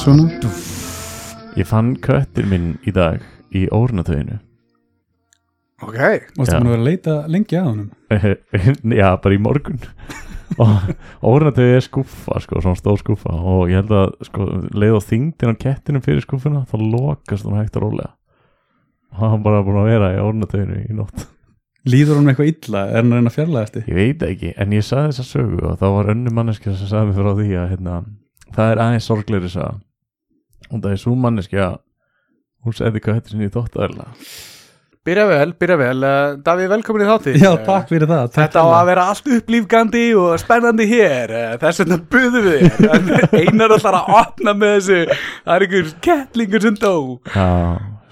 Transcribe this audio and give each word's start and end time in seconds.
Svona 0.00 0.28
Ég 1.58 1.66
fann 1.66 1.96
köttir 1.98 2.46
minn 2.46 2.78
í 2.86 2.94
dag 2.94 3.18
í 3.50 3.66
órnatöðinu 3.74 4.38
Ok, 5.80 5.96
Mástu 6.36 6.58
búin 6.60 6.68
að 6.68 6.74
vera 6.74 6.80
að 6.80 6.86
leita 6.88 7.14
lengi 7.30 7.56
að 7.56 7.68
honum? 7.70 7.88
Já, 9.00 9.08
bara 9.22 9.36
í 9.36 9.40
morgun. 9.40 9.80
Og 10.60 10.68
órnatöði 11.24 11.76
er 11.78 11.84
skúffa 11.84 12.40
sko, 12.42 12.60
svona 12.60 12.76
stór 12.76 12.98
skúffa 13.00 13.30
og 13.32 13.70
ég 13.70 13.78
held 13.78 13.92
að 13.94 14.08
sko, 14.26 14.46
leið 14.74 14.96
á 14.98 15.00
þingdin 15.06 15.54
á 15.54 15.62
kettinum 15.62 16.02
fyrir 16.04 16.24
skúffuna 16.24 16.64
þá 16.68 16.74
lokast 16.82 17.46
hún 17.46 17.54
hægt 17.60 17.78
og 17.78 17.86
rólega. 17.86 18.10
Og 19.14 19.22
hann 19.22 19.44
bara 19.46 19.62
búin 19.64 19.78
að 19.78 19.90
vera 19.92 20.10
í 20.16 20.20
órnatöðinu 20.24 20.82
í 20.90 20.96
nótt. 20.98 21.28
Líður 21.88 22.18
honum 22.18 22.32
eitthvað 22.34 22.50
illa? 22.50 22.82
Er 22.90 22.98
hann 22.98 23.14
að 23.14 23.20
reyna 23.20 23.30
að 23.30 23.36
fjarlæga 23.38 23.68
eftir? 23.68 23.86
Ég 23.88 23.96
veit 24.00 24.26
ekki, 24.26 24.50
en 24.60 24.74
ég 24.76 24.84
sagði 24.84 25.14
þessa 25.14 25.28
sögu 25.30 25.62
og 25.70 25.78
þá 25.80 25.86
var 25.94 26.12
önnu 26.12 26.34
manneskja 26.34 26.74
sem 26.76 26.90
sagði 26.90 27.12
mér 27.12 27.20
frá 27.22 27.32
því 27.38 27.50
að 27.62 27.70
hérna, 27.70 27.94
það 28.58 28.74
er 28.74 28.82
aðeins 28.84 29.08
sorgleiri 29.08 29.54
saga. 29.54 29.72
Og 30.68 30.76
það 30.82 30.92
er 30.92 31.02
svo 31.06 31.14
manneskja 31.16 31.72
hún 32.66 32.76
segði 32.76 33.04
hvað 33.06 33.22
byrja 35.06 35.26
vel, 35.30 35.52
byrja 35.60 35.76
vel. 35.80 36.04
Uh, 36.04 36.38
Davíð, 36.44 36.68
velkomin 36.74 37.04
í 37.04 37.08
þátti 37.08 37.34
Já, 37.40 37.50
takk 37.66 37.90
fyrir 37.90 38.10
það 38.10 38.24
takk 38.30 38.38
Þetta 38.40 38.64
á 38.64 38.66
að 38.68 38.88
vera 38.90 39.04
allt 39.12 39.30
upplýfgandi 39.36 40.02
og 40.20 40.32
spennandi 40.42 40.86
hér. 40.90 41.34
Eh, 41.40 41.52
Þess 41.62 41.82
vegna 41.84 42.00
buðum 42.14 42.48
við 42.48 42.66
þér. 42.78 43.28
Einar 43.40 43.76
ætlar 43.76 43.98
að 44.00 44.10
opna 44.20 44.56
með 44.60 44.74
þessu. 44.78 45.20
Það 45.44 45.54
er 45.56 45.66
einhver 45.66 45.92
kettlingur 46.08 46.66
sem 46.66 46.80
dó. 46.80 46.94
Já, 47.34 47.48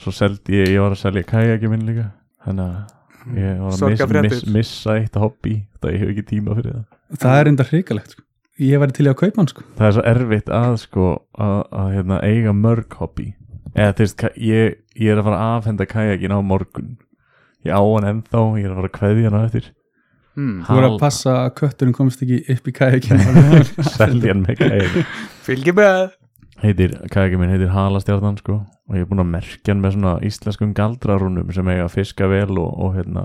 svo 0.05 0.15
seldi 0.17 0.63
ég, 0.63 0.71
ég 0.77 0.85
var 0.87 0.97
að 0.97 1.03
selja 1.03 1.27
kajaki 1.33 1.73
minn 1.73 1.85
líka. 1.89 2.07
Þannig 2.47 2.71
að 2.71 3.43
ég 3.43 3.59
var 3.61 3.77
að 3.77 3.93
miss, 3.93 4.07
miss, 4.29 4.47
missa 4.57 4.97
eitt 5.01 5.19
hobby 5.21 5.59
það 5.83 5.93
ég 5.95 6.03
hef 6.05 6.15
ekki 6.15 6.27
tíma 6.33 6.57
fyrir 6.57 6.79
það. 6.79 6.89
Það 7.25 7.43
er 7.43 7.51
enda 7.53 7.67
hrikalegt 7.69 8.15
sko. 8.17 8.25
Ég 8.59 8.81
væri 8.83 8.95
til 8.97 9.05
í 9.07 9.11
að 9.13 9.19
kaupa 9.21 9.39
hann 9.39 9.49
sko. 9.53 9.65
það 9.79 9.87
er 9.87 9.93
svo 9.95 10.03
erfitt 10.11 10.49
að 10.51 10.73
sko 10.83 11.05
að, 11.39 11.59
að 11.79 11.91
hérna, 11.95 12.17
eiga 12.27 12.55
mörg 12.57 12.97
hobby 12.99 13.29
eða 13.75 13.97
þú 13.97 14.07
veist, 14.07 14.25
ég, 14.43 14.79
ég 14.99 15.13
er 15.13 15.21
að 15.21 15.29
fara 15.29 15.41
að 15.41 15.57
afhenda 15.59 15.89
kajakin 15.89 16.37
á 16.37 16.39
morgun. 16.45 16.95
Ég 17.67 17.75
á 17.75 17.83
hann 17.83 18.09
ennþá, 18.13 18.45
ég 18.61 18.69
er 18.69 18.73
að 18.73 18.81
fara 18.81 18.91
að 18.91 18.97
kveðja 18.99 19.29
hann 19.29 19.39
á 19.39 19.47
eftir. 19.49 19.69
Hmm. 20.39 20.63
Þú 20.63 20.79
voru 20.79 20.89
að 20.93 21.01
passa 21.03 21.35
að 21.43 21.53
kötturinn 21.59 21.97
komst 21.97 22.21
ekki 22.23 22.39
upp 22.55 22.69
í 22.71 22.73
kækina 22.77 23.63
selja 23.97 24.31
hann 24.31 24.45
með 24.45 24.61
kajaki 24.61 25.03
Fylgi 25.49 25.75
með. 25.75 26.13
Heitir, 26.63 26.95
kajakin 27.11 27.43
minn 27.43 27.51
heitir 27.51 27.73
Halastjarnan 27.75 28.39
sko 28.39 28.61
og 28.63 28.97
ég 28.97 29.03
er 29.03 29.09
búin 29.11 29.23
að 29.25 29.33
merkja 29.33 29.75
hann 29.75 29.83
með 29.83 29.97
svona 29.97 30.15
íslenskum 30.29 30.75
galdrarúnum 30.79 31.51
sem 31.55 31.71
eiga 31.73 31.89
að 31.89 31.97
fiska 31.97 32.31
vel 32.31 32.55
og, 32.55 32.71
og 32.71 32.95
hérna 32.95 33.25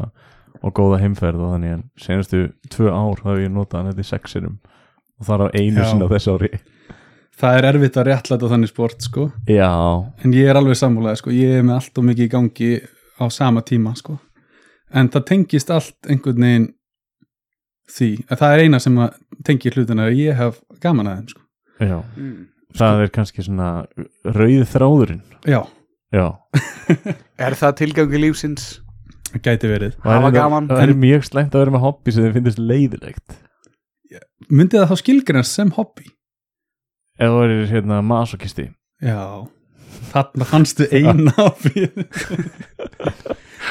og 0.64 0.74
góða 0.78 1.00
heimferð 1.04 1.44
og 1.44 1.54
þannig 1.54 1.76
en 1.76 1.86
senastu 2.02 2.44
tvö 2.74 2.90
ár 2.90 3.22
hef 3.28 3.42
ég 3.44 3.54
notað 3.54 3.80
hann 3.80 3.92
þetta 3.92 4.06
í 4.06 4.10
sexirum 4.10 4.58
og 5.20 5.28
það 5.28 5.36
er 5.36 5.44
á 5.44 5.50
einu 5.60 5.88
sinna 5.88 6.10
þessu 6.12 6.36
ári 6.38 6.52
Það 7.40 7.58
er 7.58 7.68
erfitt 7.72 7.98
að 7.98 8.08
réttlæta 8.12 8.50
þannig 8.52 8.70
sport 8.70 9.02
sko. 9.02 9.32
já, 9.50 9.70
En 10.24 10.34
ég 10.34 10.50
er 10.50 10.60
alveg 10.60 10.78
sammálaði 10.78 11.22
sko. 11.22 11.32
Ég 11.34 11.58
er 11.60 11.64
með 11.66 11.80
allt 11.80 11.98
og 11.98 12.06
mikið 12.06 12.26
í 12.28 12.32
gangi 12.32 12.72
á 13.18 13.26
sama 13.34 13.62
tíma 13.66 13.96
sko. 13.98 14.20
En 14.94 15.10
það 15.10 15.26
tengist 15.32 15.72
allt 15.74 15.98
einhvern 16.06 16.46
veginn 16.46 16.68
því 17.92 18.10
að 18.30 18.42
það 18.42 18.56
er 18.56 18.64
eina 18.64 18.80
sem 18.82 18.98
að 19.04 19.20
tengir 19.48 19.78
hlutina 19.78 20.08
að 20.08 20.20
ég 20.22 20.40
hef 20.40 20.60
gaman 20.84 21.10
að 21.10 21.20
þeim 21.20 21.30
sko. 21.34 21.44
já 21.84 21.98
hmm. 22.00 22.40
það 22.80 23.04
er 23.04 23.14
kannski 23.18 23.46
svona 23.46 23.70
rauð 24.38 24.66
þráðurinn 24.72 25.22
Já, 25.50 25.62
já, 26.14 26.28
Er 27.44 27.58
það 27.60 27.78
tilgangi 27.82 28.24
lífsins? 28.24 28.68
það 29.34 29.46
gæti 29.50 29.72
verið 29.72 29.96
er 29.98 30.28
gaman. 30.36 30.70
það 30.72 30.84
er 30.86 30.98
mjög 31.04 31.28
slæmt 31.28 31.56
að 31.56 31.66
vera 31.66 31.76
með 31.76 31.86
hobby 31.88 32.14
sem 32.14 32.28
þið 32.28 32.38
finnst 32.40 32.62
leiðilegt 32.62 33.40
Myndi 34.54 34.78
það 34.78 34.92
þá 34.92 35.02
skilgrinast 35.02 35.58
sem 35.58 35.72
hobby? 35.74 36.06
Ef 37.20 37.30
þú 37.30 37.44
er 37.46 37.56
hérna 37.72 38.02
masokisti 38.06 38.70
Já, 39.04 39.20
þarna 40.14 40.46
fannstu 40.50 40.88
eina 40.92 41.34
hobby 41.40 41.90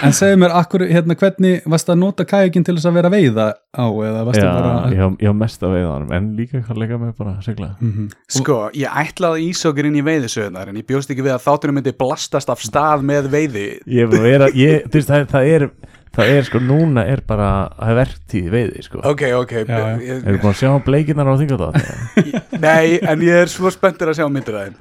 En 0.02 0.10
segðu 0.16 0.38
mér, 0.40 0.50
akkur, 0.56 0.82
hérna, 0.88 1.14
hvernig 1.20 1.66
varst 1.68 1.90
að 1.92 1.98
nota 2.00 2.24
kajakin 2.26 2.64
til 2.66 2.74
þess 2.74 2.88
að 2.88 2.94
vera 2.96 3.10
veiða 3.12 3.44
á 3.76 3.84
eða 3.86 4.22
varst 4.26 4.40
já, 4.40 4.46
að 4.48 4.56
bara 4.56 4.88
ég 4.96 5.02
á- 5.04 5.18
ég 5.22 5.30
á 5.30 5.34
mest 5.36 5.62
að 5.62 5.74
veiða 5.76 5.90
hann 5.92 6.14
en 6.16 6.30
líka 6.38 6.62
kann 6.66 6.80
leika 6.80 6.98
með 6.98 7.12
bara 7.20 7.34
að 7.36 7.44
segla 7.46 7.68
Mhm. 7.78 8.08
Sko, 8.38 8.56
ég 8.74 8.88
ætlaði 9.02 9.44
ísokir 9.52 9.86
inn 9.86 9.98
í 10.00 10.02
veiðisöðunar 10.06 10.72
en 10.72 10.80
ég 10.80 10.86
bjóst 10.88 11.12
ekki 11.12 11.22
við 11.26 11.34
að 11.36 11.44
þáttunum 11.44 11.78
myndi 11.78 11.92
blastast 11.98 12.50
af 12.50 12.64
stað 12.64 13.04
með 13.06 13.28
veiði. 13.30 13.66
Ég 13.86 14.02
er 14.08 14.24
vera, 14.26 14.48
ég, 14.56 14.88
þú 14.88 14.98
veist, 14.98 15.08
það, 15.12 15.26
það 15.36 15.52
er 15.54 15.68
það 16.16 16.30
er 16.36 16.46
sko, 16.48 16.60
núna 16.62 17.04
er 17.08 17.22
bara 17.26 17.48
það 17.78 17.90
er 17.92 17.98
verktíð 18.02 18.48
veiði, 18.52 18.82
sko. 18.86 19.02
Ok, 19.08 19.22
ok. 19.38 19.52
Já, 19.62 19.76
já. 19.78 19.98
Ég- 20.06 20.22
Hefur 20.26 20.40
búin 20.42 20.52
að 20.52 20.58
sjá 20.62 20.72
bleikinnar 20.86 21.30
á 21.30 21.34
þingaldátt? 21.40 21.92
Nei, 22.66 22.98
en 23.00 23.22
ég 23.26 23.42
er 23.46 23.52
svo 23.52 23.70
spenntur 23.74 24.12
að 24.12 24.18
sjá 24.20 24.26
myndir 24.32 24.58
af 24.60 24.66
þeim. 24.68 24.80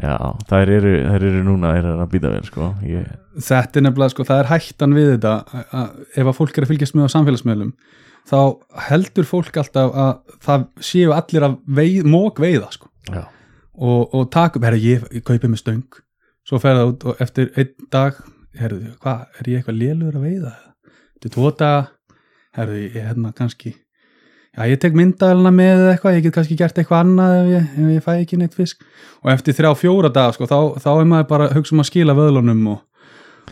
Já, 0.00 0.14
þær 0.46 0.70
eru, 0.76 0.92
þær 1.10 1.24
eru 1.32 1.40
núna 1.48 1.72
er 1.80 1.88
að 1.96 2.04
býta 2.12 2.30
vel, 2.30 2.44
sko. 2.46 2.68
Ég, 2.86 3.08
Þetta 3.40 3.80
er 3.80 3.84
nefnilega, 3.88 4.12
sko, 4.14 4.24
það 4.28 4.40
er 4.44 4.48
hættan 4.52 4.94
við 4.94 5.08
þetta 5.16 5.32
að, 5.54 5.64
að 5.80 6.20
ef 6.20 6.28
að 6.30 6.36
fólk 6.38 6.58
er 6.60 6.66
að 6.66 6.70
fylgjast 6.74 6.94
með 6.98 7.06
á 7.10 7.14
samfélagsmiðlum 7.14 7.72
þá 8.30 8.38
heldur 8.90 9.26
fólk 9.26 9.56
alltaf 9.62 9.94
að 9.96 10.10
það 10.44 10.64
séu 10.84 11.14
allir 11.16 11.46
að 11.46 11.54
veið, 11.80 12.04
mók 12.10 12.38
veiða, 12.42 12.68
sko. 12.74 12.90
Já, 13.10 13.22
og, 13.80 14.02
og 14.14 14.26
taka 14.34 14.60
upp, 14.60 14.66
herru, 14.68 14.78
ég, 14.84 15.06
ég 15.16 15.24
kaupi 15.26 15.50
með 15.50 15.62
stöng. 15.62 15.82
Svo 16.46 16.58
fer 16.62 16.76
það 16.78 16.90
út 16.92 17.06
og 17.10 17.22
eftir 17.26 17.50
einn 17.58 17.72
dag 17.94 18.18
herru, 18.58 18.80
hvað, 19.02 19.22
er 19.38 19.52
ég 19.52 19.60
eitthvað 19.60 19.78
lélur 19.78 20.18
að 20.18 20.26
veiða? 20.26 20.56
Þetta 20.90 21.28
er 21.28 21.34
tvo 21.36 21.52
daga. 21.60 21.86
Herru, 22.56 22.80
ég 22.82 22.98
er 22.98 23.06
hérna 23.12 23.30
kannski 23.36 23.76
já, 24.56 24.64
ég 24.66 24.80
tek 24.82 24.96
myndalina 24.98 25.52
með 25.54 25.84
eitthvað 25.92 26.16
ég 26.18 26.24
get 26.26 26.34
kannski 26.34 26.56
gert 26.58 26.78
eitthvað 26.80 27.04
annað 27.04 27.34
ef 27.36 27.50
ég, 27.52 27.68
ef 27.70 27.92
ég 27.94 28.06
fæ 28.06 28.12
ekki 28.16 28.38
neitt 28.40 28.56
fisk. 28.58 28.82
Og 29.22 29.32
eftir 29.34 29.56
þrjá 29.56 29.70
fjóra 29.78 30.10
daga, 30.12 30.34
sko, 30.34 30.48
þá, 30.50 30.58
þá 30.82 30.90
er 30.96 31.10
maður 31.12 31.28
bara 31.30 31.50
hugsa 31.54 31.76
um 31.76 31.84
að 31.84 31.90
skila 31.92 32.16
vöðlunum 32.18 32.64
og, 32.72 32.80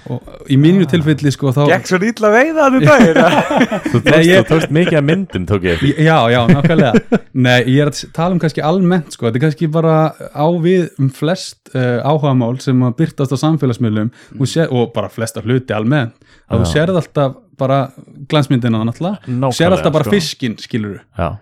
og 0.07 0.51
í 0.53 0.57
mínu 0.61 0.87
tilfelli, 0.89 1.33
sko, 1.35 1.51
þá 1.57 1.65
Gekk 1.73 1.89
svo 1.91 1.99
ítla 2.09 2.31
veiða 2.35 2.67
hann 2.67 2.77
um 2.79 2.85
daginn 2.87 3.19
þú 3.93 4.03
tókst, 4.03 4.11
Nei, 4.11 4.21
ég- 4.29 4.45
þú 4.45 4.53
tókst 4.53 4.75
mikið 4.79 4.99
af 5.01 5.07
myndum, 5.09 5.47
tók 5.51 5.67
ég. 5.69 5.83
Já, 5.99 6.17
já, 6.33 6.39
nákvæmlega. 6.53 7.19
Nei, 7.49 7.57
ég 7.67 7.83
er 7.85 7.91
að 7.93 8.05
tala 8.17 8.37
um 8.37 8.43
kannski 8.43 8.65
almennt 8.65 9.17
sko, 9.17 9.27
þetta 9.29 9.41
er 9.41 9.45
kannski 9.49 9.71
bara 9.75 9.97
á 10.15 10.47
við 10.63 10.87
um 11.03 11.11
flest 11.15 11.73
uh, 11.75 11.99
áhugamál 12.07 12.55
sem 12.65 12.87
að 12.87 12.97
byrtast 13.03 13.35
á 13.35 13.39
samfélagsmiðlum. 13.43 14.13
Og, 14.39 14.47
sér, 14.51 14.71
og 14.71 14.93
bara 14.95 15.11
flesta 15.13 15.43
hluti 15.45 15.75
almennt. 15.77 16.15
Að 16.49 16.63
þú 16.63 16.69
Já. 16.69 16.73
sérð 16.77 17.03
alltaf 17.03 17.37
bara 17.59 17.83
glansmyndina 18.31 18.81
náttúrulega, 18.87 19.51
sérð 19.59 19.75
alltaf 19.81 19.93
bara 19.99 20.07
sko. 20.07 20.15
fiskinn 20.15 20.55
skilur 20.63 21.01
Já. 21.19 21.33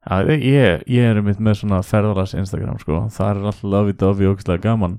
Já, 0.00 0.16
ég, 0.32 0.80
ég 0.88 1.04
er 1.12 1.20
mitt 1.22 1.38
með 1.44 1.58
svona 1.60 1.82
ferðalas 1.84 2.32
Instagram, 2.34 2.78
sko, 2.80 3.02
það 3.12 3.26
er 3.30 3.40
alltaf 3.42 3.60
lovey-dovey 3.74 4.26
og 4.30 4.38
ógæslega 4.38 4.64
gaman 4.64 4.94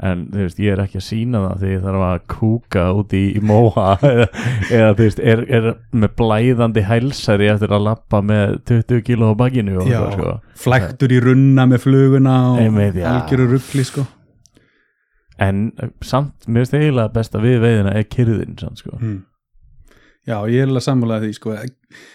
en 0.00 0.24
þú 0.32 0.46
veist, 0.46 0.60
ég 0.62 0.72
er 0.72 0.80
ekki 0.82 0.98
að 0.98 1.04
sína 1.04 1.42
það 1.42 1.62
því 1.62 1.72
ég 1.72 1.82
þarf 1.84 2.04
að 2.06 2.22
kúka 2.32 2.84
út 2.96 3.12
í, 3.16 3.22
í 3.36 3.42
móa 3.44 3.88
eða, 4.12 4.28
eða 4.70 4.94
þú 4.96 5.04
veist, 5.04 5.20
er, 5.32 5.44
er 5.58 5.68
með 5.92 6.14
blæðandi 6.20 6.86
hælsari 6.88 7.50
eftir 7.52 7.76
að 7.76 7.86
lappa 7.90 8.22
með 8.24 8.56
20 8.70 9.04
kíló 9.08 9.32
á 9.32 9.40
bakinu 9.42 9.82
og 9.82 9.90
Já. 9.90 9.98
það, 9.98 10.16
sko. 10.16 10.34
flæktur 10.64 11.12
í 11.12 11.20
runna 11.26 11.68
með 11.68 11.84
fluguna 11.84 12.38
og 12.54 12.80
algjöru 13.12 13.50
ruggli 13.52 13.86
sko 13.88 14.06
en 15.42 15.68
eh, 15.80 15.92
samt, 16.04 16.46
mér 16.46 16.64
finnst 16.64 16.78
eiginlega 16.78 17.12
besta 17.12 17.42
við 17.42 17.60
veiðina 17.66 17.94
er 17.98 18.08
kyrðin, 18.08 18.56
sann, 18.60 18.78
sko 18.78 18.96
mm. 18.96 19.20
Já, 20.22 20.36
ég 20.46 20.62
er 20.62 20.68
alveg 20.70 20.84
sammálaði 20.84 21.28
því 21.32 21.34
sko, 21.34 21.54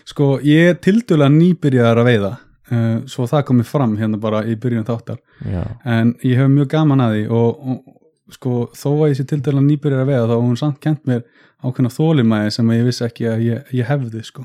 sko 0.08 0.28
ég 0.48 0.70
er 0.72 0.78
tildulega 0.80 1.28
nýbyrjaðar 1.34 2.00
að 2.00 2.08
veiða 2.08 2.30
uh, 2.72 2.98
svo 3.10 3.28
það 3.30 3.46
komið 3.52 3.70
fram 3.72 3.98
hérna 4.00 4.20
bara 4.22 4.44
í 4.48 4.56
byrjun 4.60 4.88
þáttar. 4.88 5.20
Já, 5.46 5.64
en 5.86 6.16
ég 6.26 6.42
hef 6.42 6.52
mjög 6.54 6.72
gaman 6.76 7.04
að 7.06 7.18
því 7.18 7.28
og, 7.40 7.68
og 7.74 8.34
sko 8.38 8.56
þó 8.76 8.90
að 8.92 9.12
ég 9.12 9.20
sé 9.20 9.28
til 9.28 9.42
dæla 9.44 9.64
nýbyrjar 9.64 10.04
að 10.04 10.10
veiða 10.12 10.26
þá 10.26 10.34
hefur 10.34 10.48
hún 10.48 10.60
samt 10.60 10.82
kent 10.84 11.06
mér 11.08 11.24
ákveðna 11.64 11.94
þólimæði 11.94 12.56
sem 12.58 12.72
að 12.72 12.80
ég 12.80 12.90
vissi 12.90 13.06
ekki 13.08 13.30
að 13.32 13.46
ég, 13.46 13.70
ég 13.80 13.88
hefði 13.88 14.24
sko. 14.28 14.44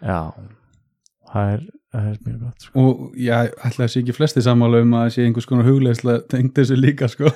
Já. 0.00 0.32
Það 1.28 1.52
er, 1.52 1.62
það 1.92 2.08
er 2.08 2.16
mjög 2.24 2.40
gott, 2.40 2.64
sko. 2.64 2.82
Og 2.82 3.20
ég 3.20 3.54
ætla 3.68 3.86
að 3.86 3.92
sé 3.92 4.02
ekki 4.02 4.16
flesti 4.16 4.44
sammála 4.44 4.82
um 4.84 4.96
að 4.98 5.12
sé 5.14 5.26
einhvers 5.26 5.48
konar 5.48 5.68
hugleislega 5.68 6.24
tengt 6.32 6.56
þessu 6.56 6.78
líka 6.78 7.10
sko. 7.12 7.30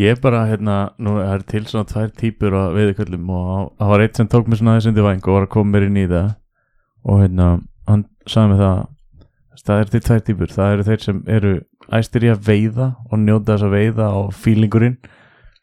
Ég 0.00 0.14
er 0.14 0.20
bara, 0.22 0.46
hérna, 0.48 0.76
nú 1.02 1.18
er 1.20 1.42
til 1.44 1.66
svona 1.68 1.84
tvær 1.90 2.14
típur 2.16 2.54
á 2.56 2.72
veiðköllum 2.72 3.26
og 3.28 3.74
það 3.76 3.90
var 3.90 4.04
eitt 4.04 4.16
sem 4.16 4.30
tók 4.30 4.46
mér 4.48 4.62
svona 4.62 4.76
aðeins 4.76 4.88
undir 4.88 5.04
væng 5.04 5.26
og 5.26 5.36
var 5.36 5.44
að 5.44 5.52
koma 5.52 5.74
mér 5.74 5.88
inn 5.90 5.98
í 6.00 6.06
það. 6.08 6.30
Og 7.02 7.20
hérna, 7.20 7.48
hann 7.90 8.06
sagði 8.24 8.54
mér 8.54 8.62
það 8.62 8.78
það 9.66 9.80
er 9.80 9.90
til 9.92 10.00
tvær 10.00 10.20
típur, 10.26 10.46
það 10.52 10.72
eru 10.72 10.82
þeir 10.88 11.00
sem 11.04 11.22
eru 11.26 11.52
æstir 11.92 12.24
í 12.24 12.30
að 12.32 12.44
veiða 12.46 12.86
og 13.10 13.18
njóta 13.18 13.52
þess 13.56 13.66
að 13.68 13.74
veiða 13.76 14.06
og 14.20 14.32
fílingurinn 14.34 14.96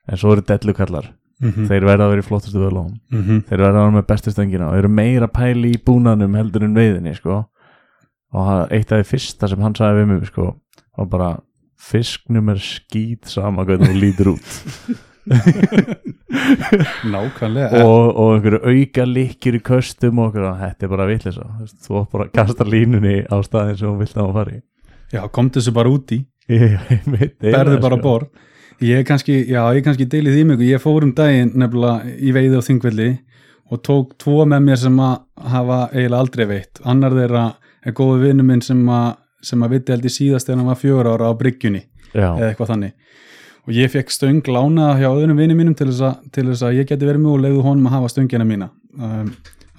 en 0.10 0.18
svo 0.18 0.32
eru 0.36 0.42
dellukallar 0.42 1.14
Mhm. 1.40 1.68
þeir 1.70 1.86
verða 1.88 2.04
að 2.04 2.10
vera 2.12 2.22
í 2.22 2.28
flottustu 2.28 2.60
vöðlónum 2.60 3.00
Mhm. 3.16 3.44
þeir 3.48 3.58
verða 3.64 3.80
að 3.80 3.86
vera 3.86 3.96
með 4.02 4.08
bestu 4.08 4.32
stöngina 4.34 4.68
og 4.68 4.76
eru 4.76 4.90
meira 4.90 5.28
pæli 5.28 5.72
í 5.74 5.78
búnanum 5.84 6.36
heldur 6.36 6.64
en 6.64 6.76
veiðinni 6.76 7.16
sko. 7.16 7.46
og 8.34 8.68
eitt 8.72 8.92
af 8.92 9.00
því 9.00 9.08
fyrsta 9.10 9.48
sem 9.50 9.60
hann 9.62 9.74
sagði 9.74 10.04
við 10.04 10.08
mig 10.08 10.26
sko, 10.28 10.56
var 10.98 11.06
bara 11.06 11.40
fisknum 11.80 12.50
er 12.50 12.58
skýt 12.60 13.26
sama 13.26 13.64
hvernig 13.66 13.88
þú 13.90 14.00
lítur 14.02 14.28
út 14.36 15.00
nákvæmlega 17.14 17.84
og, 17.86 18.04
og 18.10 18.34
einhverju 18.36 18.60
auka 18.72 19.06
líkir 19.08 19.58
í 19.60 19.62
köstum 19.66 20.20
og 20.22 20.32
okkur, 20.32 20.48
þetta 20.60 20.88
er 20.88 20.92
bara 20.94 21.08
vitleysa 21.10 21.48
Þú 21.86 22.04
bara 22.12 22.28
að 22.28 22.34
kasta 22.40 22.68
línunni 22.68 23.16
á 23.30 23.36
staðin 23.46 23.80
sem 23.80 23.90
hún 23.90 24.02
vilt 24.02 24.18
að 24.18 24.28
hún 24.28 24.38
fari. 24.40 24.60
Já, 25.14 25.22
komdu 25.34 25.60
þessu 25.60 25.74
bara 25.76 25.94
út 25.94 26.14
í. 26.16 26.20
Ég, 26.50 26.76
ég 26.94 27.08
veit 27.08 27.34
berðu 27.40 27.54
eiginlega, 27.54 27.84
bara 27.86 28.00
sko. 28.00 28.06
borð. 28.06 28.46
Ég 28.80 29.02
er 29.02 29.08
kannski, 29.08 29.40
já, 29.44 29.62
ég 29.76 29.82
er 29.82 29.86
kannski 29.86 30.08
deilið 30.10 30.38
því 30.38 30.44
mig 30.50 30.68
ég 30.70 30.84
fór 30.84 31.06
um 31.08 31.16
daginn 31.16 31.56
nefnilega 31.60 32.14
í 32.16 32.36
veiði 32.36 32.62
á 32.62 32.64
þingvelli 32.64 33.10
og 33.70 33.82
tók 33.86 34.14
tvo 34.22 34.46
með 34.50 34.62
mér 34.66 34.80
sem 34.82 35.02
að 35.04 35.18
hafa 35.54 35.80
eiginlega 35.92 36.22
aldrei 36.24 36.46
veitt. 36.50 36.80
Annar 36.88 37.18
þeirra 37.18 37.50
er 37.86 37.96
góðu 37.98 38.24
vinnu 38.24 38.46
minn 38.48 38.64
sem 38.66 38.82
að 38.90 39.18
sem 39.46 39.64
að 39.64 39.76
viti 39.76 39.94
held 39.94 40.08
í 40.08 40.12
síðast 40.12 40.50
þegar 40.50 40.62
hann 40.62 40.70
var 40.70 40.80
fjögur 40.80 41.10
ára 41.14 41.32
á 41.32 41.34
bryggjunni 41.40 41.82
já, 42.12 42.28
eða 42.28 42.50
eitthvað 42.50 42.72
þannig 42.74 43.16
og 43.70 43.78
ég 43.78 43.92
fekk 43.94 44.10
stöng 44.14 44.42
lánaða 44.50 44.98
hjá 45.04 45.10
öðrum 45.14 45.38
vinni 45.38 45.56
mínum 45.58 45.78
til 45.78 45.92
þess, 45.92 46.02
að, 46.10 46.28
til 46.34 46.48
þess 46.50 46.66
að 46.66 46.76
ég 46.80 46.90
geti 46.90 47.06
verið 47.06 47.22
mjög 47.22 47.38
og 47.38 47.44
leiðu 47.46 47.64
honum 47.68 47.88
að 47.90 47.96
hafa 48.00 48.12
stöngina 48.16 48.48
mína 48.50 48.72
um, 48.98 49.30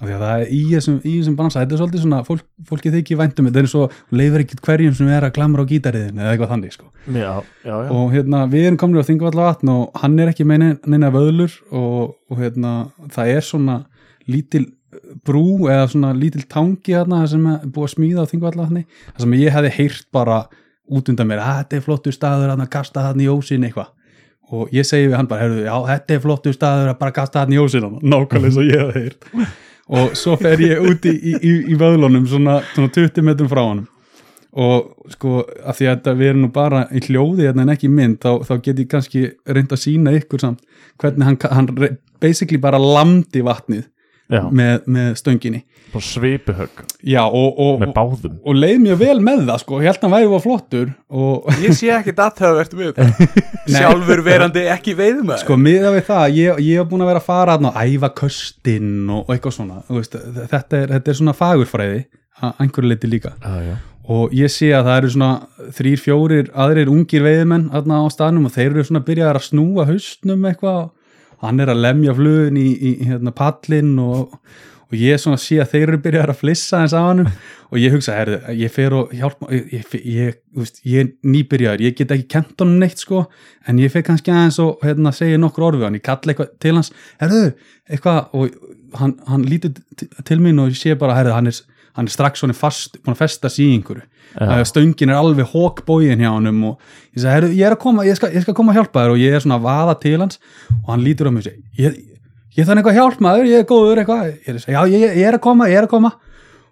af 0.01 0.07
því 0.07 0.13
að 0.15 0.21
það 0.23 0.43
er 0.45 0.53
í 0.55 0.61
þessum, 0.71 0.95
í 1.03 1.11
þessum 1.19 1.35
bransa 1.37 1.61
þetta 1.61 1.75
er 1.75 1.81
svolítið 1.83 2.03
svona, 2.05 2.21
fólk, 2.25 2.45
fólki 2.69 2.91
þykir 2.95 3.19
væntum 3.19 3.49
þetta 3.49 3.59
er 3.61 3.67
eins 3.67 3.75
og 3.77 3.97
leifur 4.17 4.43
ekkert 4.45 4.63
hverjum 4.65 4.95
sem 4.97 5.11
er 5.13 5.27
að 5.27 5.33
klamra 5.35 5.65
á 5.67 5.69
gítariðin 5.69 6.21
eða 6.23 6.31
eitthvað 6.33 6.53
þannig 6.55 6.73
sko 6.77 6.87
já, 7.11 7.33
já, 7.67 7.75
já. 7.75 7.89
og 7.93 8.15
hérna 8.15 8.41
við 8.49 8.65
erum 8.69 8.79
komin 8.81 9.03
á 9.03 9.09
Þingvallavatn 9.11 9.73
og 9.75 10.01
hann 10.01 10.17
er 10.23 10.31
ekki 10.31 10.47
með 10.49 10.63
neina- 10.63 10.93
neina 10.95 11.11
vöðlur 11.13 11.57
og, 11.69 12.15
og 12.31 12.41
hérna 12.41 12.73
það 13.13 13.33
er 13.35 13.45
svona 13.45 13.77
lítil 14.31 14.65
brú 15.27 15.67
eða 15.69 15.85
svona 15.91 16.15
lítil 16.17 16.47
tangi 16.49 16.95
hérna 16.97 17.21
sem 17.29 17.45
er 17.51 17.61
búið 17.67 17.91
að 17.91 17.93
smíða 17.93 18.25
á 18.25 18.31
Þingvallavatni 18.31 18.83
það 18.87 19.23
sem 19.27 19.37
ég 19.37 19.55
hefði 19.59 19.75
heyrt 19.77 20.09
bara 20.15 20.41
út 20.91 21.09
undan 21.11 21.29
mér 21.29 21.41
að 21.43 21.57
þetta 21.61 21.77
er 21.77 21.83
flottur 21.87 22.15
staður 22.15 22.53
að 22.53 22.63
kasta 22.73 23.07
hann 23.07 23.23
í 23.23 23.29
ósin 23.31 23.65
eitthvað. 23.67 23.91
Og 24.51 24.73
ég 24.75 24.83
segi 24.83 25.07
við 25.07 25.15
hann 25.15 25.29
bara, 25.31 25.45
heyrðu, 25.45 25.63
já, 25.63 25.75
þetta 25.87 26.15
er 26.15 26.23
flottur 26.25 26.55
staður 26.55 26.91
að 26.91 26.97
bara 26.99 27.15
kasta 27.15 27.45
hann 27.45 27.55
í 27.55 27.59
ósin 27.61 27.87
nákvæmlega 28.01 28.59
og 28.59 28.67
ég 28.67 28.81
hefði 28.83 29.03
heyrt. 29.05 29.29
Og 29.91 30.13
svo 30.15 30.35
fer 30.39 30.61
ég 30.63 30.83
úti 30.87 31.11
í, 31.11 31.33
í, 31.35 31.53
í 31.71 31.77
vöðlunum 31.79 32.27
svona, 32.27 32.59
svona 32.75 32.91
20 32.95 33.27
metrum 33.27 33.49
frá 33.51 33.63
honum. 33.63 33.87
Og 34.51 35.11
sko 35.13 35.45
að 35.63 35.77
því 35.77 35.87
að 35.93 36.09
við 36.19 36.29
erum 36.33 36.43
nú 36.43 36.49
bara 36.51 36.83
í 36.91 36.99
hljóði 37.05 37.47
hérna 37.47 37.63
en 37.63 37.71
ekki 37.71 37.87
mynd 37.91 38.19
þá, 38.19 38.43
þá 38.43 38.53
get 38.65 38.81
ég 38.83 38.89
kannski 38.91 39.23
reynd 39.47 39.71
að 39.71 39.83
sína 39.85 40.11
ykkur 40.17 40.43
samt 40.43 40.59
hvernig 40.99 41.27
hann, 41.29 41.37
hann 41.55 41.97
basically 42.19 42.59
bara 42.59 42.79
lamdi 42.81 43.43
vatnið. 43.47 43.87
Með, 44.31 44.87
með 44.87 45.11
stönginni. 45.19 45.61
Bara 45.91 46.05
svipuhögg. 46.07 46.83
Já 47.03 47.21
og, 47.25 47.57
og, 47.59 47.81
með 47.81 47.91
báðum. 47.97 48.37
og 48.47 48.55
leið 48.55 48.77
mjög 48.85 48.99
vel 49.01 49.17
með 49.23 49.41
það 49.49 49.59
sko, 49.63 49.79
ég 49.81 49.89
held 49.89 49.97
að 49.97 50.05
hann 50.05 50.13
væri 50.15 50.29
var 50.31 50.43
flottur 50.45 50.93
og 51.11 51.49
Ég 51.59 51.75
sé 51.75 51.89
ekkit 51.91 52.21
aðtöðavert 52.23 52.75
við 52.79 52.91
þetta 52.93 53.41
Sjálfur 53.75 54.23
verandi 54.23 54.63
ekki 54.71 54.95
veiðumæður 54.95 55.43
sko 55.43 55.57
miða 55.59 55.91
við 55.97 56.05
það, 56.07 56.25
ég, 56.37 56.61
ég 56.69 56.79
hef 56.79 56.89
búin 56.93 57.03
að 57.03 57.11
vera 57.11 57.23
að 57.23 57.27
fara 57.27 57.57
þarna 57.57 57.73
og 57.73 57.81
æfa 57.83 58.11
köstin 58.21 58.93
og, 59.09 59.25
og 59.25 59.35
eitthvað 59.35 59.57
svona. 59.57 59.83
Veist, 59.91 60.15
þetta, 60.15 60.79
er, 60.79 60.95
þetta 60.95 61.11
er 61.11 61.19
svona 61.19 61.35
fagurfræði 61.41 62.01
að 62.41 62.63
einhverju 62.63 62.93
leiti 62.93 63.11
líka. 63.11 63.35
Já. 63.43 63.75
og 64.11 64.31
ég 64.33 64.49
sé 64.51 64.71
að 64.73 64.87
það 64.87 65.01
eru 65.01 65.11
svona 65.17 65.67
þrýr, 65.75 65.99
fjórir 66.01 66.55
aðrir 66.57 66.89
ungir 66.91 67.27
veiðmenn 67.27 67.67
aðna 67.75 67.99
á 68.01 68.05
staðnum 68.15 68.47
og 68.47 68.55
þeir 68.55 68.71
eru 68.71 68.87
svona 68.87 69.03
að 69.03 69.11
byrja 69.11 69.29
að 69.35 69.43
snúa 69.49 69.85
haustnum 69.91 70.47
eitthvað 70.49 70.81
hann 71.41 71.63
er 71.63 71.71
að 71.73 71.81
lemja 71.85 72.17
flugin 72.17 72.59
í, 72.59 72.67
í, 72.75 72.91
hérna, 73.09 73.33
pallin 73.35 73.95
og, 74.01 74.35
og 74.91 74.97
ég 74.97 75.21
svona 75.21 75.39
sé 75.41 75.59
að 75.61 75.73
þeir 75.73 75.87
eru 75.87 75.99
byrjað 76.03 76.33
að 76.33 76.41
flissa 76.41 76.81
eins 76.83 76.95
af 76.97 77.07
hann 77.07 77.23
og 77.25 77.79
ég 77.79 77.95
hugsa, 77.95 78.17
herðu, 78.17 78.39
ég 78.59 78.73
fer 78.73 78.95
og 78.97 79.13
hjálpa 79.15 79.49
ég, 79.55 79.93
ég, 80.03 80.39
veist, 80.57 80.81
ég 80.87 81.05
er 81.05 81.11
nýbyrjaður 81.23 81.85
ég 81.87 81.95
get 81.97 82.11
ekki 82.15 82.27
kent 82.35 82.59
honum 82.59 82.81
neitt 82.81 82.99
sko. 82.99 83.23
En 83.69 83.79
ég 83.79 83.93
fer 83.93 84.03
kannski 84.05 84.33
aðeins 84.33 84.59
og 84.63 84.83
hérna, 84.85 85.13
segja 85.15 85.39
nokkur 85.39 85.69
orð 85.69 85.81
við 85.81 85.87
hann, 85.87 85.99
ég 86.01 86.05
kalla 86.05 86.33
eitthvað 86.33 86.51
til 86.61 86.75
hans 86.75 86.91
herðu, 87.21 87.45
eitthvað 87.87 88.35
og 88.35 88.57
hann, 88.99 89.15
hann 89.29 89.47
lítur 89.47 89.77
til 90.27 90.41
mín 90.43 90.59
og 90.61 90.73
ég 90.73 90.81
sé 90.81 90.97
bara, 90.99 91.15
herðu, 91.19 91.37
hann 91.37 91.51
er 91.51 91.61
hann 91.97 92.07
er 92.07 92.13
strax 92.13 92.41
svona 92.41 92.55
fast, 92.57 92.97
búin 93.01 93.15
að 93.15 93.23
festa 93.23 93.51
sig 93.51 93.67
í 93.67 93.75
einhverju. 93.77 94.07
Já. 94.31 94.47
að 94.47 94.61
stöngin 94.69 95.11
er 95.11 95.19
alveg 95.19 95.49
hókbógin 95.51 96.21
hjá 96.23 96.29
honum 96.31 96.61
og 96.69 96.79
ég 97.11 97.19
sagði, 97.19 97.33
herru, 97.33 97.51
ég 97.51 97.67
er 97.67 97.75
að 97.75 97.81
koma 97.83 98.05
ég 98.07 98.15
skal, 98.15 98.29
ég 98.31 98.45
skal 98.45 98.55
koma 98.55 98.71
að 98.71 98.79
hjálpa 98.79 99.03
þér. 99.03 99.13
Og 99.15 99.19
ég 99.19 99.35
er 99.35 99.43
svona 99.43 99.57
að 99.59 99.65
vaða 99.67 99.95
til 99.99 100.17
hans 100.21 100.39
og 100.77 100.91
hann 100.93 101.03
lítur 101.03 101.27
á 101.27 101.31
mig 101.35 101.43
og 101.43 101.47
segir, 101.49 101.63
ég, 101.81 101.97
ég 102.55 102.67
þannig 102.67 102.83
eitthvað 102.85 102.99
hjálp 102.99 103.23
maður, 103.27 103.49
ég 103.51 103.63
er 103.63 103.67
góður 103.67 104.03
eitthvað. 104.03 104.29
Ég 104.31 104.53
er, 104.53 104.61
já, 104.71 104.81
ég, 104.87 105.07
ég 105.19 105.27
er 105.27 105.37
að 105.37 105.43
koma, 105.43 105.67
ég 105.71 105.81
er 105.81 105.89
að 105.89 105.95
koma. 105.97 106.13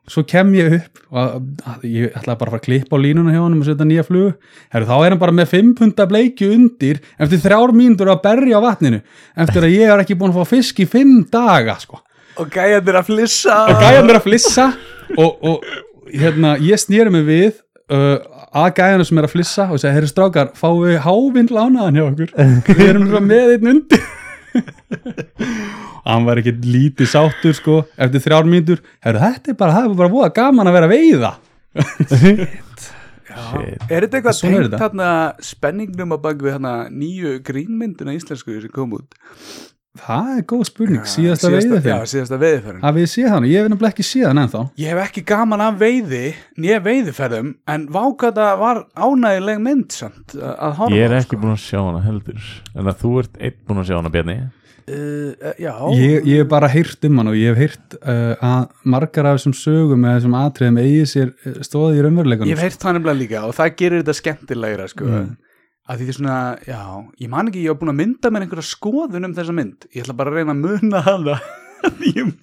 Svo 0.09 0.23
kem 0.25 0.55
ég 0.55 0.73
upp 0.79 1.01
og 1.13 1.83
ég 1.85 2.15
ætlaði 2.17 2.39
bara 2.39 2.47
að 2.47 2.53
fara 2.55 2.61
að 2.61 2.65
klippa 2.65 2.97
á 2.97 3.03
línuna 3.03 3.33
hjá 3.35 3.43
honum 3.43 3.59
og 3.61 3.67
setja 3.67 3.85
nýja 3.85 4.05
flug, 4.07 4.47
herru, 4.73 4.87
þá 4.89 4.95
er 4.95 5.13
hann 5.13 5.21
bara 5.21 5.35
með 5.37 5.51
5 5.51 5.69
punta 5.77 6.07
bleikju 6.09 6.49
undir 6.55 7.01
eftir 7.21 7.43
þrjár 7.43 7.75
mínútur 7.77 8.09
að 8.09 8.23
berja 8.23 8.57
á 8.57 8.65
vatninu 8.65 9.03
eftir 9.45 9.67
að 9.67 9.75
ég 9.75 9.93
er 9.93 10.01
ekki 10.01 10.17
búin 10.17 10.33
að 10.33 10.39
fá 10.39 10.55
fisk 10.55 10.81
í 10.81 10.87
5 10.89 11.13
daga, 11.33 11.77
sko 11.83 12.01
Og 12.39 12.51
gæjandir 12.53 12.97
að 12.99 13.09
flissa. 13.09 13.55
Og 13.67 13.81
gæjan 13.83 14.09
er 14.09 14.19
að 14.19 14.25
flissa. 14.25 14.67
Og, 15.17 15.43
og 15.43 15.65
hérna, 16.13 16.55
ég 16.63 16.79
snýri 16.79 17.11
mig 17.13 17.25
við 17.27 17.49
uh, 17.91 18.17
að 18.55 18.69
gæjana 18.79 19.07
sem 19.07 19.19
er 19.19 19.27
að 19.27 19.33
flissa 19.33 19.67
og 19.69 19.81
segja, 19.81 19.95
herri 19.97 20.09
strákar, 20.09 20.53
fáum 20.57 20.83
við 20.85 20.99
hávinn 21.05 21.51
lánaðan 21.53 21.99
hjá 21.99 22.05
okkur? 22.07 22.33
Við 22.69 22.85
erum 22.87 23.09
svo 23.09 23.23
með 23.25 23.55
einn 23.57 23.71
undir. 23.73 24.05
Hann 26.09 26.25
var 26.25 26.39
ekki 26.41 26.55
lítið 26.63 27.11
sáttur 27.11 27.57
sko, 27.57 27.81
eftir 27.99 28.23
þrjár 28.23 28.47
mínútur. 28.49 28.79
Herri, 29.05 29.21
þetta 29.25 29.53
er 29.53 29.59
bara, 29.59 29.75
það 29.75 29.89
er 29.89 29.99
bara 29.99 30.13
búið 30.15 30.31
gaman 30.39 30.71
að 30.71 30.79
vera 30.79 30.89
að 30.89 30.95
veiða. 30.95 31.33
Shit. 32.09 32.87
Er 33.89 34.03
þetta 34.03 34.17
eitthvað 34.17 34.31
er 34.31 34.39
tengt 34.41 34.63
þetta. 34.63 34.79
þarna 34.81 35.09
spenningnum 35.45 36.15
að 36.15 36.23
bak 36.23 36.39
við 36.43 36.55
hana 36.57 36.73
nýju 36.89 37.35
grínmynduna 37.45 38.15
íslensku 38.17 38.57
sem 38.57 38.73
kom 38.73 38.97
út 38.97 39.13
það 40.03 40.29
er 40.35 40.45
góð 40.49 40.63
spurning, 40.69 41.07
síðasta 41.07 41.49
síðasta, 41.49 41.55
veiði 41.55 41.79
Já, 41.79 41.83
þegar 41.85 42.11
síðasta 42.13 42.39
veiðiferðin. 42.43 42.83
Að 42.89 42.99
við 42.99 43.09
séð 43.13 43.29
hann, 43.33 43.47
ég 43.49 43.63
hef 43.63 43.71
nefnilega 43.73 43.95
ekki 43.95 44.05
séð 44.09 44.27
hann 44.29 44.43
ennþá. 44.43 44.61
Ég 44.83 44.93
hef 44.93 45.01
ekki 45.05 45.25
gaman 45.31 45.65
af 45.65 45.81
veiði 45.81 46.23
nýja 46.59 46.79
veiðiferðum 46.85 47.51
en 47.73 47.89
vákata 47.95 48.51
var 48.59 48.85
ánægileg 48.95 49.65
mynd 49.65 49.95
samt 49.95 50.37
að 50.37 50.55
að 50.69 50.79
horfa 50.79 50.99
ég 50.99 51.09
er 51.09 51.17
ekki 51.19 51.35
sko. 51.35 51.41
búin 51.43 51.55
að 51.55 51.65
sjá 51.65 51.79
hana 51.81 52.05
heldur. 52.05 52.47
En 52.75 52.89
að 52.89 53.03
þú 53.03 53.17
ert 53.23 53.37
einn 53.39 53.59
búin 53.67 53.83
að 53.83 53.89
sjá 53.91 53.97
hana 53.99 54.13
Bjarni. 54.13 54.39
Uh, 54.89 55.51
Já, 55.61 55.73
ég, 55.93 56.23
ég 56.25 56.39
hef 56.41 56.47
bara 56.49 56.69
heyrt 56.71 57.03
um 57.05 57.19
hann 57.21 57.29
og 57.29 57.35
ég 57.37 57.53
hef 57.53 57.59
heyrt 57.61 57.97
uh, 57.99 58.33
að 58.41 58.87
margar 58.89 59.27
af 59.29 59.37
þessum 59.37 59.53
sögum 59.53 60.05
eða 60.07 60.15
þessum 60.17 60.37
atriðum 60.39 60.79
eigi 60.81 61.03
sér 61.11 61.29
uh, 61.29 61.59
stóði 61.65 61.99
í 61.99 62.05
raunveruleikunum 62.07 62.49
Ég 62.49 62.57
hef 62.57 62.65
heyrt 62.65 62.81
það 62.81 62.97
nefnilega 62.97 63.19
líka 63.19 63.43
og 63.45 63.53
það 63.59 63.75
gerir 63.83 64.01
þetta 64.01 64.17
skemmtilegra 64.17 64.87
sko. 64.89 65.05
Mm. 65.05 65.29
Að 65.89 66.01
því 66.01 66.07
því 66.07 66.15
svona, 66.19 66.39
já, 66.69 66.81
ég 67.23 67.31
man 67.33 67.49
ekki 67.49 67.63
ég 67.65 67.73
var 67.73 67.79
búin 67.81 67.93
að 67.93 68.01
mynda 68.03 68.31
mér 68.31 68.45
einhverja 68.45 68.69
skoðun 68.69 69.29
um 69.29 69.35
þessa 69.37 69.55
mynd. 69.57 69.87
Ég 69.95 70.05
ætla 70.05 70.17
bara 70.19 70.33
að 70.33 70.39
reyna 70.39 70.55
að 70.55 70.63
muna 70.67 71.01
hana. 71.07 71.39
Ég, 72.03 72.33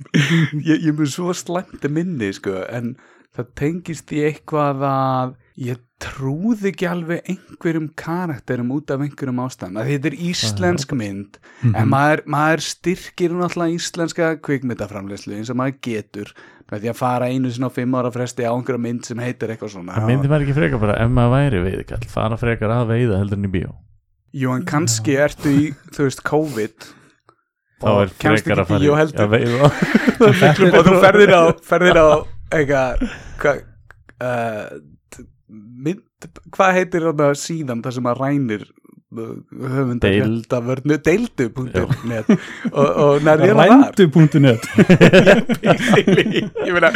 ég, 0.64 0.78
ég 0.80 0.94
mun 0.96 1.10
svo 1.12 1.28
slæmti 1.36 1.90
minni, 1.92 2.30
sko 2.32 2.54
en 2.72 2.94
það 3.36 3.50
tengist 3.60 4.12
í 4.16 4.22
eitthvað 4.24 4.84
að 4.88 5.34
ég 5.60 5.82
trúði 6.00 6.70
ekki 6.70 6.88
alveg 6.88 7.28
einhverjum 7.32 7.90
karakterum 8.00 8.72
út 8.76 8.92
af 8.92 9.04
einhverjum 9.04 9.42
ástæðum, 9.44 9.78
að 9.80 9.90
þetta 9.92 10.10
er 10.10 10.16
íslensk 10.30 10.96
mynd 10.96 11.38
en 11.68 11.92
maður, 11.92 12.24
maður 12.32 12.64
styrkir 12.66 13.36
náttúrulega 13.36 13.76
íslenska 13.76 14.30
kvikmyndaframleyslu 14.44 15.36
eins 15.36 15.52
og 15.52 15.60
maður 15.60 15.78
getur 15.84 16.32
með 16.72 16.82
því 16.82 16.90
að 16.92 16.98
fara 16.98 17.28
einu 17.30 17.50
sinna 17.54 17.70
á 17.70 17.76
fimm 17.76 17.94
ára 17.98 18.10
fresti 18.14 18.46
á 18.46 18.50
einhverja 18.50 18.82
mynd 18.82 19.06
sem 19.06 19.20
heitir 19.22 19.52
eitthvað 19.54 19.72
svona. 19.76 19.94
Það 19.96 20.08
myndi 20.10 20.30
maður 20.32 20.46
ekki 20.46 20.56
frekar 20.56 20.82
bara 20.82 20.96
ef 21.04 21.12
maður 21.14 21.34
væri 21.36 21.62
veiðikall 21.66 22.08
fara 22.10 22.38
frekar 22.40 22.74
að 22.74 22.90
veiða 22.94 23.20
heldur 23.22 23.38
en 23.40 23.48
í 23.48 23.52
bíó. 23.54 23.74
Jú, 24.36 24.52
en 24.52 24.64
kannski 24.68 25.14
ertu 25.22 25.52
í, 25.52 25.66
þú 25.94 26.08
veist, 26.08 26.24
COVID. 26.26 26.88
Þá 27.80 27.88
er 27.92 28.12
frekar 28.18 28.60
að 28.64 28.72
fara 28.72 28.82
í- 28.82 28.90
að 29.22 29.32
veiða. 29.36 29.70
Og 30.26 30.90
þú 30.90 30.98
ferðir 31.04 31.32
á, 31.36 31.42
ferðir 31.70 32.00
á 32.02 32.06
eitthvað 32.56 33.06
hva, 33.42 33.54
uh, 34.26 34.76
mynd, 35.86 36.02
hvað 36.54 36.76
heitir 36.80 37.06
þarna 37.08 37.30
síðan 37.38 37.82
það 37.84 37.96
sem 37.98 38.10
að 38.10 38.20
rænir 38.22 38.66
höfundar 39.16 40.14
Deild. 40.14 40.52
vörnu, 40.68 40.94
deildu.net 41.08 42.26
og, 42.72 42.86
og 42.86 43.12
nærðir 43.26 43.52
það 43.56 43.60
þar 43.60 43.70
rændu.net 43.72 44.62
ég 46.66 46.72
meina 46.76 46.90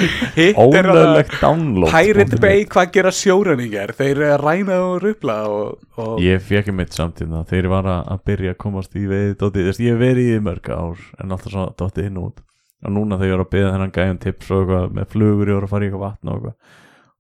ólöglegt 0.61 1.35
download 1.41 1.91
Pirate 1.95 2.37
Bay, 2.43 2.59
hvað 2.71 2.87
gera 2.99 3.12
sjóræningar 3.15 3.91
þeir 3.99 4.12
eru 4.12 4.27
að 4.31 4.39
ræna 4.45 4.77
og 4.87 4.95
rupla 5.05 5.37
og, 5.50 5.67
og 6.00 6.12
ég 6.25 6.39
fekk 6.45 6.67
mitt 6.77 6.93
samtíðna 6.97 7.39
þegar 7.49 7.65
ég 7.69 7.73
var 7.75 7.87
að 7.95 8.21
byrja 8.29 8.50
að 8.55 8.61
komast 8.67 8.93
í 8.99 9.00
veiði 9.11 9.35
dótið, 9.41 9.62
þess 9.71 9.83
ég 9.85 9.95
verið 10.00 10.27
í 10.37 10.39
mörg 10.45 10.67
ár 10.75 10.99
en 11.19 11.35
alltaf 11.35 11.50
svona 11.53 11.75
dótið 11.79 12.07
inn 12.11 12.21
og 12.21 12.25
út. 12.31 12.39
Og 12.81 12.91
núna 12.97 13.15
þegar 13.21 13.29
ég 13.29 13.35
var 13.37 13.45
að 13.45 13.55
beða 13.55 13.73
þennan 13.75 13.97
gæjum 13.97 14.21
tips 14.23 14.47
og 14.55 14.59
eitthvað 14.62 14.85
með 14.97 15.05
flugur 15.15 15.50
ég 15.50 15.57
var 15.59 15.67
að 15.67 15.73
fara 15.75 15.85
í 15.85 15.87
eitthvað 15.91 16.07
vatn 16.07 16.31
og 16.31 16.35
eitthvað 16.39 16.57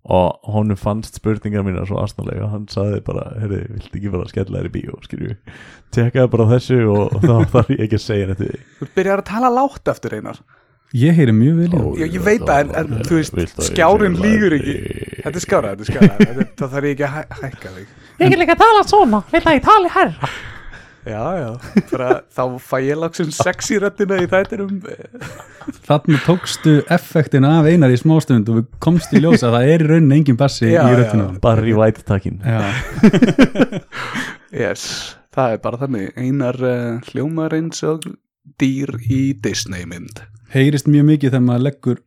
og 0.04 0.38
honum 0.54 0.76
fannst 0.80 1.18
spurningar 1.20 1.62
mína 1.66 1.82
svo 1.86 1.98
aðstæðlega 2.00 2.46
hann 2.54 2.64
sagði 2.72 3.02
bara, 3.04 3.26
heyrðu, 3.42 3.58
viltu 3.74 3.98
ekki 3.98 4.12
bara 4.14 4.28
skella 4.30 4.62
þér 4.62 4.68
í 4.70 4.72
bíó 4.78 4.96
skilju, 5.04 5.34
tekkaði 5.92 6.30
bara 6.32 6.46
þessu 6.54 6.78
og, 6.88 7.02
og 7.18 7.20
þá 7.28 7.34
þarf 7.52 7.70
ég 7.74 7.82
ekki 7.84 7.98
að 8.00 8.06
segja 8.06 8.30
þetta 8.32 8.62
Þú 8.80 8.88
byrjar 8.96 9.20
að 9.22 9.28
tala 9.34 9.50
látt 9.58 9.92
eftir 9.92 10.16
einar. 10.16 10.40
Ég 10.96 11.14
heyri 11.14 11.30
mjög 11.36 11.58
vel 11.60 11.66
í 11.68 11.70
það. 11.70 11.90
Ég- 12.00 12.14
ég 12.16 12.22
veit 12.26 12.40
það, 12.48 12.60
en- 12.64 12.72
en 12.96 13.04
þú 13.06 13.18
veist, 13.20 13.60
skjárinn 13.68 14.16
lýgur 14.18 14.56
ekki. 14.56 14.72
Þetta 15.20 15.36
er 15.38 15.44
skára, 15.44 15.74
þetta 15.76 15.84
er 15.84 15.90
skára 15.92 16.16
Þetta- 16.18 16.46
Það 16.58 16.72
þarf 16.72 16.88
ég 16.88 16.96
ekki 16.96 17.04
að 17.06 17.12
hæ 17.14 17.20
hækka 17.44 17.74
þig. 17.76 17.92
Ég 18.24 18.32
vil 18.32 18.40
ekki 18.46 18.54
að 18.56 18.62
tala 18.64 18.82
svona, 18.90 19.20
vil 19.30 19.40
að 19.44 19.54
ég 19.60 19.62
tali 19.68 19.92
herra. 19.94 20.30
Já, 21.08 21.22
já, 21.40 21.50
bara, 21.92 22.08
þá 22.28 22.42
fæ 22.60 22.74
ég 22.84 22.98
lagsum 23.00 23.30
sexy 23.32 23.78
röddina 23.80 24.18
í 24.20 24.26
þættinum. 24.28 24.82
Þarna 25.86 26.18
tókstu 26.26 26.74
effektin 26.92 27.46
af 27.48 27.68
einar 27.70 27.94
í 27.94 27.96
smástund 28.00 28.50
og 28.52 28.58
við 28.60 28.66
komst 28.84 29.14
í 29.16 29.22
ljósa 29.22 29.48
að 29.48 29.56
það 29.56 29.70
er 29.74 29.84
í 29.84 29.88
rauninni 29.94 30.18
engin 30.20 30.40
bassi 30.40 30.68
Já, 30.74 30.82
í 30.84 30.98
röddina. 31.00 31.30
bara 31.40 31.64
í 31.64 31.76
Já. 32.44 32.60
Yes, 34.60 35.16
það 35.30 35.52
er 35.54 35.62
bara 35.62 35.78
þannig. 35.84 36.12
Einar 36.18 36.56
uh, 36.58 37.00
hljómar 37.12 37.54
eins 37.54 37.84
og 37.86 38.04
dýr 38.60 38.96
í 39.08 39.20
Disney 39.40 39.86
mynd 39.88 40.22
Heyrist 40.50 40.88
mjög 40.90 41.06
mikið 41.12 41.34
þegar 41.36 41.44
maður 41.46 41.66
leggur 41.68 42.00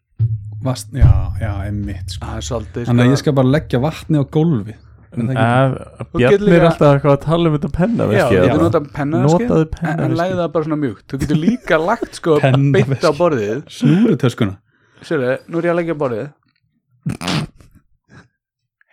vast, 0.63 0.89
já, 0.95 1.09
já, 1.39 1.51
emmitt 1.67 2.15
sko. 2.15 2.59
Þannig 2.75 3.05
að 3.05 3.13
ég 3.13 3.21
skal 3.21 3.35
bara 3.37 3.53
leggja 3.55 3.79
vatni 3.83 4.19
á 4.19 4.23
gólfi 4.27 4.75
Er 5.13 5.27
það 5.29 5.73
ekki? 5.73 6.03
Ef 6.03 6.09
Bjarni 6.17 6.53
er 6.57 6.65
alltaf 6.67 6.89
eitthvað 6.95 7.13
að 7.13 7.21
tala 7.27 7.49
um 7.49 7.55
þetta 7.57 7.71
penna 7.77 8.07
Já, 8.13 8.23
þú 8.29 8.39
getur 8.43 8.61
notað 8.63 8.87
penna 8.97 9.21
Notaðu 9.23 9.65
en, 9.83 10.01
en 10.07 10.15
lægði 10.19 10.37
það 10.41 10.51
bara 10.55 10.67
svona 10.67 10.79
mjúkt 10.83 11.05
Þú 11.13 11.19
getur 11.23 11.39
líka 11.43 11.79
lagt 11.83 12.19
sko 12.19 12.37
Pennaveski. 12.43 12.89
beint 12.93 13.05
á 13.05 13.11
borðið 13.19 13.59
Snúrutöskuna 13.77 14.55
Sérðu, 15.03 15.33
nú 15.51 15.59
er 15.61 15.67
ég 15.69 15.73
að 15.73 15.79
leggja 15.81 15.95
á 15.95 16.01
borðið 16.03 16.27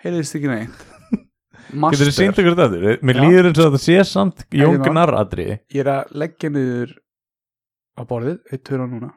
Heyrðist 0.04 0.36
ekki 0.40 0.50
neitt 0.50 0.86
Getur 1.70 2.08
þið 2.08 2.16
sínt 2.16 2.38
ykkur 2.42 2.56
þetta? 2.58 2.96
Mér 3.06 3.20
Já. 3.20 3.22
líður 3.24 3.48
eins 3.50 3.60
og 3.62 3.66
þetta 3.68 3.80
sé 3.84 3.96
samt 4.10 4.44
Ég 4.50 4.64
Jón 4.64 4.80
má. 4.80 4.84
Gunnar 4.88 5.12
aðri 5.20 5.46
Ég 5.70 5.80
er 5.84 5.90
að 5.92 6.16
leggja 6.24 6.50
niður 6.50 6.96
á 7.94 8.02
borðið, 8.10 8.38
eitt 8.50 8.64
törn 8.66 8.88
núna 8.90 9.10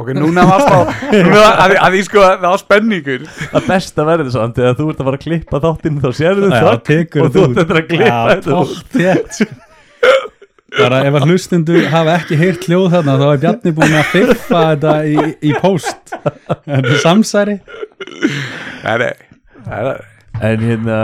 Ok, 0.00 0.10
núna 0.16 0.44
var 0.48 0.62
núna, 1.12 1.40
að, 1.64 1.74
að 1.86 1.96
ég 1.98 2.06
sko, 2.06 2.22
það 2.24 2.44
var 2.46 2.60
spenningur 2.62 3.24
að 3.50 3.66
besta 3.68 4.06
verður 4.08 4.30
samt 4.36 4.60
þegar 4.60 4.76
þú 4.78 4.86
ert 4.92 5.00
að 5.02 5.08
fara 5.10 5.18
að 5.20 5.24
klippa 5.26 5.60
þáttinn 5.64 5.98
þá 6.04 6.10
sérðu 6.20 6.52
það 6.54 6.78
tekur 6.90 7.26
og 7.26 7.34
þú 7.34 7.42
ert 7.50 7.74
að 7.74 7.82
klippa 7.90 8.20
þetta 8.30 8.60
út. 8.60 9.34
sko. 9.40 9.66
Bara 10.70 11.00
ef 11.08 11.16
að 11.18 11.24
hlustundu 11.26 11.80
hafa 11.90 12.12
ekki 12.20 12.36
heyrt 12.38 12.66
hljóð 12.70 12.84
þarna 12.94 13.16
þá 13.18 13.24
er 13.26 13.40
Bjarni 13.42 13.72
búin 13.74 13.96
að 13.98 14.10
fyrfa 14.12 14.60
þetta 14.70 14.92
í, 15.10 15.16
í 15.50 15.54
post 15.58 16.12
Þetta 16.14 16.78
er 16.78 17.00
samsæri 17.02 17.56
Nei, 18.84 18.94
nei, 19.02 19.10
nei, 19.66 19.80
nei. 19.88 19.96
En 20.46 20.62
hérna, 20.64 20.98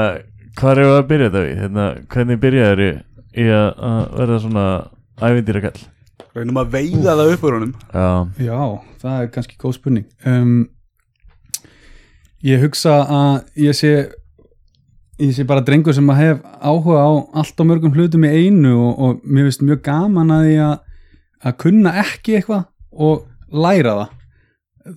hvað 0.56 0.80
er 0.84 0.92
að 0.94 1.02
byrja 1.10 1.26
þetta 1.32 1.42
við? 1.42 1.58
Hérna, 1.64 1.88
hvernig 2.14 2.40
byrjaður 2.46 2.84
í 2.86 3.48
að 3.58 4.06
verða 4.20 4.38
svona 4.46 4.66
ævindýrakall? 5.26 5.82
Reynum 6.36 6.58
að 6.60 6.72
veiða 6.76 7.14
það 7.16 7.32
upp 7.34 7.44
úr 7.48 7.54
honum. 7.56 7.74
Já, 7.94 8.08
Já, 8.44 8.58
það 9.02 9.20
er 9.22 9.28
kannski 9.34 9.56
góð 9.62 9.76
spurning. 9.78 10.06
Um, 10.28 10.56
Ég 12.46 12.60
hugsa 12.62 12.98
að 13.10 13.62
ég 13.64 13.74
sé 13.74 13.90
ég 15.18 15.30
sé 15.32 15.46
bara 15.48 15.62
drengur 15.64 15.94
sem 15.96 16.10
að 16.12 16.18
hef 16.20 16.42
áhuga 16.60 16.98
á 17.00 17.10
allt 17.40 17.62
og 17.62 17.66
mörgum 17.70 17.94
hlutum 17.96 18.26
í 18.28 18.32
einu 18.44 18.74
og, 18.76 18.98
og 19.00 19.22
mér 19.24 19.48
finnst 19.48 19.64
mjög 19.64 19.80
gaman 19.88 20.34
að 20.36 20.50
ég 20.52 20.60
að, 20.66 20.76
að 21.48 21.56
kunna 21.64 21.94
ekki 22.04 22.36
eitthvað 22.36 22.66
og 22.92 23.24
læra 23.56 23.94
það. 24.02 24.12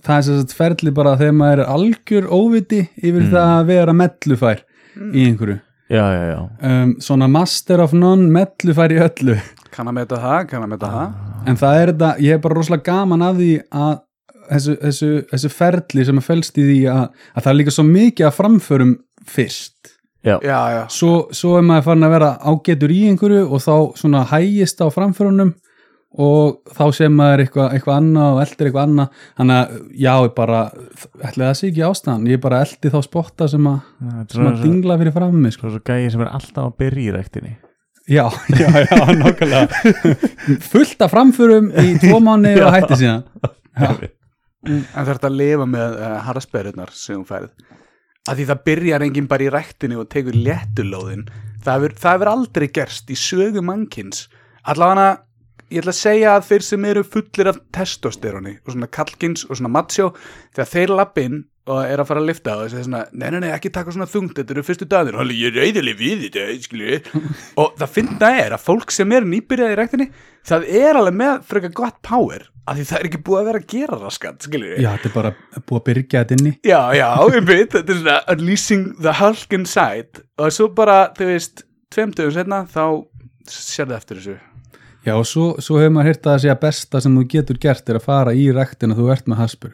Það 0.04 0.14
er 0.18 0.26
sem 0.28 0.38
sagt 0.42 0.54
ferli 0.54 0.92
bara 0.94 1.16
þegar 1.18 1.34
maður 1.40 1.62
er 1.64 1.72
algjör 1.74 2.28
óviti 2.36 2.82
yfir 3.00 3.24
Mm. 3.24 3.30
það 3.32 3.54
að 3.56 3.64
vera 3.72 3.96
mellufær 4.04 4.60
í 5.10 5.24
einhverju 5.30 5.58
já, 5.90 6.04
já, 6.14 6.24
já. 6.30 6.40
Um, 6.62 6.94
svona 7.02 7.28
master 7.28 7.82
of 7.84 7.92
none 7.96 8.30
mellufær 8.32 8.94
í 8.94 9.00
öllu. 9.02 9.36
Kann 9.74 9.90
að 9.90 9.98
meta 10.00 10.20
það, 10.22 10.46
kann 10.50 10.66
að 10.66 10.72
meta 10.74 10.92
það. 10.92 11.18
En 11.50 11.58
það 11.60 11.80
er 11.80 11.92
þetta, 11.92 12.12
ég 12.24 12.36
hef 12.36 12.44
bara 12.46 12.58
rosalega 12.58 12.86
gaman 12.90 13.26
að 13.26 13.42
því 13.42 13.52
að 13.80 13.94
þessu, 14.50 14.76
þessu, 14.80 15.10
þessu 15.30 15.52
ferli 15.54 16.06
sem 16.06 16.20
að 16.20 16.26
felst 16.26 16.60
í 16.60 16.66
því 16.66 16.80
að, 16.92 17.02
að 17.34 17.46
það 17.46 17.52
er 17.52 17.58
líka 17.60 17.74
svo 17.76 17.86
mikið 17.88 18.28
að 18.28 18.36
framförum 18.38 18.94
fyrst. 19.30 19.96
Já, 20.20 20.36
já, 20.44 20.82
svo, 20.92 21.14
svo 21.32 21.54
er 21.56 21.64
maður 21.64 21.86
farin 21.86 22.04
að 22.04 22.10
vera 22.12 22.30
ágetur 22.44 22.92
í 22.92 22.98
einhverju 23.08 23.44
og 23.46 23.62
þá 23.64 23.76
svona 23.96 24.26
hægist 24.28 24.82
á 24.84 24.86
framförunum 24.92 25.54
og 26.10 26.74
þá 26.74 26.84
sem 26.96 27.14
maður 27.14 27.44
eitthvað 27.44 27.74
eitthva 27.76 27.96
annað 28.00 28.34
og 28.34 28.40
eldir 28.44 28.68
eitthvað 28.68 28.86
annað. 28.88 29.24
Þannig 29.38 29.58
að 29.60 29.74
já, 29.94 30.12
ég 30.16 30.36
bara 30.36 30.60
ætli 31.22 31.44
það 31.44 31.56
sé 31.60 31.70
ekki 31.70 31.84
ástæðan, 31.86 32.28
ég 32.32 32.42
bara 32.42 32.62
eldi 32.66 32.92
þá 32.92 33.00
spotta 33.06 33.48
sem 33.50 33.68
að, 33.70 33.80
er 34.10 34.30
sem 34.34 34.48
að 34.50 34.62
dingla 34.64 35.00
fyrir 35.00 35.16
frammi 35.16 35.52
sko. 35.54 35.70
svo 35.70 35.82
gæði 35.86 36.14
sem 36.14 36.24
er 36.24 36.32
alltaf 36.34 36.64
að 36.66 36.78
byrja 36.82 37.06
í 37.06 37.16
rektinni 37.16 37.56
já, 38.10 38.24
já, 38.60 38.68
já, 38.90 39.02
nákvæmlega. 39.20 39.68
Fullt 40.66 41.04
af 41.06 41.12
framförum 41.14 41.70
í 41.78 41.92
tvo 42.02 42.18
mánu 42.24 42.56
og 42.58 42.72
hætti 42.76 42.98
síðan. 43.04 43.22
Já, 43.78 44.10
En 44.68 44.82
það 44.92 45.08
er 45.14 45.18
að 45.24 45.36
lifa 45.38 45.64
með 45.72 45.94
uh, 45.96 46.16
harðsperðunar 46.26 46.90
sem 46.92 47.16
hún 47.16 47.28
færið 47.28 47.54
að 48.28 48.36
því 48.36 48.44
það 48.50 48.58
byrjar 48.66 49.04
enginn 49.06 49.28
bara 49.30 49.46
í 49.46 49.52
ræktinu 49.54 50.02
og 50.02 50.10
tekur 50.12 50.36
léttulóðin 50.36 51.22
það 51.64 51.78
hefur, 51.78 51.94
það 52.02 52.16
hefur 52.16 52.30
aldrei 52.34 52.66
gerst 52.68 53.08
í 53.12 53.16
sögu 53.16 53.62
mannkins. 53.64 54.26
Allavega 54.68 55.22
ég 55.70 55.82
ætla 55.82 55.94
að 55.94 56.00
segja 56.00 56.34
að 56.34 56.48
þeir 56.48 56.66
sem 56.66 56.88
eru 56.90 57.06
fullir 57.06 57.52
af 57.52 57.62
testosteroni 57.74 58.56
og 58.64 58.74
svona 58.74 58.90
kalkins 58.90 59.46
og 59.48 59.56
svona 59.58 59.72
matsjó 59.76 60.10
þegar 60.56 60.70
þeir 60.74 60.94
lappin 60.98 61.40
og 61.70 61.82
er 61.84 62.00
að 62.02 62.08
fara 62.08 62.22
að 62.22 62.30
lifta 62.30 62.54
og 62.56 62.62
þessi 62.64 62.86
svona, 62.86 63.02
nei, 63.12 63.26
nei, 63.30 63.40
nei, 63.44 63.50
ekki 63.54 63.70
taka 63.74 63.92
svona 63.94 64.08
þungt 64.10 64.38
þetta 64.40 64.54
eru 64.56 64.64
fyrstu 64.66 64.88
dagur, 64.90 65.18
og 65.20 65.34
ég 65.36 65.54
reyðileg 65.54 65.98
við 66.00 66.24
þetta 66.26 66.46
skilju, 66.64 67.00
og 67.60 67.76
það 67.78 67.92
finna 67.94 68.30
er 68.40 68.56
að 68.56 68.64
fólk 68.64 68.94
sem 68.94 69.12
er 69.14 69.28
nýbyrjað 69.28 69.74
í 69.74 69.76
ræktinni 69.78 70.08
það 70.50 70.66
er 70.80 70.98
alveg 70.98 71.18
með 71.20 71.44
frekar 71.52 71.76
gott 71.82 72.00
power 72.06 72.48
af 72.70 72.78
því 72.78 72.86
það 72.88 72.98
er 72.98 73.08
ekki 73.10 73.22
búið 73.26 73.40
að 73.40 73.48
vera 73.50 73.60
að 73.60 73.70
gera 73.74 74.00
raskat 74.00 74.48
skilju, 74.48 74.74
já, 74.80 74.90
þetta 74.96 75.10
er 75.10 75.14
bara 75.14 75.32
búið 75.60 75.80
að 75.80 75.86
byrja 75.88 76.10
þetta 76.10 76.36
inni. 76.38 76.52
Já, 76.66 76.80
já, 76.96 77.06
ég 77.34 77.48
veit, 77.48 77.72
þetta 77.74 77.94
er 77.94 78.00
svona 78.02 78.18
unleashing 78.34 78.84
the 79.00 79.14
Hulk 79.20 79.56
inside. 79.56 80.24
Og 80.38 80.54
svo 80.54 80.68
bara, 80.76 81.00
þú 81.16 81.30
veist, 81.32 81.64
tveimtöðum 81.90 82.36
setna 82.36 82.60
þá 82.70 82.84
sérðu 83.50 83.96
eftir 83.96 84.20
þessu 84.20 84.38
Já, 85.06 85.14
og 85.16 85.24
svo, 85.28 85.54
svo 85.64 85.78
hefur 85.80 85.94
maður 85.96 86.10
hýrt 86.10 86.26
að 86.26 86.32
það 86.34 86.42
sé 86.44 86.50
að 86.52 86.60
besta 86.64 87.00
sem 87.00 87.14
þú 87.16 87.22
getur 87.32 87.58
gert 87.62 87.88
er 87.88 87.98
að 88.00 88.04
fara 88.04 88.34
í 88.36 88.50
ræktina 88.52 88.96
þú 88.98 89.06
ert 89.14 89.30
með 89.30 89.40
haspur. 89.40 89.72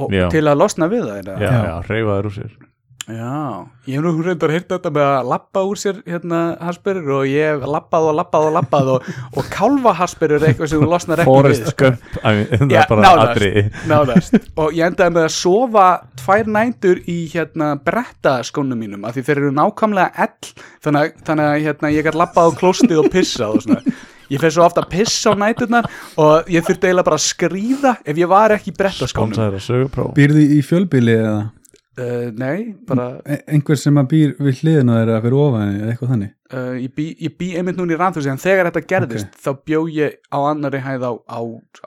og 0.00 0.12
Já. 0.14 0.26
til 0.32 0.46
að 0.48 0.56
losna 0.58 0.88
við 0.88 1.04
það 1.06 1.28
Já, 1.28 1.38
já. 1.44 1.62
já, 1.68 1.74
reyfaður 1.90 2.26
úr 2.30 2.34
sér 2.38 2.52
já, 3.08 3.66
ég 3.88 3.96
hef 3.96 4.02
nú 4.04 4.22
reyndar 4.22 4.52
hýrt 4.54 4.68
þetta 4.70 4.90
með 4.94 5.06
að 5.08 5.28
lappa 5.32 5.62
úr 5.66 5.78
sér 5.80 5.96
hérna 6.06 6.40
hasperir 6.62 7.08
og 7.16 7.24
ég 7.26 7.48
hef 7.56 7.64
lappað 7.66 8.06
og 8.10 8.14
lappað 8.20 8.46
og 8.46 8.52
lappað 8.58 8.90
og, 8.94 9.08
og 9.40 9.48
kálfa 9.50 9.94
hasperir 9.98 10.36
er 10.38 10.50
eitthvað 10.50 10.70
sem 10.70 10.82
þú 10.84 10.90
losnar 10.92 11.22
ekki 11.24 11.32
Forrest 11.32 11.64
við 11.64 11.72
sko. 11.72 11.88
Gump 11.88 12.20
Það 12.20 12.76
er 12.76 12.90
bara 12.92 13.12
aðri 13.24 13.50
Nánast. 13.90 14.38
og 14.62 14.76
ég 14.78 14.86
endaði 14.90 15.16
með 15.16 15.26
að 15.26 15.34
sofa 15.38 15.86
tvær 16.22 16.52
nændur 16.58 17.02
í 17.10 17.18
hérna 17.32 17.72
bretta 17.88 18.36
skónum 18.46 18.78
mínum 18.84 19.06
af 19.08 19.16
því 19.16 19.26
þeir 19.26 19.42
eru 19.42 19.52
nákvæmlega 19.58 20.26
ell 20.28 20.54
þannig, 20.84 21.00
að- 21.00 21.26
þannig 21.30 21.50
að 21.50 21.60
hérna, 21.66 21.92
ég 21.96 22.06
gætt 22.10 22.20
lappað 22.20 22.50
á 22.52 22.58
klóstið 22.60 23.02
og 23.02 23.10
pissað 23.14 23.56
og 23.58 23.64
svona. 23.66 23.96
Ég 24.30 24.38
fer 24.38 24.52
svo 24.54 24.62
ofta 24.62 24.84
að 24.84 24.92
pissa 24.92 25.32
á 25.32 25.40
næturnar 25.40 25.88
og 26.22 26.46
ég 26.52 26.62
þurfti 26.62 26.86
eiginlega 26.86 27.08
bara 27.08 27.16
að 27.18 27.24
skríða 27.26 27.96
ef 28.06 28.20
ég 28.20 28.28
var 28.30 28.54
ekki 28.54 28.70
í 28.70 28.76
brettaskónum. 28.78 29.34
Að 29.34 30.14
Býrði 30.14 30.44
í 30.54 30.60
fjölbíli 30.62 31.16
eða 31.18 31.40
uh, 31.98 32.28
nei, 32.38 32.74
bara 32.86 33.08
einhver 33.46 33.80
sem 33.80 33.98
að 34.00 34.10
býr 34.12 34.36
við 34.38 34.62
hliðina 34.62 35.00
þeirra 35.00 35.22
fyrir 35.24 35.40
ofan 35.40 35.74
eða 35.78 35.94
eitthvað 35.94 36.14
þannig? 36.14 36.36
Uh, 36.54 36.74
ég, 36.80 36.90
bý, 36.96 37.06
ég 37.20 37.36
bý 37.40 37.52
einmitt 37.60 37.78
núna 37.78 37.96
í 37.96 37.98
randhúsi 38.00 38.30
en 38.32 38.40
þegar 38.40 38.70
þetta 38.70 38.84
gerðist 38.94 39.38
þá 39.40 39.50
bjó 39.66 39.82
ég 39.94 40.18
á 40.30 40.38
annari 40.38 40.82
hæð 40.84 41.06
á, 41.06 41.12
á, 41.26 41.40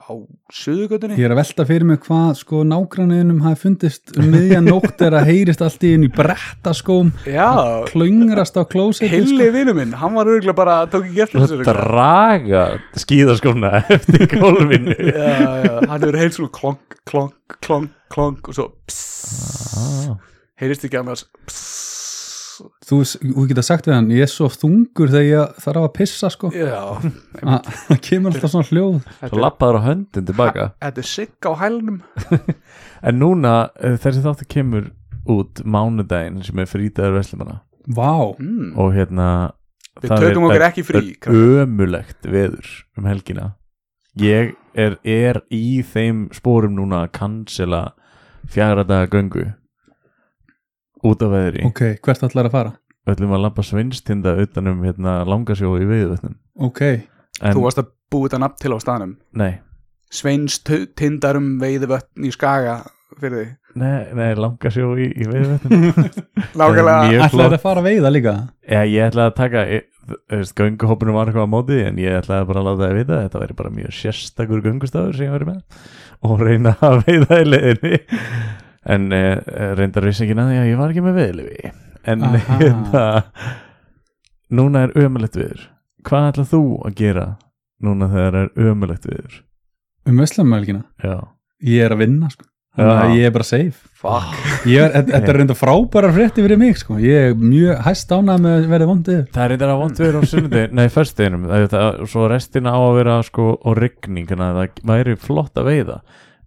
á 0.04 0.12
suðugötunni 0.54 1.18
Ég 1.18 1.28
er 1.28 1.34
að 1.36 1.42
velta 1.42 1.68
fyrir 1.68 1.88
mig 1.88 2.02
hvað 2.04 2.30
sko 2.42 2.62
nágranniðinum 2.68 3.42
hafi 3.44 3.62
fundist 3.66 4.14
um 4.18 4.30
miðjan 4.32 4.68
nótt 4.68 5.04
er 5.04 5.18
að 5.18 5.30
heyrist 5.32 5.64
allt 5.64 5.84
í 5.86 5.94
einu 5.94 6.08
í 6.08 6.14
brettaskóm 6.14 7.12
já, 7.28 7.50
klöngrast 7.90 8.58
á 8.58 8.62
klósetin 8.68 9.12
heili 9.14 9.50
vinnu 9.54 9.76
minn 9.76 9.94
hann 9.98 10.16
var 10.16 10.30
örgulega 10.30 10.56
bara, 10.56 10.76
tók 10.90 11.06
ekki 11.08 11.24
eftir 11.24 11.42
þessu. 11.44 11.60
Draga 11.66 12.64
skíðaskóna 13.00 13.72
eftir 13.96 14.26
gólfinu. 14.32 14.96
Já, 15.14 15.64
já, 15.64 15.74
hann 15.88 16.00
hefur 16.00 16.18
heilt 16.18 16.36
svona 16.36 16.52
klonk, 16.54 16.96
klonk, 17.08 17.56
klonk, 17.64 17.92
klonk 18.12 18.50
og 18.50 18.56
svo 18.56 18.66
pss, 18.88 19.78
ah. 19.78 20.16
heyrist 20.60 20.86
ekki 20.86 20.98
annars 21.00 21.26
pss, 21.44 21.73
Þú, 22.84 22.98
þú 23.20 23.44
geta 23.50 23.64
sagt 23.64 23.88
við 23.88 23.94
hann, 23.96 24.10
ég 24.14 24.26
er 24.26 24.30
svo 24.32 24.48
þungur 24.52 25.12
þegar 25.12 25.26
ég 25.28 25.60
þarf 25.64 25.86
að 25.86 25.92
pissa 25.98 26.30
sko. 26.32 26.50
Já, 26.54 26.82
að 27.54 27.70
það 27.88 28.02
kemur 28.08 28.34
alltaf 28.34 28.52
svona 28.52 28.68
hljóð. 28.70 28.98
Svo 29.24 29.40
lappaður 29.42 29.80
á 29.80 29.86
höndin 29.88 30.28
tilbaka. 30.28 30.66
Þetta 30.84 31.04
er 31.04 31.10
sigg 31.10 31.48
á 31.48 31.52
hælnum. 31.64 32.02
En 33.04 33.18
núna, 33.20 33.50
eh, 33.84 33.98
þessi 34.00 34.22
þáttu 34.24 34.46
kemur 34.48 34.86
út 35.28 35.60
mánudaginn 35.68 36.40
sem 36.44 36.60
er 36.60 36.68
frítaður 36.68 37.18
veslumanna 37.18 37.58
Vá, 37.84 38.32
mm. 38.38 38.70
og 38.80 38.94
hérna 38.96 39.26
við 40.00 40.14
tökum 40.14 40.46
er- 40.46 40.48
okkur 40.48 40.64
ekki 40.70 40.84
frí 40.88 41.02
það 41.20 41.36
er 41.36 41.66
ömulegt 41.66 42.28
veður 42.28 42.70
um 42.96 43.08
helgina. 43.08 43.50
Ég 44.20 44.54
er, 44.78 44.96
er 45.04 45.42
í 45.52 45.82
þeim 45.84 46.28
spórum 46.32 46.76
núna 46.78 47.02
að 47.04 47.12
cancela 47.18 47.82
fjagra 48.48 48.86
daga 48.88 49.10
göngu 49.12 49.50
út 51.04 51.22
af 51.26 51.32
veðri. 51.34 51.64
Ok, 51.68 51.82
hvert 52.04 52.24
ætlar 52.28 52.48
að 52.48 52.56
fara? 52.56 52.72
Við 53.04 53.14
ætlum 53.18 53.34
að 53.36 53.42
labba 53.44 53.62
svinstinda 53.68 54.32
utanum 54.40 54.78
hérna, 54.86 55.18
langasjó 55.28 55.74
í 55.76 55.84
veiðvötnum 55.90 56.38
ok, 56.64 56.80
en, 57.42 57.52
Þú 57.52 57.64
varst 57.66 57.80
að 57.82 57.90
búið 58.14 58.30
þetta 58.30 58.38
nafn 58.46 58.60
til 58.62 58.72
á 58.72 58.78
staðnum? 58.80 59.10
Nei, 59.36 59.52
Sveins 60.14 60.56
tu- 60.64 60.86
tindarum 60.96 61.50
veiðivötn 61.60 62.24
í 62.24 62.32
skaga 62.32 62.78
fyrir 63.20 63.36
því 63.42 63.46
nei, 63.82 64.06
nei, 64.16 64.30
langasjó 64.40 64.94
í, 64.96 65.10
í 65.20 65.26
veiðvötnum 65.28 65.84
Nákvæmlega. 66.60 66.96
Mjög 67.10 67.26
ætlar 67.26 67.34
flott. 67.34 67.56
að 67.58 67.64
fara 67.66 67.82
að 67.84 67.88
veiða 67.90 68.12
líka? 68.14 68.34
Já, 68.70 68.80
ég 68.88 69.08
ætlaði 69.10 69.26
að 69.28 69.36
taka 69.42 69.64
veist, 70.32 70.54
gönguhópunum 70.58 71.16
var 71.18 71.28
eitthvað 71.30 71.44
á 71.48 71.54
móti 71.58 71.78
en 71.84 72.00
ég 72.00 72.16
ætlaði 72.22 72.48
bara 72.48 72.62
að 72.64 72.68
láta 72.70 72.86
það 72.88 72.98
vita 73.02 73.16
að 73.18 73.22
þetta 73.26 73.42
væri 73.44 73.58
bara 73.60 73.74
mjög 73.76 73.94
sérstakur 74.00 74.64
göngustafur 74.64 75.16
sem 75.20 75.28
ég 75.28 75.36
væri 75.36 75.50
með 75.52 75.62
og 76.24 76.40
reyna 76.40 76.72
að 76.80 77.00
veiða 77.04 77.40
í 77.44 77.48
leiðinni 77.52 78.00
en 78.84 79.12
eh, 79.16 79.38
reyndar 79.78 80.06
vissi 80.08 80.26
ekki 80.26 80.36
að 80.40 80.54
ég 80.68 80.78
var 80.80 80.92
ekki 80.92 81.04
með 81.04 81.20
veiðlifi 81.20 81.72
en 82.04 82.26
hérna 82.36 83.04
núna 84.52 84.86
er 84.86 84.96
ömulegt 85.04 85.38
viður 85.38 85.68
hvað 86.04 86.30
ætlað 86.32 86.50
þú 86.52 86.62
að 86.84 86.96
gera 87.00 87.26
núna 87.84 88.10
þegar 88.12 88.40
er 88.42 88.50
ömulegt 88.70 89.08
viður 89.08 89.42
um 90.04 90.18
Veslamælgina, 90.20 90.82
Já, 91.00 91.16
ég 91.64 91.86
er 91.86 91.94
að 91.94 92.02
vinna 92.04 92.28
sko. 92.28 92.44
Já. 92.74 93.14
ég 93.14 93.28
er 93.28 93.30
bara 93.30 93.46
safe. 93.46 93.86
Fuck. 94.02 94.32
Ég 94.66 94.82
er, 94.82 95.04
þetta 95.06 95.30
er 95.30 95.36
reynda 95.38 95.54
frábæra 95.54 96.08
frétti 96.12 96.42
fyrir 96.42 96.58
mig 96.58 96.74
sko. 96.76 96.96
ég 96.98 97.30
er 97.30 97.36
mjög 97.38 97.78
hæst 97.86 98.10
ánað 98.10 98.42
með 98.42 98.56
að 98.56 98.66
verða 98.72 98.88
vondið 98.90 99.20
það 99.30 99.44
er 99.44 99.52
reyndar 99.52 99.72
að 99.72 99.80
vond 99.80 100.02
viður 100.02 100.18
á 100.18 100.22
sunnundi 100.32 100.64
nei, 100.74 100.84
það, 100.90 101.68
það, 101.72 102.02
svo 102.10 102.26
restina 102.32 102.74
á 102.74 102.80
að 102.82 102.96
vera 102.98 103.16
sko, 103.30 103.46
og 103.54 103.78
rigning, 103.78 104.26
þannig 104.28 104.50
að 104.50 104.58
það 104.58 104.90
væri 104.90 105.16
flott 105.22 105.62
að 105.62 105.70
veiða 105.70 105.98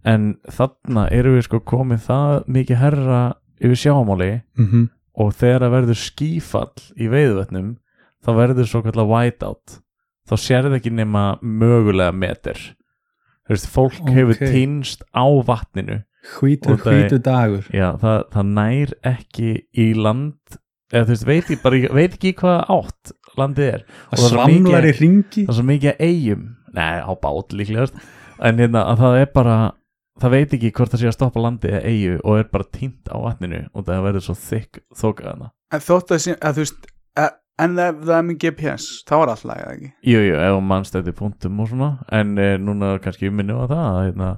en 0.08 0.30
þarna 0.48 1.08
erum 1.14 1.36
við 1.36 1.46
sko 1.48 1.60
komið 1.68 2.06
það 2.06 2.32
mikið 2.56 2.80
herra 2.82 3.20
yfir 3.58 3.82
sjámáli 3.82 4.30
mm 4.38 4.66
-hmm. 4.66 4.88
og 5.20 5.34
þegar 5.34 5.66
það 5.66 5.74
verður 5.76 6.00
skífall 6.04 6.82
í 6.96 7.10
veiðvötnum 7.12 7.76
þá 8.24 8.30
verður 8.40 8.70
svo 8.70 8.82
kallar 8.82 9.10
whiteout 9.10 9.78
þá 10.28 10.34
sérðu 10.36 10.78
ekki 10.78 10.92
nema 10.94 11.38
mögulega 11.42 12.12
meter 12.12 12.58
þú 13.48 13.56
veist, 13.56 13.70
fólk 13.72 14.00
Ok. 14.02 14.12
hefur 14.12 14.36
týnst 14.44 15.04
á 15.16 15.26
vatninu 15.44 16.02
hvítu, 16.36 16.76
það 16.76 16.94
hvítu 16.94 17.20
dagur. 17.24 17.68
Já, 17.72 17.92
það, 18.00 18.18
það 18.34 18.50
nær 18.58 18.94
ekki 19.10 19.52
í 19.72 19.86
land 19.96 20.58
eða 20.92 21.04
þú 21.08 21.14
veist, 21.14 21.26
veit, 21.28 21.50
ég 21.52 21.62
bara, 21.64 21.80
veit 21.96 22.16
ekki 22.16 22.34
hvað 22.40 22.72
átt 22.76 23.12
landið 23.38 23.72
er. 23.72 23.84
Það 24.10 24.22
það 24.22 24.32
svamlar 24.34 24.88
í 24.88 24.94
ringi 24.98 25.44
það 25.44 25.52
er 25.52 25.58
svo 25.58 25.66
mikið 25.68 25.90
að 25.92 26.06
eigum 26.08 26.46
nei, 26.78 26.96
á 27.04 27.12
bát 27.22 27.56
líklegast. 27.56 28.08
En 28.38 28.62
hérna, 28.62 28.84
að 28.92 29.04
það 29.04 29.20
er 29.22 29.30
bara 29.34 29.58
það 30.22 30.34
veit 30.34 30.54
ekki 30.56 30.72
hvort 30.76 30.92
það 30.92 31.02
sé 31.02 31.10
að 31.10 31.16
stoppa 31.16 31.42
landið 31.42 31.74
eða 31.78 31.92
eigu 31.92 32.20
og 32.22 32.38
er 32.40 32.48
bara 32.52 32.70
týnt 32.74 33.10
á 33.10 33.16
vatninu 33.22 33.64
og 33.72 33.86
það 33.88 34.06
verður 34.08 34.26
svo 34.28 34.38
þykk 34.44 34.80
þókaðana 34.98 35.50
En 35.68 35.84
þótt 35.84 36.14
að, 36.14 36.22
sé, 36.24 36.36
að 36.40 36.58
þú 36.58 36.64
veist 36.64 36.88
að, 37.18 37.34
En 37.58 37.74
það, 37.74 37.96
það 38.06 38.14
er 38.14 38.26
með 38.28 38.38
GPS 38.44 38.86
Þá 39.08 39.14
er 39.16 39.32
alltaf 39.32 39.56
eða 39.56 39.72
ekki? 39.74 39.90
Jú, 40.12 40.22
jú, 40.22 40.38
ef 40.46 40.60
mannstætti 40.68 41.14
punktum 41.18 41.58
og 41.62 41.68
svona 41.72 41.90
en 42.14 42.38
e, 42.38 42.48
núna 42.62 42.94
kannski 43.02 43.32
minni 43.34 43.56
á 43.56 43.66
það 43.66 43.82
að, 43.82 43.98
hérna, 44.06 44.30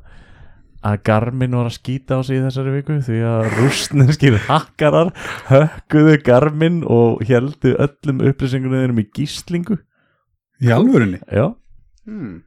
að 0.91 0.97
Garmin 1.05 1.57
var 1.59 1.69
að 1.69 1.77
skýta 1.77 2.17
á 2.17 2.21
sig 2.25 2.41
í 2.41 2.45
þessari 2.47 2.75
viku 2.79 2.97
því 3.05 3.21
að 3.29 3.51
rústneskir 3.59 4.39
hakkarar 4.49 5.13
hökkuðu 5.51 6.17
Garmin 6.25 6.81
og 6.89 7.21
heldu 7.29 7.75
öllum 7.77 8.25
upplýsingunum 8.31 9.03
í 9.03 9.07
gíslingu. 9.13 9.77
Í 10.65 10.73
alvörunni? 10.73 11.21
Já, 11.29 11.53
hmm. 12.09 12.41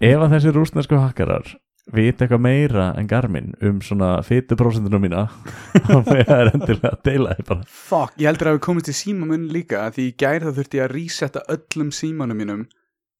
ef 0.00 0.24
að 0.24 0.36
þessi 0.36 0.56
rústnesku 0.56 1.00
hakkarar 1.00 1.52
vita 1.94 2.24
eitthvað 2.24 2.42
meira 2.44 2.88
en 2.98 3.08
Garmin 3.10 3.52
um 3.64 3.78
svona 3.84 4.18
fytuprósentinu 4.26 5.00
mína 5.02 5.26
með 6.08 6.24
það 6.28 6.34
er 6.38 6.50
endilega 6.52 6.90
að 6.92 7.04
deila 7.08 7.36
þið 7.38 7.48
bara. 7.52 7.68
Fuck, 7.88 8.18
ég 8.20 8.30
heldur 8.30 8.52
að 8.52 8.58
við 8.58 8.64
komist 8.68 8.90
í 8.92 8.96
síma 8.96 9.28
minn 9.30 9.46
líka 9.52 9.84
að 9.86 9.98
því 9.98 10.08
í 10.08 10.16
gær 10.22 10.44
þá 10.44 10.50
þurfti 10.50 10.80
ég 10.80 10.86
að 10.86 10.94
resetta 10.96 11.44
öllum 11.54 11.94
símanum 11.94 12.42
mínum 12.42 12.66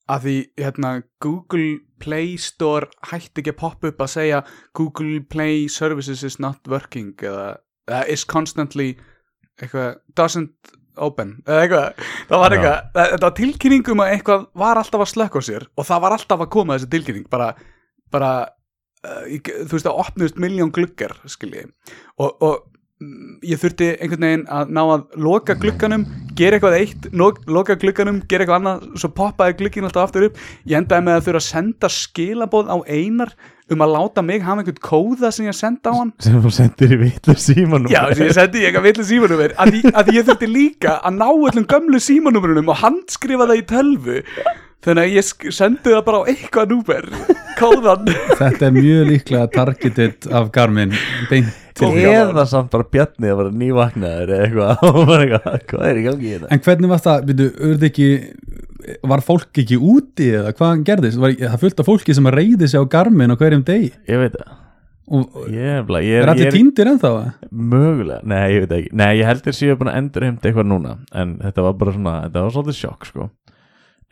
að 0.08 0.24
því 0.24 0.36
hérna 0.62 0.90
Google 1.24 1.68
Play 2.00 2.36
Store 2.40 2.88
hætti 3.10 3.42
ekki 3.42 3.52
að 3.52 3.60
poppa 3.60 3.90
upp 3.92 4.02
að 4.04 4.12
segja 4.14 4.42
Google 4.76 5.20
Play 5.28 5.68
Services 5.72 6.24
is 6.24 6.38
not 6.40 6.68
working 6.70 7.14
eða, 7.20 7.58
eða 7.88 8.04
is 8.14 8.24
constantly 8.28 8.94
eitthvað 9.58 9.98
doesn't 10.16 10.76
open 10.98 11.36
eða 11.46 11.64
eitthvað, 11.64 12.06
það 12.28 12.42
var 12.42 12.56
eitthvað 12.56 12.78
þetta 12.98 13.26
var 13.26 13.34
tilkynning 13.38 13.90
um 13.92 14.04
að 14.04 14.12
eitthvað 14.14 14.46
var 14.62 14.80
alltaf 14.80 15.04
að 15.04 15.12
slökka 15.12 15.42
á 15.42 15.48
sér 15.48 15.66
og 15.74 15.88
það 15.88 16.04
var 16.04 16.16
alltaf 16.16 16.44
að 16.44 16.52
koma 16.54 16.78
þessi 16.78 16.90
tilkynning 16.94 17.28
bara, 17.30 17.50
bara 18.14 18.32
uh, 18.42 18.54
þú 19.02 19.76
veist 19.76 19.86
að 19.86 20.00
opnust 20.02 20.40
miljón 20.40 20.72
gluggar 20.74 21.14
skilji 21.30 21.66
og, 22.18 22.32
og 22.42 22.54
mm, 23.02 23.36
ég 23.46 23.60
þurfti 23.62 23.90
einhvern 23.96 24.26
veginn 24.26 24.46
að 24.50 24.72
ná 24.74 24.80
að 24.84 25.04
loka 25.22 25.54
glugganum, 25.60 26.06
gera 26.38 26.58
eitthvað 26.58 26.78
eitt 26.80 27.06
loka 27.14 27.78
glugganum, 27.78 28.22
gera 28.30 28.44
eitthvað 28.44 28.58
annað 28.62 28.88
svo 28.98 29.12
poppaði 29.14 29.58
gluggin 29.60 29.86
alltaf 29.86 30.08
aftur 30.08 30.28
upp. 30.28 30.42
Ég 30.66 30.80
endaði 30.80 31.06
með 31.06 31.20
að 31.20 31.28
þurfa 31.28 31.44
að 31.44 31.46
senda 31.46 31.92
skilabóð 31.94 32.74
á 32.74 32.76
einar 32.90 33.34
um 33.68 33.82
að 33.84 33.94
láta 33.94 34.24
mig 34.24 34.44
hafa 34.44 34.62
einhvern 34.62 34.80
kóða 34.82 35.30
sem 35.34 35.46
ég 35.46 35.56
senda 35.56 35.92
á 35.92 35.98
hann. 35.98 36.12
Sem 36.24 36.38
þú 36.42 36.52
sendir 36.56 36.94
í 36.94 37.00
vitlu 37.02 37.34
símanum 37.38 37.92
Já, 37.92 38.00
sem 38.16 38.24
ég 38.26 38.36
sendi 38.36 38.62
ég 38.62 38.70
eitthvað 38.70 38.86
villu 38.88 39.08
símanúmer. 39.10 39.54
Að, 39.60 39.76
að 39.92 40.14
ég 40.16 40.28
þurfti 40.28 40.48
líka 40.50 40.96
að 41.04 41.18
ná 41.20 41.28
öllum 41.28 41.68
gömlu 41.68 42.00
símanúmerunum 42.02 42.72
og 42.72 42.80
handskrifa 42.80 43.50
það 43.50 43.60
í 43.60 43.66
tölvu 43.74 44.22
þannig 44.86 45.04
að 45.04 45.16
ég 45.16 45.54
sendi 45.56 45.94
það 45.94 46.04
bara 46.06 46.20
á 46.22 46.28
eitthvað 46.30 46.74
númer. 46.74 47.08
Kóðan 47.58 48.12
þetta 48.38 48.68
er 48.68 48.76
mjög 48.76 49.08
líklega 49.08 49.48
targeted 49.54 50.28
af 50.30 50.52
Garmin 50.54 50.94
eða 51.78 52.44
samt 52.50 52.70
bara 52.72 52.86
bjarni 52.90 53.30
að 53.30 53.40
vera 53.40 53.54
nývaknaður 53.54 54.32
eða 54.36 54.68
eitthvað. 54.76 55.58
Hvað 55.70 55.88
er 55.88 56.00
í 56.00 56.04
gangi 56.06 56.28
í 56.28 56.32
þetta 56.36 56.52
en 56.54 56.62
hvernig 56.66 56.92
var 56.92 57.02
það, 57.04 57.26
byrju, 57.30 57.50
urði 57.68 57.90
ekki 57.90 58.08
var 59.10 59.24
fólk 59.24 59.60
ekki 59.62 59.78
úti 59.78 60.30
eða 60.38 60.54
hvað 60.56 60.86
gerðist, 60.86 61.20
var, 61.20 61.34
það 61.34 61.60
fullt 61.64 61.82
af 61.82 61.90
fólki 61.90 62.16
sem 62.16 62.30
að 62.30 62.38
reyði 62.38 62.70
sig 62.70 62.80
á 62.80 62.90
Garmin 62.90 63.34
á 63.34 63.36
hverjum 63.38 63.64
degi? 63.66 63.90
Ég 64.08 64.22
veit 64.22 64.36
það, 64.36 64.54
og 65.18 65.40
ég 65.50 65.74
er, 65.74 65.90
ég 66.04 66.14
er 66.14 66.22
er, 66.22 66.32
allir 66.32 66.48
ég 66.48 66.54
týndir 66.56 66.92
ennþá 66.92 67.12
mögulega, 67.50 68.20
nei 68.28 68.44
ég 68.54 68.64
veit 68.64 68.76
ekki. 68.78 68.94
Nei 69.00 69.10
ég 69.18 69.28
heldur 69.28 69.56
séu 69.56 69.76
búin 69.80 69.92
að 69.92 70.00
endur 70.02 70.28
heimt 70.28 70.46
eitthvað 70.46 70.70
núna 70.70 70.94
en 71.10 71.36
þetta 71.42 71.66
var 71.66 71.76
bara 71.82 71.96
svona, 71.98 72.16
þetta 72.28 72.46
var 72.46 72.56
svolítið 72.56 72.80
sjokk 72.80 73.10
sko 73.10 73.28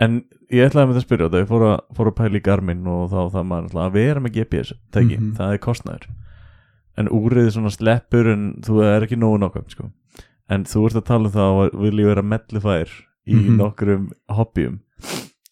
en 0.01 0.25
ég 0.53 0.67
ætlaði 0.69 0.87
með 0.91 0.95
það 0.97 1.01
að 1.01 1.07
spyrja 1.07 1.27
þetta 1.29 1.41
ég 1.43 1.49
fór 1.51 1.63
að, 1.71 1.77
fór 1.97 2.11
að 2.11 2.17
pæla 2.21 2.37
í 2.39 2.43
Garmin 2.47 2.87
og 2.93 3.11
þá 3.11 3.21
það 3.35 3.47
maður 3.51 3.67
náttúrulega 3.67 3.87
að 3.87 3.97
vera 3.97 4.21
með 4.27 4.35
GPS 4.37 4.73
teki, 4.93 5.17
Mhm. 5.19 5.31
það 5.39 5.53
er 5.53 5.59
kostnæður 5.67 6.07
en 6.99 7.09
úrið 7.13 7.51
svona 7.53 7.71
sleppur 7.75 8.27
en 8.33 8.45
þú 8.65 8.83
er 8.85 9.03
ekki 9.07 9.17
nógu 9.21 9.39
nokkvæmt 9.43 9.71
sko. 9.77 9.91
En 10.49 10.65
þú 10.65 10.87
ert 10.87 10.97
að 10.97 11.05
tala 11.11 11.27
um 11.29 11.33
það 11.33 11.51
og 11.61 11.81
vil 11.83 11.99
ég 12.01 12.07
vera 12.07 12.23
mellifær 12.23 12.89
í 13.27 13.35
Mhm. 13.35 13.57
nokkrum 13.59 14.11
hobbyum. 14.31 14.79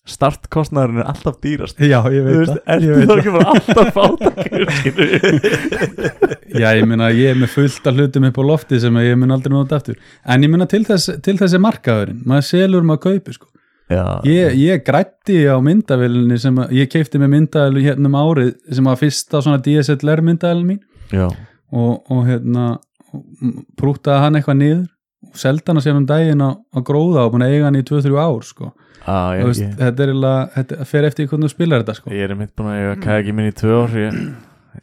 Startkostnæðurinn 0.05 1.01
er 1.01 1.07
alltaf 1.09 1.39
dýrast. 1.41 1.79
Já, 1.81 2.01
ég 2.13 2.25
þú 2.25 2.33
veit 2.37 2.49
það, 2.53 2.83
ég 2.85 2.95
veit 2.95 3.09
þá 3.09 3.17
ekki 3.19 3.33
bara 3.33 3.51
alltaf 3.55 3.89
fátakur 3.97 4.65
já, 6.61 6.69
ég 6.77 6.85
meina 6.89 7.09
ég 7.17 7.31
er 7.33 7.39
með 7.41 7.49
fullt 7.55 7.87
af 7.89 7.97
hlutum 7.97 8.27
upp 8.29 8.37
á 8.37 8.43
lofti 8.45 8.81
sem 8.83 8.95
ég 9.01 9.17
mun 9.19 9.33
aldrei 9.35 9.53
nota 9.55 9.79
aftur. 9.81 9.97
En 10.29 10.45
ég 10.45 10.51
meina 10.53 10.67
til 10.69 10.85
þess, 10.85 11.09
til 11.25 11.37
þessi 11.41 11.61
markaðurinn. 11.63 12.21
Maður 12.29 12.47
selur 12.51 12.85
maður 12.85 13.03
kaupi 13.09 13.33
sko 13.39 13.49
já, 13.91 14.05
ég, 14.29 14.57
ég 14.61 14.85
grætti 14.87 15.43
á 15.49 15.57
myndavélinni 15.65 16.39
sem 16.41 16.57
að, 16.63 16.73
ég 16.81 16.91
keipti 16.93 17.21
með 17.23 17.35
myndavél 17.37 17.85
hérna 17.85 18.11
um 18.11 18.19
árið 18.21 18.55
sem 18.71 18.91
var 18.91 19.01
fyrsta 19.01 19.43
svona 19.45 19.63
DSLR 19.65 20.25
myndavél 20.25 20.65
mín 20.65 20.81
og, 21.15 22.01
og 22.11 22.25
hérna 22.29 22.79
prútaði 23.79 24.25
hann 24.25 24.41
eitthvað 24.41 24.61
niður 24.63 24.87
og 25.31 25.39
seldi 25.41 25.71
hann 25.71 25.81
að 25.81 25.87
sér 25.87 25.99
um 25.99 26.09
daginn 26.09 26.43
á, 26.45 26.51
á 26.55 26.79
gróða 26.85 27.27
og 27.27 27.35
búin 27.35 27.45
að 27.47 27.55
eiga 27.55 27.69
hann 27.69 27.79
í 27.79 27.85
2-3 27.87 28.17
ár 28.21 28.43
sko. 28.47 28.73
Þú 29.05 29.37
ég, 29.37 29.47
veist, 29.51 29.63
ég, 29.63 29.77
þetta 29.81 30.03
er 30.03 30.11
eiginlega, 30.13 30.43
þetta 30.55 30.87
fer 30.89 31.07
eftir 31.09 31.29
hvernig 31.29 31.51
þú 31.51 31.53
spilar 31.53 31.83
þetta 31.83 31.97
sko. 31.99 32.13
Ég 32.15 32.25
er 32.29 32.37
mitt 32.39 32.53
búin 32.57 32.71
að 32.73 32.81
eiga 32.81 32.99
kæki 33.05 33.35
minn 33.37 33.51
í 33.51 33.55
tvö 33.57 33.79
ár 33.83 33.97
Ég 34.01 34.19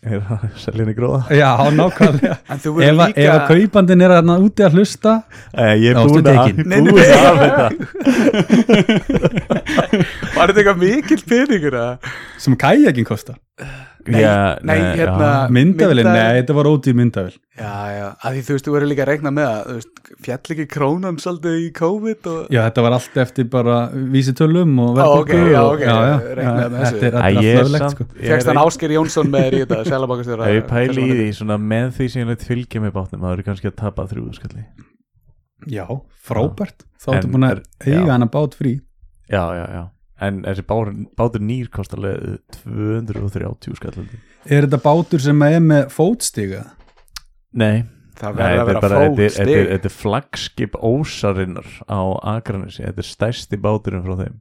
er 0.01 0.21
að 0.33 0.43
selja 0.61 0.81
henni 0.85 0.95
gróða. 0.97 1.19
Já, 1.35 1.49
nákvæmlega. 1.75 2.37
En 2.49 2.61
þú 2.63 2.71
ef, 2.81 2.87
að- 2.89 3.01
að 3.01 3.11
líka 3.11 3.35
kaupandinn 3.51 4.01
er 4.05 4.13
hérna 4.15 4.35
úti 4.41 4.65
að 4.65 4.77
hlusta. 4.79 5.13
Æ, 5.53 5.65
Ég 5.81 5.89
er 5.91 5.95
búin 6.01 6.25
að 6.31 6.37
búin 6.57 7.01
að 7.03 7.37
þetta. 7.43 7.65
Var 10.35 10.51
þetta 10.51 10.59
eitthvað 10.61 10.81
mikill 10.81 11.23
peningur 11.29 11.75
að 11.81 12.11
sem 12.41 12.55
kajakin 12.59 13.07
kostar 13.07 13.37
Nei, 14.07 14.21
Já, 14.23 14.57
nei, 14.65 14.75
hérna- 14.97 15.27
já. 15.45 15.49
myndavélin, 15.53 16.05
Myndavél- 16.07 16.15
nei, 16.15 16.41
þetta 16.41 16.53
var 16.57 16.65
ódýr 16.71 16.95
myndavél 16.97 17.33
já, 17.59 17.73
já, 17.93 18.05
að 18.25 18.31
því 18.33 18.41
þú 18.47 18.53
veist, 18.55 18.65
þú 18.65 18.71
verður 18.73 18.89
líka 18.89 19.03
að 19.05 19.09
reikna 19.11 19.31
með 19.35 19.45
að 19.51 19.59
þú 19.67 19.75
veist, 19.77 19.91
fjall 20.25 20.53
ekki 20.55 20.65
krónan 20.73 21.19
svolítið 21.21 21.57
í 21.61 21.67
COVID 21.77 22.29
og 22.31 22.47
já, 22.55 22.61
þetta 22.65 22.81
var 22.87 22.95
allt 22.97 23.17
eftir 23.21 23.49
bara 23.53 23.75
vísitölum 23.93 24.73
og 24.81 24.97
Ó, 24.97 25.05
ok, 25.21 25.29
verðbólgu 25.29 25.51
já, 25.53 25.61
ok, 25.61 25.83
já, 25.85 25.95
já, 26.01 26.17
reiknaði 26.41 26.63
já, 26.65 26.71
með 26.71 26.79
þessu. 26.81 26.99
þetta 27.03 27.11
er 27.11 27.21
Æ, 27.21 27.27
allt 27.29 27.45
ég 27.45 27.59
löglegt 27.61 27.85
samt- 27.85 27.95
sko. 27.95 28.03
ekki- 28.17 28.65
Ásker 28.65 28.95
Jónsson 28.97 29.27
með 29.35 29.45
þér 29.45 29.53
í 29.53 29.61
þetta 29.65 29.79
selabokastjóra 29.93 30.49
Ef 30.49 30.57
ég 30.57 30.67
pæli 30.71 31.01
í 31.05 31.13
því 31.21 31.29
svona 31.37 31.57
með 31.61 31.87
því 31.99 32.09
sem 32.15 32.27
ég 32.33 32.41
fylgja 32.49 32.81
með 32.81 32.91
bátnum 32.97 33.21
Það 33.21 33.33
eru 33.37 33.43
kannski 33.51 33.67
að 33.69 33.75
tapa 33.85 34.07
þrjúðu 34.09 34.33
skalli 34.41 34.65
já, 35.69 35.85
frábært. 36.25 36.87
Þá 36.97 37.07
ertu 37.19 37.29
búin 37.29 37.45
að 37.45 37.51
er- 37.51 37.63
eiga 37.85 38.11
hann 38.15 38.23
að 38.25 38.31
bát 38.33 38.55
frí. 38.57 38.79
Já, 39.29 39.43
já, 39.53 39.65
já 39.77 39.83
En 40.21 40.43
þessi 40.45 40.63
bátur, 40.69 40.91
bátur 41.17 41.41
nýr 41.41 41.69
kostar 41.73 41.97
alveg 41.97 42.39
230 42.61 43.73
skallandi. 43.79 44.19
Er 44.45 44.67
þetta 44.67 44.79
bátur 44.83 45.23
sem 45.23 45.41
er 45.47 45.59
með 45.65 45.87
fótstiga? 45.95 46.61
Nei, 47.57 47.83
Það 48.21 48.35
verður 48.37 48.45
að 48.45 48.61
er 48.61 48.67
vera 48.69 48.81
bara- 48.83 48.99
þetta 49.01 49.23
er- 49.25 49.31
þetta 49.31 49.41
er- 49.41 49.49
fótstig 49.49 49.71
þetta 49.71 49.89
er 49.89 49.95
flagskip 49.97 50.75
ósarinnar 50.77 51.69
á 51.89 51.99
Akranesi, 52.35 52.83
þetta 52.85 53.01
er 53.01 53.09
stærsti 53.09 53.57
báturinn 53.57 54.03
frá 54.05 54.15
þeim. 54.21 54.35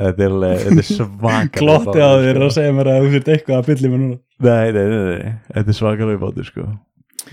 Þetta 0.00 0.24
er, 0.24 0.36
er 0.48 0.82
svakalega 0.96 1.60
Glotti 1.60 2.00
á 2.00 2.10
þér 2.24 2.40
að 2.46 2.52
segja 2.56 2.72
mér 2.72 2.88
að 2.88 3.00
þú 3.04 3.10
fyrir 3.12 3.34
eitthvað 3.34 3.58
að 3.60 3.66
bylli 3.68 3.90
mér 3.92 4.00
núna. 4.00 4.18
Nei, 4.40 4.72
nei, 4.72 4.84
nei, 4.88 5.02
nei, 5.10 5.34
þetta 5.52 5.68
er 5.74 5.76
svakalega 5.82 6.22
bátur 6.22 6.46
sko. 6.48 6.68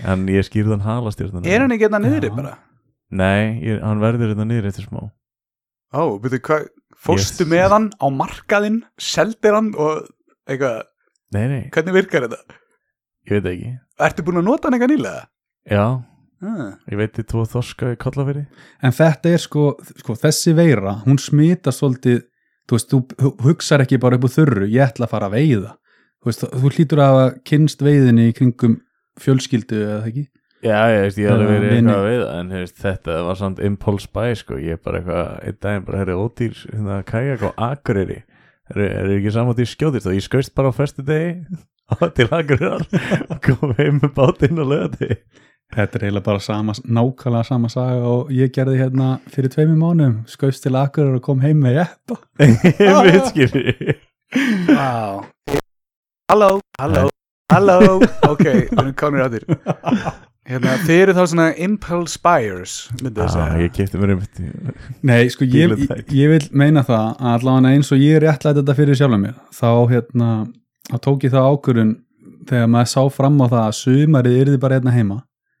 En 0.04 0.26
ég 0.28 0.44
skýrði 0.44 0.74
hann 0.76 0.84
halastjörnuna 0.84 1.48
Er 1.48 1.62
hann 1.64 1.72
ekki 1.72 1.86
hérna 1.88 2.02
niðri 2.04 2.28
Já. 2.28 2.34
bara? 2.36 2.58
Nei, 3.08 3.56
ég, 3.64 3.80
hann 3.80 4.02
verður 4.04 4.34
þetta 4.34 4.44
niður 4.50 4.68
eftir 4.68 4.84
smá. 4.84 5.06
Ó, 5.96 6.20
veitu 6.20 6.42
hvað 6.44 6.66
Fórstu 6.98 7.44
Yes. 7.46 7.50
með 7.52 7.70
hann 7.74 7.88
á 7.94 8.06
markaðinn 8.10 8.80
Seldir 8.98 9.54
hann 9.54 9.72
og 9.78 10.08
eitthvað 10.48 10.82
Nei, 11.32 11.44
nei, 11.48 11.64
Hvernig 11.74 11.94
virkar 11.94 12.24
þetta? 12.26 12.40
ég 13.28 13.42
veit 13.42 13.50
ekki 13.52 13.72
Ertu 14.00 14.22
búin 14.26 14.40
að 14.40 14.48
nota 14.48 14.68
hann 14.68 14.78
eitthvað 14.78 14.94
nýlega? 14.96 15.26
Já, 15.68 15.84
Ah. 16.40 16.78
ég 16.90 16.96
veit 16.96 17.12
þið 17.18 17.26
tvo 17.32 17.42
þorska 17.50 17.92
í 17.94 17.96
kollaferi 17.98 18.46
En 18.82 18.92
þetta 18.92 19.32
er 19.34 19.38
sko, 19.42 19.74
sko 19.98 20.14
þessi 20.14 20.54
veira, 20.54 21.02
hún 21.04 21.18
smita 21.18 21.70
svolítið, 21.74 22.22
þú 22.68 22.76
veist, 22.76 22.90
þú 22.92 23.00
hu- 23.22 23.36
hugsar 23.48 23.80
ekki 23.82 23.98
bara 24.00 24.14
upp 24.16 24.24
úr 24.28 24.34
þurru, 24.36 24.68
ég 24.70 24.86
ætla 24.86 25.06
að 25.06 25.10
fara 25.10 25.26
að 25.28 25.34
veiða. 25.34 25.72
Þú 26.22 26.24
veist, 26.30 26.44
þú 26.52 26.70
hlýtur 26.70 26.98
að 27.02 27.08
hafa 27.10 27.38
kynst 27.44 27.78
veiðinni 27.82 28.28
í 28.30 28.34
kringum 28.38 28.80
fjölskyldu 29.18 29.78
eða 29.82 30.06
ekki? 30.12 30.26
Já, 30.58 30.90
ég 30.90 31.04
veist, 31.04 31.18
ég 31.22 31.30
hef 31.30 31.38
verið 31.38 31.72
eitthvað 31.76 31.94
að 31.94 32.06
veiða 32.08 32.30
en 32.34 32.48
hefst, 32.50 32.78
þetta 32.82 33.16
var 33.28 33.36
samt 33.38 33.60
impulse 33.62 34.08
buy 34.10 34.32
sko, 34.34 34.56
ég 34.58 34.74
er 34.74 34.80
bara 34.82 34.98
eitthvað, 34.98 35.28
einn 35.46 35.58
daginn 35.62 35.84
bara 35.86 36.00
herri 36.00 36.16
ódýr 36.18 36.62
hérna 36.64 36.96
kajak 37.06 37.44
á 37.46 37.50
Akureyri 37.68 38.16
er, 38.74 38.80
er 38.82 39.12
ekki 39.14 39.34
saman 39.36 39.54
því 39.54 39.66
skjóðist 39.70 40.08
og 40.10 40.16
ég 40.16 40.24
skaust 40.26 40.54
bara 40.58 40.72
á 40.74 40.74
föstu 40.74 41.04
degi 41.06 41.36
til 42.16 42.26
Akureyrar 42.26 42.82
og 43.30 43.38
kom 43.44 43.76
heim 43.78 44.00
með 44.02 44.10
bátinn 44.16 44.58
og 44.58 44.72
löða 44.72 44.90
þig 44.98 45.44
Þetta 45.68 45.98
er 45.98 46.04
eiginlega 46.06 46.24
bara 46.24 46.40
sama, 46.40 46.72
nákvæmlega 46.80 47.44
sama 47.44 47.68
saga 47.68 48.08
og 48.08 48.30
ég 48.32 48.48
gerði 48.56 48.78
hérna 48.80 49.08
fyrir 49.28 49.52
tveimur 49.52 49.76
mánum, 49.76 50.14
skaust 50.24 50.64
til 50.64 50.78
akkurar 50.80 51.18
og 51.18 51.20
kom 51.26 51.42
heim 51.44 51.60
með 51.60 51.82
jeppa. 51.82 52.16
ég 52.88 53.00
veit 53.04 53.28
skilji. 53.28 53.98
Vá. 54.64 55.20
Halló, 56.32 56.48
halló, 56.80 57.04
halló. 57.52 58.00
Ok, 58.30 58.46
við 58.48 58.72
erum 58.80 58.96
kánir 58.96 59.28
á 59.28 59.32
þér 59.36 60.24
hérna, 60.48 60.74
Þið 60.86 61.02
eru 61.02 61.14
þá 61.16 61.22
svona 61.32 61.46
impulse 61.66 62.20
buyers 62.24 62.74
myndi 63.02 63.22
að 63.22 63.26
ah, 63.26 63.32
segja. 63.36 63.62
ég 63.62 63.76
kefti 63.76 64.00
mér 64.00 64.14
einmitt 64.14 64.42
Nei, 65.06 65.30
sko, 65.32 65.48
ég, 65.48 65.76
ég, 65.84 66.12
ég 66.16 66.34
vil 66.34 66.42
meina 66.64 66.84
það 66.86 67.06
að 67.14 67.30
allavega 67.36 67.74
eins 67.76 67.92
og 67.94 68.02
ég 68.02 68.20
réttlæti 68.24 68.62
þetta 68.62 68.76
fyrir 68.78 69.00
sjálf 69.00 69.22
mér, 69.22 69.38
þá 69.54 69.70
hérna, 69.92 70.32
þá 70.90 70.98
tók 71.06 71.28
ég 71.28 71.34
það 71.36 71.48
ákvörun 71.52 71.94
þegar 72.48 72.70
maður 72.72 72.92
sá 72.94 73.00
fram 73.12 73.40
á 73.44 73.46
það 73.46 73.64
að 73.64 73.78
sumarið 73.82 74.38
yrði 74.42 74.60
bara 74.62 74.78
hérna 74.78 74.94
heima. 74.94 75.18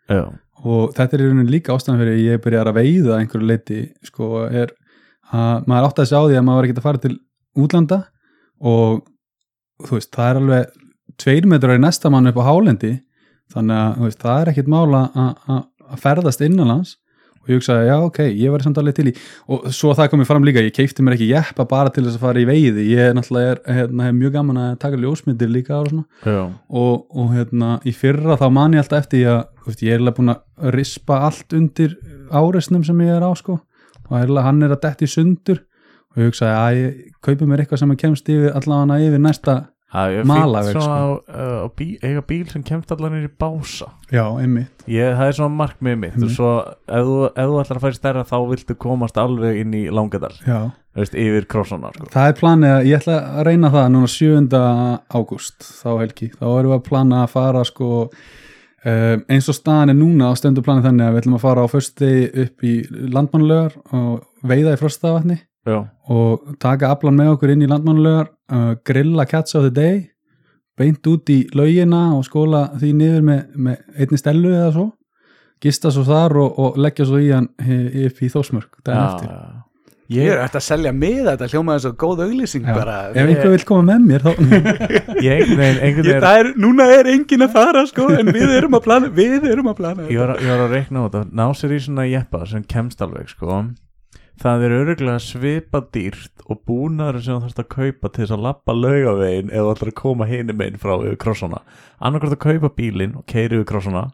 Já, 0.08 0.22
og 0.64 0.94
þetta 0.96 1.16
er 1.16 1.22
í 1.22 1.28
rauninni 1.28 1.52
líka 1.52 1.74
ástæðan 1.74 2.00
fyrir 2.02 2.20
ég 2.24 2.42
byrjar 2.42 2.70
að 2.70 2.78
veiða 2.80 3.14
að 3.14 3.20
einhverju 3.22 3.48
leiti 3.48 3.80
sko 4.06 4.46
er 4.48 4.72
að 5.28 5.68
maður 5.68 5.88
átti 5.88 6.04
að 6.04 6.10
sjá 6.10 6.18
því 6.18 6.38
að 6.38 6.46
maður 6.46 6.58
var 6.58 6.68
ekki 6.68 6.78
að 6.78 6.86
fara 6.86 7.02
til 7.02 7.14
útlanda 7.58 7.98
og 8.58 9.02
þú 9.84 9.98
veist, 9.98 10.10
það 10.14 10.30
er 10.30 10.40
alveg 10.40 10.72
tveir 11.18 11.48
metrar 11.50 11.78
í 11.78 11.82
næsta 11.82 12.10
mann 12.10 12.30
upp 12.30 12.40
á 12.42 12.48
hálendi 12.48 12.94
þannig 13.54 13.82
að 13.82 14.06
veist, 14.06 14.22
það 14.22 14.40
er 14.40 14.54
ekkit 14.54 14.72
mála 14.72 15.02
að 15.48 16.00
ferðast 16.02 16.42
innanlands 16.44 16.96
og 17.38 17.52
ég 17.52 17.60
hugsaði, 17.60 17.84
já 17.88 17.96
ok, 18.04 18.18
ég 18.36 18.52
var 18.52 18.64
samt 18.64 18.78
alveg 18.80 18.96
til 18.98 19.06
í 19.08 19.14
og 19.48 19.68
svo 19.72 19.94
það 19.96 20.10
komið 20.12 20.28
fram 20.28 20.44
líka, 20.44 20.64
ég 20.66 20.74
keipti 20.76 21.04
mér 21.04 21.16
ekki 21.16 21.30
jeppa 21.30 21.64
bara 21.70 21.92
til 21.94 22.04
þess 22.04 22.18
að 22.18 22.24
fara 22.26 22.42
í 22.42 22.48
veiði, 22.48 22.84
ég 22.92 23.08
er 23.08 23.16
náttúrulega 23.16 23.54
er, 23.54 23.62
hérna, 23.78 24.08
hef 24.08 24.18
mjög 24.18 24.34
gaman 24.36 24.60
að 24.64 24.74
taka 24.84 25.00
ljósmyndir 25.00 25.52
líka 25.52 25.78
og 25.78 26.02
og, 26.68 27.06
og 27.08 27.32
hérna 27.32 27.78
í 27.88 27.94
fyrra 27.96 28.36
þá 28.36 28.48
man 28.52 28.76
ég 28.76 28.84
alltaf 28.84 29.06
eftir 29.06 29.24
ég 29.24 29.32
að 29.32 29.46
veist, 29.68 29.84
ég 29.84 29.94
er 29.94 30.02
alveg 30.02 30.18
búin 30.18 30.34
að 30.34 30.72
rispa 30.74 31.22
allt 31.28 31.56
undir 31.56 31.96
áreisnum 32.32 32.84
sem 32.84 33.00
ég 33.04 33.16
er 33.16 33.24
á 33.24 33.32
sko. 33.36 33.58
Og 34.08 34.14
heila, 34.16 34.44
hann 34.46 34.62
er 34.64 34.74
að 34.74 34.84
detti 34.86 35.08
sundur. 35.10 35.62
Og 36.12 36.22
ég 36.22 36.30
hugsaði 36.30 36.54
að 36.56 36.78
ég 36.78 37.16
kaupi 37.24 37.48
mér 37.48 37.64
eitthvað 37.64 37.82
sem 37.82 37.96
kemst 38.00 38.30
yfir 38.32 38.54
allavega 38.56 39.00
yfir 39.04 39.22
næsta 39.22 39.56
það 39.92 40.16
er 40.18 40.26
Malaveg, 40.28 40.68
fínt 40.68 40.74
sko. 40.74 40.82
svona 40.84 40.98
á, 41.00 41.08
uh, 41.08 41.60
á 41.64 41.68
bí, 41.78 41.86
eiga 42.04 42.22
bíl 42.28 42.42
sem 42.52 42.64
kemst 42.66 42.90
allar 42.92 43.14
í 43.16 43.28
bása 43.40 43.88
já, 44.12 44.24
einmitt 44.36 44.84
Ég, 44.88 45.14
það 45.16 45.30
er 45.30 45.38
svona 45.38 45.56
markmið 45.62 45.96
mitt 46.02 46.18
og 46.26 46.34
svo 46.34 46.50
ef 46.64 47.06
þú, 47.08 47.16
ef 47.32 47.48
þú 47.52 47.62
ætlar 47.62 47.80
að 47.80 47.86
færi 47.86 47.98
stærra 47.98 48.26
þá 48.28 48.36
viltu 48.50 48.76
komast 48.84 49.20
alveg 49.20 49.62
inn 49.62 49.76
í 49.78 49.84
Langadal 49.92 50.34
já. 50.44 50.58
þú 50.92 51.02
veist, 51.04 51.16
yfir 51.24 51.48
krossana 51.54 51.92
sko. 51.96 52.10
það 52.12 52.32
er 52.32 52.36
planið 52.42 52.74
að 52.74 52.90
ég 52.90 53.00
ætla 53.00 53.16
að 53.32 53.48
reyna 53.48 53.72
það 53.78 53.88
núna 53.96 54.12
7. 54.12 54.60
ágúst 55.16 55.70
þá 55.80 55.90
helgi, 56.02 56.30
þá 56.36 56.46
erum 56.50 56.74
við 56.74 56.78
að 56.78 56.86
plana 56.90 57.24
að 57.24 57.32
fara 57.38 57.64
sko 57.68 57.90
um, 58.04 59.26
eins 59.32 59.48
og 59.48 59.56
staðan 59.56 59.94
er 59.94 59.98
núna 59.98 60.28
á 60.28 60.32
stöndu 60.38 60.64
planið 60.66 60.90
þannig 60.90 61.08
að 61.08 61.16
við 61.16 61.22
ætlum 61.24 61.38
að 61.40 61.46
fara 61.48 61.64
á 61.64 61.68
fösti 61.72 62.12
upp 62.44 62.68
í 62.68 62.74
landmannlögar 63.16 63.78
og 63.96 64.26
veiða 64.48 64.76
í 64.76 64.80
frostavatni 64.84 65.40
Já, 65.68 65.78
og 66.14 66.54
taka 66.62 66.92
aflan 66.94 67.16
með 67.18 67.34
okkur 67.36 67.52
inn 67.54 67.64
í 67.66 67.70
landmannlögar 67.70 68.30
uh, 68.52 68.72
grilla 68.88 69.26
Cats 69.28 69.54
of 69.58 69.66
the 69.68 69.74
Day 69.74 70.06
beint 70.78 71.06
út 71.10 71.28
í 71.34 71.40
laugina 71.58 72.04
og 72.16 72.24
skóla 72.28 72.68
því 72.78 72.92
niður 73.00 73.24
með, 73.26 73.40
með 73.58 73.80
einni 73.98 74.18
stelu 74.20 74.52
eða 74.54 74.72
svo 74.76 74.88
gista 75.58 75.90
svo 75.90 76.04
þar 76.06 76.36
og, 76.38 76.58
og 76.62 76.76
leggja 76.78 77.04
svo 77.08 77.18
í 77.18 77.32
hann 77.34 77.48
upp 77.58 78.20
í 78.22 78.28
þósmörk 78.30 78.76
daginn 78.86 79.08
eftir. 79.08 79.32
já. 79.32 79.64
Ég 80.08 80.22
Ég, 80.24 80.30
er 80.32 80.38
eftir 80.46 80.56
að 80.56 80.64
selja 80.64 80.90
miða 80.96 81.32
þetta 81.34 81.48
hljómaði 81.52 81.82
svo 81.84 81.90
góð 82.00 82.20
auglýsing 82.24 82.62
Já. 82.64 82.72
bara. 82.78 82.94
Ef 83.12 83.26
einhver 83.28 83.50
vil 83.52 83.64
koma 83.68 83.82
með 83.90 84.06
mér 84.08 84.22
þá 84.24 84.30
ég, 85.26 85.50
einhvern 85.52 86.06
Ég, 86.08 86.22
það 86.22 86.38
er, 86.40 86.48
núna 86.64 86.86
er 86.94 87.10
enginn 87.12 87.44
að 87.44 87.52
fara 87.58 87.82
sko 87.90 88.06
en 88.16 88.30
við 88.32 88.54
erum 88.56 88.78
að 88.78 88.86
plana, 88.86 89.10
við 89.18 89.44
erum 89.50 89.68
að 89.68 89.76
plana 89.82 90.06
ég 90.08 90.22
var, 90.22 90.32
að- 90.32 90.46
ég 90.46 90.54
var 90.54 90.62
að 90.64 90.72
reikna 90.78 91.02
út 91.10 91.18
að 91.20 91.34
ná 91.42 91.44
sér 91.60 91.74
í 91.76 91.82
svona 91.84 92.06
jeppa 92.08 92.40
sem 92.48 92.64
kemst 92.64 93.04
alveg 93.04 93.28
sko 93.34 93.58
það 94.38 94.64
er 94.66 94.74
öruglega 94.78 95.22
svipa 95.22 95.80
dýrt 95.94 96.44
og 96.46 96.62
búnaður 96.68 97.20
sem 97.24 97.36
þú 97.36 97.46
þarfst 97.46 97.62
að 97.62 97.68
kaupa 97.74 98.10
til 98.10 98.22
þess 98.22 98.36
að 98.36 98.44
lappa 98.46 98.76
laugavegin 98.76 99.52
eða 99.52 99.74
ætlar 99.74 99.92
að 99.92 99.98
koma 99.98 100.28
hinum 100.28 100.64
einn 100.64 100.78
frá 100.80 100.94
yfir 100.96 101.18
krossana. 101.24 101.60
Annarkvært 101.98 102.38
að 102.38 102.44
kaupa 102.46 102.72
bílinn 102.78 103.18
og 103.18 103.26
keiri 103.30 103.58
yfir 103.58 103.68
krossana 103.72 104.06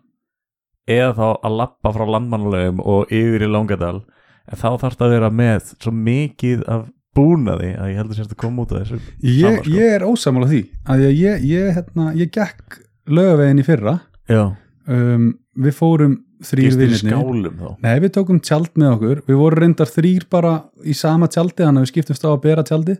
eða 0.90 1.12
þá 1.18 1.26
að 1.48 1.56
lappa 1.60 1.94
frá 1.94 2.04
landmannlegum 2.16 2.82
og 2.84 3.12
yfir 3.12 3.46
í 3.46 3.50
Langadal. 3.50 4.02
En 4.44 4.60
þá 4.60 4.68
þarfst 4.82 5.04
að 5.04 5.14
vera 5.16 5.30
með 5.32 5.72
svo 5.78 5.94
mikið 5.96 6.66
af 6.68 6.88
búnaði 7.14 7.70
að 7.78 7.92
ég 7.92 8.00
heldur 8.00 8.18
sérst 8.18 8.34
að 8.34 8.40
koma 8.42 8.64
út 8.64 8.74
af 8.74 8.82
þessu 8.82 8.98
ég, 9.22 9.60
sko. 9.60 9.72
ég 9.76 9.94
er 9.94 10.04
ósamála 10.04 10.50
því 10.50 10.60
að 10.90 11.04
ég, 11.14 11.46
ég, 11.46 11.68
hérna, 11.76 12.10
ég 12.18 12.32
gekk 12.34 12.80
lögavegin 13.06 13.62
í 13.62 13.66
fyrra. 13.66 13.94
Um, 14.84 15.28
við 15.54 15.76
fórum 15.78 16.16
þrýr 16.44 16.74
þá. 17.60 17.68
Nei, 17.84 17.94
við 18.02 18.14
tókum 18.16 18.40
tjald 18.42 18.72
með 18.80 18.94
okkur. 18.96 19.22
Við 19.28 19.40
vorum 19.40 19.62
reyndar 19.62 19.90
þrýr 19.90 20.26
bara 20.32 20.54
í 20.82 20.96
sama 20.98 21.28
tjaldi 21.30 21.62
þannig 21.62 21.82
að 21.82 21.86
við 21.86 21.92
skiptumst 21.92 22.26
á 22.26 22.30
að 22.32 22.42
bera 22.44 22.66
tjaldi 22.66 22.98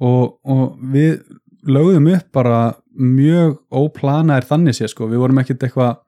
og, 0.00 0.36
og 0.42 0.64
við 0.92 1.20
lögðum 1.68 2.08
upp 2.14 2.30
bara 2.32 2.60
mjög 3.00 3.58
óplanaðir 3.72 4.46
þannig 4.48 4.76
sé 4.76 4.88
sko, 4.90 5.08
við 5.10 5.22
vorum 5.22 5.40
ekkit 5.42 5.66
eitthvað 5.66 5.98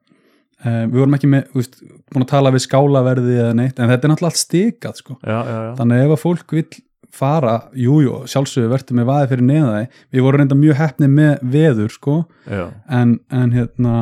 um, 0.65 0.87
við 0.89 0.97
vorum 0.99 1.17
ekki 1.17 1.29
með, 1.31 1.45
þú 1.51 1.61
veist, 1.61 1.77
búin 2.13 2.25
að 2.25 2.31
tala 2.33 2.53
við 2.53 2.65
skálaverði 2.65 3.37
eða 3.37 3.53
neitt, 3.59 3.77
en 3.77 3.91
þetta 3.91 4.07
er 4.07 4.13
náttúrulega 4.13 4.31
allt 4.31 4.41
stikað 4.41 4.97
sko, 5.01 5.19
já, 5.21 5.37
já, 5.37 5.53
já. 5.67 5.69
þannig 5.79 5.99
að 6.01 6.07
ef 6.07 6.15
að 6.15 6.23
fólk 6.23 6.57
vill 6.57 6.81
fara, 7.13 7.55
jújú, 7.77 8.01
jú, 8.07 8.19
sjálfsögur 8.31 8.71
verður 8.71 8.97
með 8.97 9.09
vaði 9.11 9.29
fyrir 9.29 9.45
neða 9.45 9.73
þeim, 9.75 9.97
við 10.15 10.25
vorum 10.25 10.41
reynda 10.41 10.57
mjög 10.57 10.79
hefni 10.79 11.09
með 11.13 11.47
veður 11.55 11.93
sko, 11.93 12.15
en, 12.49 13.17
en 13.29 13.53
hérna 13.53 13.97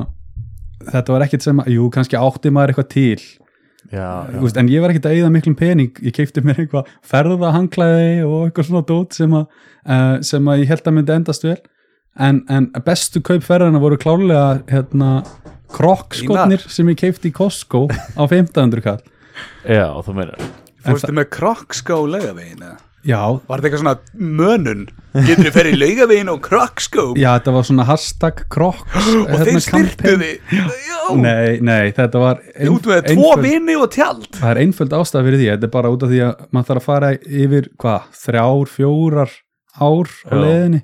þetta 0.89 1.15
var 1.15 1.25
ekkit 1.27 1.45
sem, 1.45 1.61
að, 1.63 1.71
jú, 1.75 1.89
kannski 1.93 2.19
átti 2.19 2.53
maður 2.53 2.73
eitthvað 2.73 2.89
til. 2.95 3.27
Já, 3.91 3.97
já. 3.99 4.35
Þú 4.37 4.45
veist, 4.45 4.59
en 4.61 4.71
ég 4.71 4.83
var 4.83 4.93
ekkert 4.93 5.09
að 5.09 5.17
eigða 5.17 5.33
miklum 5.33 5.57
pening. 5.59 6.01
Ég 6.05 6.15
keipti 6.15 6.43
mér 6.45 6.63
eitthvað 6.63 6.89
ferðahangklæði 7.11 8.25
og 8.27 8.37
eitthvað 8.47 8.69
svona 8.69 8.87
dót 8.87 9.17
sem 9.17 9.37
að, 9.39 9.61
uh, 9.85 10.17
sem 10.25 10.51
að 10.53 10.63
ég 10.63 10.73
held 10.73 10.87
að 10.87 10.97
myndi 10.97 11.15
endast 11.17 11.47
vel. 11.47 11.57
En, 12.21 12.43
en 12.51 12.67
bestu 12.85 13.21
kaup 13.23 13.43
ferðana 13.45 13.79
voru 13.79 13.97
klálega 13.99 14.61
hérna, 14.71 15.21
krokkskotnir 15.71 16.63
sem 16.67 16.89
ég 16.91 16.99
keipti 16.99 17.31
í 17.31 17.35
Costco 17.35 17.85
á 17.87 18.23
1500 18.27 18.83
kall 18.83 19.01
já, 19.65 19.87
þú 20.03 20.15
meinar. 20.17 20.47
Fórstu 20.81 21.13
með 21.15 21.27
krokkskó 21.35 21.99
laugavegin 22.09 22.63
eða? 22.65 22.77
Já, 23.07 23.21
Var 23.47 23.61
þetta 23.61 23.67
eitthvað 23.69 23.81
svona 23.81 23.95
mönun? 24.41 24.83
Getur 25.11 25.47
þið 25.47 25.55
ferið 25.55 25.77
laugavegin 25.81 26.31
og 26.31 26.41
krokkskó? 26.45 27.05
já, 27.19 27.29
þetta 27.37 27.53
var 27.55 27.65
svona 27.67 27.85
hashtag 27.89 28.43
krokks 28.53 29.07
Og 29.31 29.41
þeir 29.41 29.59
styrtu 29.65 30.13
þið 30.21 30.53
Já, 30.55 31.01
nei, 31.17 31.57
nei, 31.65 31.91
þetta 31.97 32.21
var 32.21 32.41
út 32.71 32.87
með 32.91 33.09
tvo 33.09 33.31
vini 33.41 33.75
og 33.79 33.89
tjald. 33.91 34.29
Það 34.37 34.53
er 34.53 34.61
einföld 34.63 34.95
ástæð 34.95 35.27
fyrir 35.27 35.41
því, 35.41 35.49
þetta 35.55 35.67
er 35.67 35.73
bara 35.73 35.91
út 35.91 36.05
af 36.05 36.13
því 36.13 36.21
að 36.27 36.45
maður 36.55 36.69
þarf 36.71 36.81
að 36.81 36.87
fara 36.87 37.11
yfir, 37.41 37.67
hvað, 37.81 38.07
þrjár, 38.21 38.71
fjórar 38.75 39.35
ár 39.81 40.13
á 40.27 40.31
Já. 40.31 40.39
leiðinni? 40.45 40.81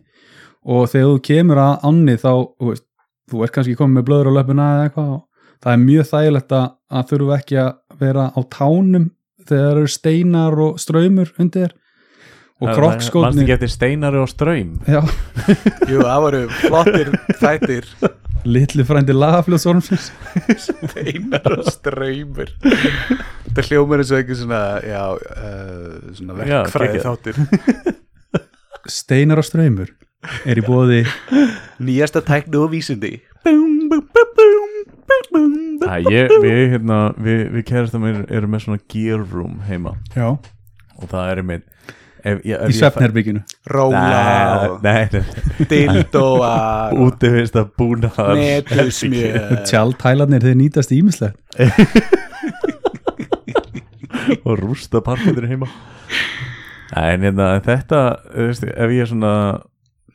Og 0.68 0.90
þegar 0.92 1.14
þú 1.14 1.22
kemur 1.30 1.62
að 1.64 1.88
annni 1.88 2.18
þá, 2.20 2.32
þú 2.60 2.72
veist, 2.74 2.86
þú 3.32 3.44
ert 3.46 3.56
kannski 3.56 3.78
komið 3.80 4.00
með 4.00 4.08
blöður 4.10 4.32
á 4.32 4.38
löpuna 4.42 4.68
eða 4.74 4.88
eitthvað 4.90 5.12
og 5.16 5.24
það 5.64 5.74
er 5.74 5.84
mjög 5.84 6.10
þægilegt 6.12 6.56
að 6.58 7.08
þurfu 7.12 7.34
ekki 7.38 7.60
að 7.64 7.72
vera 8.02 8.26
á 8.36 8.40
tánum 8.52 9.06
þegar 9.48 9.64
það 9.64 9.72
eru 9.78 9.92
steinar 9.92 10.60
og 10.68 10.80
ströymur 10.84 11.32
undir 11.40 11.68
þér 11.68 11.76
og 12.58 12.66
Manstu 12.66 12.82
krokkskótnir 12.82 13.44
ekki 13.44 13.54
eftir 13.54 13.70
steinari 13.70 14.18
og 14.22 14.30
ströym 14.32 14.72
já, 14.90 15.02
Jú, 15.92 16.00
það 16.02 16.24
voru 16.24 16.40
flottir 16.58 17.12
þættir. 17.38 17.92
Litli 18.48 18.86
frændi 18.88 19.14
lagafljóðsormsins. 19.14 20.08
Einar 20.96 21.58
og 21.58 21.70
ströymur 21.74 22.50
Það 22.64 23.70
hljómar 23.70 24.02
eins 24.02 24.14
og 24.14 24.22
ekki 24.22 24.38
svona 24.40 24.62
Já, 24.86 25.04
uh, 25.14 25.96
svona 26.18 26.38
verkfræði 26.40 27.04
þáttir 27.06 27.42
Steinar 28.88 29.42
og 29.42 29.46
ströymur 29.46 29.94
er 30.48 30.58
í 30.58 30.66
bóði 30.66 31.04
Nýjasta 31.78 32.24
tæknu 32.26 32.64
og 32.66 32.72
vísindi. 32.74 33.20
Æ, 35.86 35.94
ég, 36.10 36.32
við, 36.42 36.62
hérna, 36.74 36.98
við, 37.22 37.44
við 37.54 37.66
kærastum 37.70 38.08
er, 38.10 38.24
erum 38.34 38.56
með 38.56 38.64
svona 38.66 38.82
gear 38.90 39.22
room 39.30 39.60
heima. 39.68 39.94
Já, 40.18 40.34
og 40.98 41.12
það 41.12 41.30
er 41.30 41.42
einmitt 41.44 41.68
ef, 42.28 42.40
ég, 42.48 42.58
ef 42.58 42.72
í 42.72 42.78
svefnherbygginu 42.78 43.42
Róla 43.72 44.78
dildóar 45.70 46.94
og 46.94 47.02
útivist 47.08 47.56
að 47.60 47.68
búna 47.80 48.10
tjaldhælarnir 49.68 50.46
þeir 50.46 50.58
nýtast 50.62 50.92
ímislegt 50.96 51.38
og 54.48 54.60
rústa 54.60 55.02
parketur 55.04 55.48
heima. 55.48 55.68
En 56.98 57.24
hérna, 57.24 57.58
þetta 57.64 58.04
þú 58.32 58.46
veist, 58.50 58.68
ef 58.68 58.94
ég 58.96 59.04
er 59.04 59.10
svona 59.12 59.34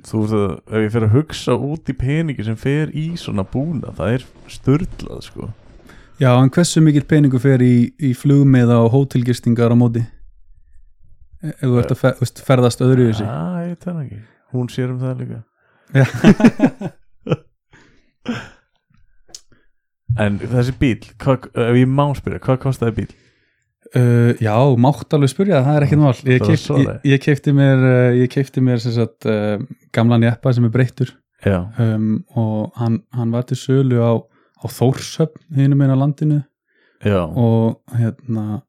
þú 0.07 0.23
veist 0.23 0.39
að, 0.39 0.47
ef 0.73 0.87
ég 0.87 0.95
fer 0.95 1.07
að 1.07 1.17
hugsa 1.17 1.57
út 1.57 1.93
í 1.93 1.99
peningi 1.99 2.47
sem 2.47 2.57
fer 2.59 2.93
í 2.97 3.11
svona 3.21 3.45
búna 3.49 3.93
það 3.99 4.17
er 4.17 4.27
störlað, 4.51 5.21
sko. 5.29 5.51
Já, 6.21 6.31
en 6.37 6.53
hversu 6.55 6.83
mikill 6.85 7.07
peningu 7.09 7.41
fer 7.43 7.63
í, 7.65 7.93
í 7.99 8.13
flugmiða 8.15 8.81
og 8.85 8.93
hótelgistingar 8.95 9.75
á 9.75 9.77
móti 9.79 10.05
ef 11.51 11.63
þú 11.63 11.79
ert 11.83 11.95
að 11.95 12.01
fer, 12.03 12.15
veist, 12.21 12.43
ferðast 12.47 12.85
öðru 12.85 13.03
í 13.03 13.11
þessi 13.13 13.27
Já, 13.27 13.39
ég 13.67 13.79
það 13.83 13.97
ekki, 14.05 14.21
hún 14.55 14.69
sér 14.73 14.89
um 14.95 15.01
það 15.03 15.15
líka. 15.23 15.41
En 20.21 20.37
þessi 20.37 20.75
bíl, 20.77 21.01
hvað, 21.23 21.47
ef 21.57 21.77
ég 21.81 21.89
má 21.89 22.05
spyrja, 22.17 22.41
hvað 22.45 22.59
kostaði 22.67 22.93
bíl? 23.01 23.13
Uh, 23.93 24.33
já, 24.41 24.55
mátt 24.81 25.13
alveg 25.17 25.33
spyrja, 25.33 25.63
það 25.65 25.79
er 25.79 25.87
ekki 25.87 25.99
mál 26.01 26.13
ég, 26.13 26.45
svo 26.61 26.79
ég, 26.81 27.01
ég 27.11 27.21
keipti 27.21 27.53
mér, 27.57 27.81
uh, 27.81 28.11
ég 28.17 28.31
keipti 28.33 28.63
mér 28.65 28.81
sem 28.81 28.95
sagt, 28.97 29.27
uh, 29.29 29.61
gamlan 29.93 30.25
jeppa 30.25 30.53
sem 30.55 30.69
er 30.69 30.73
breyttur. 30.73 31.13
Um, 31.43 32.23
og 32.39 32.77
hann, 32.79 33.01
hann 33.17 33.33
var 33.35 33.49
til 33.49 33.59
sölu 33.59 33.99
á, 34.01 34.13
á 34.63 34.67
Þórshöfn 34.71 35.59
hinum 35.59 35.83
einn 35.83 35.93
á 35.97 35.99
landinu. 35.99 36.41
Já, 37.03 37.25
og 37.27 37.81
hérna 37.99 38.63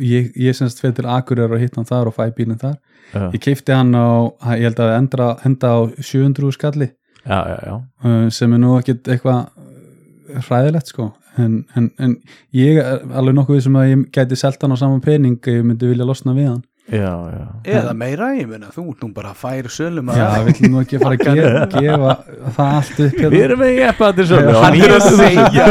ég, 0.00 0.32
ég 0.36 0.56
semst 0.56 0.80
fyrir 0.80 0.96
til 0.96 1.08
Akureyrar 1.10 1.56
og 1.56 1.62
hitt 1.62 1.76
hann 1.76 1.88
þar 1.88 2.10
og 2.10 2.16
fæ 2.16 2.30
bílinn 2.36 2.60
þar. 2.60 2.78
Já, 3.12 3.26
ég 3.34 3.40
keipti 3.44 3.74
hann 3.76 3.92
á, 3.92 4.32
ég 4.56 4.68
held 4.70 4.80
að 4.80 4.94
endra, 4.96 5.30
henda 5.42 5.72
á 5.76 5.80
700 6.00 6.54
skalli. 6.56 6.92
Já, 7.22 7.38
já, 7.46 7.58
já. 7.66 7.74
uh, 8.04 8.28
sem 8.34 8.52
er 8.52 8.62
nú 8.62 8.76
ekkit 8.78 9.08
eitthvað 9.12 9.44
uh, 9.46 10.40
hræðilegt 10.48 10.92
sko. 10.94 11.12
En, 11.40 11.62
en, 11.78 11.88
en 12.02 12.16
ég 12.56 12.80
er 12.82 13.04
alveg 13.16 13.36
nokkuð 13.38 13.62
sem 13.64 13.76
að 13.80 13.88
ég 13.88 14.00
gæti 14.12 14.36
selt 14.36 14.60
hann 14.60 14.74
á 14.74 14.80
saman 14.80 15.00
pening 15.00 15.38
ef 15.40 15.54
ég 15.54 15.64
myndi 15.64 15.88
vilja 15.88 16.04
losna 16.04 16.34
við 16.36 16.50
hann 16.50 16.64
já, 16.90 17.12
já. 17.30 17.42
Eða 17.78 17.92
meira, 17.94 18.26
ég 18.34 18.48
meina, 18.50 18.66
þú 18.74 18.82
nú 18.90 19.12
bara 19.14 19.30
að 19.30 19.38
færa 19.38 19.70
sölum 19.70 20.08
að 20.10 20.16
já, 20.18 20.24
við 20.42 20.48
ætlum 20.52 20.72
nú 20.74 20.80
ekki 20.82 20.98
að 20.98 21.04
fara 21.04 21.14
að 21.14 21.22
gefa, 21.28 21.60
gefa 21.76 22.14
það 22.56 22.72
allt 22.78 22.98
upp 23.04 23.12
Við 23.12 23.22
hérna. 23.22 23.42
erum 23.46 23.60
með 23.62 23.70
jeppa 23.78 24.08
Já, 24.18 24.56
og 24.56 24.64
Hann 24.64 24.78
er 24.82 24.94
að 24.96 25.06
900.000. 25.06 25.20
segja 25.22 25.66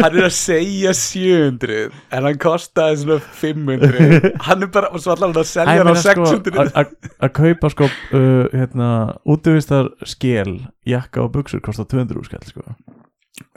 Hann 0.00 0.18
er 0.18 0.26
að 0.26 0.34
segja 0.40 0.94
700 1.00 1.78
En 2.18 2.26
hann 2.28 2.40
kostaði 2.42 2.98
svona 3.04 3.20
500 3.44 4.34
Hann 4.48 4.66
er 4.66 4.72
bara, 4.74 4.90
og 4.90 5.04
svo 5.04 5.14
allar 5.14 5.30
hann 5.30 5.38
að 5.38 5.46
Æ, 5.46 5.52
selja 5.52 5.76
ég 5.76 5.84
hann 5.84 5.86
á 5.86 5.94
meina, 5.94 6.02
sko, 6.02 6.26
600 6.34 6.60
að- 6.64 6.74
að- 6.82 7.14
Að 7.28 7.34
kaupa 7.40 7.72
sko 7.76 7.88
uh, 7.90 8.44
hérna, 8.56 8.90
útvistar 9.36 9.92
skél 10.08 10.56
jakka 10.90 11.22
og 11.24 11.32
buksur 11.38 11.62
kostar 11.64 11.86
200 11.94 12.26
skall 12.26 12.44
sko. 12.50 12.66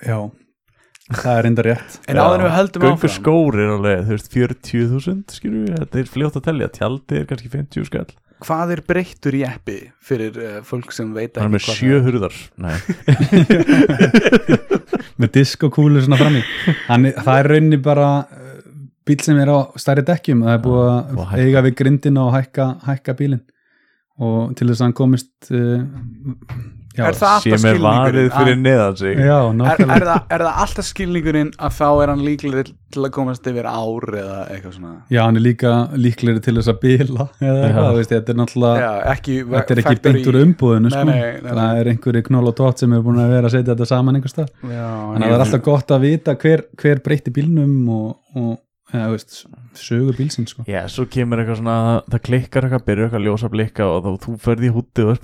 já, 0.06 0.17
það 1.12 1.38
er 1.39 1.48
enda 1.50 1.63
rétt. 1.68 1.96
En 2.08 2.20
áður 2.24 2.44
við 2.46 2.54
höldum 2.58 2.86
áfram. 2.89 3.12
Skór 3.18 3.58
er 3.60 3.72
alveg, 3.76 4.04
þú 4.08 4.16
veist, 4.18 4.30
40.000 4.34 5.38
skilur 5.38 5.63
við, 5.68 5.80
þetta 5.82 6.00
er 6.04 6.12
fljótt 6.13 6.38
að 6.39 6.46
telja. 6.48 6.70
Tjaldi 6.78 7.20
er 7.20 7.26
kannski 7.30 7.52
50 7.54 7.89
skall. 7.89 8.12
Hvað 8.44 8.72
er 8.76 8.82
breyttur 8.88 9.36
í 9.38 9.44
eppi 9.48 9.76
fyrir 10.04 10.36
uh, 10.44 10.56
fólk 10.68 10.92
sem 10.92 11.13
veit 11.16 11.38
Hann 11.39 11.48
er 11.48 11.54
með 11.54 11.63
hvað 11.63 11.78
sjö 11.80 12.00
hurðar. 12.04 12.39
Nei, 12.60 12.76
með 15.22 15.32
disk 15.38 15.63
og 15.68 15.72
kúlur 15.78 16.04
svona 16.04 16.18
frammi 16.20 16.42
Hann, 16.89 17.08
er- 17.08 17.20
það 17.24 17.39
er 17.39 17.50
rauninni 17.54 17.80
bara 17.86 18.08
uh, 18.26 18.52
bíl 19.08 19.20
sem 19.24 19.39
er 19.39 19.52
á 19.52 19.60
stærri 19.80 20.04
dekkjum. 20.08 20.44
Það 20.48 20.58
er 20.58 20.62
búið 20.66 20.92
að 21.24 21.34
eiga 21.39 21.63
við 21.70 21.78
grindina 21.80 22.26
og 22.28 22.36
hækka, 22.36 22.68
hækka 22.88 23.16
bílinn. 23.20 23.44
Og 24.24 24.52
til 24.60 24.68
þess 24.70 24.82
að 24.84 24.86
hann 24.89 24.98
komist 25.00 25.52
uh, 25.52 25.80
já, 26.93 27.03
Er 27.08 27.15
það 27.17 27.32
alltaf 27.34 27.41
skilningurinn? 27.41 28.29
fyrir 28.34 28.53
að- 28.53 28.62
neðan 28.63 28.97
sig. 28.97 29.17
Já, 29.17 29.38
Er, 29.49 29.53
nákvæmlega. 29.60 29.95
er, 29.95 30.06
það, 30.10 30.21
er 30.38 30.43
það 30.45 30.60
alltaf 30.63 30.86
skilningurinn 30.89 31.51
að 31.58 31.71
þá 31.79 31.86
er 32.03 32.12
hann 32.13 32.23
líklega 32.27 32.63
til 32.93 33.01
að 33.08 33.12
komast 33.15 33.47
yfir 33.49 33.65
ár 33.65 34.06
eða 34.21 34.38
eitthvað 34.53 34.73
svona? 34.77 34.91
Já, 35.10 35.21
hann 35.25 35.38
er 35.39 35.41
líka 35.47 35.71
líklegri 35.97 36.43
til 36.45 36.53
þess 36.60 36.69
að 36.73 36.79
bila 36.84 37.27
eða 37.41 37.63
eitthvað, 37.67 37.95
veist, 37.97 38.12
þetta 38.13 38.29
er 38.29 38.38
náttúrulega 38.41 38.84
Já, 38.84 38.91
ekki 39.15 39.38
þetta 39.53 39.73
er 39.77 39.82
ekki 39.84 40.01
beint 40.08 40.27
úr 40.29 40.38
umbúðinu 40.43 40.91
sko. 40.93 41.15
það 41.47 41.79
er 41.79 41.89
einhverju 41.93 42.23
knoll 42.29 42.47
og 42.51 42.56
tótt 42.60 42.84
sem 42.84 42.93
er 42.93 43.01
búin 43.01 43.17
að 43.23 43.34
vera 43.34 43.47
að 43.49 43.56
setja 43.58 43.73
þetta 43.73 43.88
saman 43.89 44.15
einhver 44.19 44.34
stað 44.36 44.51
Já, 44.62 44.86
þannig 44.93 45.25
að 45.25 45.34
það 45.34 45.39
er 45.39 45.45
alltaf 45.47 45.63
gott 45.65 45.95
að 45.97 46.06
vita 46.06 46.36
hver, 46.45 46.63
hver 46.77 47.01
breytti 47.08 47.34
bílnum 47.34 47.89
og, 47.89 48.19
og 48.38 48.60
ja, 48.93 49.08
veist, 49.10 49.39
sögu 49.73 50.13
bílsins 50.13 50.53
sko. 50.53 50.62
Já, 50.69 50.84
svo 50.88 51.08
kemur 51.10 51.41
eitthvað 51.41 51.63
svona, 51.63 51.77
það 52.13 52.21
klikkar 52.27 52.67
eitthvað, 52.67 52.84
byrju 52.86 53.08
eitthvað 53.08 53.25
ljósa 53.25 53.49
blikka 53.49 53.88
og 53.89 54.03
þá 54.06 54.12
þú 54.27 54.36
ferði 54.45 54.69
í 54.69 54.73
hútti 54.75 55.01
og 55.01 55.15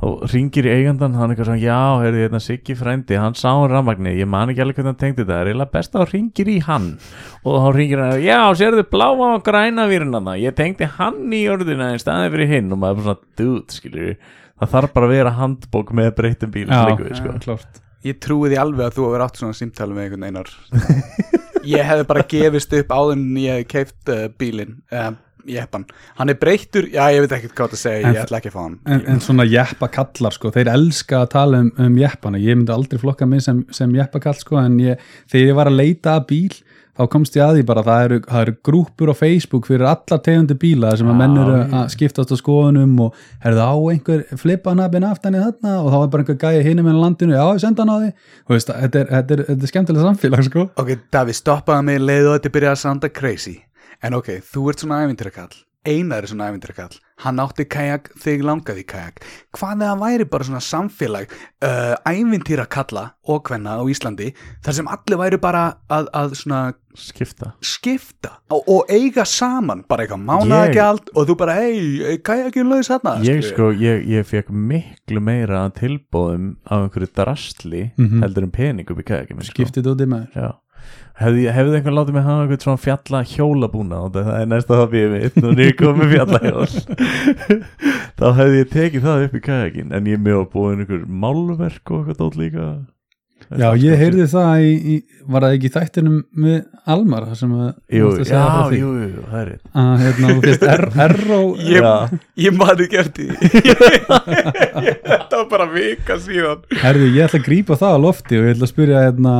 og 0.00 0.24
ringir 0.32 0.64
í 0.64 0.72
eigandan, 0.72 1.16
hann 1.18 1.32
eitthvað 1.32 1.50
svona, 1.50 1.60
já, 1.60 1.78
heyrði 2.00 2.24
hérna 2.24 2.40
Siggi 2.40 2.76
frændi, 2.78 3.18
hann 3.20 3.36
sá 3.36 3.50
hann 3.50 3.68
rafmagni, 3.72 4.14
ég 4.16 4.28
man 4.30 4.52
ekki 4.52 4.64
alveg 4.64 4.80
hvernig 4.80 4.94
hann 4.94 5.00
tengdi 5.02 5.22
þetta, 5.22 5.34
það 5.34 5.42
er 5.42 5.50
eiginlega 5.52 5.74
best 5.76 5.94
að 5.96 6.04
þú 6.04 6.14
ringir 6.14 6.50
í 6.50 6.56
hann. 6.64 6.90
Og 7.44 7.58
þá 7.60 7.68
ringir 7.76 8.04
hann, 8.04 8.24
já, 8.24 8.38
sérðu 8.56 8.86
bláa 8.94 9.10
og 9.28 9.44
græna 9.44 9.88
það, 9.90 10.32
ég 10.40 10.56
tengdi 10.56 10.88
hann 10.96 11.36
í 11.36 11.42
orðina 11.52 11.92
í 11.92 12.00
staði 12.00 12.32
fyrir 12.32 12.52
hinn. 12.54 12.72
Og 12.72 12.80
maður 12.80 12.96
er 12.96 13.02
bara 13.02 13.10
svona, 13.10 13.34
dude, 13.42 13.76
skilur 13.76 14.14
það 14.60 14.74
þarf 14.74 14.96
bara 14.96 15.08
að 15.08 15.14
vera 15.14 15.36
handbók 15.38 15.94
með 15.96 16.10
breytum 16.18 16.52
bíl 16.52 16.66
Já, 16.68 16.82
líka 16.88 17.06
við, 17.06 17.14
sko. 17.18 17.36
klárt. 17.44 17.80
Ég 18.04 18.20
trúi 18.24 18.48
því 18.48 18.58
alveg 18.60 18.86
að 18.86 18.96
þú 18.96 19.06
hefur 19.06 19.24
átt 19.26 19.40
svona 19.40 19.56
símtali 19.56 19.96
með 19.96 20.06
einhvern 20.06 20.28
einar. 20.28 20.52
Ég 21.68 21.84
hefði 21.84 22.06
bara 22.08 22.24
gefist 22.24 22.72
upp 22.78 22.92
áður 22.96 23.18
en 23.18 23.24
ég 23.36 23.58
hef 23.58 23.66
keift 23.68 24.12
uh, 24.12 24.22
bílinn. 24.40 24.78
Uh, 24.88 25.10
jeppan, 25.48 25.84
hann 26.18 26.28
er 26.32 26.38
breyttur 26.40 26.88
já 26.92 27.04
ég 27.14 27.20
veit 27.24 27.32
ekkert 27.38 27.54
hvað 27.58 27.74
það 27.74 27.82
segja, 27.84 28.06
En- 28.08 28.14
ég 28.14 28.22
ætla 28.24 28.40
ekki 28.40 28.50
að 28.52 28.56
fá 28.58 28.62
hann. 28.64 28.78
en, 28.86 29.04
en 29.14 29.20
svona 29.24 29.46
jeppa 29.48 29.88
kallar 29.88 30.32
sko, 30.36 30.50
þeir 30.54 30.72
elska 30.74 31.22
að 31.24 31.30
tala 31.36 31.62
um, 31.64 31.70
um 31.78 31.96
jeppana, 32.00 32.38
ég 32.42 32.56
myndi 32.58 32.72
aldrei 32.74 32.98
flokka 33.00 33.26
mig 33.26 33.42
sem, 33.46 33.64
sem 33.70 33.94
jeppa 33.94 34.20
kall 34.20 34.34
sko, 34.40 34.58
en 34.60 34.78
ég, 34.82 34.98
þegar 35.30 35.46
ég 35.52 35.56
var 35.62 35.70
að 35.72 35.80
leita 35.80 36.18
að 36.18 36.26
bíl 36.34 36.60
þá 37.00 37.06
komst 37.08 37.36
ég 37.38 37.40
að 37.46 37.54
því 37.56 37.62
bara, 37.64 37.82
það 37.86 38.02
eru, 38.04 38.16
það 38.28 38.42
eru 38.44 38.52
grúpur 38.66 39.08
á 39.08 39.14
Facebook 39.16 39.64
fyrir 39.70 39.86
alla 39.88 40.18
tegundi 40.20 40.56
bíla 40.60 40.90
sem 40.98 41.08
að 41.08 41.16
menn 41.16 41.38
eru 41.40 41.54
að 41.78 41.86
skiptast 41.94 42.34
á 42.34 42.36
skoðunum 42.36 42.98
og 43.06 43.14
herðu 43.40 43.62
á 43.64 43.72
einhver 43.94 44.24
flipanabin 44.36 45.06
aftan 45.08 45.38
í 45.38 45.40
þarna? 45.40 45.78
Og 45.80 45.88
þá 45.94 45.96
er 46.02 46.10
bara 46.12 46.26
einhver 46.26 46.40
gæi 46.42 46.66
hinum 46.66 46.90
en 46.92 47.00
landinu, 47.00 47.32
já 47.38 47.46
ég 47.54 47.62
senda 47.62 47.86
hann 47.86 47.94
á 47.94 47.98
því 48.02 48.10
veist, 48.52 48.74
þetta 48.82 49.00
er, 49.00 49.08
þetta 49.14 49.36
er, 49.38 49.44
þetta 49.48 49.64
er 49.64 49.72
skemmtilega 49.72 50.06
samfélag 50.10 50.44
sko. 50.50 50.66
Ok, 50.82 50.92
Davíð, 51.14 51.38
stoppaði 51.40 51.86
mig 51.88 52.02
leið 52.04 52.28
og 52.28 52.36
þetta 52.36 52.54
byrjaði 52.58 52.76
að 52.76 52.82
sanda 52.84 53.08
crazy 53.22 53.56
En 54.02 54.14
ok, 54.16 54.38
þú 54.52 54.68
ert 54.70 54.80
svona 54.84 55.02
ævintýrakall. 55.06 55.52
Einar 55.88 56.24
er 56.24 56.28
svona 56.28 56.50
ævintýrakall. 56.52 56.98
Hann 57.24 57.38
átti 57.40 57.64
kajak, 57.68 58.10
þig 58.20 58.42
langaði 58.44 58.82
kajak. 58.88 59.22
Hvað 59.56 59.80
eða 59.86 59.94
væri 60.00 60.26
bara 60.28 60.44
svona 60.44 60.60
samfélag 60.64 61.32
uh, 61.64 61.94
ævintýrakalla 62.08 63.04
og 63.32 63.42
hvenna 63.48 63.78
á 63.80 63.84
Íslandi 63.88 64.30
þar 64.64 64.76
sem 64.76 64.88
allir 64.92 65.20
væri 65.20 65.38
bara 65.40 65.62
að, 65.92 66.08
að 66.16 66.34
svona 66.40 66.60
skipta. 67.00 67.52
skipta 67.64 68.32
og, 68.52 68.64
og 68.68 68.92
eiga 68.92 69.24
saman 69.28 69.84
bara 69.88 70.04
eitthvað 70.04 70.24
mánaðagjald 70.28 71.12
og 71.16 71.28
þú 71.28 71.36
bara, 71.40 71.54
hei, 71.60 72.16
kajakin 72.24 72.68
laus 72.72 72.90
hérna 72.92 73.16
ég 73.24 73.44
sko, 73.46 73.70
ég, 73.72 74.04
ég 74.10 74.26
fekk 74.28 74.50
miklu 74.52 75.22
meira 75.24 75.62
að 75.68 75.76
tilbóðum 75.80 76.56
af 76.66 76.86
einhverju 76.88 77.12
drastli 77.16 77.84
Mhm. 77.96 78.20
heldur 78.24 78.48
en 78.48 78.50
pening 78.56 78.90
upp 78.90 79.00
í 79.00 79.06
kækjum 79.12 79.40
sko. 79.44 79.54
skiptið 79.54 79.92
út 79.94 80.00
í 80.04 80.08
maður. 80.10 80.34
Já. 80.36 80.50
Hefði, 81.20 81.42
hefði 81.52 81.76
einhvern 81.76 81.96
látið 81.98 82.14
mig 82.16 82.24
hafa 82.24 82.44
einhvern 82.46 82.62
svona 82.64 82.80
fjalla 82.80 83.18
hjólabúna 83.28 83.98
og 84.06 84.14
það 84.16 84.30
er 84.38 84.46
næsta 84.48 84.78
hobbyið 84.80 85.10
mitt 85.16 85.34
og 85.42 85.58
nýr 85.58 85.74
komið 85.76 86.14
fjalla 86.14 86.40
hjól 86.46 86.70
þá 88.20 88.24
hefði 88.38 88.62
ég 88.62 88.70
tekið 88.72 89.04
það 89.04 89.26
upp 89.26 89.34
í 89.36 89.42
kajakin 89.44 89.92
en 89.98 90.08
ég 90.08 90.22
með 90.24 90.38
að 90.38 90.48
búið 90.54 90.78
einhver 90.78 91.04
málverk 91.26 91.92
og 91.92 92.00
eitthvað 92.00 92.22
dót 92.22 92.40
líka. 92.40 92.70
Já, 93.50 93.72
ég 93.82 93.96
heyrði 93.98 94.26
það 94.30 94.62
í, 94.62 94.74
í 94.94 95.24
var 95.32 95.42
það 95.42 95.54
ekki 95.56 95.68
í 95.70 95.72
þættinum 95.74 96.18
með 96.44 96.58
Almar 96.94 97.24
þar 97.30 97.38
sem 97.40 97.54
að 97.56 97.70
Jú, 97.96 98.10
að 98.10 98.18
segja 98.20 98.42
já, 98.44 98.74
jú, 98.78 98.90
jú, 99.00 99.22
það 99.26 99.38
er 99.40 99.48
rétt. 99.48 99.62
Að 99.80 100.04
hérna, 100.04 100.34
þú 100.36 100.98
R 101.04 101.16
og 101.36 101.62
ég, 101.72 101.80
Já. 101.80 102.20
ég 102.44 102.58
mani 102.60 102.86
gert 102.92 103.18
í 103.20 103.26
þetta 105.00 105.40
var 105.40 105.48
bara 105.50 105.66
vika 105.72 106.18
síðan. 106.22 106.62
Herði, 106.84 107.10
ég 107.16 107.26
ætla 107.26 107.40
að 107.42 107.48
grípa 107.48 107.80
það 107.80 107.96
á 107.96 107.98
lofti 108.04 108.38
og 108.38 108.46
ég 108.46 108.54
ætla 108.54 108.68
að 108.68 108.72
spyrja 108.74 109.02
hérna, 109.08 109.34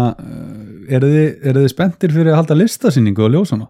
eru 0.97 1.11
þið, 1.13 1.29
eru 1.51 1.65
þið 1.65 1.73
spenntir 1.75 2.15
fyrir 2.17 2.33
að 2.33 2.41
halda 2.41 2.57
listasýningu 2.59 3.27
og 3.27 3.33
ljósana? 3.35 3.69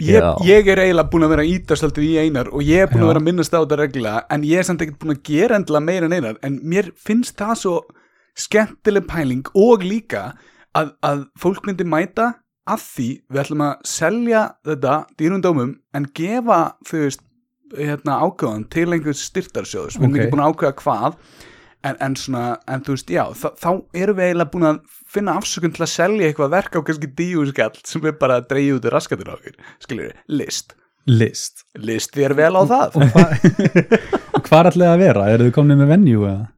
ég, 0.00 0.16
Já. 0.16 0.30
ég 0.48 0.68
er 0.72 0.80
eiginlega 0.80 1.10
búin 1.12 1.26
að 1.26 1.32
vera 1.34 1.44
að 1.44 1.52
íta 1.54 1.76
svolítið 1.76 2.06
í 2.06 2.12
einar 2.24 2.48
og 2.48 2.62
ég 2.64 2.84
er 2.84 2.90
búin 2.90 3.02
Já. 3.02 3.04
að 3.04 3.10
vera 3.12 3.20
að 3.20 3.26
minnast 3.28 3.52
á 3.56 3.60
þetta 3.60 3.78
reglulega 3.82 4.22
en 4.32 4.44
ég 4.48 4.60
er 4.62 4.68
samt 4.68 4.84
ekkert 4.84 5.00
búin 5.02 5.16
að 5.16 5.22
gera 5.28 5.58
endilega 5.60 5.86
meira 5.88 6.08
en 6.08 6.16
einar 6.16 6.38
en 6.46 6.60
mér 6.72 6.88
finnst 6.96 7.36
það 7.40 7.56
svo 7.60 7.74
skemmtileg 8.40 9.08
pæling 9.10 9.50
og 9.58 9.84
líka 9.84 10.22
að, 10.76 10.94
að 11.04 11.26
fólk 11.40 11.66
myndi 11.68 11.84
mæta 11.84 12.30
að 12.70 12.84
því 12.86 13.08
við 13.28 13.42
ætlum 13.42 13.64
að 13.66 13.84
selja 13.90 14.42
þetta 14.68 14.94
dýrundómum 15.20 15.74
en 15.96 16.08
gefa 16.16 16.60
veist 16.92 17.24
hérna, 17.76 18.18
ákvæðan 18.24 18.66
til 18.72 18.88
einhvers 18.94 19.24
styrtarsjóðs 19.28 19.98
við 19.98 20.06
erum 20.06 20.14
Ok. 20.14 20.20
ekki 20.22 20.32
búin 20.34 20.44
að 20.44 20.54
ákveða 20.54 20.76
hvað 20.80 21.18
en, 21.84 21.96
en 21.96 22.16
svona, 22.18 22.44
en 22.68 22.82
þú 22.84 22.96
veist, 22.96 23.12
já 23.12 23.24
þá, 23.36 23.48
þá 23.56 23.70
erum 24.02 24.18
við 24.18 24.26
eiginlega 24.30 24.52
búin 24.54 24.68
að 24.70 24.80
finna 25.10 25.36
afsökun 25.40 25.74
til 25.74 25.86
að 25.86 25.92
selja 25.94 26.28
eitthvað 26.28 26.54
verk 26.54 26.78
á 26.78 26.80
kannski 26.86 27.10
díuskall 27.18 27.72
sem 27.86 28.06
er 28.06 28.16
bara 28.20 28.38
að 28.40 28.48
dreigja 28.52 28.76
út 28.78 28.86
í 28.86 28.94
raskatur 28.94 29.32
á 29.32 29.34
okkur 29.34 29.58
skilur, 29.82 30.14
list. 30.30 30.76
List. 31.10 31.64
List 31.80 32.14
þér 32.14 32.36
vel 32.38 32.54
á 32.54 32.62
það. 32.68 32.98
Hvað 34.46 34.58
er 34.60 34.70
allir 34.70 34.90
að 34.90 35.02
vera? 35.02 35.28
Eru 35.32 35.48
þið 35.48 35.54
komnið 35.56 35.80
með 35.80 35.94
venue 35.94 36.24
eða? 36.30 36.48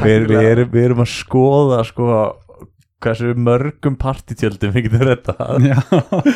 við, 0.00 0.28
við, 0.30 0.46
erum, 0.48 0.70
við 0.72 0.86
erum 0.88 1.02
að 1.04 1.10
skoða 1.12 1.82
sko 1.84 2.06
hversu 3.02 3.32
mörgum 3.34 3.96
partitjöldum 3.98 4.72
við 4.74 4.86
getum 4.86 5.08
þetta. 5.10 5.48
Já, 5.66 5.78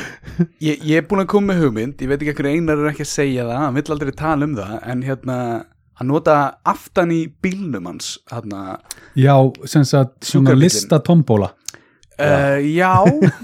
ég, 0.66 0.82
ég 0.82 0.98
er 0.98 1.06
búin 1.06 1.22
að 1.22 1.30
koma 1.30 1.52
með 1.52 1.66
hugmynd. 1.66 2.02
Ég 2.02 2.10
veit 2.10 2.18
ekki 2.18 2.32
ekkur 2.34 2.50
einar 2.50 2.82
er 2.82 2.90
ekki 2.90 3.06
að 3.06 3.12
segja 3.12 3.46
það. 3.46 3.62
Hann 3.62 3.78
vill 3.78 3.94
aldrei 3.94 4.12
tala 4.18 4.48
um 4.48 4.56
það 4.58 4.76
en 4.82 5.04
hérna 5.06 5.38
að 5.96 6.08
nota 6.10 6.36
aftan 6.68 7.12
í 7.14 7.22
bílnum 7.42 7.86
hans 7.88 8.16
hérna, 8.28 8.78
já 9.16 9.32
sem 9.68 9.84
sagt 9.88 10.26
svona 10.28 10.52
lista 10.56 10.98
tombóla 11.00 11.54
uh, 12.20 12.58
já, 12.64 12.92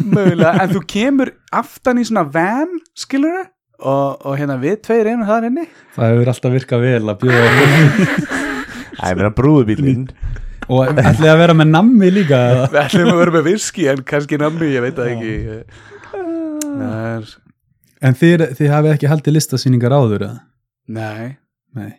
mögulega. 0.02 0.52
En 0.62 0.70
þú 0.74 0.82
kemur 0.92 1.32
aftan 1.52 2.00
í 2.00 2.04
svona 2.08 2.24
van 2.32 2.70
skilur 2.98 3.42
og, 3.82 4.22
og 4.24 4.37
hérna 4.38 4.56
við 4.62 4.78
tveir 4.87 5.11
einu 5.12 5.26
þar 5.28 5.48
inni. 5.50 5.66
Það 5.96 6.12
hefur 6.14 6.30
alltaf 6.35 6.54
virkað 6.56 6.85
vel 6.87 7.02
að 7.12 7.22
bjóða 7.24 7.46
Æ, 9.02 9.04
ég 9.11 9.16
meina 9.18 9.32
brúðubílinn 9.35 10.04
Og 10.70 10.92
ætlið 10.92 11.30
að 11.32 11.40
vera 11.40 11.54
með 11.58 11.70
nammi 11.72 12.11
líka 12.14 12.38
eða? 12.52 12.66
við 12.70 12.80
ætlum 12.85 13.08
að 13.12 13.20
vera 13.22 13.32
með 13.35 13.46
viski 13.48 13.87
en 13.90 14.02
kannski 14.06 14.38
nammi, 14.38 14.68
ég 14.70 14.85
veit 14.85 14.94
það 15.00 15.08
ekki. 15.16 15.32
Það 16.12 16.92
er 17.08 17.32
En 18.02 18.16
þið, 18.18 18.44
þið 18.58 18.70
hafið 18.74 18.92
ekki 18.96 19.11
haldið 19.11 19.37
listasýningar 19.38 19.94
áður 19.94 20.24
eða? 20.28 20.38
nei. 20.92 21.37
Nei, 21.72 21.92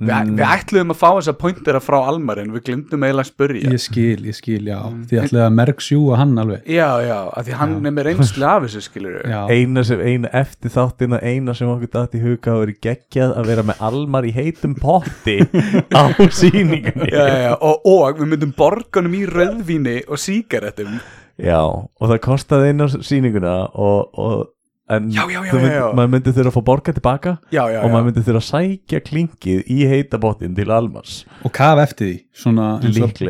Vi, 0.00 0.08
Mm. 0.10 0.30
við 0.38 0.46
ætluðum 0.48 0.92
að 0.94 0.96
fá 0.96 1.08
þessa 1.12 1.32
pointera 1.36 1.80
frá 1.84 1.96
Almar 2.08 2.38
en 2.40 2.52
við 2.54 2.62
glimtum 2.70 3.02
eiginlega 3.04 3.20
að 3.26 3.28
spurja 3.28 3.72
ég 3.74 3.80
skil, 3.84 4.22
ég 4.24 4.34
skil, 4.38 4.62
já. 4.64 4.78
Mm. 4.88 5.02
Þið 5.10 5.18
ætlið 5.26 5.42
að 5.44 5.52
merksjúa 5.58 6.16
hann 6.16 6.32
alveg. 6.40 6.62
Já, 6.72 6.86
já, 7.04 7.18
af 7.36 7.44
því 7.46 7.52
hann 7.60 7.74
Já. 7.74 7.76
er 7.90 7.92
með 7.98 8.06
reynslu 8.08 8.46
af 8.48 8.62
þessu 8.64 8.80
skilur 8.86 9.18
eina 9.52 9.84
sem, 9.84 10.00
eina 10.00 10.30
eftir 10.40 10.72
þáttina 10.72 11.18
eina 11.22 11.54
sem 11.54 11.68
okkur 11.68 11.92
dætt 11.98 12.16
í 12.16 12.22
huga 12.24 12.54
að 12.54 12.60
vera 12.64 12.76
geggjað 12.88 13.34
að 13.36 13.50
vera 13.52 13.62
með 13.68 13.82
almar 13.90 14.24
í 14.24 14.32
heitum 14.32 14.74
potti 14.80 15.36
á 16.00 16.02
sýningunni. 16.32 17.10
Já, 17.12 17.26
já, 17.44 17.52
og, 17.60 17.84
og 17.84 18.22
við 18.22 18.32
myndum 18.32 18.54
borgunum 18.56 19.18
í 19.20 19.26
rauðvíni 19.28 19.98
og 20.08 20.16
sígarettum. 20.22 20.96
Já, 21.40 21.60
og 21.60 22.08
það 22.08 22.18
kostaði 22.24 22.72
inn 22.72 22.84
á 22.84 22.88
sýninguna 22.88 23.54
og, 23.76 24.10
og 24.16 24.48
en 24.90 25.06
Já, 25.14 25.22
já, 25.30 25.38
já, 25.46 25.52
mynd, 25.54 25.66
já, 25.66 25.74
já. 25.76 25.84
maður 25.94 26.10
myndi 26.14 26.32
þurfa 26.34 26.50
að 26.50 26.56
fá 26.56 26.64
borga 26.66 26.94
tilbaka 26.96 27.32
já, 27.54 27.60
já, 27.70 27.78
og 27.84 27.92
maður 27.92 28.06
myndi 28.08 28.24
þurfa 28.26 28.40
að 28.40 28.46
sækja 28.48 29.00
klinkið 29.06 29.70
í 29.70 29.78
heitabottin 29.90 30.56
til 30.56 30.66
almars. 30.74 31.20
Og 31.46 31.52
kaf 31.54 31.78
eftir 31.84 32.10
því 32.10 32.16
Svona 32.40 32.66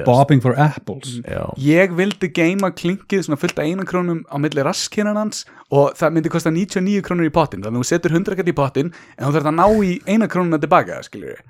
bobbing 0.07 0.41
for 0.45 0.55
apples. 0.61 1.19
Já, 1.27 1.43
ég 1.67 1.93
vildi 1.99 2.31
geima 2.37 2.71
klinkið 2.73 3.27
svona 3.27 3.41
fullt 3.41 3.59
af 3.59 3.67
einan 3.69 3.89
krónum 3.89 4.23
á 4.31 4.37
milli 4.41 4.65
raskinan 4.65 5.19
hans 5.21 5.45
og 5.71 5.93
það 5.99 6.17
myndi 6.17 6.33
kosta 6.33 6.53
99 6.55 7.03
krónur 7.07 7.29
í 7.29 7.35
pottin 7.35 7.63
þannig 7.65 7.83
að 7.83 7.87
þú 7.87 7.91
setur 7.93 8.17
100 8.17 8.39
kall 8.41 8.53
í 8.53 8.57
pottin 8.57 8.93
en 9.19 9.27
þú 9.27 9.33
þarf 9.37 9.51
að 9.53 9.59
ná 9.61 9.67
í 9.85 9.93
eina 10.09 10.29
krónuna 10.31 10.61
tilbaka 10.63 11.03
skilur 11.07 11.41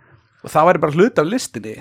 og 0.41 0.51
það 0.51 0.69
væri 0.71 0.83
bara 0.87 0.97
hlut 0.97 1.19
af 1.21 1.29
listinni. 1.29 1.77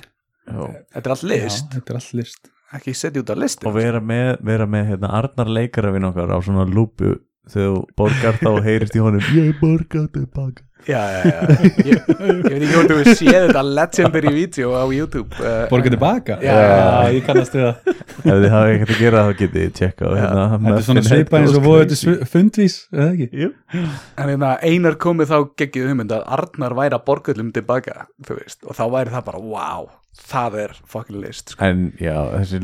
Þetta 0.49 1.05
er 1.05 1.13
allt 1.15 1.23
Já, 1.23 1.29
list, 1.33 1.67
þetta 1.75 1.93
er 1.93 1.99
allt 2.01 2.13
list. 2.19 2.49
Ekki 2.77 2.93
setja 2.93 3.21
út 3.23 3.31
af 3.33 3.39
listin 3.41 3.65
og 3.69 3.73
vera 3.79 3.97
með, 4.03 4.35
vera 4.45 4.67
með 4.69 4.91
hérna, 4.91 5.09
Arnar 5.17 5.49
leikarafinn 5.49 6.05
okkar 6.11 6.29
á 6.29 6.37
svona 6.45 6.67
lúpu 6.69 7.15
þegar 7.49 7.69
þú 7.69 7.83
borgar 7.97 8.41
þá 8.41 8.49
og 8.53 8.65
heyrist 8.65 8.97
í 8.97 9.03
honum 9.03 9.29
ég 9.35 9.53
borga 9.61 10.07
tilbaka 10.13 10.65
já, 10.87 11.01
já, 11.11 11.23
já, 11.23 11.39
ég, 11.85 11.97
ég 12.07 12.45
veit 12.45 12.63
ekki 12.63 12.69
hvort 12.71 12.91
þú 12.91 13.15
séð 13.17 13.45
þetta 13.47 13.63
legendary 13.67 14.31
video 14.33 14.71
á 14.79 14.83
YouTube 14.87 15.35
uh, 15.41 15.65
Borga 15.71 15.91
tilbaka? 15.93 16.37
Já, 16.43 16.53
já, 16.55 16.77
já. 16.79 17.11
ég 17.17 17.25
kannast 17.27 17.55
við 17.55 17.65
það. 17.65 17.93
Ef 18.19 18.29
þið 18.29 18.47
hafa 18.53 18.71
ekkert 18.73 18.93
að 18.93 19.01
gera 19.03 19.23
þá 19.25 19.31
getið 19.41 19.65
þið 19.65 19.73
tjekka 19.79 20.13
hérna, 20.15 20.45
Þetta 20.55 20.75
er 20.75 20.87
svona 20.87 21.05
svipað 21.07 21.39
eins 21.39 21.57
og 21.59 21.65
voru 21.67 21.87
þetta 21.89 22.29
fundvís, 22.33 22.77
eða 22.95 23.09
ekki? 23.11 23.49
En 23.79 24.31
hérna, 24.33 24.51
einar 24.63 24.99
komið 25.03 25.33
þá 25.33 25.37
geggið 25.61 25.91
hugmynd 25.91 26.15
að 26.15 26.27
Arnar 26.37 26.77
væri 26.79 26.97
að 26.97 27.05
borgullum 27.09 27.53
tilbaka, 27.55 28.07
þú 28.27 28.39
veist, 28.39 28.61
og 28.65 28.79
þá 28.79 28.83
væri 28.95 29.15
það 29.17 29.27
bara, 29.29 29.43
wow, 29.55 29.89
það 30.15 30.57
er 30.63 30.75
fucking 30.89 31.21
list, 31.23 31.53
sko. 31.53 31.63
En 31.65 31.89
já, 32.01 32.15
þessi 32.35 32.61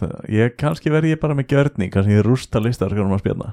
það, 0.00 0.16
ég, 0.34 0.56
kannski 0.60 0.92
verði 0.94 1.14
ég 1.14 1.22
bara 1.22 1.36
með 1.38 1.54
gjörning 1.54 1.92
kannski 1.94 2.18
ég 2.18 2.26
rústa 2.26 2.62
listarskjónum 2.62 3.16
að 3.16 3.24
spjörna 3.24 3.52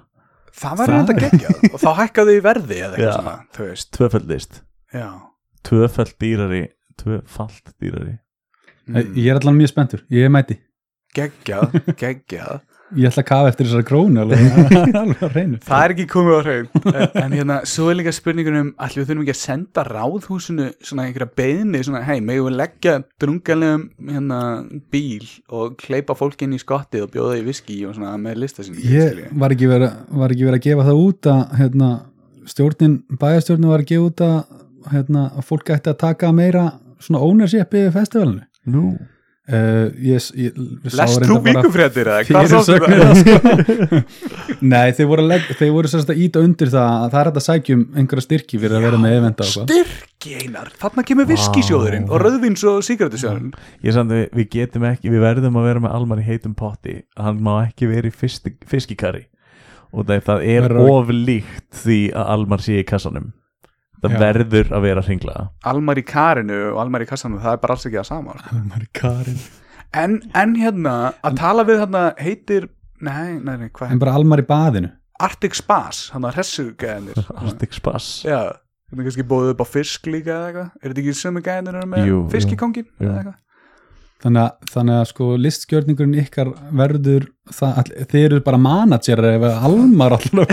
Það 0.52 0.82
Það 0.82 0.92
þetta 0.98 1.14
geggjað, 1.22 1.62
og 1.72 1.80
þá 1.80 1.92
hækkaðu 2.02 2.34
í 2.36 2.42
verði 2.44 2.80
eða 2.82 2.98
eitthvað 2.98 3.14
svona, 3.16 3.36
þú 3.56 3.68
veist, 3.70 3.92
tvöfald 3.96 4.34
list, 4.34 4.58
já. 4.92 5.08
tvöfald 5.64 6.18
dýrari 6.20 6.64
tvöfald 7.00 7.72
dýrari 7.80 8.18
Mm. 8.90 9.14
Ég 9.16 9.30
er 9.30 9.38
allan 9.38 9.58
mjög 9.60 9.70
spenntur, 9.72 10.02
ég 10.12 10.26
er 10.26 10.32
mæti 10.34 10.58
Geggjað, 11.16 11.74
geggjað. 12.02 12.62
Ég 12.98 13.08
ætla 13.08 13.22
að 13.24 13.28
kafa 13.30 13.52
eftir 13.52 13.68
þessari 13.68 13.86
krónu 13.88 14.22
alveg, 14.24 14.42
alveg 15.02 15.22
að 15.24 15.36
reynu 15.38 15.60
Það 15.64 15.84
er 15.86 15.94
ekki 15.94 16.06
komið 16.12 16.36
á 16.36 16.42
hrein. 16.42 16.68
En, 17.22 17.36
hérna, 17.38 17.58
svo 17.72 17.88
er 17.92 17.98
líka 18.00 18.14
spurningunum, 18.16 18.74
allir 18.82 19.02
við 19.02 19.08
þurfum 19.12 19.24
ekki 19.24 19.36
að 19.36 19.40
senda 19.40 19.86
ráðhúsinu 19.88 20.68
svona 20.84 21.06
einhverja 21.08 21.30
beðni, 21.40 21.84
svona, 21.88 22.04
hei, 22.08 22.18
megum 22.26 22.50
við 22.50 22.58
leggja 22.60 22.98
drungalegum 23.22 23.86
hérna, 24.12 24.42
bíl 24.92 25.30
og 25.56 25.86
hleypa 25.88 26.18
fólk 26.20 26.44
inn 26.44 26.58
í 26.58 26.62
skottið 26.62 27.06
og 27.08 27.14
bjóða 27.16 27.40
í 27.40 27.46
viski 27.48 27.80
og 27.88 27.96
svona 27.96 28.18
með 28.22 28.44
listasýningu, 28.44 28.84
Ég 28.92 29.24
var 29.40 29.56
ekki 29.56 29.72
verið 29.72 29.98
var 30.22 30.36
ekki 30.36 30.48
verið 30.50 30.60
að 30.60 30.68
gefa 30.68 30.88
það 30.90 31.02
út 31.06 31.32
að 31.32 31.42
hérna, 31.62 31.90
stjórnin, 32.52 33.00
bæjarstjórnin 33.22 33.72
var 33.72 33.86
að 33.86 33.92
gefa 33.94 34.10
út 34.10 34.26
að, 34.28 34.38
hérna, 34.92 35.26
að 35.32 35.48
fólk 35.48 35.74
ætti 35.78 35.94
að 35.94 36.00
taka 36.04 36.36
meira 36.36 36.68
svona 37.02 37.24
ownership 37.24 37.74
yfir 37.74 37.94
festivalinu. 37.96 38.44
Nú, 38.72 38.84
uh, 39.52 39.88
ég, 40.02 40.28
ég, 40.40 40.60
Lest 40.96 41.26
þú 41.28 41.38
vikufréttir 41.46 42.10
eða? 42.10 42.24
Hvað 42.28 42.50
sástu 42.52 42.78
það? 42.82 43.96
Nei, 44.74 44.92
þeir 44.98 45.10
voru 45.10 45.26
að, 45.26 45.30
legg, 45.34 45.50
þeir 45.60 45.74
voru 45.76 45.92
að 46.02 46.22
íta 46.26 46.44
undir 46.46 46.72
það 46.74 46.92
að 46.92 47.10
það 47.16 47.22
er 47.22 47.32
að 47.32 47.46
sækjum 47.48 47.84
einhverja 48.02 48.26
styrki 48.28 48.62
fyrir 48.62 48.78
að 48.78 48.88
vera 48.88 49.02
með 49.02 49.18
eventa 49.20 49.50
Styrki 49.52 50.38
einar, 50.44 50.72
þarna 50.82 51.06
kemur 51.08 51.30
viskisjóðurinn 51.32 52.08
og 52.12 52.24
rauðvins 52.26 52.66
og 52.72 52.80
síkratusjóðurinn 52.88 53.52
ég 53.86 53.98
samt 53.98 54.16
að 54.16 54.24
við, 54.38 54.48
getum 54.56 54.88
ekki 54.92 55.12
við 55.12 55.26
verðum 55.26 55.60
að 55.60 55.70
vera 55.72 55.84
með 55.88 55.98
almar 55.98 56.22
í 56.22 56.28
heitum 56.28 56.56
potti. 56.58 57.02
Hann 57.20 57.42
má 57.44 57.54
ekki 57.66 57.90
vera 57.92 58.10
í 58.10 58.16
fiski, 58.16 58.56
fiskikari 58.70 59.28
og 59.92 60.08
það, 60.08 60.26
það 60.30 60.50
er 60.56 60.80
oflíkt 60.86 61.84
því 61.84 62.02
að 62.16 62.34
almar 62.38 62.64
sé 62.64 62.80
í 62.80 62.88
kassanum 62.88 63.32
það 64.02 64.16
Já. 64.16 64.20
verður 64.26 64.72
að 64.78 64.86
vera 64.88 65.04
hringlaða 65.06 65.44
Almar 65.72 66.00
í 66.02 66.04
karinu 66.08 66.60
og 66.74 66.80
Almar 66.84 67.04
í 67.06 67.10
kassanum 67.10 67.42
það 67.44 67.58
er 67.58 67.62
bara 67.66 67.76
alls 67.78 67.86
ekki 67.90 68.00
það 68.00 68.08
sama 68.10 68.38
sko. 68.40 68.56
Almar 68.58 68.86
Karin 68.98 69.40
en, 70.02 70.18
en 70.44 70.56
hérna, 70.58 70.96
að 71.28 71.38
tala 71.42 71.66
við 71.68 71.82
hérna 71.84 72.02
heitir, 72.22 72.70
nei, 73.04 73.38
nei, 73.44 73.56
nei, 73.66 73.70
hvað 73.76 73.92
En 73.96 74.02
bara 74.02 74.16
Almar 74.20 74.42
í 74.44 74.48
baðinu 74.50 74.92
Arctic 75.22 75.54
Spas, 75.60 76.08
hann 76.16 76.26
að 76.26 76.40
hessugæðinir 76.42 77.20
Arctic 77.44 77.76
Spass 77.78 78.24
Já, 78.26 78.40
hérna 78.90 79.06
kannski 79.06 79.26
bóðið 79.28 79.54
upp 79.54 79.62
á 79.62 79.68
fisk 79.70 80.08
líka 80.10 80.34
eða 80.34 80.48
eitthvað 80.50 80.70
Er 80.82 80.90
þetta 80.96 81.04
ekki 81.06 81.18
sömu 81.22 81.44
gæðinir 81.46 81.80
með 81.92 82.08
Jú, 82.10 82.16
jú. 82.16 82.22
fiskikongin 82.34 82.88
Jú. 82.88 83.06
eða 83.06 83.18
eitthvað 83.22 83.40
Þannig 84.22 84.42
að, 84.44 84.68
þannig 84.70 84.96
að 85.00 85.06
sko 85.10 85.28
listgjörningurinn 85.42 86.18
ykkar 86.22 86.50
verður 86.78 87.24
það, 87.50 87.72
all, 87.82 87.94
þeir 88.12 88.26
eru 88.28 88.42
bara 88.46 88.60
manager 88.62 89.22
ef 89.32 89.46
Almar 89.50 90.14
alltaf 90.14 90.52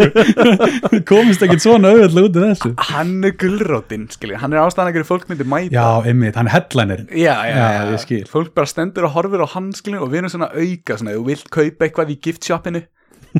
komist 1.10 1.44
ekkert 1.44 1.64
svona 1.64 1.90
auðvitað 1.92 2.24
út 2.24 2.38
af 2.40 2.46
þessu. 2.46 2.70
Hann 2.88 3.12
er 3.28 3.34
gulrótin, 3.42 4.06
skilji, 4.14 4.38
hann 4.40 4.56
er 4.56 4.62
ástæðan 4.62 4.94
ekki 4.94 5.04
fólk 5.10 5.28
myndi 5.28 5.44
mæta. 5.44 5.74
Já, 5.76 5.84
einmitt, 6.08 6.38
hann 6.40 6.48
er 6.48 6.56
headlinerinn. 6.56 7.10
Já, 7.12 7.34
já, 7.50 7.52
Já, 7.52 7.66
já, 7.76 7.82
ég 7.92 8.02
skil. 8.06 8.22
Fólk 8.32 8.54
bara 8.56 8.72
stendur 8.72 9.10
og 9.10 9.14
horfir 9.18 9.44
á 9.44 9.48
hanskilin 9.58 10.00
og 10.00 10.08
við 10.14 10.22
erum 10.22 10.32
svona 10.32 10.48
auka 10.54 10.96
svona, 10.96 11.12
ef 11.12 11.20
þú 11.20 11.28
vilt 11.28 11.52
kaupa 11.58 11.86
eitthvað 11.88 12.14
í 12.14 12.18
giftshopinu 12.24 12.82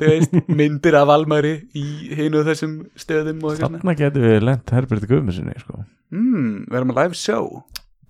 veist, 0.01 0.37
myndir 0.61 1.01
af 1.01 1.11
Almari 1.17 1.57
í 1.77 1.87
hinu 2.19 2.45
þessum 2.47 2.77
stöðum 2.99 3.41
og 3.41 3.55
eitthvað 3.55 3.65
svona. 3.65 3.81
þarna 3.83 3.97
getum 4.05 4.29
við 4.29 4.45
lent 4.47 4.75
Herbert 4.77 5.09
Guðmusinni 5.11 5.57
sko. 5.65 5.81
mm, 6.15 6.67
við 6.69 6.81
erum 6.83 6.93
að 6.95 7.01
live 7.03 7.19
show 7.19 7.49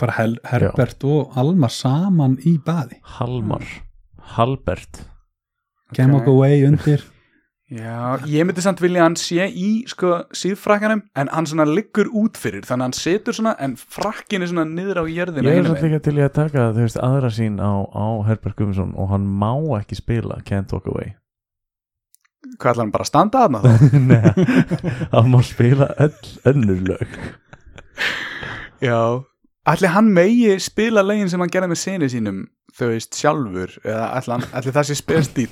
bara 0.00 0.16
Hel 0.18 0.36
Herbert 0.48 1.06
og 1.08 1.38
Almar 1.40 1.72
saman 1.74 2.38
í 2.48 2.56
baði. 2.64 3.00
Halmar. 3.18 3.64
Halbert. 4.36 5.04
Came 5.94 6.14
Ok. 6.16 6.22
okay. 6.22 6.34
away 6.34 6.66
undir. 6.68 7.02
Já, 7.70 8.18
ég 8.26 8.42
myndi 8.42 8.58
samt 8.64 8.80
vilja 8.82 8.98
að 8.98 9.04
hann 9.06 9.16
sé 9.20 9.44
í 9.46 9.68
sko 9.86 10.24
síðfrakkanum 10.34 11.04
en 11.14 11.28
hann 11.30 11.46
svona 11.46 11.62
liggur 11.68 12.08
út 12.18 12.34
fyrir 12.34 12.64
þannig 12.66 12.82
að 12.82 12.88
hann 12.88 12.96
setur 12.98 13.36
svona 13.36 13.52
en 13.62 13.76
frakkin 13.78 14.42
er 14.42 14.50
svona 14.50 14.64
niður 14.66 14.98
á 14.98 15.04
jörðina 15.06 15.52
Ég 15.52 15.60
er 15.60 15.68
samt 15.68 15.84
líka 15.86 16.00
til 16.02 16.16
í 16.18 16.24
að 16.24 16.32
taka 16.34 16.64
þú 16.74 16.82
veist, 16.82 16.98
aðra 16.98 17.30
sín 17.30 17.62
á, 17.62 17.70
á 17.94 18.06
Herbert 18.26 18.58
Guðmundsson 18.58 18.90
og 18.98 19.12
hann 19.12 19.28
má 19.30 19.52
ekki 19.78 20.00
spila 20.00 20.40
Can't 20.48 20.74
Walk 20.74 20.90
Away. 20.90 21.14
Hvað 22.58 22.72
ætlar 22.72 22.82
hann 22.82 22.92
bara 22.96 23.06
að 23.06 23.12
standa 23.12 23.44
þarna 23.46 23.62
þá? 23.62 23.70
Nei, 24.10 24.98
hann 25.14 25.30
má 25.30 25.38
spila 25.46 25.92
öll 26.02 26.34
önnur 26.50 26.82
lög. 26.90 27.18
Já 28.82 28.98
Ætli 29.70 29.90
hann 29.92 30.08
megi 30.14 30.54
spila 30.62 31.02
legin 31.06 31.28
sem 31.30 31.42
hann 31.42 31.52
gerði 31.52 31.70
með 31.70 31.82
sinni 31.84 32.08
sínum 32.10 32.40
þau 32.74 32.86
veist 32.92 33.16
sjálfur 33.18 33.74
eða 33.84 34.06
ætli, 34.16 34.32
hann, 34.34 34.46
ætli 34.56 34.72
það 34.74 34.88
sé 34.88 34.96
spilstíl 34.98 35.50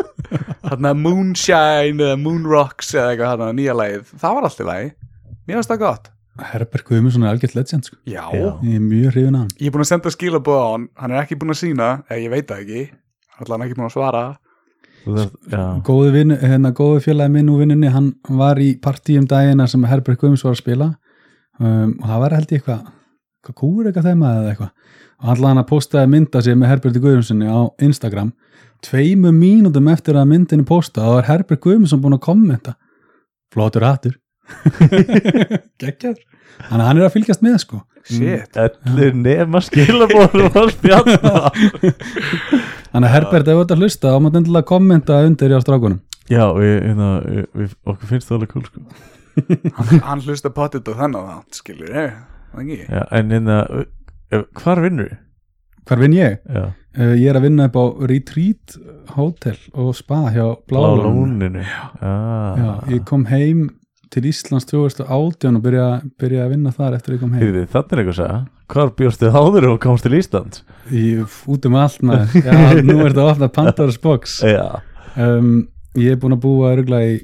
Þarna 0.70 0.92
Moonshine 0.94 2.04
eða 2.04 2.16
Moonrocks 2.20 2.92
eða 2.94 3.08
eitthvað 3.10 3.30
þarna 3.32 3.54
nýja 3.58 3.72
lagið. 3.74 4.10
Það 4.20 4.34
var 4.36 4.44
alltaf 4.46 4.68
lagi. 4.68 4.90
Mér 5.48 5.56
finnst 5.58 5.72
það 5.72 5.80
gott. 5.80 6.04
Herbert 6.50 6.86
Guðmundsson 6.86 7.24
er 7.24 7.32
algjört 7.34 7.56
legend 7.56 7.88
sko. 7.88 7.96
Já, 8.08 8.22
ég 8.30 8.76
er 8.76 8.84
mjög 8.84 9.16
hrifin 9.16 9.34
af 9.34 9.42
hann. 9.42 9.50
Ég 9.58 9.66
er 9.66 9.74
búin 9.74 9.82
að 9.82 9.90
senda 9.90 10.12
skilabóð 10.14 10.60
á 10.62 10.66
hann. 10.68 10.84
Hann 11.00 11.16
er 11.16 11.24
ekki 11.24 11.38
búin 11.40 11.54
að 11.56 11.58
sína 11.64 11.88
eða 12.06 12.20
ég 12.22 12.32
veit 12.36 12.46
það 12.52 12.62
ekki. 12.62 12.84
Hann 13.40 13.66
ekki 13.66 13.78
búin 13.80 13.88
að 13.88 13.96
svara. 13.96 14.22
Góði, 15.88 16.12
vin, 16.14 16.36
hérna, 16.38 16.70
góði 16.76 17.02
félagi 17.08 17.34
minn 17.34 17.50
úr 17.50 17.64
vinnunni 17.64 17.90
hann 17.90 18.12
var 18.36 18.60
í 18.60 18.74
partíum 18.84 19.26
dagina 19.26 19.66
sem 19.70 19.84
Herbert 19.90 20.20
Guðmunds 20.20 20.44
var 20.46 20.54
að 20.54 20.62
spila. 20.62 20.90
Um, 21.58 21.96
og 21.98 22.06
það 22.06 22.22
var 22.22 22.36
held 22.38 22.54
ég 22.54 22.60
eitthvað 22.60 22.88
eitthvað 23.40 23.58
kúr 23.62 23.88
eitthvað 23.88 24.10
þeima 24.10 24.32
eða 24.36 24.52
eitthvað? 24.52 24.70
Og 25.20 25.28
hann 25.28 25.44
hann 25.50 25.62
að 25.62 25.68
postaði 25.68 26.12
mynda 26.14 26.44
sér 26.44 26.56
með 26.56 26.72
Herbert 26.74 27.00
Guðmundssoni 27.00 27.48
á 27.48 27.60
Instagram. 27.82 28.32
Tveimu 28.84 29.32
mínútum 29.36 29.90
eftir 29.92 30.16
að 30.16 30.30
myndinni 30.30 30.64
posta 30.68 31.04
og 31.04 31.18
var 31.18 31.28
Herbert 31.28 31.60
Guðmundsson 31.64 32.00
búin 32.00 32.16
að 32.16 32.24
kommenta. 32.24 32.76
Flottur 33.52 33.84
hattur. 33.84 34.16
Geggjaður 35.80 36.22
þannig 36.68 36.82
að 36.82 36.88
hann 36.88 37.00
er 37.00 37.06
að 37.06 37.14
fylgjast 37.14 37.44
með 37.44 37.56
sko. 37.62 37.80
Shit. 38.10 38.58
Allir 38.58 39.14
nema 39.16 39.60
skilabóðum 39.64 40.56
að 40.56 40.72
spjalla. 40.74 41.52
Þannig 42.90 43.06
að 43.06 43.14
Herbert 43.14 43.50
ef 43.50 43.58
þú 43.58 43.64
ert 43.64 43.74
að 43.74 43.84
hlusta 43.84 44.14
þá 44.14 44.24
mátt 44.24 44.40
endilega 44.40 44.68
kommenta 44.70 45.20
undir 45.26 45.54
hjá 45.54 45.60
strákunum. 45.62 46.00
Já, 46.30 46.44
við, 46.56 46.74
hérna, 46.86 47.10
við, 47.26 47.46
við, 47.60 47.76
okkur 47.92 48.10
finnst 48.10 48.30
það 48.30 48.38
alveg 48.38 48.52
kúl 48.54 48.64
sko. 48.66 48.84
Hann, 49.78 50.02
hann 50.08 50.24
hlusta 50.26 50.52
þennan 50.98 51.28
þátt 51.30 51.60
skilur 51.60 51.94
ég. 51.94 52.10
Það 52.10 52.18
ekki 52.18 52.29
Já, 52.58 53.02
en 53.16 53.34
hérna, 53.34 53.64
uh, 53.70 54.44
hvar 54.58 54.82
vinnur 54.82 55.10
við? 55.10 55.18
hvar 55.90 56.00
vinn 56.04 56.14
ég? 56.14 56.38
Uh, 56.50 57.14
ég 57.18 57.26
er 57.30 57.38
að 57.38 57.46
vinna 57.48 57.66
upp 57.70 57.76
á 57.78 57.84
Retreat 58.10 58.76
Hotel 59.16 59.58
og 59.78 59.92
Spa 59.98 60.22
hjá 60.30 60.44
blá 60.68 60.78
Blálónum 60.78 61.36
lóninu 61.38 61.64
ah. 62.02 62.80
Ég 62.90 63.02
kom 63.08 63.26
heim 63.30 63.68
til 64.10 64.26
Íslands 64.26 64.66
2018 64.70 65.58
og 65.58 65.64
byrja, 65.64 65.88
byrja 66.18 66.46
að 66.46 66.54
vinna 66.56 66.74
þar 66.74 66.96
eftir 66.98 67.12
að 67.12 67.16
ég 67.16 67.24
kom 67.24 67.34
heim 67.34 67.42
Heyrðu, 67.44 67.64
Þannig 67.70 67.92
er 67.92 68.02
eitthvað 68.02 68.14
að 68.14 68.20
segja 68.20 68.38
Hvar 68.70 68.92
bjóstu 68.98 69.32
áður 69.34 69.68
og 69.72 69.82
komst 69.82 70.06
til 70.06 70.16
Íslands? 70.18 70.64
ég, 70.94 71.36
út 71.50 71.66
um 71.70 71.78
allt 71.78 72.06
maður 72.06 72.38
já, 72.46 72.56
nú 72.86 72.96
er 73.00 73.12
þetta 73.12 73.26
að 73.26 73.32
opna 73.34 73.50
Pandora's 73.58 74.00
Box 74.02 74.40
um, 74.46 75.52
ég 75.98 76.14
er 76.14 76.22
búin 76.22 76.38
að 76.38 76.44
búa 76.44 76.74
örgulega 76.74 77.16
í 77.16 77.20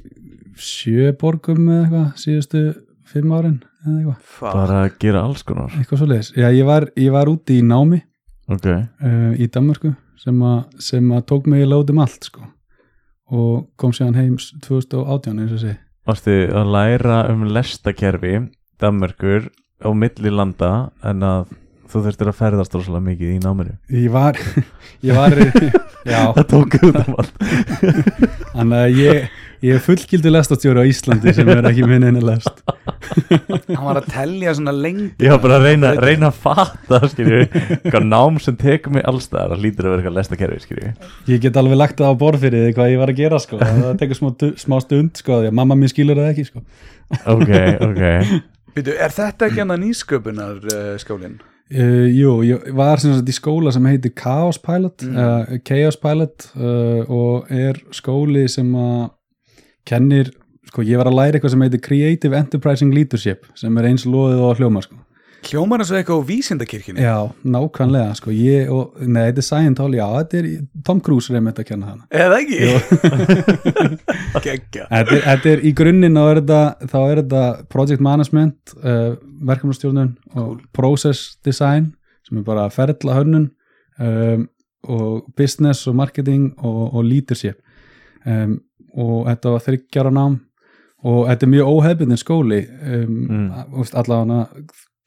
sjö 0.57 1.11
borgum 1.19 1.67
eða 1.69 1.83
eitthvað 1.83 2.21
síðustu 2.23 2.61
fimm 3.07 3.33
árin. 3.35 3.59
Bara 4.41 4.83
að 4.85 4.99
gera 5.01 5.23
alls 5.27 5.43
konar. 5.47 5.71
Eitthvað 5.77 6.01
svo 6.01 6.09
leiðis 6.09 6.33
já, 6.35 6.47
ég 6.51 6.67
var, 6.67 6.89
ég 6.97 7.11
var 7.15 7.31
úti 7.31 7.59
í 7.61 7.65
námi 7.65 8.01
Ok, 8.47 8.67
uh, 8.67 9.33
í 9.35 9.49
Danmörku 9.51 9.91
sem, 10.21 10.37
a, 10.43 10.53
sem 10.79 11.09
að 11.11 11.25
tók 11.27 11.49
mig 11.51 11.65
í 11.65 11.67
lóðum 11.67 11.99
allt 11.99 12.29
sko. 12.29 12.45
Og 13.27 13.67
kom 13.75 13.91
séðan 13.91 14.15
heim 14.15 14.37
2018 14.39 15.43
eins 15.43 15.51
og 15.57 15.61
sé 15.65 15.75
varstu 16.07 16.35
að 16.55 16.69
læra 16.71 17.21
um 17.33 17.43
lestakerfi 17.51 18.37
Danmörkur 18.79 19.49
á 19.83 19.89
milli 19.91 20.31
landa 20.31 20.69
en 21.05 21.25
að 21.25 21.49
þú 21.87 22.03
þurftir 22.05 22.29
að 22.31 22.37
ferðast 22.37 22.75
rosalega 22.75 23.05
mikið 23.09 23.33
í 23.33 23.39
náminu? 23.43 23.75
Ég 23.91 24.13
var 24.13 24.39
ég 25.07 25.17
var, 25.17 25.35
já. 26.13 26.21
Það 26.37 26.47
tók 26.53 26.77
út 26.79 26.99
um 27.01 27.17
allt. 27.19 27.43
Þannig 28.53 28.77
að 28.79 28.99
ég, 29.01 29.27
ég 29.65 29.75
er 29.77 29.81
fullgildu 29.83 30.31
lestastjóri 30.31 30.83
á 30.83 30.85
Íslandi 30.89 31.33
sem 31.33 31.49
er 31.53 31.65
ekki 31.69 31.85
minn 31.89 32.05
einu 32.07 32.21
lest. 32.27 32.61
Hann 33.77 33.85
var 33.85 33.99
að 34.01 34.09
telja 34.11 34.53
svona 34.57 34.73
lengi 34.75 35.09
Ég 35.23 35.31
var 35.33 35.39
bara 35.43 35.57
að 35.59 35.65
reyna, 35.69 35.91
reyna 36.01 36.29
að 36.31 36.39
fatta 36.43 36.99
skilju, 37.11 37.39
hvað 37.87 38.05
nám 38.09 38.37
sem 38.43 38.57
tekur 38.59 38.93
mig 38.97 39.05
allstaðar 39.09 39.55
það 39.55 39.63
lítur 39.65 39.87
að 39.87 39.93
vera 39.95 40.01
eitthvað 40.03 40.17
lestakerfi 40.19 40.61
skilju. 40.65 40.93
Ég 41.31 41.41
get 41.45 41.59
alveg 41.61 41.79
lagt 41.81 41.97
það 42.01 42.13
á 42.13 42.21
borð 42.21 42.45
fyrir 42.45 42.65
því 42.67 42.75
hvað 42.77 42.91
ég 42.93 43.01
var 43.03 43.13
að 43.13 43.19
gera 43.23 43.41
sko. 43.43 43.59
Það 43.87 43.99
tekur 44.03 44.19
smá, 44.21 44.29
smá 44.63 44.77
stund 44.83 45.19
sko, 45.23 45.41
því 45.43 45.51
að 45.51 45.57
mamma 45.61 45.77
mín 45.79 45.91
skilur 45.91 46.19
það 46.21 46.31
ekki 46.35 46.47
sko. 46.51 46.63
Ok, 47.33 47.51
ok 47.87 48.01
Býtu, 48.77 48.93
er 48.93 49.13
þetta 49.15 49.47
ekki 49.47 49.61
hann 49.63 49.73
að 49.73 49.85
nýsköpunar 49.87 50.57
uh, 50.69 50.89
skólinn? 51.01 51.37
Uh, 51.67 52.05
jú, 52.13 52.33
ég 52.47 52.67
var 52.77 53.01
sem 53.01 53.11
sagt 53.17 53.27
í 53.27 53.33
skóla 53.35 53.71
sem 53.75 53.83
heitir 53.89 54.13
Chaos 54.15 54.59
Pilot, 54.63 55.03
Mm. 55.03 55.17
uh, 55.19 55.57
Chaos 55.67 55.97
Pilot 55.99 56.45
uh, 56.55 57.01
og 57.11 57.49
er 57.51 57.79
skóli 57.95 58.45
sem 58.51 58.69
að 58.79 59.09
kennir, 59.87 60.31
sko 60.67 60.85
ég 60.85 60.99
var 60.99 61.09
að 61.09 61.19
læra 61.19 61.37
eitthvað 61.37 61.55
sem 61.55 61.65
heitir 61.65 61.83
Creative 61.83 62.39
Enterprising 62.39 62.95
Leadership 62.95 63.45
sem 63.57 63.77
er 63.79 63.91
eins 63.91 64.07
loðið 64.07 64.47
og 64.47 64.61
hljóma 64.61 64.83
sko. 64.85 64.99
Hljómar 65.47 65.79
eins 65.79 65.91
og 65.93 65.99
eitthvað 65.99 66.23
á 66.25 66.27
vísindakirkjunni 66.27 67.03
Já, 67.05 67.17
nákvæmlega, 67.45 68.15
sko, 68.17 68.33
ég 68.33 68.71
og, 68.73 68.97
nei, 69.05 69.29
þetta 69.29 69.41
er 69.43 69.45
Scientology, 69.47 69.99
já, 69.99 70.07
þetta 70.17 70.39
er 70.39 70.47
Tom 70.87 71.01
Cruise 71.05 71.31
er 71.31 71.39
einmitt 71.39 71.61
að 71.61 71.67
kenna 71.69 71.91
hana. 71.91 72.07
Eða 72.11 72.39
ekki? 72.41 72.57
Gekkja 74.47 74.87
Þetta 74.89 75.15
er, 75.15 75.21
þetta 75.27 75.51
er 75.53 75.63
í 75.63 75.73
grunninn 75.77 76.17
þá 76.17 76.23
er 76.25 76.41
þetta, 76.41 76.89
þá 76.91 76.97
er 77.03 77.21
þetta 77.21 77.43
project 77.75 78.03
management, 78.09 78.75
uh, 78.81 79.13
verkefnastjórnun 79.51 80.11
og 80.41 80.59
process 80.75 81.37
design 81.45 81.93
sem 82.27 82.41
er 82.41 82.47
bara 82.47 82.67
ferðla 82.73 83.21
hönnun 83.21 83.49
um, 84.03 84.47
og 84.87 85.29
business 85.37 85.87
og 85.87 85.95
marketing 85.99 86.51
og, 86.57 86.81
og 86.97 87.05
leadership 87.07 87.61
um, 88.25 88.57
og 88.97 89.27
þetta 89.29 89.53
var 89.53 89.65
þryggjara 89.67 90.11
nám 90.15 90.39
og 91.07 91.27
þetta 91.29 91.45
er 91.45 91.53
mjög 91.53 91.71
óhefbundin 91.75 92.21
skóli 92.21 92.61
um, 92.65 93.17
Mm. 93.29 93.47
mm. 93.47 93.87
allavega 93.93 94.41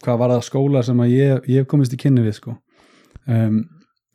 hvað 0.01 0.18
var 0.22 0.32
það 0.34 0.47
skóla 0.47 0.82
sem 0.86 1.01
að 1.03 1.12
ég, 1.12 1.49
ég 1.51 1.61
hef 1.61 1.68
komist 1.68 1.93
í 1.93 1.99
kynni 2.01 2.22
við 2.24 2.38
sko 2.38 2.55
um, 3.26 3.59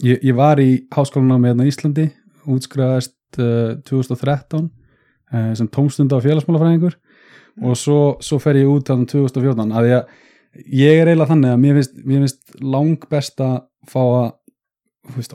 ég, 0.03 0.21
ég 0.23 0.35
var 0.37 0.61
í 0.63 0.87
háskólanámi 0.95 1.51
hérna 1.51 1.67
í 1.67 1.73
Íslandi 1.73 2.07
útskrifaðist 2.49 3.39
uh, 3.41 3.75
2013 3.85 4.65
uh, 4.65 5.51
sem 5.57 5.69
tómstunda 5.69 6.17
og 6.17 6.25
félagsmálafræðingur 6.25 6.97
og 7.63 7.77
svo, 7.79 7.99
svo 8.19 8.39
fer 8.43 8.59
ég 8.59 8.71
út 8.71 8.89
þannig 8.89 9.11
2014 9.13 9.75
að 9.79 9.91
ég, 9.91 10.15
ég 10.75 11.01
er 11.01 11.11
eiginlega 11.11 11.31
þannig 11.31 11.53
að 11.53 11.61
mér 11.63 11.77
finnst, 11.79 12.01
mér 12.03 12.25
finnst 12.25 12.57
lang 12.63 13.05
best 13.11 13.39
að 13.43 13.61
fá 13.91 14.01
að 14.03 14.33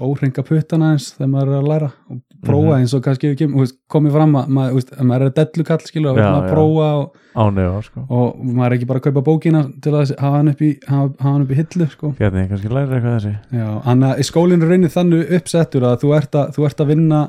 óhringa 0.03 0.45
puttana 0.45 0.95
eins 0.95 1.13
þegar 1.15 1.31
maður 1.31 1.53
er 1.53 1.61
að 1.61 1.71
læra 1.71 1.91
og 2.11 2.21
prófa 2.47 2.71
Mhm. 2.71 2.81
eins 2.81 2.95
og 2.97 3.03
kannski 3.05 3.31
veist, 3.37 3.77
komið 3.93 4.13
fram 4.17 4.33
að 4.41 4.49
maður, 4.57 4.75
veist, 4.79 4.91
að 4.97 5.09
maður 5.11 5.25
er 5.27 5.35
dellukall 5.39 5.81
skilur 5.85 6.11
og 6.13 6.19
Já, 6.21 6.29
maður 6.33 6.49
já. 6.49 6.55
prófa 6.55 6.89
og, 7.01 7.17
Ánega 7.37 7.83
sko 7.85 8.05
og 8.11 8.41
maður 8.45 8.67
er 8.73 8.77
ekki 8.79 8.87
bara 8.91 9.01
að 9.01 9.07
kaupa 9.09 9.23
bókina 9.29 9.63
til 9.83 9.93
að 9.93 10.15
hafa 10.19 10.37
hann 10.37 10.49
upp 10.49 10.63
í, 10.63 10.71
hafa, 10.89 11.13
hafa 11.21 11.33
hann 11.33 11.43
upp 11.43 11.51
í 11.51 11.59
hillu 11.61 11.89
sko. 11.91 12.13
Bjarni, 12.19 12.49
kannski 12.49 12.69
læra 12.73 12.97
eitthvað 12.97 13.19
þessi 13.21 13.35
Já, 13.53 13.69
að 13.85 14.23
skólinn 14.31 14.63
er 14.63 14.69
raunin 14.73 14.95
þannig 14.97 15.33
uppsettur 15.41 15.83
að 15.91 15.99
þú 16.05 16.17
ert 16.17 16.35
að, 16.35 16.55
þú 16.57 16.67
ert 16.67 16.81
að 16.81 16.87
vinna 16.95 17.21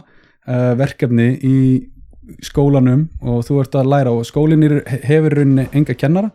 uh, 0.47 0.73
verkefni 0.79 1.27
í 1.43 1.57
skólanum 2.45 3.09
og 3.21 3.43
þú 3.45 3.59
ert 3.61 3.75
að 3.75 3.89
læra 3.91 4.11
og 4.15 4.23
skólinn 4.27 4.63
er, 4.63 4.77
hefur 5.03 5.35
rauninni 5.35 5.67
enga 5.75 5.95
kennara 5.97 6.31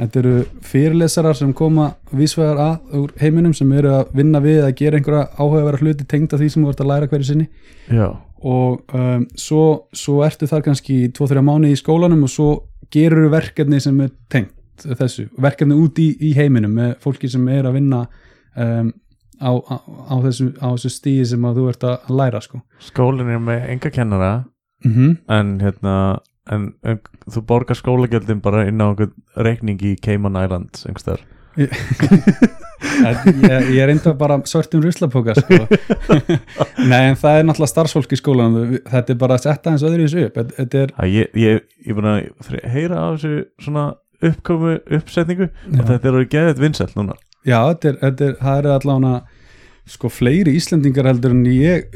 þetta 0.00 0.20
eru 0.22 0.34
fyrirlesarar 0.64 1.36
sem 1.36 1.52
koma 1.56 1.90
vísvegar 2.16 2.60
að 2.64 2.96
úr 3.02 3.12
heiminum 3.20 3.54
sem 3.56 3.70
eru 3.76 3.92
að 3.98 4.14
vinna 4.16 4.40
við 4.44 4.62
að 4.64 4.74
gera 4.80 5.00
einhverja 5.00 5.26
áhugaverða 5.36 5.84
hluti 5.84 6.08
tengda 6.08 6.40
því 6.40 6.48
sem 6.52 6.64
þú 6.64 6.72
ert 6.72 6.82
að 6.84 6.90
læra 6.92 7.10
hverju 7.10 7.28
sinni 7.28 7.48
Já, 7.90 8.08
og 8.40 8.96
um, 8.96 9.26
svo, 9.36 9.64
svo 9.92 10.22
ertu 10.24 10.48
þar 10.48 10.64
kannski 10.70 11.02
2-3 11.16 11.44
mánu 11.44 11.70
í 11.70 11.78
skólanum 11.78 12.24
og 12.24 12.32
svo 12.32 12.48
gerur 12.92 13.28
verkefni 13.32 13.80
sem 13.82 14.00
er 14.00 14.14
tengt 14.32 14.56
þessu, 14.80 15.28
verkefni 15.36 15.76
út 15.76 16.00
í, 16.00 16.08
í 16.24 16.32
heiminum 16.38 16.72
með 16.78 16.94
fólki 17.04 17.28
sem 17.28 17.44
er 17.52 17.68
að 17.68 17.76
vinna 17.76 18.06
um, 18.56 18.88
á, 19.40 19.50
á, 19.52 19.76
á 19.84 20.14
þessu, 20.24 20.48
á 20.56 20.68
þessu 20.72 20.92
stíði 20.94 21.28
sem 21.34 21.44
þú 21.58 21.68
ert 21.72 21.86
að 21.88 22.14
læra 22.16 22.40
sko. 22.44 22.62
skólinn 22.88 23.34
er 23.34 23.44
með 23.44 23.68
enga 23.74 23.92
kennara 23.92 24.32
mm 24.84 24.92
-hmm. 24.94 25.16
en 25.28 25.60
hérna 25.60 25.94
en, 26.50 26.70
en 26.86 27.00
þú 27.30 27.42
borgar 27.46 27.76
skólagjöldin 27.78 28.40
bara 28.44 28.64
inn 28.68 28.80
á 28.80 28.88
einhvern 28.90 29.12
reikning 29.36 29.82
í 29.84 29.96
Cayman 30.00 30.38
Islands 30.40 30.86
einhverstaðar 30.88 31.26
ég, 31.60 31.72
ég 33.74 33.80
er 33.82 33.90
enda 33.92 34.12
bara 34.18 34.36
svörtum 34.48 34.82
ruslapóka 34.84 35.34
sko. 35.38 35.58
nei 36.90 37.02
en 37.10 37.18
það 37.18 37.38
er 37.40 37.44
náttúrulega 37.48 37.72
starfsfólk 37.72 38.10
í 38.14 38.18
skólanum. 38.20 38.76
Þetta 38.86 39.10
er 39.14 39.18
bara 39.20 39.36
að 39.36 39.44
setja 39.46 39.72
eins 39.74 39.84
öðru 39.86 40.02
í 40.04 40.06
þessu 40.06 40.20
upp. 40.28 40.36
Þetta- 40.58 40.80
er, 40.84 40.90
að 41.02 41.08
ég, 41.16 41.26
ég, 41.42 41.54
ég 41.86 41.92
búin 41.98 42.10
að 42.12 42.20
heyra 42.70 42.96
á 43.02 43.06
þessu 43.16 43.32
svona 43.66 43.84
uppkomu 44.30 44.72
uppsetningu. 45.00 45.46
Já. 45.50 45.52
og 45.80 45.84
þetta 45.90 46.00
er 46.00 46.14
orðið 46.14 46.32
geðið 46.36 46.62
vinsælt 46.64 46.94
núna. 46.98 47.14
Já, 47.42 47.58
þetta 47.72 47.86
er, 47.92 47.96
þetta 48.04 48.22
er, 48.28 48.34
það 48.40 48.56
er 48.62 48.66
allavega 48.76 49.14
sko 49.90 50.08
fleiri 50.12 50.54
Íslendingar 50.58 51.08
heldur 51.10 51.32
en 51.34 51.44
ég 51.50 51.88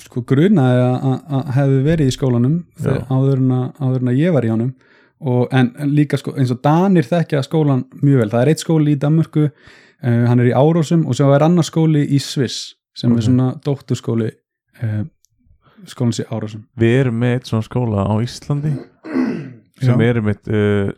sko 0.00 0.22
grunaði 0.28 0.82
að- 0.86 1.50
hefði 1.56 1.80
verið 1.86 2.10
í 2.10 2.14
skólanum 2.16 2.54
áður, 2.82 3.40
en 3.42 3.50
að, 3.56 3.66
áður 3.80 4.04
en 4.04 4.12
að 4.12 4.20
ég 4.22 4.32
var 4.36 4.46
í 4.48 4.52
honum. 4.52 4.70
Og, 5.16 5.46
en, 5.56 5.70
en 5.80 5.92
líka 5.96 6.18
sko 6.20 6.34
eins 6.36 6.50
og 6.52 6.58
Danir 6.64 7.06
þekkja 7.08 7.40
skólan 7.46 7.86
mjög 8.02 8.18
vel, 8.20 8.30
það 8.34 8.42
er 8.42 8.50
eitt 8.52 8.60
skóli 8.64 8.92
í 8.92 8.98
Danmörku 9.00 9.46
uh, 9.46 10.24
hann 10.28 10.40
er 10.42 10.50
í 10.50 10.56
Árósum 10.56 11.06
og 11.08 11.16
svo 11.16 11.30
er 11.32 11.44
annar 11.46 11.64
skóli 11.64 12.02
í 12.12 12.18
Sviss 12.20 12.74
sem 12.96 13.12
Ok. 13.12 13.18
er 13.22 13.24
svona 13.24 13.46
dótturskóli 13.64 14.28
uh, 14.82 15.00
skólan 15.88 16.12
sé 16.16 16.26
árásum 16.28 16.66
Við 16.76 16.98
erum 17.00 17.16
með 17.22 17.38
eitt 17.38 17.48
svona 17.48 17.64
skóla 17.64 18.04
á 18.04 18.14
Íslandi 18.20 18.74
sem 19.86 20.00
Já. 20.04 20.08
erum 20.10 20.28
eitt 20.34 20.52
uh, 20.52 20.92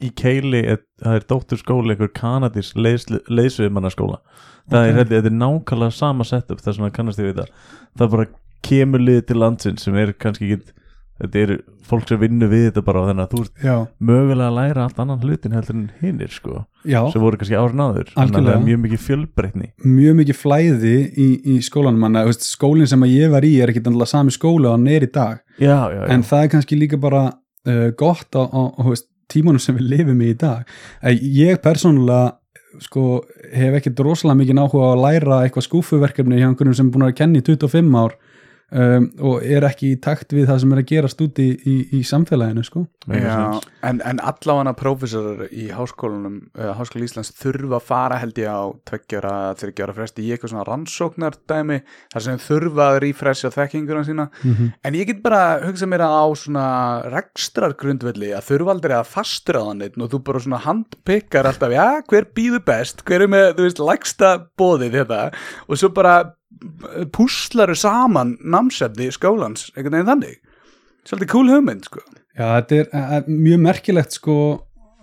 í 0.00 0.08
keili 0.16 0.62
það 1.02 1.18
er 1.18 1.28
dóttur 1.28 1.60
skóla 1.60 1.92
einhver 1.92 2.12
kanadís 2.16 2.72
leiðsviðmannaskóla 2.80 4.22
það 4.70 4.88
Ok. 4.88 5.00
er, 5.00 5.10
þetta 5.14 5.32
er 5.32 5.38
nákvæmlega 5.40 5.96
sama 5.96 6.28
setup 6.28 6.62
þess 6.62 6.78
vegna 6.78 6.94
kannast 6.98 7.22
ég 7.22 7.30
við 7.30 7.42
það 7.42 7.50
það 7.98 8.14
bara 8.16 8.30
kemur 8.62 9.02
lið 9.02 9.26
til 9.26 9.40
landsins 9.42 9.84
sem 9.86 9.98
er 9.98 10.14
kannski 10.14 10.52
ekki 10.52 10.78
þetta 11.22 11.38
eru 11.42 11.56
fólk 11.86 12.08
sem 12.08 12.18
vinnur 12.20 12.50
við 12.50 12.64
þetta 12.68 12.82
bara 12.86 13.02
þannig 13.08 13.26
að 13.26 13.34
þú 13.34 13.42
ert 13.42 13.64
já, 13.66 13.74
mögulega 14.10 14.48
að 14.48 14.56
læra 14.58 14.86
allt 14.86 15.00
annan 15.02 15.22
hlutin 15.22 15.54
heldur 15.56 15.76
en 15.76 15.84
hinnir 16.00 16.32
sko 16.32 16.62
já. 16.88 17.00
sem 17.12 17.22
voru 17.22 17.38
kannski 17.38 17.58
árin 17.58 17.82
að 17.84 18.00
það 18.16 18.50
er 18.54 18.64
mjög 18.64 18.80
mikið 18.86 19.02
fjölbreytni. 19.06 19.70
Mjög 19.84 20.18
mikið 20.22 20.38
flæði 20.38 20.96
í, 21.12 21.28
í 21.54 21.56
skólanum 21.64 22.02
manna, 22.02 22.24
veist, 22.26 22.46
skólinn 22.48 22.90
sem 22.90 23.06
að 23.06 23.14
ég 23.14 23.32
var 23.34 23.46
í 23.46 23.52
er 23.62 23.72
ekki 23.72 23.84
alltaf 23.90 24.12
sami 24.12 24.34
skóla 24.34 24.72
og 24.72 24.78
hann 24.78 24.90
er 24.90 25.06
í 25.06 25.10
dag. 25.12 25.42
Já, 25.62 25.78
en 26.10 26.26
það 26.26 26.46
er 26.46 26.52
kannski 26.56 26.78
líka 26.80 27.00
bara 27.02 27.24
uh, 27.30 27.88
gott 27.98 28.38
á, 28.38 28.42
á, 28.42 28.62
á 28.74 28.82
veist, 28.88 29.08
tímanum 29.32 29.62
sem 29.62 29.76
við 29.78 29.92
lifum 29.94 30.22
í 30.24 30.32
í 30.32 30.38
dag. 30.38 30.66
Ég 31.12 31.60
persónulega 31.64 32.38
sko, 32.80 33.24
hef 33.52 33.78
ekki 33.78 33.92
rosalega 33.98 34.38
mikið 34.40 34.60
áhuga 34.62 34.88
á 34.88 34.92
að 34.92 35.02
læra 35.04 35.40
eitthvað 35.44 35.66
skúfuverkefni 35.68 36.40
hjá 36.40 36.48
einhverjum 36.48 36.78
sem 36.78 36.88
er 36.88 36.94
búin 36.94 37.06
að 37.08 37.16
kenna 37.18 37.42
í 37.42 37.46
25 37.46 37.98
ár 37.98 38.16
um, 38.72 39.08
og 39.22 39.44
er 39.44 39.66
ekki 39.68 39.92
í 39.94 39.98
takt 40.02 40.32
við 40.34 40.48
það 40.50 40.60
sem 40.62 40.74
er 40.74 40.80
að 40.82 40.88
gerast 40.90 41.22
úti 41.24 41.46
í, 41.46 41.54
í, 41.68 41.76
í 41.98 42.02
samfélaginu 42.06 42.64
sko. 42.66 42.84
Já, 43.12 43.60
en, 43.86 44.00
en 44.06 44.20
allavega 44.22 44.74
prófessorar 44.78 45.48
í 45.50 45.68
háskólanum 45.74 46.38
uh, 46.54 46.72
Háskóla 46.78 47.06
Íslands 47.06 47.32
þurfa 47.38 47.78
að 47.78 47.86
fara 47.88 48.20
held 48.22 48.38
ég 48.40 48.50
á 48.50 48.62
tveggjara, 48.88 49.34
þryggjára 49.60 49.96
fresti 49.96 50.26
í 50.26 50.32
eitthvað 50.34 50.54
svona 50.54 50.66
rannsóknardæmi 50.68 51.78
þar 52.14 52.26
sem 52.26 52.42
þurfa 52.46 52.88
að 52.88 53.00
rífresja 53.06 53.52
þekkinguna 53.54 54.04
sína. 54.06 54.28
En 54.86 54.98
ég 54.98 55.08
get 55.10 55.22
bara 55.24 55.42
hugsað 55.64 55.92
mér 55.92 56.06
að 56.06 56.18
á 56.22 56.26
svona 56.42 56.66
rekstrar 57.12 57.76
grundvelli 57.78 58.32
að 58.36 58.46
þurfa 58.50 58.76
aldrei 58.76 58.96
að 58.98 59.10
fastra 59.12 59.64
þannig 59.68 59.98
og 59.98 60.12
þú 60.12 60.22
bara 60.28 60.44
svona 60.44 60.62
handpikkar 60.66 61.50
alltaf, 61.50 61.74
já, 61.74 61.86
hver 62.08 62.28
býður 62.36 62.64
best? 62.66 63.02
Hver 63.08 63.26
er 63.26 63.32
með, 63.32 63.48
þú 63.58 63.66
veist, 63.66 63.82
lægsta 63.82 64.36
bóðið 64.58 65.00
þetta 65.00 65.24
og 65.66 65.80
svo 65.80 65.92
bara 65.94 66.16
púslaru 67.14 67.76
saman 67.78 68.36
námsefni 68.40 69.10
skólans, 69.14 69.70
einhvern 69.76 69.98
veginn 69.98 70.10
þannig. 70.10 70.36
Svolítið 71.08 71.32
cool 71.32 71.50
hugmynd, 71.50 71.88
sko. 71.88 72.02
Já, 72.32 72.46
þetta 72.46 72.78
er, 72.78 72.92
er 73.18 73.26
mjög 73.28 73.64
merkilegt 73.66 74.14
sko 74.16 74.36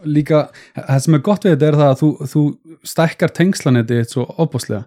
líka, 0.07 0.47
það 0.75 1.01
sem 1.03 1.17
er 1.17 1.23
gott 1.25 1.45
við 1.45 1.55
þetta 1.55 1.67
er 1.67 1.77
það 1.79 1.91
að 1.91 1.99
þú, 2.01 2.09
þú 2.31 2.43
stækkar 2.87 3.33
tengslanetti 3.35 3.99
eitt 3.99 4.13
svo 4.13 4.25
opbúslega 4.39 4.85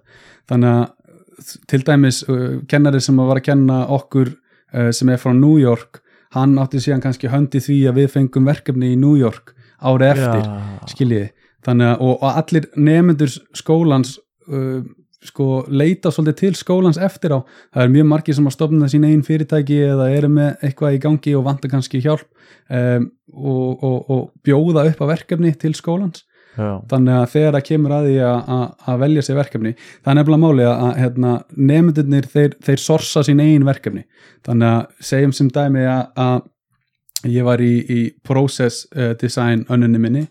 þannig 0.50 0.78
að 0.78 1.58
til 1.70 1.82
dæmis 1.86 2.22
uh, 2.28 2.62
kennari 2.70 3.00
sem 3.02 3.18
var 3.18 3.40
að 3.40 3.46
kenna 3.50 3.82
okkur 3.92 4.32
uh, 4.32 4.90
sem 4.94 5.10
er 5.12 5.20
frá 5.20 5.32
New 5.36 5.58
York 5.60 6.00
hann 6.36 6.56
átti 6.60 6.80
síðan 6.80 7.02
kannski 7.04 7.30
höndi 7.32 7.60
því 7.62 7.78
að 7.90 8.00
við 8.00 8.10
fengum 8.14 8.48
verkefni 8.48 8.92
í 8.94 8.98
New 9.00 9.14
York 9.20 9.52
árið 9.82 10.14
eftir 10.14 10.92
skiljiði, 10.92 11.28
þannig 11.66 11.92
að 11.92 12.04
og, 12.06 12.12
og 12.14 12.40
allir 12.42 12.68
nefnendur 12.78 13.36
skólans 13.58 14.16
uh, 14.48 14.80
sko 15.22 15.46
leita 15.70 16.10
svolítið 16.10 16.38
til 16.40 16.52
skólans 16.58 16.98
eftir 16.98 17.34
á, 17.36 17.38
það 17.74 17.84
er 17.86 17.92
mjög 17.94 18.08
margir 18.10 18.34
sem 18.34 18.48
að 18.50 18.56
stopna 18.56 18.88
sín 18.90 19.04
einn 19.06 19.22
fyrirtæki 19.26 19.78
eða 19.92 20.10
eru 20.16 20.28
með 20.32 20.64
eitthvað 20.66 20.96
í 20.96 21.00
gangi 21.04 21.34
og 21.38 21.44
vantar 21.46 21.70
kannski 21.72 22.00
hjálp 22.02 22.26
um, 22.70 23.06
og, 23.32 23.82
og, 23.86 24.10
og 24.10 24.22
bjóða 24.44 24.86
upp 24.90 25.00
á 25.02 25.06
verkefni 25.14 25.54
til 25.58 25.74
skólans. 25.78 26.24
Já. 26.52 26.82
þannig 26.84 27.14
að 27.16 27.30
þegar 27.32 27.54
það 27.56 27.62
kemur 27.64 27.92
að 27.96 28.06
því 28.10 28.16
að- 28.28 28.48
að 28.52 28.64
að 28.92 28.98
velja 29.00 29.22
sér 29.24 29.36
verkefni, 29.38 29.70
það 30.04 30.10
er 30.10 30.16
nefnilega 30.18 30.40
máli 30.42 30.64
að, 30.68 30.82
að 30.84 30.98
hérna, 31.00 31.30
nefndunir 31.56 32.26
þeir, 32.28 32.56
þeir 32.66 32.82
sorsa 32.82 33.22
sín 33.24 33.40
eigin 33.40 33.64
verkefni. 33.64 34.02
Þannig 34.44 34.68
að 34.68 35.06
segjum 35.08 35.32
sem 35.32 35.48
dæmi 35.48 35.86
að, 35.88 36.02
að 36.26 37.32
ég 37.32 37.46
var 37.48 37.62
í, 37.64 37.70
í 37.88 38.00
process 38.28 38.82
uh, 38.92 39.14
design 39.16 39.64
önnunni 39.72 40.02
minni 40.04 40.26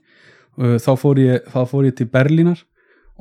uh, 0.62 0.78
þá, 0.78 0.92
fór 1.02 1.24
ég, 1.24 1.42
þá 1.50 1.60
fór 1.74 1.90
ég 1.90 1.98
til 1.98 2.06
Berlínar 2.14 2.62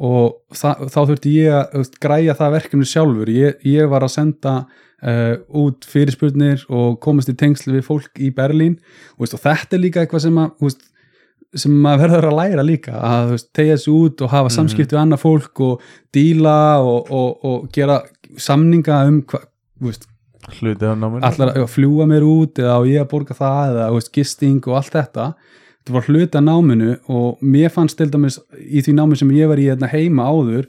og 0.01 0.57
það, 0.57 0.85
þá 0.89 1.01
þurfti 1.01 1.33
ég 1.37 1.57
að 1.57 1.75
veist, 1.81 1.99
græja 2.01 2.37
það 2.39 2.55
verkefni 2.57 2.87
sjálfur. 2.89 3.33
Ég, 3.35 3.59
ég 3.69 3.91
var 3.93 4.07
að 4.07 4.15
senda 4.15 4.55
uh, 4.65 5.35
út 5.61 5.89
fyrirspurnir 5.89 6.63
og 6.73 7.01
komast 7.05 7.33
í 7.33 7.37
tengsli 7.37 7.77
við 7.77 7.85
fólk 7.89 8.23
í 8.23 8.31
Berlín. 8.37 8.79
Og, 9.17 9.27
veist, 9.27 9.37
og 9.37 9.45
þetta 9.45 9.77
er 9.77 9.85
líka 9.85 10.05
eitthvað 10.05 10.25
sem 10.25 10.41
að 10.41 10.65
veist, 10.65 10.87
sem 11.61 11.75
maður 11.85 12.05
verður 12.07 12.31
að 12.31 12.39
læra 12.39 12.65
líka. 12.65 12.95
Að 12.97 13.35
tegja 13.57 13.77
þessu 13.77 13.97
út 14.07 14.25
og 14.25 14.33
hafa 14.33 14.55
samskipti 14.55 14.97
við 14.97 15.03
annað 15.03 15.25
fólk 15.25 15.65
og 15.67 15.85
díla 16.15 16.57
og, 16.81 17.11
og, 17.11 17.45
og 17.51 17.69
gera 17.75 18.01
samninga 18.41 19.03
um 19.11 19.21
allar 21.27 21.53
að 21.53 21.67
fljúa 21.71 22.07
mér 22.09 22.25
út 22.27 22.59
eða 22.63 22.79
ég 22.89 23.03
að 23.03 23.11
borga 23.11 23.37
það 23.37 23.81
eða 23.85 24.05
gisting 24.15 24.63
og 24.65 24.79
allt 24.81 24.95
þetta 24.97 25.27
þetta 25.91 25.99
var 25.99 26.09
hluti 26.09 26.39
af 26.39 26.47
náminu 26.47 26.95
og 27.11 27.43
mér 27.43 27.73
fannst 27.75 27.99
til 27.99 28.11
dæmis 28.13 28.39
í 28.61 28.83
því 28.85 28.97
námi 28.97 29.19
sem 29.19 29.31
ég 29.35 29.51
var 29.51 29.61
í 29.61 29.67
hérna 29.69 29.91
heima 29.91 30.29
áður 30.31 30.69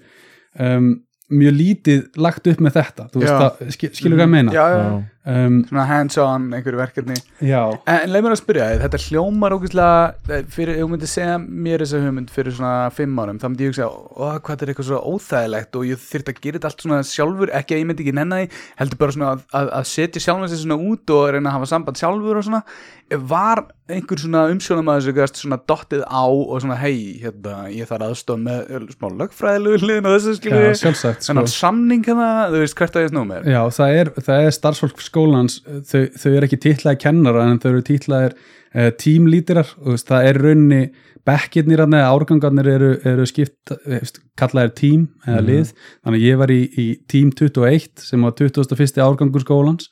um, 0.60 0.92
mjög 1.32 1.54
lítið 1.56 2.02
lagt 2.20 2.48
upp 2.52 2.62
með 2.64 2.78
þetta 2.80 3.08
þú 3.14 3.22
veist 3.22 3.32
Já. 3.32 3.40
það, 3.40 3.74
skil, 3.76 3.90
skilur 3.96 4.18
hvað 4.20 4.28
ég 4.28 4.34
meina 4.34 4.56
já, 4.56 4.66
já, 4.68 4.80
Já. 4.82 4.96
Um, 5.26 5.58
svona 5.70 5.86
hands-on 5.90 6.48
einhverju 6.56 6.80
verkefni. 6.80 7.18
Já, 7.46 7.62
En, 7.90 8.10
leið 8.12 8.26
mér 8.26 8.36
að 8.36 8.42
spyrja 8.42 8.70
þið, 8.72 8.84
þetta 8.86 9.02
hljómar 9.06 9.56
ógeðslega 9.56 10.38
eh, 10.38 10.46
fyrir, 10.56 10.78
ef 10.78 10.86
þú 10.86 10.92
myndir 10.94 11.12
segja 11.12 11.36
mér 11.42 11.84
þessa 11.86 12.02
hugmynd 12.06 12.34
fyrir 12.34 12.56
svona 12.58 12.94
fimm 12.96 13.22
árum, 13.22 13.42
þá 13.42 13.48
myndi 13.50 13.68
ég 13.68 13.74
hugsa 13.74 13.90
ó, 13.90 14.40
hvað 14.40 14.54
þetta 14.54 14.68
er 14.68 14.74
eitthvað 14.74 14.90
svo 14.90 15.02
óþægilegt 15.12 15.80
og 15.82 15.90
ég 15.90 16.02
þyrfti 16.06 16.36
að 16.36 16.42
gera 16.46 16.60
þetta 16.60 16.72
allt 16.72 16.88
svona 16.88 17.02
sjálfur, 17.12 17.54
ekki 17.62 17.78
að 17.78 17.84
ég 17.84 17.92
myndi 17.92 18.06
ekki 18.06 18.16
nenna 18.18 18.42
því, 18.42 18.64
heldur 18.82 19.02
bara 19.04 19.18
svona 19.18 19.36
að, 19.36 19.46
að, 19.62 19.72
að 19.82 19.92
setja 19.92 20.26
sjálfum 20.26 20.50
sig 20.52 20.64
svona 20.64 20.82
út 20.92 21.16
og 21.18 21.28
reyna 21.36 21.52
að 21.52 21.60
hafa 21.60 21.72
samband 21.76 22.02
sjálfur 22.02 22.42
og 22.42 22.50
svona, 22.50 22.64
var 23.12 23.66
einhver 23.92 24.20
svona 24.22 24.46
umsjónum 24.52 24.90
að 24.92 25.00
þessu 25.02 25.14
gæst 25.18 25.40
svona 25.42 25.58
dottið 25.68 26.04
á 26.08 26.24
og 26.24 26.62
svona 26.64 26.78
hei, 26.80 27.20
hérna, 27.20 27.66
ég 27.74 27.90
þarf 27.90 28.06
aðstof 28.08 28.40
með 28.40 28.72
eh, 28.72 28.86
smá 28.96 29.08
lögfræðilegu 29.20 29.82
hliðin 29.82 30.08
og 30.08 30.16
þessu 30.16 30.36
sko. 30.38 30.94
þannig 31.26 31.42
að 31.42 31.50
samning 31.52 32.06
hérna, 32.08 32.30
þú 32.54 32.62
veist 32.64 32.78
hvert 32.80 32.96
að 32.96 33.06
ég 33.06 33.12
snú 33.12 33.26
með 33.28 33.50
Já, 33.52 33.60
það 33.76 33.98
er, 34.00 34.12
það 34.30 34.46
er 34.46 34.56
starfsfólk 34.56 35.04
skólans 35.12 35.60
þau, 35.68 36.08
þau 36.18 36.32
eru 36.32 36.48
ekki 36.48 36.64
titlaði 36.66 37.04
kennara 37.04 37.46
en 37.52 37.62
þau 37.62 37.70
eru 37.76 37.86
titlaðir 37.86 38.36
uh, 38.40 38.90
tímlítirar. 38.98 39.76
Og 39.84 39.96
veist, 39.96 40.10
það 40.10 40.30
er 40.32 40.42
raunni 40.46 40.82
bekkirnir 41.28 41.84
að 41.84 41.94
neða, 41.94 42.10
árgangarnir 42.16 42.70
eru, 42.72 42.90
eru 43.08 43.28
skipt, 43.30 43.74
eh, 43.86 44.02
kallaðir 44.40 44.74
tím 44.78 45.04
eða 45.28 45.42
lið, 45.46 45.74
þannig 46.02 46.22
að 46.22 46.26
ég 46.26 46.40
var 46.42 46.54
í, 46.54 46.62
í 46.66 46.88
tím 47.12 47.30
21 47.38 48.02
sem 48.02 48.26
var 48.26 48.36
21. 48.40 49.02
árgangur 49.06 49.46
skólans. 49.46 49.92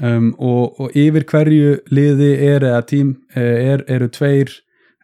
Um, 0.00 0.30
og, 0.40 0.78
og 0.80 0.94
yfir 0.96 1.26
hverju 1.28 1.72
liði 1.92 2.30
er 2.46 2.64
eða 2.64 2.84
tím 2.88 3.10
eh, 3.36 3.74
er, 3.74 3.82
eru 3.90 4.06
tveir 4.08 4.54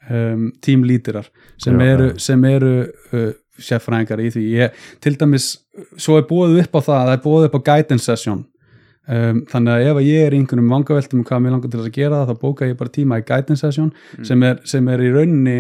um, 0.09 0.47
tímlítirar 0.65 1.27
sem 1.61 1.77
Já, 1.77 1.89
eru, 1.91 2.07
sem 2.23 2.47
eru 2.49 2.71
uh, 3.11 3.27
sérfræðingar 3.61 4.23
í 4.25 4.31
því. 4.33 4.45
Ég, 4.55 4.79
til 5.05 5.19
dæmis, 5.21 5.51
svo 6.01 6.17
er 6.17 6.25
búið 6.31 6.63
upp 6.63 6.79
á 6.79 6.81
það 6.81 7.03
það 7.03 7.13
er 7.13 7.23
búið 7.27 7.49
upp 7.51 7.59
á 7.61 7.67
guidance 7.67 8.09
session 8.09 8.47
um, 9.09 9.41
þannig 9.51 9.73
að 9.73 9.87
ef 9.91 10.01
að 10.01 10.09
ég 10.09 10.27
er 10.27 10.37
einhvernum 10.37 10.75
vangaveltum 10.75 11.23
um 11.23 11.29
hvað 11.29 11.43
mér 11.45 11.57
langar 11.57 11.73
til 11.73 11.81
að 11.83 11.93
gera 11.95 12.21
það, 12.25 12.33
þá 12.33 12.43
bóka 12.43 12.69
ég 12.71 12.79
bara 12.81 12.95
tíma 12.97 13.21
í 13.21 13.27
guidance 13.27 13.63
session 13.63 13.93
sem, 14.27 14.43
er, 14.43 14.61
sem 14.65 14.89
er 14.93 15.03
í 15.05 15.13
rauninni 15.15 15.57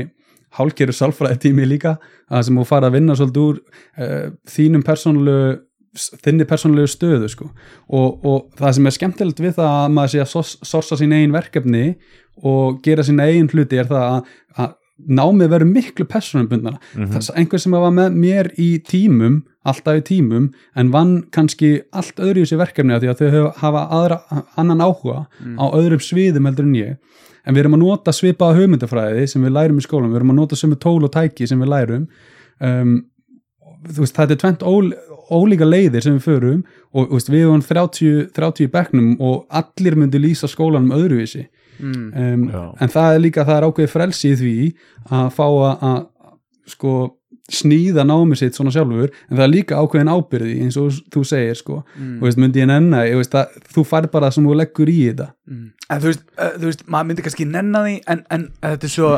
hálgeru 0.56 0.94
sálfræði 0.96 1.40
tími 1.46 1.66
líka 1.68 1.96
að 2.32 2.46
sem 2.48 2.58
þú 2.58 2.66
fara 2.66 2.90
að 2.90 2.98
vinna 2.98 3.16
svolítið 3.18 3.48
úr 3.50 3.58
uh, 3.60 4.28
þínum 4.50 4.84
persónulegu 4.86 5.62
þinni 5.96 6.44
persónulegu 6.44 6.90
stöðu 6.92 7.28
sko. 7.32 7.46
og, 7.88 8.24
og 8.26 8.50
það 8.58 8.74
sem 8.76 8.88
er 8.88 8.94
skemmtilegt 8.96 9.38
við 9.40 9.54
það 9.56 9.76
að 9.80 9.94
maður 9.96 10.12
sé 10.12 10.20
að 10.20 10.32
sors- 10.32 10.56
sorsa 10.68 10.98
sín 11.00 11.14
eigin 11.16 11.32
verkefni 11.32 11.84
og 12.44 12.82
gera 12.84 13.04
sín 13.06 13.22
eigin 13.22 13.48
hluti 13.48 13.80
er 13.80 13.88
það 13.88 14.04
að, 14.10 14.34
að 14.60 14.74
námið 14.96 15.50
verður 15.52 15.68
miklu 15.70 16.06
persónubundana 16.08 16.78
mm 16.78 17.04
-hmm. 17.04 17.34
einhver 17.36 17.60
sem 17.60 17.72
var 17.72 17.92
með 17.92 18.14
mér 18.16 18.50
í 18.56 18.78
tímum 18.80 19.42
alltaf 19.66 20.00
í 20.00 20.04
tímum 20.06 20.50
en 20.78 20.92
vann 20.94 21.24
kannski 21.34 21.82
allt 21.92 22.20
öðru 22.22 22.42
í 22.42 22.46
þessi 22.46 22.60
verkefni 22.60 22.94
af 22.94 23.02
því 23.02 23.10
að 23.10 23.22
þau 23.22 23.50
hafa 23.62 23.82
aðra, 23.98 24.18
annan 24.56 24.84
áhuga 24.84 25.26
á 25.58 25.64
öðrum 25.74 26.02
sviðum 26.02 26.46
heldur 26.48 26.68
en 26.68 26.78
ég. 26.78 26.96
En 27.46 27.54
við 27.54 27.64
erum 27.64 27.76
að 27.78 27.84
nota 27.84 28.14
svipaða 28.14 28.60
hugmyndafræði 28.60 29.26
sem 29.30 29.42
við 29.42 29.54
lærum 29.54 29.78
í 29.78 29.84
skólanum, 29.84 30.14
við 30.14 30.20
erum 30.20 30.32
að 30.34 30.40
nota 30.40 30.58
sömu 30.58 30.78
tól 30.82 31.04
og 31.04 31.12
tæki 31.14 31.46
sem 31.46 31.60
við 31.62 31.68
lærum. 31.68 32.08
Um, 32.58 32.96
veist, 33.86 34.16
þetta 34.16 34.34
er 34.34 34.40
tvent 34.42 34.64
ól, 34.66 34.94
ólíka 35.30 35.66
leiðir 35.66 36.02
sem 36.02 36.16
við 36.16 36.26
förum 36.26 36.64
og 36.94 37.12
veist, 37.12 37.30
við 37.30 37.46
erum 37.46 37.62
30, 37.62 38.30
30 38.34 38.66
í 38.66 38.72
bekknum 38.72 39.12
og 39.20 39.46
allir 39.50 39.98
myndu 39.98 40.22
lýsa 40.22 40.50
skólanum 40.50 40.94
öðruvísi 40.96 41.46
mm. 41.78 42.08
um, 42.16 42.48
en 42.80 42.92
það 42.96 43.14
er 43.14 43.22
líka, 43.24 43.44
það 43.44 43.60
er 43.60 43.68
ákveðið 43.68 43.92
frelsi 43.92 44.32
í 44.32 44.40
því 44.40 44.56
að 45.10 45.30
fá 45.36 45.46
að, 45.46 45.86
að 45.90 46.02
sko 46.66 46.96
sníða 47.46 48.02
námið 48.02 48.40
sitt 48.40 48.56
svona 48.58 48.72
sjálfur 48.74 49.12
en 49.30 49.36
það 49.36 49.44
er 49.44 49.52
líka 49.52 49.78
ákveðin 49.78 50.10
ábyrði 50.10 50.54
eins 50.64 50.76
og 50.82 50.96
þú 51.14 51.22
segir 51.30 51.54
sko, 51.54 51.76
Mm. 51.94 52.16
og 52.18 52.26
veist, 52.26 52.38
myndi 52.42 52.58
ég 52.64 52.66
nenna 52.66 53.04
ég 53.06 53.20
veist, 53.20 53.34
að, 53.38 53.54
þú 53.74 53.84
fær 53.86 54.08
bara 54.10 54.26
það 54.26 54.34
sem 54.34 54.48
þú 54.48 54.56
leggur 54.58 54.90
í 54.90 54.98
þetta 55.10 55.28
Mm. 55.46 55.70
En 55.90 56.00
þú 56.02 56.06
veist, 56.10 56.24
uh, 56.34 56.52
þú 56.58 56.66
veist, 56.66 56.82
maður 56.90 57.06
myndi 57.06 57.22
kannski 57.22 57.44
nenna 57.46 57.84
því 57.84 57.96
en, 58.10 58.24
en 58.34 58.48
þetta 58.62 58.88
er 58.88 58.90
svo 58.96 59.10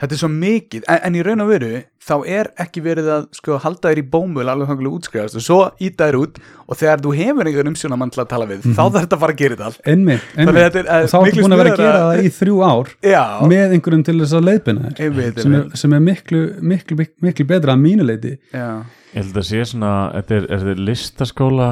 þetta 0.00 0.16
er 0.16 0.20
svo 0.20 0.30
mikið, 0.32 0.86
en, 0.92 1.02
en 1.08 1.18
í 1.18 1.22
raun 1.26 1.44
og 1.44 1.52
veru 1.52 1.70
þá 2.06 2.14
er 2.30 2.50
ekki 2.62 2.82
verið 2.84 3.08
að 3.10 3.24
sko 3.34 3.56
halda 3.62 3.90
þér 3.90 4.00
í 4.00 4.04
bómul 4.12 4.44
alveg 4.46 4.68
þangulega 4.70 4.98
útskrifast. 5.00 5.38
Og 5.40 5.42
svo 5.42 5.58
íta 5.82 6.06
þér 6.06 6.18
út 6.20 6.36
og 6.66 6.78
þegar 6.78 7.02
þú 7.02 7.14
hefur 7.18 7.50
einhver 7.50 7.70
umsjónamann 7.70 8.12
til 8.14 8.22
að 8.22 8.28
tala 8.30 8.46
við, 8.50 8.66
þá 8.68 8.82
þarf 8.82 8.98
þetta 9.00 9.16
að 9.16 9.24
fara 9.24 9.34
að 9.34 9.40
gera 9.40 9.56
þetta 9.56 9.70
allt. 9.70 9.80
Einmitt, 9.90 10.28
einmitt. 10.36 10.60
er, 10.60 10.76
eh, 10.84 11.06
og 11.06 11.10
þá 11.10 11.16
ertu 11.16 11.26
miklu 11.26 11.46
búin 11.46 11.56
að 11.56 11.62
vera 11.62 11.72
að 11.72 11.82
gera 11.82 12.04
það 12.04 12.20
í 12.20 12.32
þrjú 12.36 12.60
ár 12.62 12.92
Já, 13.14 13.24
með 13.54 13.74
einhverjum 13.78 14.04
til 14.06 14.16
þess 14.20 14.36
að 14.38 14.46
leiðbina 14.50 14.92
þér. 15.00 15.42
Sem 15.42 15.58
er, 15.58 15.66
sem 15.82 15.98
er 15.98 16.06
miklu, 16.06 16.44
miklu, 16.60 17.00
miklu, 17.00 17.26
miklu 17.26 17.48
betra 17.50 17.74
að 17.74 17.82
mínu 17.82 18.06
leiti 18.06 18.36
Já, 18.54 18.70
Ég 19.16 19.24
held 19.24 19.38
að 19.40 19.46
sé 19.48 19.62
svona, 19.64 19.90
þetta 20.12 20.34
er, 20.36 20.46
er 20.52 20.60
þetta 20.60 20.86
listaskóla 20.90 21.68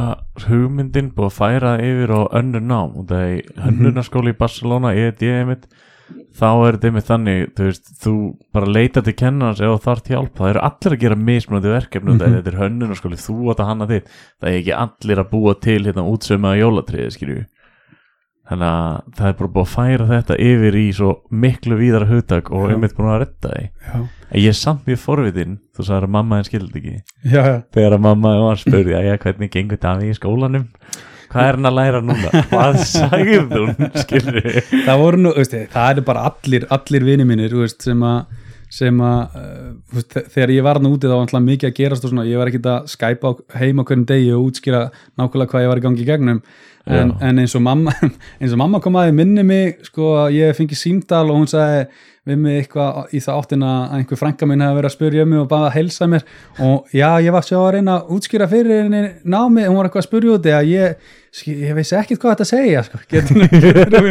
hugmyndin 0.47 1.11
búið 1.13 1.27
að 1.29 1.35
færa 1.37 1.73
yfir 1.83 2.13
á 2.17 2.21
önnur 2.41 2.63
nám? 2.65 2.95
Og 2.97 3.11
það 3.11 3.25
er 3.27 3.65
hönnunarskóli 3.67 4.33
í 4.33 4.39
Barcelona, 4.39 4.95
ED 4.97 5.25
einmitt, 5.29 5.67
þá 6.35 6.47
er 6.69 6.77
þetta 6.77 6.89
einmitt 6.91 7.09
þannig, 7.09 7.43
þú 7.57 7.65
veist, 7.69 7.89
þú 8.03 8.13
bara 8.53 8.67
leita 8.75 9.03
til 9.07 9.15
kennarans 9.17 9.61
ef 9.65 9.71
þú 9.73 9.81
þarft 9.87 10.11
hjálp, 10.13 10.35
það 10.37 10.51
eru 10.51 10.63
allir 10.69 10.93
að 10.97 11.01
gera 11.05 11.17
mismunandi 11.17 11.73
verkefni 11.73 12.11
og 12.13 12.19
Mhm. 12.21 12.35
þetta 12.37 12.53
er 12.53 12.61
hönnunarskóli, 12.61 13.17
þú 13.25 13.37
átt 13.51 13.61
að 13.65 13.71
hanna 13.73 13.87
þitt, 13.87 14.07
það 14.43 14.49
er 14.51 14.59
ekki 14.61 14.75
allir 14.85 15.19
að 15.25 15.31
búa 15.31 15.55
til 15.61 15.83
hérna 15.85 16.05
útsömaða 16.13 16.61
jólatriði, 16.61 17.11
skilju. 17.17 17.45
Þannig 18.45 18.69
að 18.69 19.15
það 19.17 19.29
er 19.31 19.37
bara 19.39 19.49
búið 19.55 19.65
að 19.65 19.73
færa 19.73 20.07
þetta 20.11 20.35
yfir 20.45 20.75
í 20.77 20.89
svo 20.93 21.11
miklu 21.33 21.77
víðara 21.81 22.07
hugtak 22.11 22.51
og 22.53 22.69
Já. 22.69 22.75
einmitt 22.75 22.95
búin 22.95 23.09
að 23.09 23.23
því. 23.41 23.71
já, 23.89 24.09
En 24.35 24.41
ég 24.43 24.49
er 24.49 24.53
samt 24.53 24.85
mjög 24.85 24.99
forvitin, 25.01 25.59
þú 25.75 25.81
sagðir 25.87 26.05
að 26.05 26.11
mamma 26.11 26.37
en 26.39 26.45
skildi 26.45 26.77
ekki 26.81 27.03
já, 27.25 27.41
já. 27.41 27.63
þegar 27.73 27.95
að 27.97 28.01
mamma 28.01 28.35
var 28.45 28.57
spurði 28.57 28.95
að 28.99 29.19
hvernig 29.23 29.51
gengur 29.51 29.79
Daví 29.81 30.11
í 30.11 30.19
skólanum 30.19 30.67
hvað 31.35 31.51
er 31.51 31.59
hann 31.59 31.69
að 31.71 31.77
læra 31.81 32.01
núna? 32.05 32.31
Hvað 32.53 32.81
sagði 32.87 33.43
skilur 34.05 34.41
það 34.87 35.03
voru 35.03 35.21
nú, 35.27 35.35
veist, 35.37 35.59
það 35.75 36.01
er 36.01 36.09
bara 36.09 36.25
allir 36.31 36.67
allir 36.79 37.07
vini 37.11 37.29
mínir 37.29 37.53
þú 37.53 37.67
veist, 37.67 37.85
sem 37.85 38.09
að 38.09 38.41
sem 38.75 39.01
að 39.07 39.35
uh, 39.39 39.67
þú 39.93 40.23
þegar 40.35 40.53
ég 40.55 40.65
var 40.67 40.81
hann 40.81 40.91
úti 40.91 41.07
þá 41.07 41.15
var 41.15 41.27
alltaf 41.27 41.45
mikið 41.45 41.71
að 41.71 41.77
gerast 41.79 42.07
og 42.07 42.13
svona, 42.13 42.25
ég 42.27 42.41
var 42.41 42.51
ekkit 42.51 42.71
að 42.71 42.89
skæpa 42.91 43.35
heim 43.61 43.83
á 43.83 43.87
hverjum 43.87 44.07
degi 44.09 44.33
og 44.35 44.49
útskýra 44.49 44.81
nákvæmlega 45.21 45.53
hvað 45.53 45.65
ég 45.65 45.71
var 45.71 45.81
í 45.81 45.85
gangi 45.85 46.03
í 46.03 46.09
gegnum. 46.09 46.41
En, 46.85 47.15
en 47.25 47.41
eins 47.41 47.55
og 47.57 47.63
mamma 47.65 47.95
eins 48.41 48.53
og 48.53 48.59
mamma 48.61 48.81
kom 48.85 48.99
að 49.01 49.09
þið 49.09 49.21
minni 49.21 49.45
mig 49.47 49.79
sko 49.87 50.11
að 50.25 50.35
ég 50.37 50.59
fengi 50.59 50.77
símdal 50.77 51.23
og 51.31 51.39
hún 51.39 51.49
sagði 51.49 51.87
við 52.29 52.41
mig 52.41 52.59
eitthvað 52.59 53.15
í 53.15 53.21
það 53.25 53.41
áttina 53.41 53.71
að 53.79 53.95
einhver 53.99 54.21
frænka 54.21 54.49
minn 54.49 54.65
hefði 54.65 54.79
verið 54.79 54.91
að 54.91 54.95
spyrja 54.97 55.25
um 55.25 55.33
mig 55.33 55.43
og 55.43 55.49
bara 55.49 55.69
að 55.69 55.77
heilsa 55.79 56.09
mér. 56.11 56.25
Og 56.65 56.95
já, 56.97 57.09
ég 57.25 57.37
var 57.37 57.47
svo 57.47 57.61
að 57.63 57.75
reyna 57.77 57.99
að 57.99 58.15
útskýra 58.17 58.49
fyrir 58.51 58.83
henni 58.83 59.03
námi, 59.23 59.67
hún 59.69 59.79
var 59.79 59.89
eitthvað 59.89 60.03
að 60.03 60.09
spyrja 60.09 60.37
út 60.39 60.49
að 60.49 60.71
ég, 60.73 61.11
ég 61.51 61.73
veist 61.75 61.93
ekkert 61.99 62.21
hvað 62.23 62.35
þetta 62.37 62.47
segja 62.47 62.83
sko. 62.87 62.99
getur, 63.13 63.41
getur, 63.51 64.07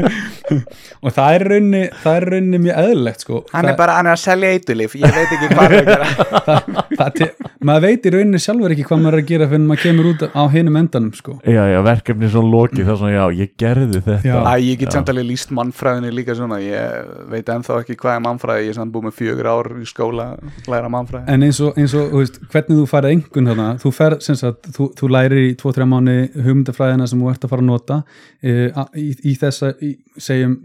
og 1.03 1.13
það 1.15 1.35
er 1.37 1.43
í 1.45 1.49
rauninni 1.53 1.81
það 2.03 2.17
er 2.17 2.25
í 2.25 2.31
rauninni 2.33 2.59
mjög 2.65 2.79
eðlilegt 2.83 3.23
sko. 3.23 3.39
hann 3.53 3.63
það, 3.67 3.71
er 3.73 3.77
bara, 3.79 3.95
hann 3.99 4.09
er 4.09 4.17
að 4.17 4.21
selja 4.23 4.49
eitulif 4.57 4.95
ég 4.99 5.15
veit 5.15 5.35
ekki 5.37 5.49
hvað 5.53 5.75
er 5.77 5.91
að 5.93 6.13
það, 6.47 6.67
það, 6.99 7.11
te- 7.19 7.29
maður 7.63 7.85
veit 7.87 8.07
í 8.09 8.13
rauninni 8.17 8.41
sjálfur 8.43 8.75
ekki 8.75 8.85
hvað 8.89 9.03
maður 9.05 9.17
er 9.17 9.23
að 9.23 9.29
gera 9.31 9.47
fyrir 9.53 9.63
maður 9.69 9.83
kemur 9.85 10.09
út 10.11 10.25
á 10.35 10.43
hinum 10.51 10.79
endanum 10.81 11.13
sko. 11.15 11.37
já 11.47 11.61
já 11.71 11.79
verkefni 11.87 12.27
er 12.27 12.33
svona 12.35 12.51
lokið 12.57 12.83
það 12.83 12.93
er 12.93 12.99
svona 13.03 13.13
já 13.15 13.23
ég 13.43 13.53
gerði 13.63 14.01
þetta 14.03 14.19
Já. 14.23 14.35
Æ, 14.43 14.53
ég 14.67 14.81
get 14.83 14.95
samt 14.97 15.09
alveg 15.13 15.27
líst 15.29 15.53
mannfræðinni 15.55 16.11
líka 16.17 16.35
svona 16.37 16.59
ég 16.63 17.07
veit 17.31 17.49
ennþá 17.55 17.79
ekki 17.83 17.95
hvað 18.03 18.17
er 18.19 18.23
mannfræði 18.27 18.67
ég 18.67 18.73
er 18.73 18.77
samt 18.81 18.93
búið 18.93 19.07
með 19.07 19.15
fjögur 19.21 19.49
ár 19.53 19.71
í 19.79 19.87
skóla 19.89 20.27
að 20.35 20.69
læra 20.75 20.91
mannfræði 20.91 21.33
en 21.37 21.47
eins 21.47 21.59
og, 21.63 21.79
eins 21.79 21.95
og 21.99 22.13
veist, 22.19 22.39
hvernig 22.51 22.81
þú 22.81 22.85
færið 22.91 23.15
engun 23.17 23.49
þarna, 23.51 23.67
þú 23.83 23.93
fer 23.95 24.17
sem 24.23 24.37
sagt, 24.39 24.69
þú, 24.75 24.89
þú 24.99 25.09
lærir 25.15 25.41
í 25.43 25.51
2-3 25.59 25.87
mánu 25.93 26.15
hugmyndafræðina 26.35 27.07
sem 27.13 27.21
þú 27.21 27.31
ert 27.31 27.45
að 27.45 27.53
fara 27.53 27.63
að 27.63 27.69
nota 27.69 28.01
e, 28.41 28.69
í, 28.99 29.09
í 29.31 29.35
þessa, 29.39 29.71
í, 29.79 29.93
segjum 30.17 30.57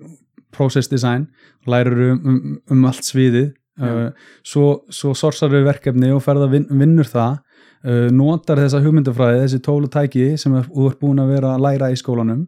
process 0.55 0.89
design, 0.89 1.29
lærir 1.69 2.13
um, 2.13 2.21
um, 2.25 2.61
um 2.73 2.87
allt 2.89 3.05
sviðið 3.05 3.53
uh, 3.83 4.09
svo, 4.47 4.83
svo 4.93 5.15
sorsar 5.17 5.53
við 5.53 5.69
verkefni 5.69 6.11
og 6.15 6.23
ferða 6.25 6.49
vin, 6.53 6.67
vinnur 6.71 7.09
það 7.09 7.39
uh, 7.39 8.09
notar 8.15 8.61
þessa 8.63 8.83
hugmyndafræði, 8.85 9.43
þessi 9.45 9.63
tólu 9.65 9.91
tæki 9.93 10.29
sem 10.41 10.57
þú 10.69 10.91
ert 10.91 11.01
búin 11.03 11.23
að 11.23 11.35
vera 11.37 11.55
að 11.55 11.65
læra 11.67 11.91
í 11.93 11.99
skólanum 12.01 12.47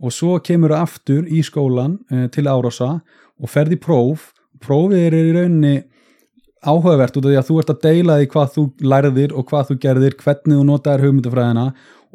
og 0.00 0.14
svo 0.16 0.38
kemur 0.44 0.74
það 0.74 0.86
aftur 0.86 1.28
í 1.28 1.42
skólan 1.46 1.98
uh, 2.12 2.26
til 2.32 2.46
árása 2.48 2.98
og 3.40 3.50
ferði 3.50 3.80
próf. 3.80 4.30
Prófið 4.60 5.06
er 5.06 5.16
í 5.16 5.34
rauninni 5.34 5.76
áhugavert 6.60 7.16
út 7.16 7.24
af 7.24 7.30
því 7.30 7.38
að 7.40 7.46
þú 7.48 7.58
ert 7.60 7.70
að 7.72 7.84
deila 7.86 8.16
því 8.20 8.26
hvað 8.34 8.50
þú 8.54 8.64
lærðir 8.92 9.32
og 9.32 9.46
hvað 9.48 9.70
þú 9.70 9.76
gerðir, 9.80 10.16
hvernig 10.20 10.58
þú 10.58 10.64
notaðir 10.68 11.06
hugmyndafræðina 11.06 11.66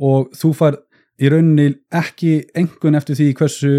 og 0.05 0.27
þú 0.37 0.51
far 0.57 0.77
í 1.21 1.31
rauninni 1.31 1.75
ekki 1.95 2.37
engun 2.57 2.97
eftir 2.99 3.19
því 3.19 3.29
hversu 3.39 3.75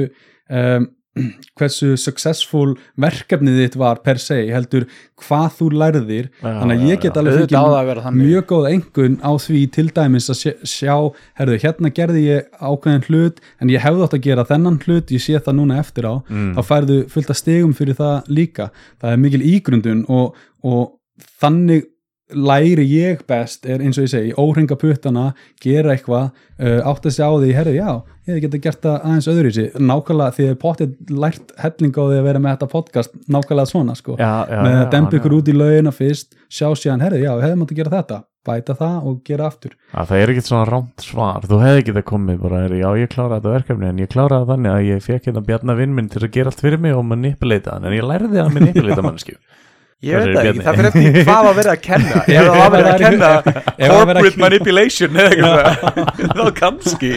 um, 0.50 0.90
hversu 1.58 1.94
successful 2.00 2.74
verkefnið 3.00 3.60
þitt 3.62 3.78
var 3.80 4.00
per 4.04 4.20
se, 4.20 4.36
heldur 4.52 4.86
hvað 5.22 5.46
þú 5.58 5.68
lærðir, 5.80 6.28
þannig 6.42 6.82
að 6.82 6.90
ég 6.90 7.00
get 7.06 7.16
alveg 7.20 7.54
að 7.56 7.88
vera 7.88 8.04
þannig. 8.04 8.28
mjög 8.28 8.46
góð 8.50 8.68
engun 8.72 9.16
á 9.24 9.32
því 9.46 9.62
til 9.76 9.86
dæmis 9.96 10.28
að 10.32 10.42
sjá, 10.68 10.94
herðu, 11.40 11.58
hérna 11.64 11.92
gerði 11.96 12.26
ég 12.26 12.60
ákveðin 12.60 13.06
hlut 13.08 13.42
en 13.62 13.72
ég 13.72 13.84
hefði 13.84 14.06
átt 14.06 14.18
að 14.18 14.26
gera 14.28 14.46
þennan 14.50 14.78
hlut 14.84 15.16
ég 15.16 15.24
sé 15.24 15.40
það 15.40 15.58
núna 15.62 15.80
eftir 15.80 16.08
á, 16.08 16.14
þá 16.58 16.62
færðu 16.68 17.00
fullt 17.12 17.32
að 17.32 17.40
stegum 17.40 17.74
fyrir 17.76 18.00
það 18.00 18.32
líka, 18.40 18.70
það 19.00 19.16
er 19.16 19.24
mikil 19.24 19.44
ígrundun 19.54 20.04
og, 20.12 20.36
og 20.68 20.96
þannig 21.40 21.88
læri 22.34 22.84
ég 22.90 23.22
best 23.28 23.66
er 23.68 23.82
eins 23.84 23.98
og 24.00 24.06
ég 24.06 24.12
segi, 24.12 24.34
óhringa 24.34 24.78
puttana 24.80 25.26
gera 25.62 25.94
eitthvað, 25.94 26.30
uh, 26.58 26.78
átt 26.90 27.06
að 27.06 27.16
sjá 27.18 27.26
því 27.30 27.50
herru, 27.54 27.74
já, 27.76 27.90
ég 28.26 28.40
geta 28.42 28.62
gert 28.64 28.82
það 28.82 28.96
aðeins 28.98 29.28
öðru 29.30 29.52
í 29.52 29.66
nákvæmlega 29.78 30.36
því 30.36 30.48
að 30.50 30.60
potið 30.64 31.18
lært 31.24 31.52
helling 31.62 31.94
á 31.94 32.02
því 32.02 32.20
að 32.20 32.30
vera 32.30 32.42
með 32.42 32.56
þetta 32.56 32.72
podcast 32.72 33.18
nákvæmlega 33.30 33.72
svona 33.72 33.98
sko, 33.98 34.16
já, 34.18 34.32
já, 34.50 34.62
með 34.66 34.80
að 34.80 34.88
dempa 34.96 35.20
ykkur 35.20 35.36
út 35.38 35.52
í 35.52 35.58
laugina 35.58 35.94
fyrst, 35.94 36.34
sjá 36.48 36.70
síðan, 36.74 37.04
herru, 37.06 37.22
já, 37.22 37.34
hefðum 37.44 37.66
átt 37.66 37.76
að 37.76 37.82
gera 37.82 37.94
þetta 37.98 38.24
bæta 38.46 38.76
það 38.78 39.06
og 39.10 39.20
gera 39.26 39.48
aftur. 39.50 39.72
Já, 39.90 40.00
það 40.06 40.20
er 40.20 40.32
ekkert 40.32 40.48
svona 40.50 40.66
rámt 40.68 41.02
svar. 41.02 41.46
Þú 41.50 41.58
hefði 41.62 41.84
getað 41.88 42.04
komið 42.12 42.36
bara, 42.44 42.62
er, 42.66 42.74
já 42.78 42.88
ég 43.00 43.10
kláraði 43.10 43.40
þetta 43.40 43.54
verkefni 43.56 43.88
en 43.90 44.02
ég 44.02 44.12
kláraði 44.12 44.44
það 44.44 44.52
þannig 44.52 44.72
að 44.72 44.86
ég 44.86 45.02
fekk 45.02 45.26
hérna 45.30 45.44
bjarnar 45.48 45.80
vinn 45.80 45.96
minn 45.96 46.10
til 46.12 46.22
að 46.22 46.32
gera 46.36 46.52
allt 46.52 46.62
fyrir 46.62 46.82
mig 46.84 46.94
og 46.94 47.06
manipuleita 47.10 47.74
hann 47.74 47.88
en 47.88 47.96
ég 47.96 48.06
lærði 48.06 48.42
að 48.42 48.52
manipuleita 48.54 49.02
mannskju 49.02 49.34
Ég 50.04 50.12
veit 50.20 50.36
það 50.36 50.46
ekki, 50.50 50.62
það 50.66 50.76
fyrir 50.76 50.88
eftir 50.90 51.14
hvað 51.24 51.46
var 51.46 51.54
verið 51.56 51.72
að 51.72 51.78
kenna. 51.86 52.18
Ef 52.36 52.42
það 52.46 52.58
var 52.60 52.72
verið 52.74 52.88
að 52.90 52.98
kenna 53.00 53.30
það 53.46 53.94
var 53.94 53.94
að 53.96 54.10
corporate 54.10 54.42
manipulation 54.42 55.20
eða 55.22 55.30
eitthvað 55.32 56.36
þá 56.36 56.50
kannski. 56.60 57.12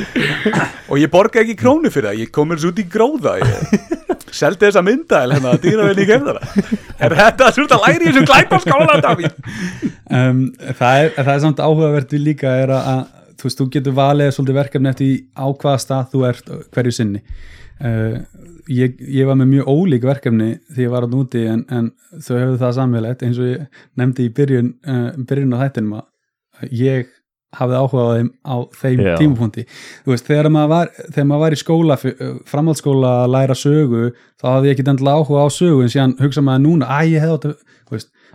Og 0.88 1.01
ég 1.01 1.11
borga 1.11 1.43
ekki 1.43 1.57
krónu 1.59 1.91
fyrir 1.91 2.11
það. 2.13 2.21
Ég 2.23 2.32
kom 2.38 2.47
mér 2.49 2.61
svo 2.63 2.71
út 2.71 2.80
í 2.80 2.88
gróða. 2.88 3.36
Ég 3.43 3.99
seldi 4.36 4.67
þessa 4.67 4.84
myndæl 4.86 5.34
hérna 5.34 5.53
að 5.53 5.63
dýra 5.65 5.86
vel 5.89 6.03
í 6.03 6.07
kemdara 6.09 6.41
er 6.99 7.15
þetta 7.17 7.51
svo 7.55 7.65
að 7.65 7.86
læri 7.86 8.05
í 8.05 8.09
þessum 8.09 8.27
glæpaskóla 8.30 8.97
Davíð? 9.03 9.38
um, 10.09 10.41
það, 10.77 11.03
er, 11.03 11.13
það 11.17 11.32
er 11.34 11.41
samt 11.45 11.63
áhugavert 11.63 12.13
við 12.13 12.25
líka 12.27 12.53
er 12.63 12.73
að, 12.75 12.89
að 12.93 13.39
þú 13.39 13.47
veist, 13.47 13.61
þú 13.61 13.69
getur 13.75 13.95
valið 13.97 14.34
svolítið 14.36 14.59
verkefni 14.59 14.91
eftir 14.91 15.15
á 15.34 15.45
hvaða 15.47 15.82
stað 15.86 16.11
þú 16.13 16.25
ert 16.30 16.53
hverju 16.75 16.95
sinni 16.99 17.23
uh, 17.86 18.17
ég, 18.71 18.97
ég 18.99 19.30
var 19.30 19.38
með 19.39 19.53
mjög 19.53 19.71
ólík 19.73 20.07
verkefni 20.09 20.49
því 20.73 20.88
ég 20.88 20.93
var 20.93 21.07
að 21.07 21.15
núti 21.15 21.45
en, 21.49 21.63
en 21.69 21.91
þau 22.17 22.36
hefðu 22.38 22.57
það 22.63 22.75
samveilegt 22.80 23.23
eins 23.27 23.39
og 23.39 23.49
ég 23.51 23.86
nefndi 23.99 24.27
í 24.27 24.34
byrjun, 24.36 24.75
uh, 24.88 25.07
byrjun 25.30 25.55
á 25.55 25.61
þættinum 25.63 25.97
að 26.01 26.75
ég 26.75 27.15
hafði 27.57 27.80
áhuga 27.80 28.03
á 28.05 28.09
þeim 28.13 28.30
á 28.45 28.55
þeim 28.77 28.99
Já. 29.01 29.13
tímapunkti 29.17 29.63
veist, 30.05 30.27
þegar 30.27 30.51
maður 30.53 30.69
var, 30.75 30.91
þegar 31.07 31.27
maður 31.32 31.43
var 31.45 31.55
í 31.55 31.59
skóla 31.63 31.97
framhaldsskóla 32.51 33.13
að 33.23 33.34
læra 33.34 33.57
sögu 33.57 34.03
þá 34.38 34.45
hafði 34.51 34.69
ég 34.69 34.77
ekki 34.77 34.86
endilega 34.86 35.23
áhuga 35.23 35.45
á 35.45 35.49
sögu 35.55 35.82
en 35.82 35.89
síðan 35.89 36.13
hugsa 36.21 36.43
maður 36.45 36.65
núna, 36.67 36.91
að 36.93 37.15
ég 37.15 37.25
hefði 37.25 37.39
átt 37.39 37.49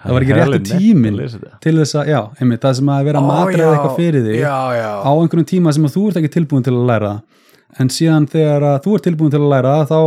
það 0.04 0.16
var 0.16 0.26
ekki 0.26 0.36
réttu 0.38 0.60
tíminn 0.66 1.20
til 1.62 1.76
þess 1.78 1.96
að, 2.00 2.10
já, 2.10 2.18
einmitt, 2.40 2.62
það 2.64 2.76
sem 2.80 2.90
að 2.92 3.06
vera 3.08 3.22
matræða 3.24 3.62
já, 3.62 3.70
eitthvað 3.70 3.96
fyrir 4.00 4.26
þig 4.26 4.40
já, 4.40 4.56
já. 4.76 4.90
á 5.00 5.10
einhvern 5.14 5.48
tíma 5.48 5.74
sem 5.76 5.86
að 5.86 5.94
þú 5.94 6.04
ert 6.10 6.20
ekki 6.20 6.32
tilbúin 6.34 6.66
til 6.66 6.74
að 6.74 6.90
læra 6.90 7.12
það 7.12 7.42
en 7.80 7.88
síðan 7.90 8.28
þegar 8.30 8.62
að 8.72 8.78
þú 8.86 8.94
ert 8.98 9.04
tilbúin 9.08 9.30
til 9.34 9.40
að 9.42 9.50
læra 9.54 9.74
þá 9.90 9.98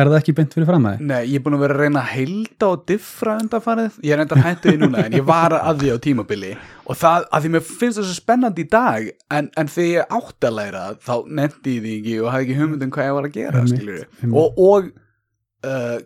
er 0.00 0.06
það 0.06 0.16
ekki 0.20 0.32
beint 0.38 0.52
fyrir 0.54 0.68
fram 0.68 0.84
að 0.86 0.92
þig 1.00 1.06
Nei, 1.10 1.22
ég 1.26 1.40
er 1.40 1.42
búin 1.42 1.56
að 1.56 1.62
vera 1.64 1.74
að 1.74 1.80
reyna 1.82 2.00
að 2.04 2.10
heilda 2.14 2.66
og 2.70 2.84
diffra 2.86 3.32
undanfarið, 3.42 3.96
ég 4.06 4.12
er 4.14 4.20
enda 4.22 4.36
hættu 4.44 4.70
því 4.70 4.78
núna 4.84 5.02
en 5.08 5.16
ég 5.18 5.24
var 5.26 5.56
að 5.58 5.80
því 5.82 5.90
á 5.90 5.96
tímabili. 6.04 6.50
Og 6.86 6.98
það, 7.00 7.26
að 7.34 7.42
því 7.46 7.50
mér 7.56 7.64
finnst 7.66 7.98
það 7.98 8.06
svo 8.06 8.14
spennandi 8.20 8.62
í 8.62 8.68
dag 8.70 9.08
en, 9.34 9.48
en 9.58 9.72
þegar 9.74 9.90
ég 9.96 10.14
átti 10.20 10.46
að 10.50 10.56
læra 10.60 10.84
þá 11.08 11.14
nefndi 11.40 11.74
ég 11.74 11.82
því 11.88 11.94
ekki 11.98 12.14
og 12.22 12.30
hafði 12.36 12.46
ekki 12.46 12.58
hugmyndum 12.60 12.92
hvað 12.94 13.08
ég 13.10 13.16
var 13.18 13.28
að 13.30 13.34
gera 13.40 13.64
einmitt. 13.64 14.22
og, 14.30 14.62
og 14.70 14.90
uh, 15.66 15.98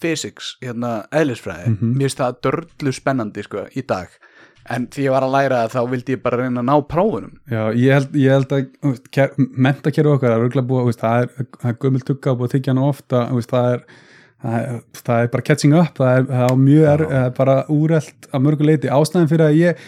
physics, 0.00 0.54
hérna 0.62 0.92
eðlisfræði, 1.10 1.74
Mhm. 1.74 1.92
mér 1.98 2.06
finnst 2.08 2.22
það 2.22 2.40
dörlu 2.46 2.92
spennandi 2.94 3.42
sko, 3.42 3.66
í 3.74 3.82
dag 3.86 4.08
en 4.74 4.86
því 4.92 5.06
ég 5.06 5.14
var 5.14 5.26
að 5.26 5.34
læra 5.34 5.62
það, 5.62 5.72
þá 5.74 5.94
vildi 5.94 6.14
ég 6.14 6.22
bara 6.24 6.38
reyna 6.40 6.62
að 6.62 6.68
ná 6.68 6.74
prófunum. 6.90 7.32
Já, 7.50 7.62
ég 7.76 7.96
held, 7.96 8.14
ég 8.20 8.36
held 8.36 8.54
að 8.56 9.40
mentakerfi 9.66 10.12
okkar 10.12 10.34
er 10.34 10.44
örugglega 10.44 10.68
búið, 10.70 11.00
það 11.00 11.24
er, 11.24 11.48
er 11.70 11.80
gömul 11.82 12.04
tugga 12.06 12.36
búið 12.36 12.50
að 12.50 12.54
tyggja 12.56 12.74
hana 12.74 12.86
ofta 12.90 13.24
það, 13.50 13.72
er, 13.72 13.82
það, 15.00 15.16
er, 15.16 15.32
bara 15.34 15.46
catching 15.48 15.76
up 15.78 15.98
það 15.98 16.20
er, 16.20 16.30
það 16.30 16.46
er 16.46 16.62
mjög 16.62 16.86
er, 16.92 17.04
bara 17.40 17.58
úrelt 17.74 18.30
að 18.30 18.46
mörgu 18.46 18.70
leiti, 18.70 18.92
ástæðan 18.94 19.32
fyrir 19.32 19.48
að 19.48 19.60
ég 19.60 19.84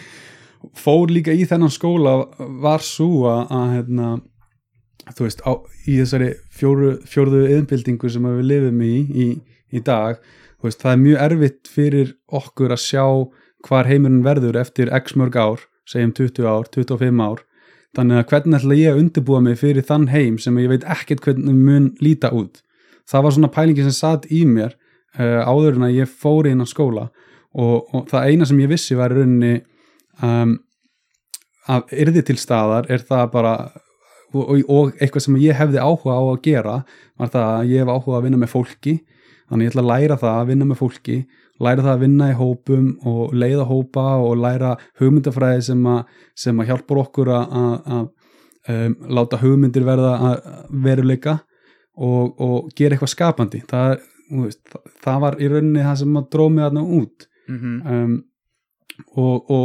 fór 0.79 1.11
líka 1.11 1.35
í 1.35 1.47
þennan 1.47 1.73
skóla 1.73 2.19
var 2.63 2.83
svo 2.85 3.25
að, 3.31 3.41
að 3.55 3.73
hérna, 3.77 4.11
þú 5.15 5.27
veist, 5.27 5.43
á, 5.43 5.51
í 5.87 5.97
þessari 5.99 6.29
fjóru, 6.53 6.93
fjórðu 7.09 7.43
yðnbildingu 7.49 8.11
sem 8.13 8.29
við 8.29 8.47
lifum 8.51 8.87
í, 8.87 8.95
í 9.11 9.27
í 9.73 9.81
dag, 9.81 10.19
Þú 10.63 10.69
veist, 10.69 10.79
það 10.79 10.93
er 10.93 10.99
mjög 11.01 11.21
erfitt 11.25 11.69
fyrir 11.75 12.11
okkur 12.39 12.71
að 12.71 12.79
sjá 12.79 13.03
hvar 13.67 13.87
heimurinn 13.89 14.23
verður 14.25 14.59
eftir 14.61 14.91
x 14.93 15.17
mörg 15.19 15.37
ár, 15.39 15.65
segjum 15.89 16.13
20 16.17 16.47
ár 16.49 16.69
25 16.73 17.23
ár, 17.23 17.43
þannig 17.97 18.21
að 18.21 18.29
hvernig 18.31 18.59
ætla 18.59 18.77
ég 18.79 18.93
að 18.93 19.01
undirbúa 19.03 19.41
mig 19.43 19.59
fyrir 19.61 19.87
þann 19.87 20.09
heim 20.11 20.39
sem 20.41 20.57
ég 20.61 20.71
veit 20.71 20.87
ekkert 20.89 21.23
hvernig 21.25 21.57
mun 21.57 21.91
líta 22.03 22.33
út? 22.33 22.63
Það 23.09 23.25
var 23.25 23.35
svona 23.35 23.51
pælingi 23.53 23.85
sem 23.85 23.95
satt 23.95 24.27
í 24.31 24.43
mér 24.47 24.75
uh, 25.19 25.43
áður 25.47 25.77
en 25.77 25.87
að 25.89 25.97
ég 25.99 26.11
fóri 26.11 26.53
inn 26.53 26.63
á 26.63 26.67
skóla 26.67 27.09
og, 27.53 27.89
og 27.93 28.05
það 28.11 28.29
eina 28.29 28.47
sem 28.49 28.61
ég 28.63 28.71
vissi 28.71 28.97
var 28.97 29.13
rauninni 29.13 29.59
um, 30.23 30.57
að 31.69 31.95
yrði 32.03 32.23
til 32.27 32.37
staðar 32.39 32.89
er 32.91 33.03
það 33.07 33.25
bara 33.33 33.53
og, 34.33 34.43
og, 34.43 34.63
og 34.67 34.97
eitthvað 34.97 35.27
sem 35.27 35.39
ég 35.43 35.57
hefði 35.57 35.81
áhuga 35.81 36.17
á 36.17 36.23
að 36.23 36.41
gera 36.47 36.77
var 37.19 37.31
það 37.33 37.49
að 37.51 37.71
ég 37.73 37.83
hef 37.83 37.93
áhuga 37.93 38.17
að 38.17 38.27
vinna 38.27 38.41
með 38.41 38.53
fólki 38.55 38.95
þannig 39.47 39.67
ég 39.67 39.73
ætla 39.73 39.83
að 39.83 39.91
læra 39.91 40.19
það 40.23 40.39
að 40.39 40.51
vinna 40.51 40.69
með 40.69 40.81
fólki 40.81 41.17
læra 41.61 41.85
það 41.85 41.91
að 41.93 42.03
vinna 42.03 42.29
í 42.31 42.37
hópum 42.39 42.87
og 43.09 43.33
leiða 43.37 43.67
hópa 43.69 44.05
og 44.23 44.37
læra 44.41 44.73
hugmyndafræði 45.01 45.65
sem 45.69 45.85
að, 45.89 46.01
sem 46.45 46.59
að 46.59 46.71
hjálpar 46.71 47.01
okkur 47.03 47.33
að, 47.35 47.57
að, 47.59 47.75
að 47.97 48.75
um, 48.75 48.97
láta 49.19 49.41
hugmyndir 49.43 49.85
verða 49.87 50.15
að 50.31 50.49
veruleika 50.87 51.37
og, 51.93 52.33
og 52.41 52.73
gera 52.77 52.97
eitthvað 52.97 53.13
skapandi. 53.13 53.61
Það, 53.69 53.95
veist, 54.41 54.63
það, 54.71 54.89
það 55.05 55.23
var 55.27 55.39
í 55.39 55.53
rauninni 55.53 55.85
það 55.85 56.01
sem 56.01 56.19
að 56.19 56.29
drómi 56.35 56.65
þarna 56.65 56.85
út. 56.99 57.29
Mm 57.51 57.79
um, 57.93 58.19
og, 59.17 59.49
og 59.49 59.63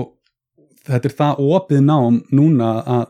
þetta 0.89 1.09
er 1.09 1.15
það 1.19 1.41
opið 1.45 1.83
nám 1.85 2.23
núna 2.35 2.71
að 2.81 3.03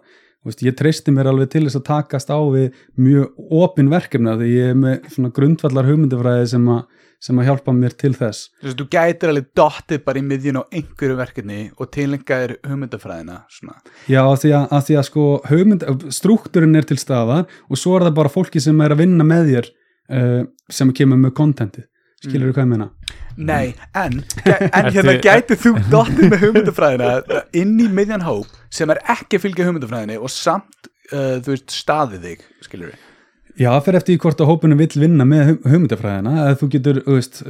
veist, 0.48 0.62
ég 0.66 0.76
treysti 0.78 1.14
mér 1.14 1.30
alveg 1.30 1.50
til 1.52 1.64
þess 1.66 1.78
að 1.80 1.86
takast 1.88 2.32
á 2.32 2.40
við 2.52 2.78
mjög 2.98 3.52
opin 3.62 3.90
verkefna 3.92 4.36
því 4.38 4.48
ég 4.54 4.72
er 4.72 4.78
með 4.78 5.10
svona 5.14 5.32
grundvallar 5.34 5.88
hugmyndafræði 5.88 6.48
sem 6.54 6.70
að, 6.72 6.82
sem 7.22 7.40
að 7.40 7.48
hjálpa 7.50 7.74
mér 7.74 7.96
til 7.98 8.12
þess 8.14 8.48
Þú 8.60 8.68
veist, 8.68 8.78
þú 8.78 8.86
gætir 8.94 9.32
alveg 9.32 9.50
dottið 9.58 10.02
bara 10.06 10.20
í 10.20 10.24
miðjun 10.28 10.60
á 10.60 10.62
einhverju 10.68 11.18
verkefni 11.18 11.58
og 11.74 11.90
tilengaðir 11.94 12.56
hugmyndafræðina 12.66 13.38
svona. 13.52 13.76
Já, 14.06 14.22
að 14.22 14.36
því 14.44 14.54
að, 14.60 14.66
að, 14.70 14.86
því 14.88 14.98
að 15.00 15.06
sko 15.10 15.26
hugmynd, 15.50 15.86
struktúrin 16.14 16.78
er 16.78 16.88
til 16.88 16.98
staðar 17.00 17.46
og 17.68 17.80
svo 17.80 17.98
er 17.98 18.08
það 18.08 18.18
bara 18.20 18.34
fólki 18.34 18.62
sem 18.62 18.84
er 18.84 18.94
að 18.94 19.02
vinna 19.02 19.26
með 19.26 19.52
þér 19.52 19.70
uh, 19.70 20.42
sem 20.80 20.94
kemur 20.94 21.22
með 21.26 21.34
kontentið 21.40 21.88
skilur 22.24 22.50
þú 22.50 22.56
hvað 22.56 22.64
ég 22.64 22.70
meina? 22.72 22.88
Nei, 23.38 23.66
en, 23.94 24.22
en 24.74 24.88
hérna 24.90 25.14
gætið 25.22 25.60
þú 25.62 25.74
dottið 25.92 26.32
með 26.32 26.40
hugmyndafræðina 26.46 27.42
inn 27.60 27.76
í 27.78 27.86
miðjan 27.94 28.26
hóp 28.26 28.56
sem 28.74 28.90
er 28.90 29.02
ekki 29.14 29.38
að 29.38 29.44
fylgja 29.46 29.68
hugmyndafræðinni 29.68 30.18
og 30.18 30.32
samt, 30.34 30.90
uh, 31.12 31.38
þú 31.44 31.54
veist, 31.54 31.70
staðið 31.74 32.26
þig, 32.26 32.48
skilur 32.66 32.92
við. 32.92 33.07
Já, 33.58 33.68
það 33.74 33.84
fer 33.88 33.96
eftir 33.98 34.14
í 34.14 34.18
hvort 34.22 34.40
að 34.44 34.50
hópunum 34.52 34.78
vill 34.78 35.00
vinna 35.02 35.24
með 35.26 35.40
hug- 35.48 35.64
hugmyndafræðina 35.72 36.34
þú 36.60 36.68
getur, 36.76 37.00
veist, 37.08 37.40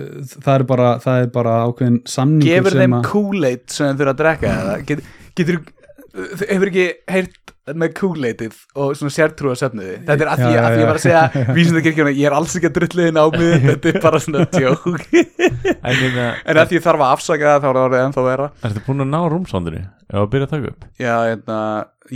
það 0.40 0.54
er 0.54 0.62
bara, 0.70 0.86
það 1.04 1.22
er 1.24 1.32
bara 1.34 1.56
ákveðin 1.68 1.98
samningur 2.08 2.48
Gefur 2.54 2.72
sem 2.76 2.80
þeim 2.84 2.94
að 2.98 3.08
Kool-Aid 3.10 3.64
sem 3.74 3.90
þeir 3.90 3.98
þurfa 4.00 4.14
að 4.14 4.22
drekka 4.22 4.52
eða 4.62 4.76
Get, 4.88 5.02
getur, 5.36 5.58
þú 5.60 5.77
hefur 6.48 6.70
ekki 6.70 6.86
heyrt 7.12 7.52
með 7.78 7.92
Kool-Aidið 7.98 8.54
og 8.80 8.94
svona 8.96 9.12
sértrúa 9.12 9.56
söfniði 9.58 9.98
þetta 10.06 10.24
er 10.24 10.30
að 10.32 10.40
því 10.40 10.48
Já, 10.48 10.56
já, 10.56 10.62
að 10.68 10.78
ég 10.78 10.88
var 10.88 10.98
að 10.98 11.02
segja 11.04 11.22
já. 11.28 11.42
vísindakirkjuna, 11.58 12.12
ég 12.16 12.28
er 12.30 12.36
alls 12.38 12.54
ekki 12.56 12.68
að 12.70 12.76
drulliðin 12.78 13.20
á 13.20 13.26
mig 13.34 13.64
þetta 13.68 13.90
er 13.92 13.98
bara 14.04 14.20
svona 14.24 14.46
tjók 14.54 14.88
En 16.48 16.60
að 16.62 16.70
því 16.70 16.78
ég 16.78 16.86
þarf 16.86 17.04
að 17.04 17.12
afsaka 17.12 17.52
það 17.52 17.60
þá 17.60 17.68
er 17.68 17.78
það 17.78 17.82
orðið 17.84 18.04
ennþá 18.06 18.24
vera 18.28 18.48
ertu 18.70 18.84
búin 18.88 19.04
að 19.04 19.10
ná 19.12 19.20
rúmsándinu? 19.34 19.84
Ef 20.08 20.22
að 20.22 20.30
byrja 20.32 20.48
að 20.48 20.54
taka 20.54 20.72
upp 20.72 20.86
já, 21.04 21.14
hérna, 21.28 21.58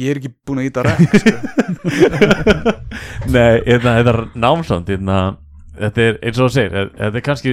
ég 0.00 0.14
er 0.14 0.22
ekki 0.22 0.32
búin 0.48 0.62
að 0.62 0.68
íta 0.70 0.86
rætt 0.86 1.18
sko. 1.20 1.34
Nei, 3.34 3.52
hérna, 3.68 3.98
þetta 4.00 4.14
er 4.16 4.22
námsánd 4.46 4.92
hérna, 4.94 5.20
Þetta 5.72 6.02
er, 6.04 6.18
eins 6.20 6.36
og 6.40 6.48
þú 6.48 6.52
segir 6.52 6.90
Þetta 6.96 7.16
er 7.20 7.24
kannski 7.24 7.52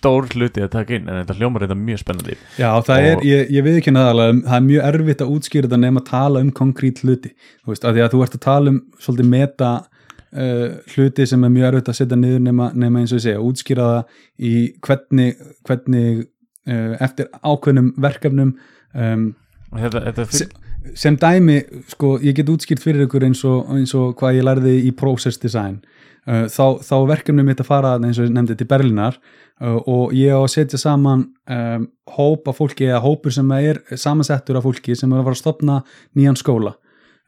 stór 0.00 0.26
hluti 0.32 0.64
að 0.64 0.72
taka 0.72 0.96
inn 0.96 1.06
En 1.10 1.20
þetta 1.20 1.36
hljómar 1.38 1.66
þetta 1.66 1.76
mjög 1.78 2.00
spennandi. 2.02 2.36
Já, 2.58 2.70
það 2.88 3.06
er, 3.12 3.22
ég, 3.28 3.54
ég 3.58 3.66
við 3.68 3.78
ekki 3.82 3.92
neðalega 3.94 4.36
það 4.48 4.56
er 4.58 4.66
mjög 4.66 4.88
erfitt 4.90 5.24
að 5.24 5.32
útskýra 5.36 5.68
þetta 5.68 5.80
nema 5.84 6.02
að 6.02 6.10
tala 6.10 6.42
um 6.44 6.50
konkrét 6.56 7.02
hluti, 7.04 7.32
þú 7.62 7.72
veist, 7.74 7.84
að 7.86 7.98
því 7.98 8.04
að 8.06 8.12
þú 8.16 8.22
ert 8.26 8.36
að 8.38 8.44
tala 8.48 8.74
um 8.74 8.80
svolítið 9.04 9.30
meta 9.34 9.70
uh, 9.80 10.66
hluti 10.94 11.26
sem 11.28 11.44
er 11.46 11.54
mjög 11.56 11.68
erfitt 11.70 11.92
að 11.92 11.98
setja 12.00 12.18
niður 12.20 12.42
nema 12.48 13.02
eins 13.02 13.12
og 13.14 13.20
ég 13.20 13.26
segja, 13.26 13.44
útskýra 13.44 13.90
það 13.90 14.24
í 14.50 14.54
hvernig, 14.86 15.44
hvernig 15.68 16.24
uh, 16.24 16.96
eftir 17.06 17.30
ákveðnum 17.44 17.92
verkefnum 18.00 18.56
um, 18.94 19.28
Þetta, 19.70 20.00
þetta 20.08 20.24
Se- 20.26 20.48
fylg, 20.48 20.56
sem 20.98 21.16
dæmi, 21.20 21.60
sko, 21.92 22.16
ég 22.24 22.34
get 22.34 22.48
útskýrt 22.50 22.82
fyrir 22.82 23.04
ykkur 23.06 23.26
eins 23.28 23.44
og, 23.46 23.68
eins 23.76 23.92
og 23.94 24.16
hvað 24.18 24.40
ég 24.40 24.46
lærði 24.48 24.72
í 24.88 24.90
process 24.96 25.38
design. 25.38 25.76
Uh, 26.26 26.46
þá, 26.50 26.80
þá 26.82 26.94
er 26.96 27.10
verkefni 27.12 27.44
mitt 27.46 27.62
að 27.62 27.68
fara 27.68 27.92
eins 28.00 28.18
og 28.18 28.26
ég 28.26 28.34
nefndi 28.34 28.56
til 28.58 28.66
Berlinar 28.70 29.20
og 29.60 30.14
ég 30.16 30.32
á 30.32 30.40
að 30.40 30.52
setja 30.54 30.78
saman 30.80 31.26
um, 31.50 31.86
hóp 32.16 32.48
af 32.48 32.56
fólki 32.60 32.86
eða 32.88 33.02
hópur 33.04 33.34
sem 33.34 33.50
er 33.58 33.82
samansettur 33.92 34.56
af 34.56 34.64
fólki 34.64 34.96
sem 34.96 35.12
er 35.12 35.20
að 35.20 35.26
fara 35.28 35.36
að 35.36 35.42
stopna 35.42 35.76
nýjan 36.16 36.38
skóla 36.40 36.72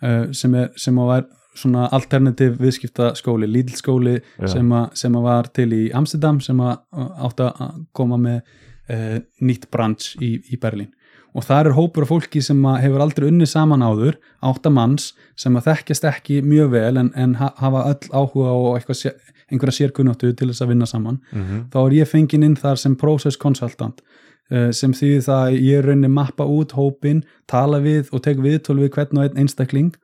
uh, 0.02 0.30
sem, 0.32 0.54
er, 0.56 0.70
sem 0.80 0.98
að 1.02 1.10
var 1.12 1.26
svona 1.52 1.90
alternativ 1.92 2.56
viðskipta 2.62 3.10
skóli, 3.18 3.44
lítill 3.50 3.76
skóli 3.76 4.14
Já. 4.16 4.48
sem, 4.54 4.72
sem 4.96 5.18
að 5.20 5.26
var 5.28 5.50
til 5.52 5.68
í 5.76 5.82
Amsterdam 5.92 6.40
sem 6.40 6.60
að 6.64 6.80
átti 7.28 7.50
að 7.50 7.78
koma 7.92 8.16
með 8.16 8.40
uh, 8.40 9.18
nýtt 9.44 9.68
branch 9.70 10.14
í, 10.24 10.38
í 10.48 10.56
Berlín 10.62 10.88
og 11.32 11.44
það 11.46 11.66
er 11.66 11.76
hópur 11.76 12.04
af 12.04 12.10
fólki 12.12 12.42
sem 12.44 12.58
hefur 12.80 13.00
aldrei 13.04 13.28
unnið 13.30 13.48
saman 13.54 13.84
áður, 13.84 14.18
átta 14.44 14.72
manns 14.72 15.12
sem 15.36 15.54
að 15.56 15.70
þekkjast 15.70 16.04
ekki 16.10 16.40
mjög 16.44 16.74
vel 16.74 16.96
en, 17.00 17.08
en 17.16 17.36
ha- 17.40 17.54
hafa 17.56 17.86
öll 17.92 18.10
áhuga 18.12 18.50
og 18.52 18.74
eitthvað, 18.76 19.14
einhverja 19.52 19.78
sérkunnáttu 19.78 20.32
til 20.32 20.48
þess 20.50 20.64
að 20.64 20.72
vinna 20.74 20.88
saman 20.88 21.20
mm 21.32 21.62
þá 21.72 21.78
er 21.82 21.94
ég 22.00 22.08
fenginn 22.08 22.46
inn 22.46 22.56
þar 22.56 22.80
sem 22.80 22.96
process 22.96 23.36
consultant 23.36 24.02
uh, 24.50 24.70
sem 24.72 24.92
þýðir 24.92 25.22
það 25.28 25.44
að 25.46 25.60
ég 25.66 25.84
raunni 25.86 26.08
mappa 26.08 26.44
út 26.48 26.72
hópin, 26.72 27.22
tala 27.46 27.80
við 27.84 28.10
og 28.12 28.22
tek 28.24 28.42
viðtöl 28.42 28.80
við 28.80 28.92
hvern 28.96 29.18
og 29.18 29.24
einn 29.28 29.44
einstakling 29.44 29.94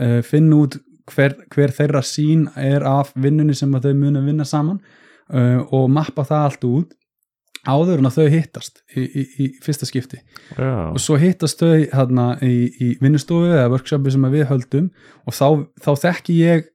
uh, 0.00 0.20
finna 0.22 0.64
út 0.64 0.78
hver, 1.10 1.36
hver 1.52 1.74
þeirra 1.74 2.02
sín 2.06 2.48
er 2.56 2.84
af 2.86 3.12
vinnunni 3.14 3.54
sem 3.54 3.72
að 3.74 3.90
þau 3.90 3.94
munu 4.00 4.24
vinna 4.24 4.44
saman 4.48 4.80
uh, 5.32 5.60
og 5.70 5.88
mappa 5.90 6.24
það 6.28 6.48
allt 6.48 6.68
út 6.68 6.98
áður 7.62 8.00
en 8.00 8.08
að 8.08 8.16
þau 8.16 8.32
hittast 8.32 8.80
í, 8.96 9.02
í, 9.04 9.22
í 9.38 9.44
fyrsta 9.62 9.86
skipti. 9.86 10.18
Já, 10.56 10.90
og 10.90 10.98
svo 11.02 11.18
hittast 11.20 11.60
þau 11.62 11.84
hérna 11.92 12.26
í, 12.42 12.66
í 12.82 12.88
vinnustofu 13.02 13.52
eða 13.52 13.70
workshopi 13.70 14.14
sem 14.14 14.26
að 14.26 14.38
við 14.38 14.48
höldum 14.50 14.88
og 15.26 15.36
þá, 15.36 15.46
þá 15.84 15.92
þekki 16.06 16.38
ég 16.40 16.71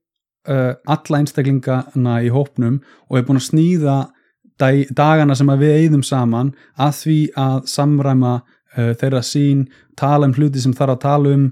uh, 0.49 0.73
alla 0.87 1.21
einstaklingana 1.21 2.19
í 2.25 2.31
hópnum 2.33 2.79
og 3.09 3.19
er 3.19 3.27
búin 3.27 3.41
að 3.41 3.49
snýða 3.49 3.97
dag, 4.59 4.81
dagana 4.95 5.37
sem 5.37 5.51
við 5.59 5.75
eigðum 5.75 6.03
saman 6.05 6.53
að 6.75 6.99
því 7.01 7.19
að 7.43 7.61
samræma 7.73 8.33
uh, 8.41 8.91
þeirra 8.99 9.23
sín, 9.25 9.67
tala 9.99 10.29
um 10.29 10.35
hluti 10.37 10.63
sem 10.63 10.75
þarf 10.77 10.97
að 10.97 11.03
tala 11.05 11.35
um 11.37 11.45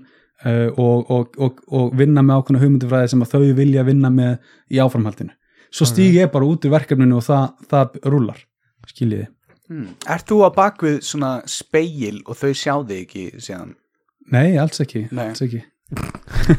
uh, 0.45 0.69
og, 0.71 1.11
og, 1.11 1.39
og, 1.39 1.63
og 1.67 1.95
vinna 1.97 2.25
með 2.25 2.41
ákveðna 2.41 2.63
hugmyndifræði 2.63 3.13
sem 3.13 3.25
þau 3.35 3.45
vilja 3.61 3.85
vinna 3.87 4.11
með 4.13 4.35
í 4.71 4.81
áframhaldinu. 4.83 5.35
Svo 5.75 5.87
stíg 5.89 6.15
ég 6.15 6.29
bara 6.31 6.47
út 6.47 6.63
í 6.63 6.71
verkefninu 6.71 7.17
og 7.19 7.25
það, 7.25 7.47
það 7.71 7.97
rúlar, 8.07 8.37
skiljiði. 8.87 9.25
hmm. 9.67 9.87
Ert 10.13 10.29
þú 10.29 10.43
á 10.47 10.49
bakvið 10.55 11.01
svona 11.03 11.31
speil 11.49 12.21
og 12.23 12.37
þau 12.39 12.51
sjá 12.53 12.75
þig 12.85 13.01
ekki 13.01 13.25
síðan 13.43 13.73
Nei, 14.31 14.55
alls 14.57 14.81
ekki, 14.81 15.05
Nei. 15.13 15.27
alls 15.29 15.43
ekki. 15.45 15.61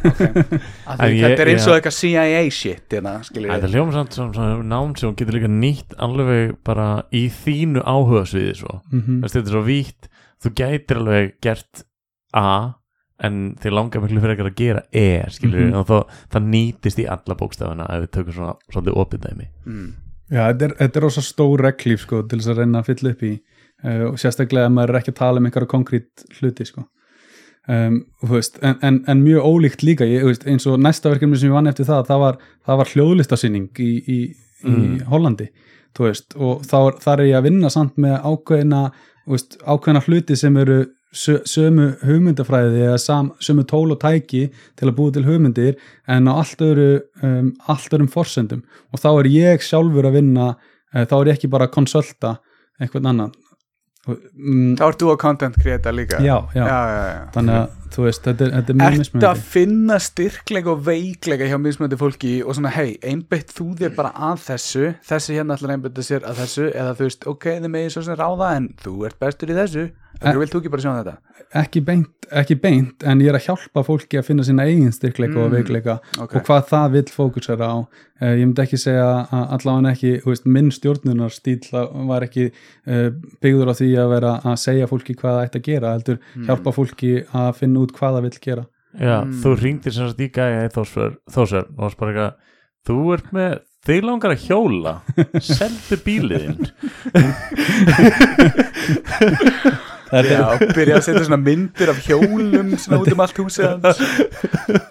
Ég- 0.07 1.23
þetta 1.23 1.43
er 1.43 1.51
eins 1.51 1.67
og 1.67 1.75
eitthvað 1.77 1.97
CIA 1.99 2.43
shit 2.55 2.95
hérna, 2.95 3.17
Þetta 3.27 3.59
við 3.67 3.75
hljómar 3.75 3.97
samt 3.97 4.15
sem 4.17 4.29
svona 4.35 4.61
nám 4.63 4.95
sem 4.99 5.09
hún 5.11 5.17
getur 5.19 5.35
líka 5.37 5.51
nýtt 5.51 5.97
alveg 5.99 6.55
bara 6.67 6.87
í 7.11 7.25
þínu 7.33 7.83
áhugasviði 7.83 8.55
svo. 8.61 8.81
Mm 8.93 9.21
Veist, 9.25 9.35
þetta 9.35 9.51
er 9.51 9.57
svo 9.57 9.65
vítt, 9.67 10.09
þú 10.45 10.53
gætir 10.63 11.01
alveg 11.03 11.35
gert 11.43 11.85
A 12.37 12.47
en 13.27 13.55
þið 13.63 13.73
langar 13.73 14.03
miklu 14.05 14.21
fyrir 14.21 14.43
að 14.45 14.55
gera 14.59 14.83
E 14.93 15.07
skilur 15.33 15.71
Mhm. 15.71 15.75
og 15.81 15.87
þá, 15.89 15.99
það 16.35 16.49
nýtist 16.53 16.99
í 17.01 17.07
alla 17.09 17.35
bókstafana 17.35 17.87
ef 17.97 18.03
við 18.07 18.11
tökum 18.13 18.35
svona 18.37 18.55
svolítið 18.71 18.99
opið 19.03 19.21
dæmi 19.27 19.47
mm. 19.67 19.93
Já, 20.31 20.43
þetta 20.53 20.65
er, 20.67 20.73
þetta 20.81 20.97
er 20.99 21.03
rosa 21.07 21.23
stór 21.23 21.61
reglíf 21.63 22.01
sko, 22.03 22.23
til 22.29 22.39
þess 22.41 22.51
að 22.51 22.59
reyna 22.59 22.81
að 22.83 22.87
fylla 22.91 23.11
upp 23.15 23.23
í 23.23 23.33
uh, 23.85 24.03
og 24.11 24.17
sérstaklega 24.19 24.67
að 24.67 24.73
maður 24.75 24.91
er 24.91 24.99
ekki 25.01 25.13
að 25.15 25.19
tala 25.21 25.39
um 25.41 25.47
einhverja 25.47 25.71
konkrét 25.71 26.25
hluti 26.41 26.67
sko. 26.67 26.83
Um, 27.69 28.01
veist, 28.31 28.59
en, 28.63 28.79
en, 28.83 29.03
en 29.09 29.23
mjög 29.23 29.47
ólíkt 29.47 29.85
líka 29.87 30.09
ég, 30.09 30.25
veist, 30.27 30.47
eins 30.47 30.67
og 30.71 30.81
næsta 30.83 31.13
verkefni 31.13 31.39
sem 31.39 31.51
ég 31.51 31.57
vann 31.57 31.71
eftir 31.71 31.89
það 31.89 32.09
það 32.11 32.25
var, 32.25 32.43
það 32.67 32.83
var 32.83 32.93
hljóðlistasýning 32.95 33.71
í, 33.83 33.93
í, 34.07 34.19
í 34.65 34.67
Mm. 34.67 35.01
Hollandi 35.11 35.51
þú 35.97 36.09
veist, 36.09 36.35
og 36.37 36.63
þá, 36.67 36.79
þar 37.01 37.23
er 37.23 37.31
ég 37.31 37.39
að 37.39 37.49
vinna 37.49 37.71
samt 37.73 37.99
með 38.01 38.17
ákveðina, 38.25 38.83
ákveðina 39.65 40.03
hluti 40.05 40.37
sem 40.37 40.57
eru 40.61 40.79
sö, 41.17 41.39
sömu 41.49 41.91
hugmyndafræði 42.05 42.83
eða 42.89 42.99
sam, 43.01 43.31
sömu 43.41 43.65
tól 43.69 43.95
og 43.95 44.01
tæki 44.03 44.47
til 44.77 44.89
að 44.89 44.95
búa 44.99 45.15
til 45.15 45.25
hugmyndir 45.29 45.79
en 46.13 46.29
á 46.29 46.33
allt 46.37 46.65
öru 46.65 46.89
um, 47.23 47.53
allt 47.69 47.97
örum 47.97 48.11
forsendum 48.13 48.65
og 48.93 49.03
þá 49.03 49.11
er 49.13 49.31
ég 49.33 49.65
sjálfur 49.65 50.09
að 50.09 50.19
vinna 50.21 50.51
uh, 50.53 51.05
þá 51.05 51.17
er 51.21 51.31
ég 51.31 51.39
ekki 51.39 51.53
bara 51.53 51.71
að 51.71 51.77
konsulta 51.79 52.37
eitthvað 52.81 53.11
annan 53.13 53.33
um, 54.13 54.77
Þá 54.79 54.85
ert 54.89 55.03
þú 55.03 55.13
á 55.13 55.17
content 55.21 55.59
creator 55.63 55.97
líka 55.97 56.21
já, 56.23 56.37
já, 56.55 56.63
já, 56.63 56.79
já, 56.93 57.03
já. 57.11 57.25
þannig 57.35 57.59
að 57.61 57.86
þú 57.95 58.07
veist, 58.07 58.23
þetta 58.27 58.45
er, 58.47 58.51
þetta 58.57 58.73
er 58.73 58.79
mjög 58.81 58.87
Ertu 58.87 58.97
að 58.97 59.03
mismunandi 59.05 59.45
finna 59.55 59.99
styrkleika 60.07 60.73
og 60.75 60.83
veikleika 60.87 61.49
hjá 61.51 61.59
mismöndi 61.63 61.99
fólki 62.01 62.33
og 62.45 62.57
svona, 62.59 62.73
hei, 62.77 62.97
einbeitt 63.03 63.55
þú 63.57 63.69
þér 63.81 63.95
bara 63.99 64.13
að 64.31 64.43
þessu, 64.49 64.91
þessi 65.11 65.39
hérna 65.39 65.57
ætlar 65.59 65.71
að 65.73 65.79
einbeita 65.79 66.07
sér 66.09 66.27
að 66.29 66.43
þessu, 66.43 66.67
eða 66.73 66.97
þú 66.99 67.09
veist, 67.11 67.29
ok, 67.35 67.49
þið 67.63 67.73
megið 67.77 67.95
svo 67.97 68.03
sem 68.09 68.21
ráða, 68.21 68.51
en 68.61 68.69
þú 68.85 68.97
ert 69.11 69.19
bestur 69.23 69.53
í 69.55 69.59
þessu 69.61 69.87
en 70.25 70.39
vilt 70.41 70.53
þú 70.55 70.63
ekki 70.63 70.71
bara 70.73 70.83
sjá 70.87 70.93
þetta? 70.97 71.17
ekki 71.57 71.81
beint, 71.87 72.27
ekki 72.41 72.55
beint, 72.59 73.05
en 73.07 73.21
ég 73.23 73.29
er 73.31 73.37
að 73.39 73.45
hjálpa 73.47 73.83
fólki 73.87 74.19
að 74.19 74.25
finna 74.27 74.43
sína 74.45 74.65
eigin 74.67 74.91
styrkleika 74.93 75.37
og 75.39 75.47
Mm, 75.47 75.53
veikleika 75.61 75.95
ok. 76.19 76.33
og 76.35 76.47
hvað 76.49 76.65
það 76.73 76.87
vill 76.97 77.11
fókusera 77.15 77.69
á 77.71 77.77
uh, 77.85 78.33
ég 78.35 78.41
myndi 78.49 78.65
ekki 78.65 78.81
segja 78.83 79.05
að 79.31 79.45
allavega 79.55 79.93
ekki 79.93 80.11
þú 80.25 80.33
veist, 80.33 80.49
minn 80.57 80.73
stjórnunar 80.75 81.31
stíl 81.37 81.61
var 82.11 82.27
ekki 82.27 82.49
uh, 82.51 83.13
byggður 83.45 83.71
á 83.71 83.75
því 83.79 83.91
að 84.03 84.11
vera 84.17 84.33
að 84.43 84.57
segja 84.65 84.89
fólki 84.91 85.15
hvað 85.21 85.37
það 85.39 85.47
ætti 85.47 85.61
að 85.63 85.69
gera 85.71 85.93
heldur 85.95 86.19
Mm. 86.35 86.49
hjálpa 86.49 86.73
fólki 86.81 87.13
að 87.31 87.53
finna 87.61 87.76
út 87.83 87.93
hvað 87.97 88.17
það 88.19 88.27
vill 88.29 88.41
gera. 88.49 88.67
Já, 88.97 89.17
Mm. 89.27 89.33
þú 89.43 89.51
ringdir 89.61 89.93
sem 89.93 90.09
sagt 90.09 90.21
í 90.25 90.31
gæja 90.33 90.65
í 90.65 90.73
þósver 90.73 91.17
og 91.37 91.67
varst 91.77 91.99
bara 92.01 92.13
eitthvað 92.13 92.35
þú 92.89 92.99
ert 93.15 93.33
með, 93.37 93.59
þig 93.87 94.03
langar 94.07 94.33
að 94.33 94.45
hjóla. 94.47 94.95
Seldu 95.43 95.99
bíliðinn. 96.07 96.71
Já, 100.07 100.45
byrja 100.71 101.01
að 101.01 101.03
setja 101.03 101.23
svona 101.27 101.39
myndir 101.43 101.91
af 101.91 101.99
hjólum 102.07 102.69
svona 102.79 103.01
út 103.03 103.11
um 103.11 103.23
allt 103.25 103.39
húsið 103.43 103.67
hans. 103.83 104.03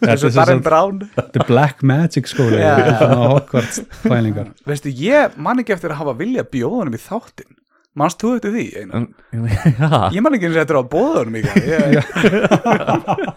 Eins 0.03 0.25
og 0.27 0.33
Darren 0.35 0.61
Brown. 0.65 0.99
Er 1.17 1.45
Black 1.47 1.81
Magic 1.87 2.27
Hogwarts 2.35 3.79
pælingar. 4.03 4.51
Veistu, 4.67 4.91
ég 4.91 5.37
man 5.39 5.63
ekki 5.63 5.73
eftir 5.77 5.93
að 5.95 6.01
hafa 6.03 6.17
vilja 6.19 6.43
bjóðunum 6.51 6.97
í 6.97 7.01
þáttin 7.01 7.54
Manst 7.95 8.19
þú 8.19 8.33
eftir 8.35 8.51
því, 8.51 8.65
Einar? 8.81 9.05
Já, 9.79 9.89
Ég 10.15 10.23
man 10.25 10.35
ekki 10.35 10.49
eins 10.49 10.57
og 10.57 10.63
eftir 10.65 10.79
að 10.81 10.89
bóðunum 10.91 11.37
í 11.39 11.43
það 11.45 11.55
ég, 11.71 11.93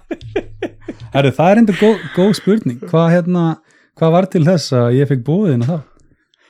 Herru, 1.14 1.30
það 1.36 1.50
er 1.52 1.60
enda 1.62 1.76
góð, 1.78 2.00
góð 2.16 2.32
spurning. 2.36 2.80
Hvað, 2.90 3.06
hérna, 3.14 3.44
hvað 3.98 4.14
var 4.16 4.28
til 4.32 4.42
þess 4.48 4.74
að 4.76 4.88
ég 4.98 5.08
fekk 5.12 5.22
búðina 5.28 5.68
þá? 5.68 5.78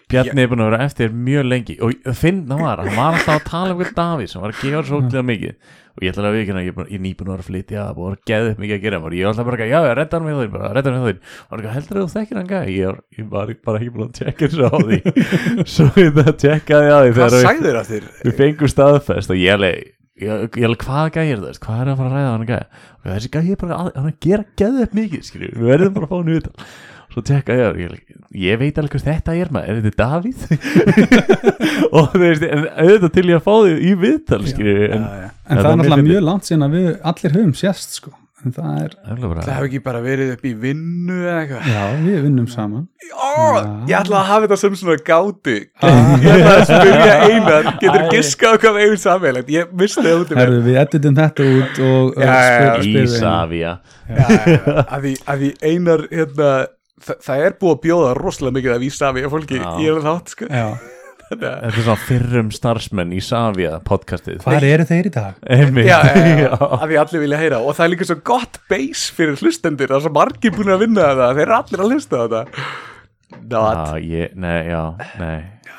Bjarni 0.09 0.41
er 0.41 0.49
búin 0.49 0.63
að 0.65 0.71
vera 0.71 0.85
eftir 0.89 1.13
mjög 1.13 1.45
lengi. 1.51 1.77
Og 1.85 1.91
finna 2.17 2.57
var, 2.57 2.81
hann 2.81 2.97
var 2.97 3.19
alltaf 3.19 3.35
að 3.35 3.45
tala 3.51 3.75
um 3.75 3.81
hvernig 3.83 3.99
Davíð 3.99 4.31
sem 4.33 4.41
var 4.41 4.55
að 4.55 4.63
gefa 4.65 4.81
svo 4.89 5.01
okkur 5.03 5.27
mikið 5.29 5.75
og 5.99 6.07
ég 6.07 6.13
ætla 6.15 6.29
að 6.31 6.37
við 6.39 6.43
ég, 6.45 6.51
er 6.55 6.89
ég 6.89 6.99
er 6.99 7.03
nýbúin 7.05 7.31
að 7.35 7.43
að 7.43 7.49
flytja 7.49 7.85
og 7.91 7.99
var 8.05 8.17
geðið 8.31 8.61
mikið 8.63 8.77
að 8.79 8.83
gera. 8.87 9.01
Og 9.03 9.17
ég 9.19 9.27
var 9.27 9.33
alltaf 9.35 9.49
bara, 9.51 9.67
já, 9.69 9.79
já, 9.83 9.93
redda 9.99 10.19
hann 10.21 10.27
með 10.29 10.39
þau 10.39 10.51
bara, 10.55 10.71
redda 10.79 10.93
hann 10.95 11.03
með 11.03 11.09
þau 11.09 11.19
og 11.19 11.53
hann 11.59 11.75
heldur 11.75 11.99
að 11.99 12.07
þú 12.07 12.15
þekkir 12.15 12.39
hann 12.41 12.51
gæði 12.55 12.77
ég, 12.79 12.87
var- 12.89 13.05
ég 13.19 13.29
var 13.35 13.53
bara 13.69 13.83
ekki 13.83 13.93
búin 13.99 14.09
að 14.09 14.17
tjekka 14.23 14.49
þessu 14.49 14.65
á 14.65 14.77
því. 14.79 14.99
Svo 15.75 15.89
ég 15.99 16.11
það 16.19 16.33
tjekkaði 16.45 16.91
á 16.95 16.99
því 17.03 17.15
Hvað 17.19 17.37
við- 17.39 17.47
sagðir 17.49 17.79
það 17.81 17.89
þér? 17.93 18.11
við 18.29 18.37
fengum 18.43 18.73
staðfest 18.75 19.35
og 19.35 19.41
ég 19.43 19.55
alveg 19.59 19.79
ég, 20.19 20.47
ég 20.59 20.67
alveg 20.69 20.85
hvað 20.87 21.11
gæði 21.19 21.33
er 21.37 21.43
það, 21.45 21.59
hvað 21.67 21.83
er 21.83 21.91
að 21.93 21.99
fara 22.01 22.09
að 22.09 22.17
ræða 22.19 22.31
hann 22.35 22.47
gæði 22.49 22.67
og 22.99 23.11
þessi 23.13 23.33
gæði 23.37 23.53
er 23.55 23.61
bara 23.63 23.77
að, 23.79 23.91
að 24.03 24.09
gera 24.27 24.47
geðið 24.63 24.87
upp 24.89 24.97
mikið, 24.99 25.27
skilju, 25.29 25.51
við 25.59 25.69
verðum 25.73 25.95
bara 25.99 26.09
að 26.09 26.11
fá 26.11 26.17
hann 26.19 26.33
utan 26.39 26.65
svo 27.19 27.25
tekka 27.33 27.57
ég, 27.59 27.83
ég, 27.83 27.99
ég 28.47 28.61
veit 28.63 28.79
alveg 28.81 28.95
hvað 28.95 29.09
þetta 29.11 29.35
er 29.43 29.51
maður, 29.59 29.69
er 29.69 29.83
þetta 29.89 30.05
Davíð? 30.05 30.47
Og 31.99 32.09
þú 32.15 32.23
veist 32.23 32.47
en 32.49 32.65
auðvitað 32.79 33.13
til 33.19 33.27
ég 33.33 33.37
að 33.41 33.45
fá 33.49 33.53
þig 33.67 33.83
í 33.83 33.93
viðtal 34.07 34.41
skilju, 34.47 34.79
en 34.93 35.05
Já, 35.05 35.19
já. 35.19 35.29
En 35.49 35.57
Já, 35.59 35.59
það 35.59 35.65
það 35.65 35.69
er 35.73 35.79
náttúrulega 35.83 36.09
mjög 36.13 36.25
langt 36.31 36.49
síðan 36.49 36.67
að 36.69 36.75
við 36.79 36.89
allir 37.13 37.39
höfum 37.39 37.53
sérst 37.57 37.95
sko. 38.01 38.11
En 38.47 38.53
það 38.55 38.75
er, 38.85 38.93
það 39.03 39.49
hefur 39.51 39.65
ekki 39.67 39.79
bara 39.83 39.99
verið 40.05 40.29
upp 40.37 40.45
í 40.47 40.51
vinnu 40.63 41.15
eða 41.25 41.39
eitthvað? 41.41 41.65
Já, 41.73 41.81
við 42.05 42.19
vinnum 42.29 42.45
saman. 42.53 42.85
Ó, 43.11 43.33
Ég 43.89 43.97
ætla 43.99 44.21
að 44.21 44.29
hafa 44.29 44.45
þetta 44.45 44.59
sem 44.61 44.77
svona 44.79 44.95
gáti 45.09 45.57
Ég 46.23 46.37
ætla 46.37 46.53
að 46.53 46.63
spyrja 46.69 47.17
Einar 47.25 47.67
Getur 47.81 48.05
giskað 48.13 48.61
hvað 48.63 48.77
við 48.77 48.85
eigum 48.87 49.01
sammeilegt 49.03 49.51
Ég 49.57 49.73
misti 49.81 50.05
það 50.07 50.21
út 50.23 50.31
um 50.37 50.39
Herðu, 50.43 50.61
við 50.69 50.79
editum 50.85 51.19
þetta 51.19 51.49
út 51.57 51.81
og 51.89 52.23
Já, 52.23 52.31
já, 52.31 52.63
já. 52.63 53.03
Ísafía. 53.09 53.73
Að 54.87 55.09
því, 55.09 55.15
að 55.35 55.43
því 55.43 55.51
Einar 55.73 56.07
hérna, 56.13 56.53
það, 57.05 57.19
það 57.27 57.43
er 57.47 57.57
búið 57.61 57.75
að 57.75 57.83
bjóða 57.87 58.13
rosalega 58.19 58.57
mikið 58.59 58.77
af 58.77 58.87
Ísafi 58.89 59.27
og 59.29 59.35
fólki 59.35 59.59
Já. 59.61 59.67
Ég 59.83 59.91
er 59.93 59.99
að 60.01 60.09
þátt 60.09 60.33
sko. 60.35 60.49
Að- 60.63 60.87
þetta 61.29 61.49
er 61.69 61.75
svona 61.77 61.99
fyrrum 62.09 62.51
starfsmenn 62.57 63.11
í 63.13 63.19
Savia 63.21 63.75
podcastið. 63.85 64.39
Hvar 64.47 64.65
eru 64.65 64.87
þeir 64.89 65.11
í 65.11 65.13
dag? 65.13 65.35
Einmitt. 65.45 65.91
Já, 65.91 65.99
já, 66.09 66.31
já, 66.47 66.53
að 66.81 66.87
því 66.87 67.01
allir 67.03 67.25
vilja 67.27 67.41
heyra. 67.43 67.59
Og 67.61 67.77
það 67.77 67.85
er 67.85 67.93
líka 67.93 68.09
svo 68.09 68.17
gott 68.31 68.57
base 68.73 69.13
fyrir 69.17 69.37
hlustendur. 69.43 69.91
Það 69.93 69.99
er 70.01 70.07
svo 70.07 70.15
margir 70.17 70.55
búin 70.57 70.73
að 70.73 70.87
vinna 70.87 71.11
það 71.21 71.35
þeir 71.37 71.45
eru 71.45 71.57
allir 71.59 71.85
að 71.85 71.93
hlusta 71.93 72.17
á 72.17 72.21
þetta. 72.25 72.65
Not. 73.49 73.77
Já, 73.93 73.99
ég, 74.09 74.33
nei, 74.41 74.59
já, 74.73 74.83
nei. 75.21 75.39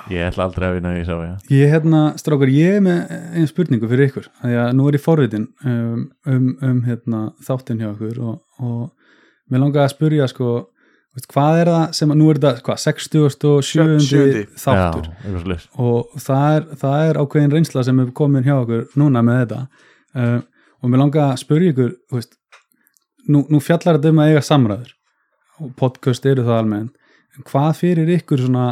Ég 0.09 0.25
ætla 0.29 0.45
aldrei 0.47 0.67
að 0.69 0.75
vinna 0.77 0.91
í 0.97 1.01
Savia 1.05 1.33
Ég, 1.53 1.69
hérna, 1.69 1.99
strákar, 2.17 2.49
ég 2.53 2.77
er 2.77 2.81
með 2.85 3.11
einn 3.37 3.49
spurningu 3.49 3.89
fyrir 3.89 4.07
ykkur, 4.09 4.29
því 4.41 4.55
að 4.61 4.69
nú 4.77 4.85
er 4.89 4.97
ég 4.97 5.03
forvitin 5.03 5.43
um, 5.65 6.05
um, 6.29 6.47
um 6.65 6.79
hérna, 6.87 7.19
þáttinn 7.45 7.81
hjá 7.81 7.89
ykkur 7.91 8.21
og, 8.25 8.39
og 8.61 9.51
mér 9.53 9.61
langar 9.65 9.85
að 9.85 9.93
spurja, 9.93 10.25
sko, 10.31 10.53
hvað 11.27 11.59
er 11.59 11.71
það 11.73 11.85
sem, 11.97 12.11
nú 12.15 12.29
er 12.31 12.39
þetta, 12.39 12.63
hvað, 12.65 12.81
67. 12.83 13.63
Sjöundi. 13.65 14.43
þáttur 14.59 15.09
Já, 15.09 15.57
og 15.81 16.19
það 16.21 16.55
er, 16.55 16.67
það 16.83 17.05
er 17.07 17.19
ákveðin 17.23 17.55
reynsla 17.55 17.83
sem 17.87 18.01
er 18.03 18.11
komin 18.15 18.45
hjá 18.45 18.55
okkur 18.59 18.85
núna 18.99 19.23
með 19.25 19.41
þetta 19.43 19.61
uh, 20.19 20.37
og 20.79 20.91
mér 20.91 21.03
langar 21.03 21.33
að 21.33 21.41
spurja 21.41 21.73
ykkur, 21.73 21.95
veist, 22.13 22.37
nú, 23.27 23.43
nú 23.51 23.61
fjallar 23.63 23.97
þetta 23.97 24.13
um 24.13 24.21
að 24.23 24.33
eiga 24.33 24.43
samræður 24.45 24.93
og 25.59 25.73
podcast 25.79 26.27
eru 26.29 26.45
það 26.47 26.61
almennt, 26.61 26.93
en 27.35 27.47
hvað 27.49 27.71
fyrir 27.81 28.13
ykkur 28.19 28.45
svona, 28.45 28.67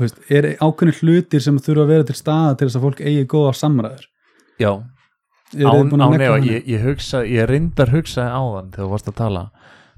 veist, 0.00 0.18
er 0.32 0.54
ákveðin 0.58 0.98
hlutir 0.98 1.44
sem 1.44 1.60
þurfa 1.62 1.86
að 1.86 1.94
vera 1.94 2.08
til 2.08 2.18
staða 2.18 2.56
til 2.56 2.68
þess 2.68 2.80
að 2.80 2.88
fólk 2.88 3.04
eigi 3.04 3.28
góða 3.30 3.54
samræður? 3.60 4.08
Já, 4.60 4.72
án, 5.60 5.92
án 6.00 6.16
efa, 6.18 6.40
ég, 6.48 6.66
ég 6.72 6.86
hugsa 6.86 7.22
ég 7.28 7.46
reyndar 7.50 7.92
hugsaði 7.92 8.32
áðan 8.32 8.72
þegar 8.72 8.86
þú 8.86 8.92
varst 8.96 9.12
að 9.12 9.18
tala 9.20 9.44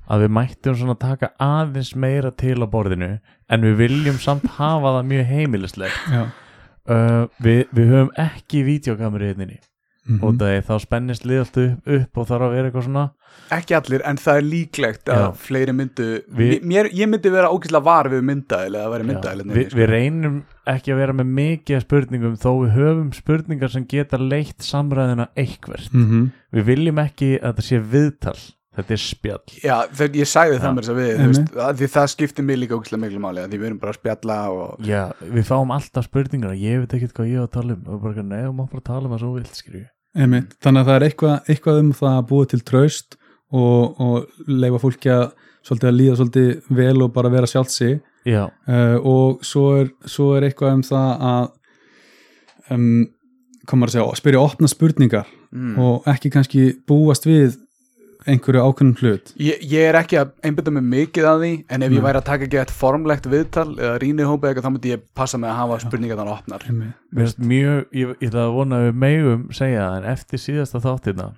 að 0.09 0.25
við 0.25 0.35
mættum 0.37 0.79
svona 0.79 0.97
taka 1.01 1.33
aðeins 1.41 1.95
meira 1.97 2.31
til 2.31 2.59
á 2.61 2.67
borðinu 2.69 3.11
en 3.49 3.69
við 3.69 3.77
viljum 3.83 4.19
samt 4.21 4.45
hafa 4.59 4.99
það 4.99 5.13
mjög 5.13 5.31
heimilislegt. 5.33 6.01
Já. 6.13 6.25
uh, 6.89 7.23
við, 7.41 7.65
við 7.73 7.95
höfum 7.95 8.11
ekki 8.21 8.65
vídeokameri 8.67 9.33
hérna 9.33 9.49
Mm 10.05 10.21
og 10.21 10.35
það 10.37 10.51
er 10.53 10.65
þá 10.67 10.75
spennist 10.83 11.23
lið 11.25 11.39
allt 11.41 11.55
upp, 11.63 11.87
upp 11.97 12.19
og 12.21 12.27
þarf 12.29 12.45
að 12.45 12.51
vera 12.55 12.69
eitthvað 12.69 12.83
svona. 12.85 13.05
Ekki 13.57 13.77
allir, 13.79 14.03
en 14.05 14.19
það 14.21 14.37
er 14.41 14.45
líklegt 14.47 15.11
að 15.11 15.23
Já. 15.23 15.29
fleiri 15.47 15.73
myndu 15.75 16.09
Vi- 16.29 16.59
mér, 16.61 16.89
ég 16.93 17.09
myndi 17.09 17.31
vera 17.33 17.49
ógæslega 17.49 17.83
var 17.85 18.09
við 18.13 18.21
myndaðil 18.29 18.77
eða 18.77 18.91
væri 18.93 19.05
Já, 19.05 19.09
myndaðil 19.09 19.47
við, 19.55 19.73
við 19.75 19.89
reynum 19.89 20.37
ekki 20.67 20.93
að 20.93 21.01
vera 21.01 21.13
með 21.17 21.33
mikið 21.41 21.77
af 21.77 21.87
spurningum 21.87 22.37
þó 22.37 22.51
við 22.53 22.77
höfum 22.77 23.11
spurningar 23.17 23.73
sem 23.73 23.87
geta 23.89 24.21
leitt 24.21 24.61
samræðina 24.61 25.29
eitthvert. 25.35 25.89
-hmm. 25.93 26.31
við 26.53 26.65
viljum 26.65 26.99
ekki 26.99 27.31
að 27.41 27.57
það 27.57 27.65
sé 27.65 27.79
viðtal 27.81 28.39
þetta 28.75 28.95
er 28.95 29.03
spjall 29.03 29.57
Já, 29.62 29.75
þegar 29.95 30.18
ég 30.20 30.31
sagði 30.31 30.57
Já. 30.57 30.61
það 30.64 30.77
mér 30.77 30.89
að 30.91 31.01
við 31.01 31.11
þú 31.11 31.25
Einmitt. 31.25 31.41
veist, 31.41 31.59
að 31.64 31.81
því 31.81 31.89
það 31.95 32.09
skiptir 32.14 32.47
mig 32.49 32.61
líka 32.61 32.79
ógæslega 32.79 33.03
miklu 33.05 33.22
máli 33.25 33.43
að 33.43 33.51
því 33.51 33.61
við 33.61 33.68
erum 33.70 33.81
bara 33.83 33.95
að 33.95 33.99
spjalla 34.01 34.39
og 34.53 34.89
Já, 34.89 35.03
við 35.39 35.49
fáum 35.51 35.75
alltaf 35.75 36.09
spurningar 36.09 36.55
og 36.55 36.64
ég 36.64 36.83
veit 36.83 36.97
ekkert 36.99 37.18
hvað 37.18 37.31
ég 37.33 37.43
á 37.43 37.47
að 37.47 37.53
tala 37.59 37.77
um 37.77 37.91
og 37.95 38.05
bara, 38.05 38.27
nei, 38.31 38.41
þú 38.45 38.55
má 38.55 38.64
bara 38.64 38.87
tala 38.91 39.09
um 39.09 39.14
það 39.14 39.25
svo 39.25 39.35
vilt. 39.39 39.61
Þannig 40.14 40.81
að 40.81 40.89
það 40.89 40.95
er 40.95 41.07
eitthvað, 41.09 41.37
eitthvað 41.51 41.81
um 41.83 41.93
það 41.99 42.18
að 42.18 42.27
búa 42.31 42.51
til 42.51 42.62
traust 42.62 43.18
og, 43.55 44.01
og 44.03 44.51
leifa 44.51 44.81
fólki 44.83 45.11
að, 45.14 45.27
svolítið 45.64 45.91
að 45.91 45.99
líða 45.99 46.18
svolítið 46.20 46.77
vel 46.79 46.97
og 47.07 47.14
bara 47.14 47.33
vera 47.33 47.51
sjálft 47.51 47.75
sig 47.75 47.99
Já, 48.25 48.47
uh, 48.49 48.97
og 49.05 49.43
svo 49.45 49.66
er, 49.83 49.91
svo 50.09 50.31
er 50.39 50.47
eitthvað 50.49 50.79
um 50.79 50.85
það 50.87 51.27
að 51.29 51.51
um, 52.72 53.05
komar 53.68 53.91
að 53.91 53.99
segja, 53.99 54.18
spyrja 54.20 54.45
opna 54.45 54.70
spurningar 54.70 55.29
mm. 55.53 55.75
og 55.81 56.09
ekki 56.11 56.33
kannski 56.33 56.64
búast 56.89 57.29
við 57.29 57.59
einhverju 58.27 58.62
ákveðnum 58.64 58.97
hlut? 59.01 59.33
Ég, 59.41 59.62
ég 59.68 59.89
er 59.91 59.99
ekki 59.99 60.18
að 60.20 60.33
einbytta 60.47 60.72
mig 60.75 60.85
mikið 60.89 61.29
að 61.29 61.45
því 61.45 61.53
en 61.68 61.87
ef 61.87 61.93
ég 61.93 62.01
Nei. 62.01 62.05
væri 62.07 62.20
að 62.20 62.27
taka 62.29 62.47
ekki 62.49 62.61
eitt 62.62 62.75
formlegt 62.75 63.29
viðtal 63.31 63.66
eða 63.77 63.95
rýni 64.03 64.29
hópa 64.29 64.49
eitthvað 64.49 64.66
þá 64.66 64.75
myndi 64.75 64.93
ég 64.95 65.07
passa 65.16 65.41
mig 65.41 65.51
að 65.51 65.59
hafa 65.61 65.79
spurningar 65.85 66.20
þannig 66.20 66.37
opnar. 66.39 66.66
Mjög 67.45 67.95
ég, 67.95 68.14
ég 68.20 68.29
ætla 68.31 68.47
að 68.49 68.57
vona 68.59 68.81
að 68.81 68.87
við 68.89 69.01
megum 69.05 69.49
segja 69.55 69.89
það 69.89 69.97
en 69.99 70.11
eftir 70.14 70.45
síðasta 70.45 70.83
þáttina 70.85 71.31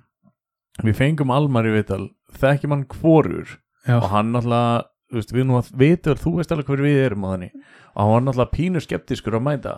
við 0.85 0.99
fengum 0.99 1.33
Almar 1.33 1.67
í 1.67 1.73
viðtal 1.73 2.03
þekkjum 2.37 2.75
hann 2.75 2.85
hvorur 2.91 3.57
Já, 3.87 3.97
og 4.01 4.09
hann 4.11 4.33
náttúrulega, 4.35 4.87
þú 5.07 5.19
veist, 5.21 5.35
við 5.35 5.45
nú 5.47 5.59
að 5.59 5.69
vita 5.79 6.15
þú 6.19 6.33
veist 6.37 6.51
alveg 6.51 6.71
hver 6.71 6.83
við 6.83 6.97
erum 7.05 7.23
á 7.23 7.27
þannig. 7.33 7.53
Og 7.95 8.01
hann 8.01 8.11
var 8.11 8.25
náttúrulega 8.25 8.55
pínu 8.57 8.81
skeptiskur 8.83 9.37
að 9.37 9.45
mæta. 9.47 9.75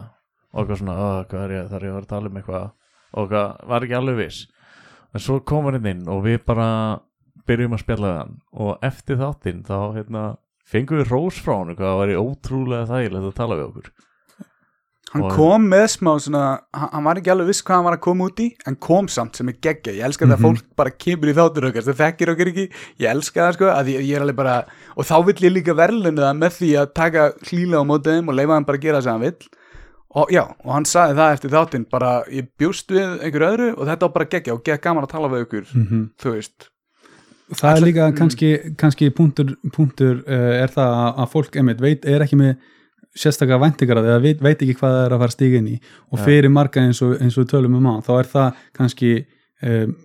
Og 0.50 0.64
eitthvað 0.64 0.80
svona, 0.82 0.96
"Ó, 0.98 1.10
hvað 1.30 1.44
er 1.46 1.52
ég, 1.54 1.70
þar 1.70 1.86
ég 1.86 1.94
var 1.94 2.02
að 2.02 2.10
tala 2.10 2.30
um 2.30 2.40
eitthvað? 2.40 2.72
Og 3.14 3.30
eitthvað, 3.30 3.68
var 3.70 3.82
ekki 3.86 3.98
alveg 4.00 4.18
viss 4.18 4.48
en 5.14 5.20
svo 5.24 5.40
kom 5.44 5.66
hann 5.70 5.86
inn 5.86 6.04
og 6.08 6.24
við 6.28 6.44
bara 6.46 7.00
byrjum 7.50 7.74
að 7.78 7.84
spjalla 7.86 8.12
hann. 8.20 8.36
Og 8.54 8.78
eftir 8.86 9.18
þáttinn 9.18 9.64
þá 9.66 9.78
hérna 9.98 10.26
fengum 10.70 11.00
við 11.02 11.10
rós 11.10 11.40
frá 11.42 11.56
hann 11.64 11.74
hvað 11.76 11.90
það 11.90 11.98
var 12.04 12.14
ótrúlega 12.22 12.90
þægilegt 12.92 13.32
að 13.32 13.36
tala 13.42 13.56
við 13.58 13.68
okkur. 13.72 13.90
Hann 15.10 15.24
Og- 15.26 15.32
kom 15.34 15.64
með 15.72 15.88
smá 15.90 16.12
svona 16.22 16.42
hann 16.72 17.04
var 17.04 17.16
ekki 17.18 17.32
alveg 17.34 17.48
viss 17.50 17.64
hvað 17.66 17.76
hann 17.80 17.86
var 17.88 17.96
að 17.98 18.02
koma 18.06 18.26
út 18.30 18.42
í 18.44 18.52
en 18.70 18.76
kom 18.76 19.08
samt 19.10 19.36
sem 19.36 19.50
er 19.50 19.54
geggja, 19.58 19.94
ég 19.98 20.06
elska 20.06 20.26
mm 20.28 20.30
Mhm. 20.30 20.38
það 20.38 20.46
fólk 20.46 20.66
bara 20.78 20.92
kemur 20.92 21.32
í 21.32 21.34
þáttur 21.34 21.66
okkar, 21.72 21.82
það 21.82 21.98
þekkir 22.04 22.32
okkur 22.36 22.52
ekki. 22.52 22.66
Ég 23.00 23.10
elska 23.10 23.42
það 23.42 23.54
sko, 23.58 23.66
að 23.74 23.86
ég, 23.90 24.02
ég 24.06 24.16
er 24.16 24.22
alveg 24.22 24.36
bara 24.36 24.66
og 24.96 25.04
þá 25.10 25.26
vill 25.26 25.50
ég 25.50 25.54
líka 25.58 25.74
verðlunni 25.74 26.22
það 26.22 26.38
með 26.38 26.52
því 26.60 26.70
að 26.78 26.94
taka 26.94 27.32
hlýla 27.50 27.82
á 27.82 27.84
mótið 27.90 28.14
þeim 28.20 28.30
og 28.30 28.36
leifa 28.38 28.54
hann 28.54 28.64
bara 28.70 28.78
að 28.78 28.82
gera 28.86 28.98
það 29.00 29.04
sem 29.04 29.12
hann 29.18 29.22
vill 29.22 29.50
og 30.18 30.34
já, 30.34 30.42
og 30.66 30.74
hann 30.74 30.88
sagði 30.90 31.20
það 31.20 31.36
eftir 31.36 31.54
þáttinn 31.54 31.86
bara, 31.92 32.16
ég 32.34 32.50
bjúst 32.58 32.92
við 32.94 33.20
einhverju 33.20 33.52
öðru 33.54 33.70
og 33.76 33.86
þetta 33.86 34.08
var 34.08 34.16
bara 34.18 34.30
geggja 34.34 34.56
og 34.56 34.66
gegg 34.66 34.84
gaman 34.84 35.06
að 35.06 35.14
tala 35.14 35.32
við 35.34 35.46
ykkur 35.46 35.72
mm 35.76 36.04
þú 36.24 36.34
veist, 36.34 36.70
það 37.54 37.76
er 37.76 37.86
líka 37.86 38.10
kannski, 38.18 38.52
kannski 38.78 39.10
punktur, 39.16 39.56
punktur 39.76 40.20
uh, 40.26 40.52
er 40.64 40.74
það 40.74 40.98
að, 41.14 41.30
fólk 41.34 41.58
einmitt, 41.62 41.82
veit, 41.82 42.06
er 42.06 42.26
ekki 42.26 42.40
með 42.40 42.58
sérstaklega 43.18 43.62
væntingar 43.64 44.00
að 44.00 44.08
því 44.08 44.14
að 44.16 44.26
veit, 44.28 44.44
veit 44.46 44.62
ekki 44.64 44.76
hvað 44.80 44.96
það 44.96 45.06
er 45.06 45.16
að 45.16 45.24
fara 45.24 45.48
inn 45.60 45.70
í. 45.70 45.78
Og 46.14 46.22
fyrir 46.24 46.54
marga 46.54 46.84
eins 46.86 47.02
og, 47.06 47.16
eins 47.20 47.38
og 47.42 47.48
tölum 47.50 47.78
um 47.80 47.90
á 47.90 47.94
þá 48.06 48.12
er 48.20 48.30
það 48.34 48.62
kannski 48.78 49.12
um, 49.66 49.96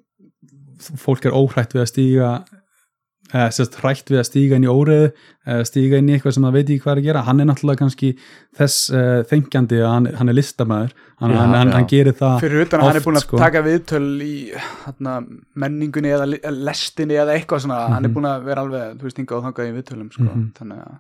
fólk 1.05 1.29
er 1.29 1.37
óhrætt 1.37 1.77
við 1.77 1.85
að 1.85 1.91
stíga 1.93 2.31
sérst 3.33 3.79
hrætt 3.81 4.11
við 4.13 4.19
að 4.21 4.27
stíga 4.29 4.57
inn 4.59 4.67
í 4.67 4.71
óreðu 4.71 5.07
eða 5.49 5.65
stíga 5.67 5.99
inn 5.99 6.09
í 6.09 6.13
eitthvað 6.15 6.35
sem 6.37 6.45
það 6.47 6.53
veit 6.59 6.69
ekki 6.71 6.83
hvað 6.85 6.93
er 6.93 7.01
að 7.01 7.07
gera 7.09 7.23
hann 7.27 7.41
er 7.41 7.49
náttúrulega 7.49 7.81
kannski 7.81 8.11
þess 8.59 8.91
uh, 8.95 9.23
þengjandi 9.31 9.81
að 9.81 9.91
hann, 9.95 10.07
hann 10.21 10.29
er 10.29 10.37
listamæður 10.39 10.93
hann, 10.95 11.31
Já, 11.35 11.39
hann, 11.41 11.55
hann, 11.57 11.69
já. 11.73 11.75
hann 11.79 11.89
gerir 11.91 12.15
það 12.21 12.37
fyrir 12.45 12.63
utan 12.67 12.81
að 12.81 12.87
hann 12.87 12.95
er 12.95 13.01
oft, 13.01 13.09
búin 13.09 13.19
að 13.19 13.25
sko. 13.27 13.41
taka 13.41 13.63
viðtöl 13.65 14.05
í 14.29 14.35
hana, 14.85 15.15
menningunni 15.65 16.13
eða 16.15 16.29
lestinni 16.53 17.19
eða 17.25 17.35
eitthvað 17.39 17.65
svona, 17.65 17.81
hann 17.95 18.05
er 18.05 18.09
Mhm. 18.09 18.15
búin 18.19 18.31
að 18.31 18.45
vera 18.45 18.63
alveg 18.67 18.95
þú 19.01 19.09
veist, 19.09 19.19
hingað 19.19 19.37
og 19.41 19.45
þangað 19.49 19.69
í 19.73 19.75
viðtölum 19.81 20.13
sko. 20.13 20.23
Mhm. 20.31 20.47
þannig 20.61 20.79
að 20.85 20.95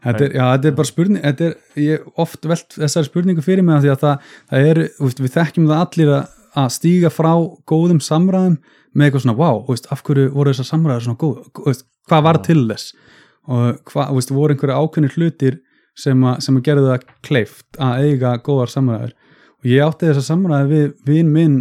Þetta 0.00 0.24
er, 0.24 0.30
já, 0.32 0.44
þetta 0.56 0.64
er 0.70 0.76
bara 0.78 0.88
spurning 0.88 1.22
þetta 1.22 1.44
er, 1.50 1.54
ég 1.76 2.04
oft 2.16 2.46
velt 2.48 2.68
þessari 2.72 3.04
spurningu 3.10 3.42
fyrir 3.44 3.62
mig 3.62 3.74
af 3.76 3.82
því 3.84 3.90
að 3.92 3.98
það, 4.00 4.28
það 4.48 4.68
er, 4.70 4.78
við 5.20 5.34
þekkjum 5.34 5.66
það 5.68 5.82
allir 5.84 6.12
að, 6.16 6.30
að 6.56 6.68
stíga 6.72 7.10
frá 7.12 7.32
góðum 7.68 8.00
samræðum 8.00 8.56
með 8.94 9.06
eitthvað 9.06 9.24
svona, 9.24 9.38
wow, 9.38 9.62
veist, 9.68 9.88
af 9.92 10.04
hverju 10.06 10.30
voru 10.34 10.52
þessar 10.52 10.68
samræður 10.68 11.06
svona 11.06 11.20
góð, 11.20 11.40
veist, 11.66 11.84
hvað 12.10 12.24
var 12.26 12.40
til 12.46 12.60
þess? 12.70 12.94
Og 13.50 13.66
hvað, 13.90 14.06
þú 14.10 14.18
veist, 14.18 14.32
voru 14.36 14.54
einhverju 14.54 14.78
ákveðnir 14.78 15.16
hlutir 15.16 15.58
sem, 15.98 16.24
a, 16.24 16.36
sem 16.42 16.58
að 16.58 16.64
gerðu 16.68 16.88
það 16.90 17.10
kleift 17.26 17.80
að 17.82 18.06
eiga 18.06 18.36
góðar 18.46 18.72
samræður. 18.72 19.16
Og 19.60 19.68
ég 19.70 19.84
átti 19.84 20.08
þessar 20.10 20.28
samræður 20.28 20.70
við 20.70 20.86
vin 21.08 21.34
minn 21.34 21.58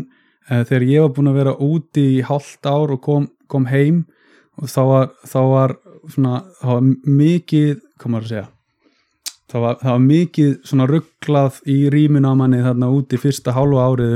uh, 0.49 0.61
þegar 0.61 0.87
ég 0.89 1.05
var 1.05 1.15
búin 1.17 1.31
að 1.31 1.41
vera 1.41 1.57
úti 1.69 2.05
í 2.17 2.21
hálft 2.25 2.69
ár 2.69 2.95
og 2.95 3.03
kom, 3.05 3.27
kom 3.51 3.67
heim. 3.71 4.05
Og 4.59 4.71
þá 4.71 4.81
var, 4.87 5.11
þá 5.27 5.41
var 5.53 5.75
svona, 6.09 6.39
það 6.61 6.73
var 6.75 6.89
mikið 7.19 7.85
maður 8.05 8.25
að 8.25 8.33
segja 8.33 8.47
það 9.49 9.65
var, 9.65 9.77
það 9.81 9.91
var 9.91 10.05
mikið 10.05 10.51
svona 10.69 10.87
rugglað 10.89 11.59
í 11.69 11.77
rýmin 11.93 12.27
á 12.27 12.33
manni 12.37 12.61
þarna 12.63 12.91
úti 12.93 13.19
fyrsta 13.21 13.55
hálfa 13.55 13.87
árið 13.89 14.15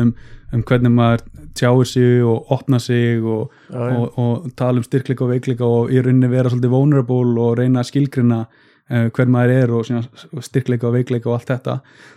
um, 0.53 0.63
hvernig 0.69 0.93
maður 0.93 1.23
tjáir 1.57 1.85
sig 1.89 2.23
og 2.25 2.51
opna 2.55 2.79
sig 2.81 3.21
og, 3.21 3.51
Já, 3.69 3.79
já. 3.89 3.97
og, 3.97 4.19
og 4.19 4.47
tala 4.57 4.81
um 4.81 4.85
styrkleika 4.87 5.25
og 5.25 5.33
veikleika 5.33 5.65
og 5.67 5.91
í 5.93 5.99
rauninni 6.01 6.29
vera 6.31 6.49
svolítið 6.53 6.73
vulnerable 6.73 7.41
og 7.43 7.57
reyna 7.59 7.83
að 7.83 7.89
skilgrina 7.91 8.39
uh, 8.47 9.09
hver 9.13 9.29
maður 9.35 9.53
er 9.57 9.75
og 9.75 10.43
styrkleika 10.47 10.89
og 10.89 10.95
veikleika 10.97 11.29
og 11.29 11.37
allt 11.39 11.51
þetta 11.53 11.75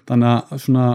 þannig 0.09 0.30
að 0.55 0.62
svona, 0.64 0.87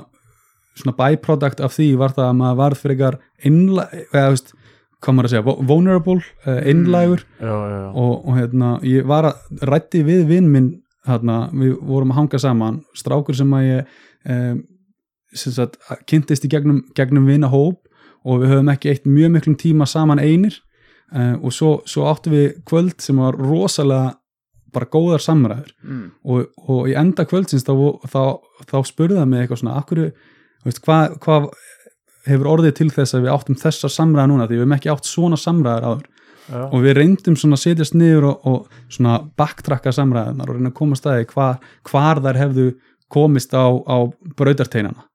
svona 0.81 0.95
byproduct 1.03 1.61
af 1.67 1.75
því 1.77 1.89
var 2.01 2.15
það 2.17 2.29
að 2.31 2.39
maður 2.41 2.59
varð 2.63 2.81
frekar 2.85 3.19
innla, 3.45 3.87
eða 4.13 4.29
veist 4.33 4.53
hvað 5.01 5.15
maður 5.17 5.27
að 5.29 5.33
segja, 5.33 5.45
vu- 5.47 5.67
vulnerable, 5.69 6.19
uh, 6.45 6.59
innlægur 6.69 7.23
já, 7.41 7.49
já, 7.49 7.77
já. 7.77 7.87
og, 7.97 8.11
og 8.25 8.35
hérna, 8.37 8.73
ég 8.85 9.07
var 9.09 9.29
að 9.31 9.65
rætti 9.69 10.03
við 10.05 10.25
vinn 10.29 10.49
minn 10.53 10.67
hérna, 11.09 11.47
við 11.57 11.77
vorum 11.89 12.11
að 12.13 12.19
hanga 12.19 12.39
saman 12.43 12.75
strákur 12.97 13.33
sem 13.37 13.53
að 13.57 13.63
ég 13.65 13.95
um, 14.29 14.59
sagt, 15.37 15.77
kynntist 16.09 16.45
í 16.45 16.51
gegnum, 16.51 16.83
gegnum 16.97 17.29
vinahóp 17.29 17.79
og 18.27 18.43
við 18.43 18.53
höfum 18.53 18.71
ekki 18.73 18.91
eitt 18.91 19.07
mjög 19.09 19.35
miklum 19.35 19.57
tíma 19.59 19.87
saman 19.89 20.21
einir. 20.21 20.59
Uh, 21.11 21.35
og 21.43 21.51
svo, 21.51 21.71
svo 21.89 22.05
áttum 22.07 22.31
við 22.31 22.61
kvöld 22.67 23.01
sem 23.03 23.17
var 23.19 23.35
rosalega 23.35 24.13
bara 24.71 24.87
góðar 24.87 25.23
samræður. 25.23 25.73
Mm. 25.83 26.05
og, 26.23 26.45
og 26.71 26.87
í 26.87 26.95
enda 26.95 27.25
kvöldsins 27.27 27.65
þá, 27.67 27.73
þá, 28.07 28.21
þá 28.69 28.77
spurði 28.87 29.19
það 29.19 29.27
mig 29.27 29.43
eitthvað 29.43 29.59
svona 29.59 29.75
akkur, 29.81 30.01
veist, 30.63 30.79
hvað, 30.85 31.17
hvað 31.25 31.49
hefur 32.29 32.51
orðið 32.53 32.77
til 32.79 32.89
þess 32.95 33.17
að 33.17 33.25
við 33.25 33.33
áttum 33.33 33.59
þessa 33.59 33.91
samræða 33.91 34.31
núna? 34.31 34.47
Því 34.47 34.57
við 34.57 34.63
hefum 34.63 34.77
ekki 34.77 34.93
átt 34.93 35.09
svona 35.09 35.39
samræðar 35.41 35.89
áður. 35.89 36.09
Já. 36.51 36.63
og 36.65 36.81
við 36.83 36.95
reyndum 36.97 37.35
svona 37.37 37.55
að 37.55 37.61
setjast 37.61 37.93
niður 37.95 38.25
og, 38.31 38.47
og 38.49 38.87
svona 38.91 39.19
backtracka 39.39 39.91
samræðunar 39.95 40.49
og 40.49 40.57
reyna 40.57 40.71
að 40.71 40.77
koma 40.79 40.97
að 40.97 40.99
staði 40.99 41.27
hvar, 41.29 41.59
hvar 41.87 42.19
þær 42.25 42.39
hefðu 42.41 42.65
komist 43.13 43.53
á, 43.55 43.69
á 43.69 43.97
brautarteinana 44.39 45.05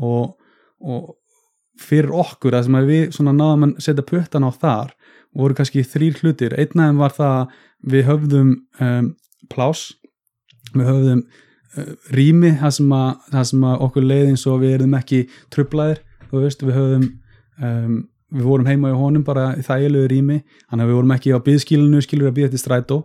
og, 0.00 0.34
og 0.80 1.14
fyrir 1.80 2.14
okkur 2.14 2.54
að 2.54 2.68
sem 2.68 2.78
að 2.78 2.90
við 2.90 3.04
svona 3.16 3.34
náðum 3.34 3.68
að 3.68 3.74
setja 3.86 4.06
puttan 4.06 4.46
á 4.46 4.50
þar 4.54 4.94
voru 5.34 5.56
kannski 5.58 5.82
þrýr 5.82 6.20
hlutir, 6.22 6.54
einn 6.54 6.78
af 6.78 6.90
þeim 6.90 7.00
var 7.02 7.14
það 7.14 7.34
að 7.40 7.54
við 7.94 8.06
höfðum 8.08 8.52
um, 8.86 9.08
plás 9.50 9.82
við 10.74 10.88
höfðum 10.88 11.22
uh, 11.24 11.92
rými 12.14 12.54
það 12.60 12.76
sem, 12.78 12.96
að, 12.96 13.10
það 13.32 13.46
sem 13.50 13.68
að 13.70 13.86
okkur 13.88 14.08
leið 14.08 14.32
eins 14.32 14.46
og 14.50 14.60
við 14.62 14.76
erum 14.78 14.98
ekki 14.98 15.22
trublaðir 15.54 16.02
þú 16.30 16.44
veist, 16.44 16.62
við 16.62 16.78
höfðum 16.78 17.08
um, 17.62 17.96
við 18.34 18.46
vorum 18.48 18.70
heima 18.70 18.90
í 18.90 18.98
honum 18.98 19.24
bara 19.26 19.50
í 19.58 19.64
þægilegu 19.64 20.10
rými 20.10 20.38
þannig 20.44 20.84
að 20.84 20.88
við 20.90 20.98
vorum 20.98 21.16
ekki 21.16 21.34
á 21.34 21.38
byðskilinu 21.48 22.02
skilur 22.02 22.30
að 22.30 22.38
byða 22.38 22.52
til 22.54 22.62
strætó. 22.62 22.96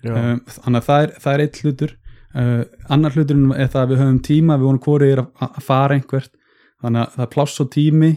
Um, 0.00 0.38
þannig 0.48 0.78
að 0.78 0.86
það 0.86 1.02
er, 1.02 1.10
það 1.20 1.34
er 1.34 1.42
eitt 1.44 1.58
hlutur 1.60 1.90
uh, 2.36 2.62
annar 2.92 3.14
hluturinn 3.16 3.54
er 3.56 3.70
það 3.70 3.82
að 3.82 3.92
við 3.92 4.02
höfum 4.02 4.20
tíma 4.26 4.58
við 4.58 4.68
vorum 4.68 4.82
hvori 4.86 5.12
að, 5.14 5.24
að 5.48 5.62
fara 5.66 5.96
einhvert. 5.96 6.32
Þannig 6.80 7.02
að 7.02 7.14
það 7.16 7.24
er 7.26 7.32
pláss 7.34 7.62
og 7.62 7.70
tími 7.74 8.10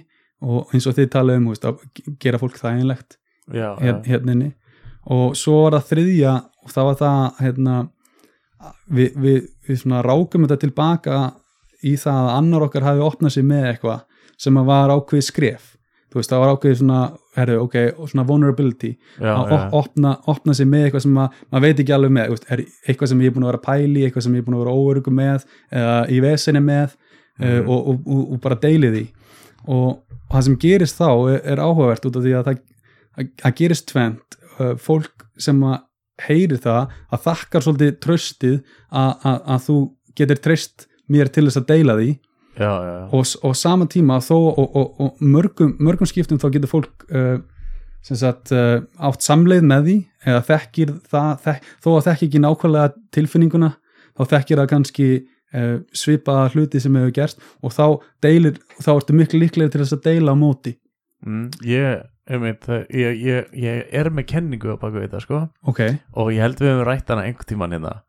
og 0.43 0.73
eins 0.75 0.87
og 0.87 0.97
þið 0.97 1.09
talaðu 1.11 1.41
um 1.41 1.49
veist, 1.51 1.65
að 1.67 2.13
gera 2.23 2.39
fólk 2.39 2.57
já. 3.51 3.69
hér, 3.79 3.99
hérna 4.07 4.35
inni. 4.35 4.51
Og 5.11 5.35
svo 5.35 5.63
var 5.65 5.77
það 5.77 5.89
þriðja 5.91 6.33
og 6.63 6.71
það 6.71 6.89
var 6.89 6.99
það 7.01 7.41
hérna, 7.43 7.77
við, 8.87 9.17
við, 9.19 9.39
við 9.67 9.79
svona 9.81 10.03
rákum 10.05 10.45
þetta 10.45 10.61
tilbaka 10.61 11.19
í 11.83 11.95
það 11.99 12.19
að 12.21 12.35
annar 12.37 12.67
okkar 12.67 12.87
hafi 12.87 13.03
opnað 13.03 13.35
sig 13.35 13.47
með 13.47 13.69
eitthvað 13.73 14.03
sem 14.39 14.59
var 14.67 14.93
ákveðið 14.93 15.27
skref 15.27 15.69
þú 16.13 16.19
veist, 16.21 16.29
það 16.31 16.41
var 16.43 16.51
ákveðið 16.53 16.77
svona, 16.79 16.99
herru, 17.39 17.55
ok, 17.65 17.75
svona 18.11 18.25
vulnerability. 18.29 18.91
Já, 19.17 19.31
að 19.33 19.53
op- 19.57 19.73
opna, 19.81 20.11
opna 20.29 20.53
sig 20.53 20.67
með 20.69 20.85
eitthvað 20.87 21.05
sem 21.07 21.17
að, 21.23 21.39
maður 21.51 21.65
veit 21.67 21.81
ekki 21.83 21.95
alveg 21.97 22.13
með 22.19 22.35
er 22.53 22.63
eitthvað 22.87 23.11
sem 23.11 23.23
ég 23.25 23.31
er 23.31 23.35
búin 23.37 23.47
að 23.47 23.51
vera 23.51 23.63
pæli 23.65 24.05
eitthvað 24.05 24.25
sem 24.27 24.35
ég 24.37 24.43
er 24.43 24.47
búin 24.47 24.57
að 24.59 24.63
vera 24.63 24.77
óörugum 24.77 25.17
með 25.19 25.47
eða 25.73 25.97
í 26.13 26.21
vesinni 26.23 26.61
með 26.63 26.95
Mhm. 27.33 27.63
uh, 27.65 27.69
og, 27.73 27.87
og, 27.89 28.01
og, 28.13 28.25
og 28.35 28.41
bara 28.43 28.55
deili 28.61 28.89
því 28.93 29.03
og, 29.73 30.03
það 30.29 30.43
sem 30.45 30.57
gerist 30.61 30.99
þá 30.99 31.07
er, 31.33 31.39
er 31.55 31.61
áhugavert 31.65 32.05
út 32.05 32.15
af 32.19 32.23
því 32.27 32.33
að 32.37 32.43
það 32.45 32.59
að, 33.17 33.31
að 33.49 33.55
gerist 33.57 33.87
tvent 33.89 34.37
uh, 34.59 34.75
fólk 34.77 35.25
sem 35.41 35.63
að 35.65 35.79
heyri 36.27 36.59
það 36.61 36.93
að 37.09 37.23
þakkar 37.25 37.65
svolítið 37.65 37.95
tröstið 38.05 38.59
að, 38.93 39.25
að, 39.25 39.39
þú 39.65 39.77
getur 40.21 40.41
treyst 40.45 40.85
mér 41.09 41.31
til 41.33 41.47
þess 41.47 41.57
að 41.63 41.67
deila 41.73 41.95
því 41.97 42.11
já, 42.57 42.69
já, 42.69 42.97
og, 43.11 43.25
og 43.43 43.55
sama 43.57 43.87
tíma 43.89 44.19
þó 44.23 44.35
og, 44.37 44.63
og, 44.63 45.01
og 45.01 45.21
mörgum, 45.21 45.75
mörgum 45.79 46.09
skiptum 46.09 46.41
þá 46.41 46.49
getur 46.53 46.71
fólk 46.71 47.05
uh, 47.09 47.39
sagt 48.03 48.51
uh, 48.55 48.83
átt 48.99 49.23
samleið 49.23 49.67
með 49.67 49.87
því 49.87 49.97
eða 50.27 50.43
þekkir 50.49 50.95
það 51.11 51.31
þek, 51.45 51.69
þó 51.83 51.89
að 51.93 52.05
þekki 52.09 52.29
ekki 52.29 52.43
nákvæmlega 52.43 52.93
tilfinninguna 53.15 53.71
þá 54.13 54.23
þekkir 54.35 54.61
það 54.61 54.71
kannski 54.73 55.09
uh, 55.17 55.75
svipaða 55.95 56.47
hluti 56.53 56.81
sem 56.83 56.97
hefur 56.99 57.13
gerst 57.15 57.43
og 57.61 57.75
þá 57.75 57.85
deilir, 58.25 58.57
þá 58.79 58.91
ertu 58.95 59.17
miklu 59.17 59.43
líklega 59.43 59.73
til 59.73 59.83
þess 59.83 59.97
að 59.97 60.07
deila 60.09 60.35
á 60.35 60.37
móti. 60.37 60.77
Mm, 61.23 61.45
ég, 61.65 62.03
einmitt, 62.27 62.67
ég, 62.91 63.21
ég, 63.23 63.53
ég 63.55 63.93
er 63.95 64.09
með 64.11 64.27
kenningu 64.33 64.75
á 64.75 64.81
baku 64.81 64.99
þetta 64.99 65.21
sko. 65.23 65.45
Ok, 65.69 65.85
og 66.19 66.33
ég 66.35 66.43
held 66.43 66.59
við 66.59 66.73
hefum 66.73 66.89
rætt 66.89 67.13
hana 67.13 67.27
einhvern 67.27 67.49
tímann 67.49 67.77
hérna 67.77 68.01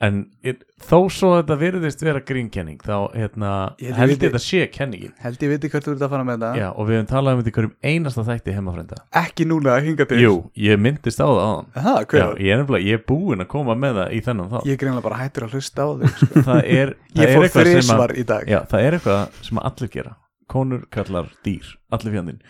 en 0.00 0.18
it, 0.46 0.60
þó 0.78 1.08
svo 1.10 1.28
að 1.34 1.40
þetta 1.40 1.54
virðist 1.58 2.02
vera 2.06 2.20
grínkenning 2.22 2.78
þá 2.84 3.10
hérna, 3.18 3.48
Ég 3.82 3.88
ég 3.88 3.96
held 3.98 4.10
ég 4.12 4.14
viti- 4.14 4.28
þetta 4.28 4.40
sé 4.44 4.60
kenningin. 4.70 5.12
Held 5.18 5.40
ég 5.42 5.50
viti 5.50 5.70
hvert 5.72 5.88
þú 5.88 5.94
ert 5.96 6.04
að 6.06 6.12
fara 6.12 6.26
með 6.28 6.36
þetta 6.38 6.60
Já, 6.60 6.68
og 6.70 6.86
við 6.86 6.94
hefum 6.98 7.08
talað 7.10 7.32
um 7.34 7.40
þetta 7.42 7.50
í 7.50 7.54
hverjum 7.56 7.72
einasta 7.90 8.24
þætti 8.28 8.54
heimafrænda 8.58 8.98
ekki 9.22 9.46
núna 9.50 9.72
að 9.74 9.88
hinga 9.88 10.06
til. 10.12 10.20
Jú, 10.22 10.34
ég 10.68 10.78
myndist 10.84 11.18
á 11.18 11.26
það 11.26 11.42
áðan. 11.48 11.66
Það, 11.74 11.98
Já, 11.98 12.06
hver, 12.12 12.38
ég 12.46 12.54
er 12.54 12.62
nefnilega, 12.62 12.86
ég 12.86 13.00
er 13.00 13.04
búinn 13.10 13.42
að 13.42 13.50
koma 13.56 13.74
með 13.74 13.98
það 13.98 14.14
í 14.14 14.22
þennan 14.28 14.52
þá 14.54 14.58
ég 14.62 14.72
er 14.76 14.80
greinlega 14.84 15.06
bara 15.08 15.20
hættur 15.24 15.48
að 15.48 15.58
hlusta 15.58 15.82
á 15.82 15.88
þig 15.98 16.14
sko. 16.14 16.30
Það 16.48 16.62
er, 16.78 16.94
það 17.16 17.18
ég 17.18 17.28
er 17.28 17.34
fór 17.34 17.48
eitthvað 17.48 17.66
sem 17.66 17.74
að 17.74 17.74
þrísvar 17.82 18.14
í 18.14 18.26
dag. 18.30 18.46
Já, 18.54 18.60
það 18.70 18.86
er 18.86 18.98
eitthvað 19.00 19.42
sem 19.50 19.62
allir 19.66 19.92
gera. 19.98 20.14
Konur 20.48 20.86
kallar 20.94 21.26
dýr, 21.44 21.74
allir 21.90 22.14
fjandinn. 22.14 22.40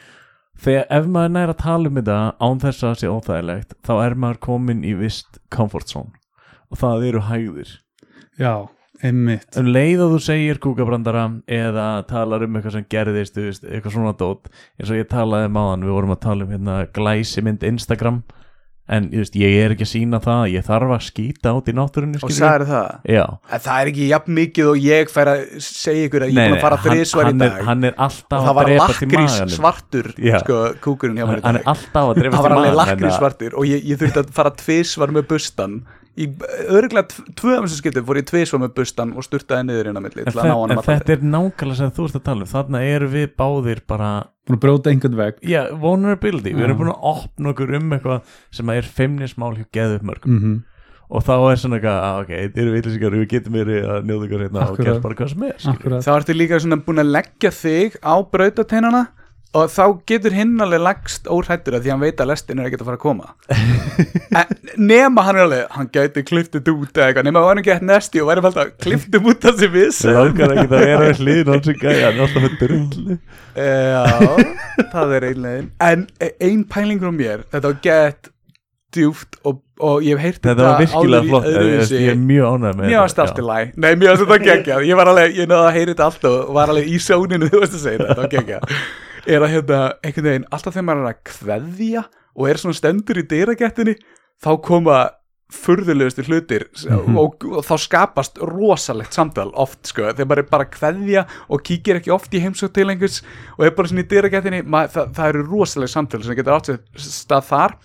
Þegar 0.59 0.87
ef 0.91 1.05
maður 1.07 1.33
nær 1.39 1.51
að 1.55 1.59
tala 1.63 1.89
um 1.89 1.99
þetta 1.99 2.15
án 2.43 2.61
þess 2.63 2.83
að 2.83 2.89
það 2.93 2.97
sé 2.99 3.11
óþægilegt 3.15 3.75
þá 3.87 3.93
er 4.05 4.15
maður 4.19 4.39
komin 4.43 4.81
í 4.83 4.93
vist 4.99 5.39
comfort 5.55 5.87
zone 5.87 6.18
og 6.71 6.79
það 6.83 7.07
eru 7.11 7.23
hægðir. 7.29 7.71
Já, 8.39 8.53
einmitt. 9.03 9.49
Um 9.59 9.69
leið 9.75 10.03
að 10.05 10.15
þú 10.17 10.23
segir 10.29 10.59
kúkabrandara 10.63 11.27
eða 11.47 11.89
talar 12.11 12.45
um 12.47 12.57
eitthvað 12.59 12.79
sem 12.79 12.89
gerðist 12.91 13.37
þú 13.39 13.47
veist, 13.51 13.65
eitthvað 13.69 13.95
svona 13.99 14.17
dót 14.19 14.51
eins 14.79 14.91
og 14.91 14.99
ég 15.01 15.09
talaði 15.11 15.51
um 15.53 15.61
áðan, 15.63 15.87
við 15.89 15.97
vorum 15.99 16.17
að 16.17 16.25
tala 16.27 16.45
um 16.49 16.53
hérna, 16.57 16.81
glæsi 16.95 17.45
mynd 17.47 17.63
Instagram 17.67 18.23
en 18.89 19.11
ég, 19.13 19.21
veist, 19.21 19.35
ég 19.37 19.53
er 19.61 19.75
ekki 19.75 19.85
að 19.85 19.91
sína 19.91 20.19
það, 20.25 20.43
ég 20.55 20.63
þarf 20.65 20.93
að 20.97 21.03
skýta 21.05 21.51
át 21.53 21.67
í 21.69 21.75
náttúrunni 21.77 22.21
og 22.25 22.31
sagði 22.33 22.69
það? 22.71 22.87
Já, 23.13 23.25
en 23.53 23.63
það 23.67 23.81
er 23.83 23.91
ekki 23.91 24.07
jafn 24.09 24.33
mikið 24.39 24.71
og 24.71 24.79
ég 24.81 25.11
fær 25.13 25.31
að 25.35 25.43
segja 25.67 26.07
ykkur 26.09 26.25
að 26.25 26.33
ég 26.33 26.39
er 26.41 26.49
búin 26.49 26.57
að 26.57 26.65
fara 26.65 26.79
þrísvar 26.87 27.29
í 27.29 27.35
dag. 27.43 27.59
hann 27.69 27.85
er 27.85 27.99
alltaf 28.07 28.39
að 28.39 28.47
það 28.49 28.57
var 28.59 28.71
drepa 28.71 28.87
til 28.89 29.11
lakrís 29.11 29.37
maganum. 29.37 29.53
svartur 29.59 30.09
Já. 30.17 30.39
sko, 30.41 30.61
kúkurinn 30.87 31.21
hjá 31.21 31.27
mér 31.29 31.45
hann 31.45 31.61
er 31.61 31.69
alltaf 31.75 32.09
að 32.15 32.23
drepa 32.23 32.41
það 32.41 32.49
til 32.49 32.57
var 32.65 32.79
lakrís 32.81 33.11
að- 33.13 33.19
svartur 33.21 33.59
og 33.61 33.69
ég, 33.69 33.85
ég 33.93 34.01
þurfti 34.01 34.23
að 34.25 34.33
fara 34.41 34.55
tvisvar 34.65 35.13
með 35.19 35.29
bustan 35.35 35.77
Í 36.19 36.27
örgulega 36.67 37.07
tvö 37.39 37.57
af 37.57 37.67
þessu 37.67 37.79
skiptum 37.79 38.07
fór 38.09 38.19
ég 38.19 38.27
tvisvað 38.29 38.65
með 38.65 38.73
bustan 38.81 39.13
og 39.15 39.27
sturtaði 39.27 39.69
niður 39.69 39.91
inn 39.91 40.01
á 40.01 40.03
milli 40.03 40.25
En, 40.25 40.31
til 40.33 40.41
að 40.43 40.49
ná 40.49 40.57
þe 40.57 40.75
en 40.75 40.87
þetta 40.89 41.15
er 41.15 41.29
nákvæmlega 41.35 41.79
sem 41.79 41.93
þú 41.95 42.09
ert 42.09 42.19
að 42.19 42.25
tala 42.31 42.47
um. 42.47 42.51
Þarna 42.55 42.81
eru 42.89 43.11
við 43.13 43.29
báðir 43.39 43.85
bara 43.87 44.09
búin 44.49 44.59
að 44.59 44.65
bróta 44.65 44.93
einhvern 44.93 45.21
veg 45.21 45.39
Já, 45.47 45.61
vulnerability, 45.85 46.57
við 46.57 46.67
erum 46.67 46.77
Já. 46.77 46.81
búin 46.83 46.93
að 46.95 47.07
opna 47.13 47.53
okkur 47.55 47.77
um 47.79 47.95
eitthvað 47.97 48.35
sem 48.59 48.75
er 48.75 48.91
feimnismál 48.99 49.55
hjá 49.61 49.69
geðup 49.79 50.11
mörgum 50.11 50.43
mm 50.43 50.59
og 51.09 51.25
þá 51.25 51.35
er 51.49 51.61
svona 51.61 51.79
eitthvað, 51.79 51.99
að 52.05 52.19
ok, 52.23 52.33
þetta 52.43 52.61
eru 52.63 52.73
villisingar 52.75 53.15
við 53.17 53.29
getum 53.33 53.55
verið 53.57 53.87
að 53.89 54.09
njóða 54.09 54.27
ykkur 54.27 54.43
hérna 54.45 54.65
og 54.67 54.81
gert 54.83 55.05
bara 55.05 55.17
hvað 55.17 55.31
sem 55.33 55.47
er 55.47 56.03
þá 56.05 56.11
ertu 56.15 56.37
líka 56.37 56.59
svona 56.61 56.81
búin 56.85 57.01
að 57.01 57.13
leggja 57.15 57.53
þig 57.57 57.97
á 58.05 58.15
brautateinana 58.35 59.03
og 59.57 59.71
þá 59.73 59.85
getur 60.11 60.35
hinn 60.37 60.59
alveg 60.61 60.83
lagst 60.85 61.29
óhrættur 61.33 61.79
af 61.79 61.81
því 61.85 61.89
að 61.89 61.95
hann 61.95 62.03
veit 62.05 62.19
að 62.21 62.29
lestin 62.29 62.59
er 62.61 62.67
ekkert 62.69 62.83
að 62.85 62.89
fara 62.91 62.99
að 62.99 63.05
koma. 63.07 63.31
En, 64.39 64.51
nema 64.77 65.23
hann 65.25 65.39
er 65.39 65.47
alveg 65.47 65.71
hann 65.73 65.87
gæti 65.95 66.23
kliftið 66.29 66.67
út 66.75 66.99
eða 67.01 67.07
eitthvað 67.09 67.25
nema 67.27 67.41
hann 67.41 67.47
var 67.49 67.57
hann 67.57 67.65
gett 67.65 67.85
nesti 67.89 68.21
og 68.21 68.29
væri 68.29 68.43
fælt 68.45 68.59
að 68.61 68.73
kliftum 68.85 69.29
út 69.33 69.47
af 69.49 69.57
sér 69.59 69.71
viss 69.73 70.03
Það 70.05 70.19
langar 70.19 70.53
ekki 70.53 70.67
að 70.69 70.75
vera 70.85 71.07
hlýðin 71.17 71.51
hans 71.55 71.71
í 71.73 71.75
gæja, 71.81 72.03
hann 72.05 72.19
er 72.19 72.25
alltaf 72.27 72.45
með 72.45 72.59
drullu. 72.61 73.17
Já, 73.59 74.03
það 74.93 75.15
er 75.17 75.27
einlegin 75.31 75.71
En 75.89 76.05
ein 76.29 76.61
pæling 76.69 77.01
frá 77.03 77.11
mér 77.17 77.47
Þetta 77.49 77.73
var 77.73 77.81
gett 77.89 78.31
djúft 78.99 79.41
og, 79.49 79.59
og 79.81 80.05
ég 80.05 80.21
hef 80.21 80.29
heyrt 80.29 80.45
Þetta 80.45 80.69
var 80.69 80.79
virkilega 80.85 81.29
flott, 81.33 81.49
ég, 81.49 81.59
öðruvísi. 81.65 81.99
ég 82.05 82.13
er 82.13 82.23
mjög 82.29 82.53
ánægð 82.53 82.79
með 82.83 82.93
Mér 82.93 83.03
varst 83.07 83.25
allt 83.25 83.41
í 83.43 83.49
læ 83.49 83.59
Nei, 83.75 83.91
mér 83.97 84.13
varst 84.13 84.25
þetta 84.29 84.41
geggjað. 84.45 84.87
Ég 84.93 85.01
var 85.01 85.11
alveg, 85.17 85.37
ég 85.41 85.51
náði 85.51 85.65
að 85.65 85.77
heyra 85.81 85.93
þetta 85.95 86.09
allt 86.13 86.31
og 86.31 86.55
var 86.61 86.73
alveg 86.77 86.89
í 86.93 87.01
sjóninu 87.09 87.51
þú 87.51 87.65
veist 87.65 87.77
að 87.81 87.85
segja 87.89 87.99
þetta, 88.05 88.09
þetta 88.13 88.25
var 88.25 88.35
geggjað 88.37 88.81
Er 89.29 89.45
að 89.45 89.53
hérna, 89.53 89.81
einhvern 90.01 90.29
veginn, 90.31 90.49
alltaf 90.55 90.73
þegar 90.73 90.89
maður 90.89 91.05
er 91.05 91.11
að 91.13 91.23
kveðja 91.29 92.05
og 92.39 92.49
er 92.49 92.61
svona 92.61 92.79
stendur 92.79 93.21
í 93.21 93.27
dyragettinni 93.29 93.97
þá 94.41 94.51
koma 94.65 94.99
furðulegustu 95.49 96.27
hlutir 96.27 96.67
og, 97.17 97.45
og 97.49 97.63
þá 97.65 97.73
skapast 97.81 98.41
rosalegt 98.45 99.17
samtal 99.17 99.49
oft 99.57 99.89
sko, 99.89 100.11
þegar 100.11 100.29
maður 100.29 100.43
er 100.43 100.51
bara 100.51 100.67
að 100.67 100.75
kveðja 100.75 101.23
og 101.49 101.63
kíkir 101.65 102.01
ekki 102.01 102.13
oft 102.13 102.37
í 102.37 102.43
heimsótt 102.45 102.75
til 102.77 102.85
einhvers 102.93 103.23
og 103.57 103.65
er 103.65 103.73
bara 103.77 103.89
svona 103.89 104.05
í 104.05 104.11
dyragettinni 104.11 104.61
maður, 104.69 104.93
það, 104.97 105.15
það 105.17 105.33
eru 105.33 105.47
rosaleg 105.49 105.93
samtal 105.93 106.21
sem 106.25 106.37
getur 106.37 106.59
átt 106.59 106.69
sér 106.69 106.83
stað 107.01 107.49
þar 107.49 107.77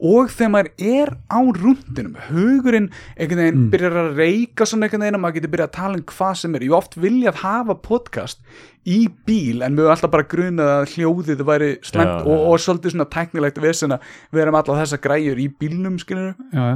og 0.00 0.30
þegar 0.32 0.52
maður 0.54 0.70
er 0.90 1.12
á 1.28 1.40
rúndinum 1.60 2.18
hugurinn 2.30 2.88
einhvern 3.16 3.42
veginn 3.42 3.70
byrjar 3.72 3.96
að 4.00 4.20
reyka 4.20 4.66
svona 4.68 4.88
einhvern 4.88 5.04
veginn 5.04 5.18
og 5.18 5.22
maður 5.24 5.38
getur 5.38 5.52
byrjað 5.54 5.70
að 5.70 5.76
tala 5.76 6.00
um 6.00 6.04
hvað 6.12 6.34
sem 6.40 6.54
er 6.56 6.66
ég 6.66 6.76
oft 6.80 6.98
viljað 7.00 7.40
hafa 7.42 7.76
podcast 7.84 8.42
í 8.88 9.00
bíl 9.28 9.64
en 9.66 9.76
höfum 9.76 9.92
alltaf 9.94 10.12
bara 10.14 10.28
grunað 10.30 10.74
að 10.78 10.94
hljóðið 10.94 11.42
væri 11.50 11.72
slæmt 11.84 12.14
Já, 12.14 12.20
og, 12.24 12.36
já. 12.36 12.44
og 12.48 12.62
svolítið 12.64 12.94
svona 12.94 13.10
tæknilegt 13.12 13.60
vesen 13.60 13.96
að 13.96 14.12
við 14.32 14.44
erum 14.46 14.60
alltaf 14.60 14.80
þessa 14.80 15.00
græjur 15.04 15.42
í 15.42 15.48
bílnum 15.60 15.98
skilur 16.00 16.32
já, 16.56 16.68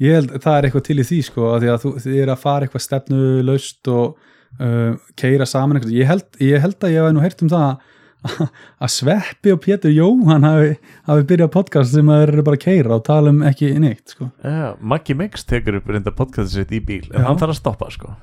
ég 0.00 0.16
held 0.18 0.38
það 0.38 0.56
er 0.56 0.68
eitthvað 0.68 0.86
til 0.88 1.00
í 1.02 1.08
því 1.10 1.18
sko 1.28 1.50
af 1.52 1.60
því 1.60 1.74
að 1.74 1.82
þú, 1.84 1.92
þið 2.06 2.22
er 2.22 2.32
að 2.32 2.44
fara 2.46 2.68
eitthvað 2.68 2.86
stefnu 2.86 3.26
laust 3.44 3.92
og 3.92 4.16
uh, 4.60 4.94
keira 5.20 5.46
saman 5.48 5.78
eitthvað. 5.78 5.98
Ég, 5.98 6.08
held, 6.08 6.40
ég 6.40 6.64
held 6.64 6.78
að 6.80 6.94
ég 6.94 7.04
hef 7.04 7.14
nú 7.16 7.24
heyrt 7.24 7.44
um 7.44 7.52
það 7.52 7.90
að 8.24 8.90
Sveppi 8.92 9.52
og 9.54 9.60
Pétur 9.64 9.92
Jóhann 9.94 10.46
hafi, 10.46 10.74
hafi 11.08 11.26
byrjað 11.30 11.50
podcast 11.54 11.92
sem 11.94 12.08
að 12.12 12.22
þeir 12.22 12.32
eru 12.34 12.44
bara 12.46 12.58
að 12.60 12.64
keira 12.64 12.98
og 12.98 13.02
tala 13.06 13.32
um 13.34 13.42
ekki 13.48 13.72
neitt 13.82 14.14
sko. 14.14 14.30
Já, 14.44 14.70
Maggi 14.80 15.16
Mix 15.18 15.44
tekur 15.48 15.80
upp 15.80 15.90
reynda 15.92 16.14
podcastið 16.14 16.62
sitt 16.64 16.72
í 16.72 16.80
bíl 16.84 17.02
en 17.12 17.20
Já. 17.20 17.26
hann 17.28 17.40
þarf 17.42 17.54
að 17.56 17.60
stoppa 17.60 17.90
sko. 17.94 18.14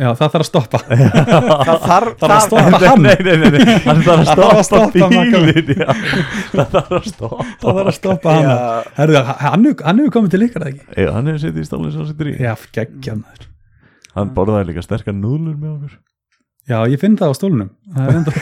Já 0.00 0.08
það 0.16 0.30
þarf 0.32 0.40
að 0.40 0.46
stoppa. 0.48 0.78
Það 1.68 1.82
þarf, 1.84 2.22
að 2.24 2.38
stoppa 2.46 2.78
hann. 2.80 3.02
Nei, 3.04 3.16
nei, 3.20 3.34
nei, 3.42 3.50
nei, 3.52 3.74
hann 3.84 4.00
þarf 4.06 4.22
að 4.22 4.28
Það 4.32 4.40
þarf 4.40 4.56
að 4.56 4.64
stoppa 4.64 5.02
já. 5.02 5.90
Það 6.52 6.70
þarf 6.72 6.94
að 6.96 7.10
stoppa 7.10 7.44
það 7.60 7.76
þarf 7.76 7.90
að 7.92 7.98
stoppa 7.98 8.36
hann. 8.38 8.48
Herðu, 8.96 9.20
hann 9.44 9.68
hefur- 9.68 10.14
komið 10.16 10.32
til 10.32 10.46
ykkar 10.48 10.64
ekki? 10.70 10.86
Já, 10.96 11.10
hann 11.12 11.28
hefur 11.28 11.42
sittið 11.44 11.60
í 11.60 11.68
stálinn 11.68 11.92
hann 12.00 12.08
sittur 12.08 12.32
í. 12.32 12.34
Já, 12.40 12.54
geggjað 12.78 13.20
maður. 13.20 13.50
Hann 14.16 14.32
borðaði 14.36 14.70
líka 14.72 14.86
sterkar 14.88 15.14
núðlur 15.20 15.60
með 15.60 15.76
okkur 15.76 15.94
já, 16.70 16.78
ég 16.90 16.98
finn 17.02 17.18
það 17.20 17.32
á 17.32 17.34
stólunum 17.38 17.70
það 17.92 18.08
er 18.08 18.18
enda 18.20 18.32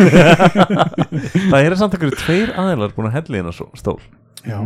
Það 1.50 1.60
er 1.60 1.76
samt 1.80 1.98
okkur 1.98 2.16
tveir 2.20 2.54
aðeinar 2.58 2.96
búin 2.96 3.10
að 3.10 3.20
helli 3.20 3.40
hennar 3.40 3.56
stól. 3.78 4.00
Já, 4.40 4.56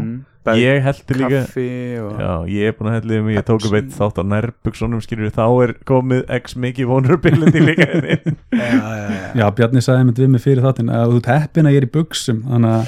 Bæði 0.44 0.60
Ég 0.60 0.82
heldi 0.84 1.14
líka 1.16 1.28
kaffi 1.32 1.68
og 2.04 2.18
Já, 2.20 2.32
ég 2.52 2.68
er 2.68 2.74
búin 2.76 2.90
að 2.90 2.96
hella 2.98 3.16
í 3.16 3.22
mig, 3.24 3.36
ég 3.38 3.46
tók 3.48 3.64
upp 3.64 3.76
eitt 3.78 3.94
þátt 3.96 4.20
á 4.20 4.24
nærbuksunum, 4.28 5.00
skilur 5.02 5.32
þá 5.34 5.46
er 5.64 5.72
komið 5.88 6.20
x 6.36 6.54
mikið 6.60 6.90
vulnerability 6.90 7.62
líka 7.64 7.86
inn 7.96 8.36
já, 8.52 8.60
já, 8.60 9.06
já. 9.08 9.30
já, 9.40 9.44
Bjarni 9.56 9.84
sagði 9.84 10.10
með 10.10 10.20
við 10.20 10.34
mig 10.34 10.44
fyrir 10.44 10.66
þáttinn 10.66 10.92
að 10.92 11.14
þú 11.14 11.22
teppin 11.30 11.70
að 11.70 11.74
ég 11.74 11.80
er 11.80 11.88
í 11.88 11.92
buksum 11.96 12.44
þannig 12.50 12.70
að 12.74 12.84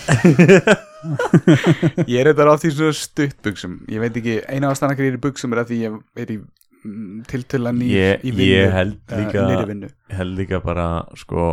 ég 2.12 2.20
er 2.20 2.30
þetta 2.30 2.46
á 2.50 2.60
því 2.60 2.72
svona 2.76 2.98
stuttbuxum. 3.00 3.74
Ég 3.92 4.04
veit 4.04 4.20
ekki, 4.20 4.36
eina 4.50 4.70
ástæðan 4.70 4.94
ekki 4.96 5.08
er 5.08 5.18
í 5.18 5.22
buxum 5.26 5.56
er 5.56 5.62
að 5.62 5.72
því 5.72 5.80
ég 5.86 5.98
er 6.22 6.32
í 6.36 6.38
mm, 6.86 7.22
tiltöla 7.30 7.72
ný 7.76 7.88
Ég- 7.90 8.24
í 8.24 8.32
vinnu 8.32 8.48
ég 8.54 8.74
held 8.74 8.98
eh, 9.10 9.20
líka-. 9.20 9.46
Ég 9.86 10.16
held 10.20 10.36
líka 10.38 10.60
bara, 10.64 10.86
sko 11.18 11.48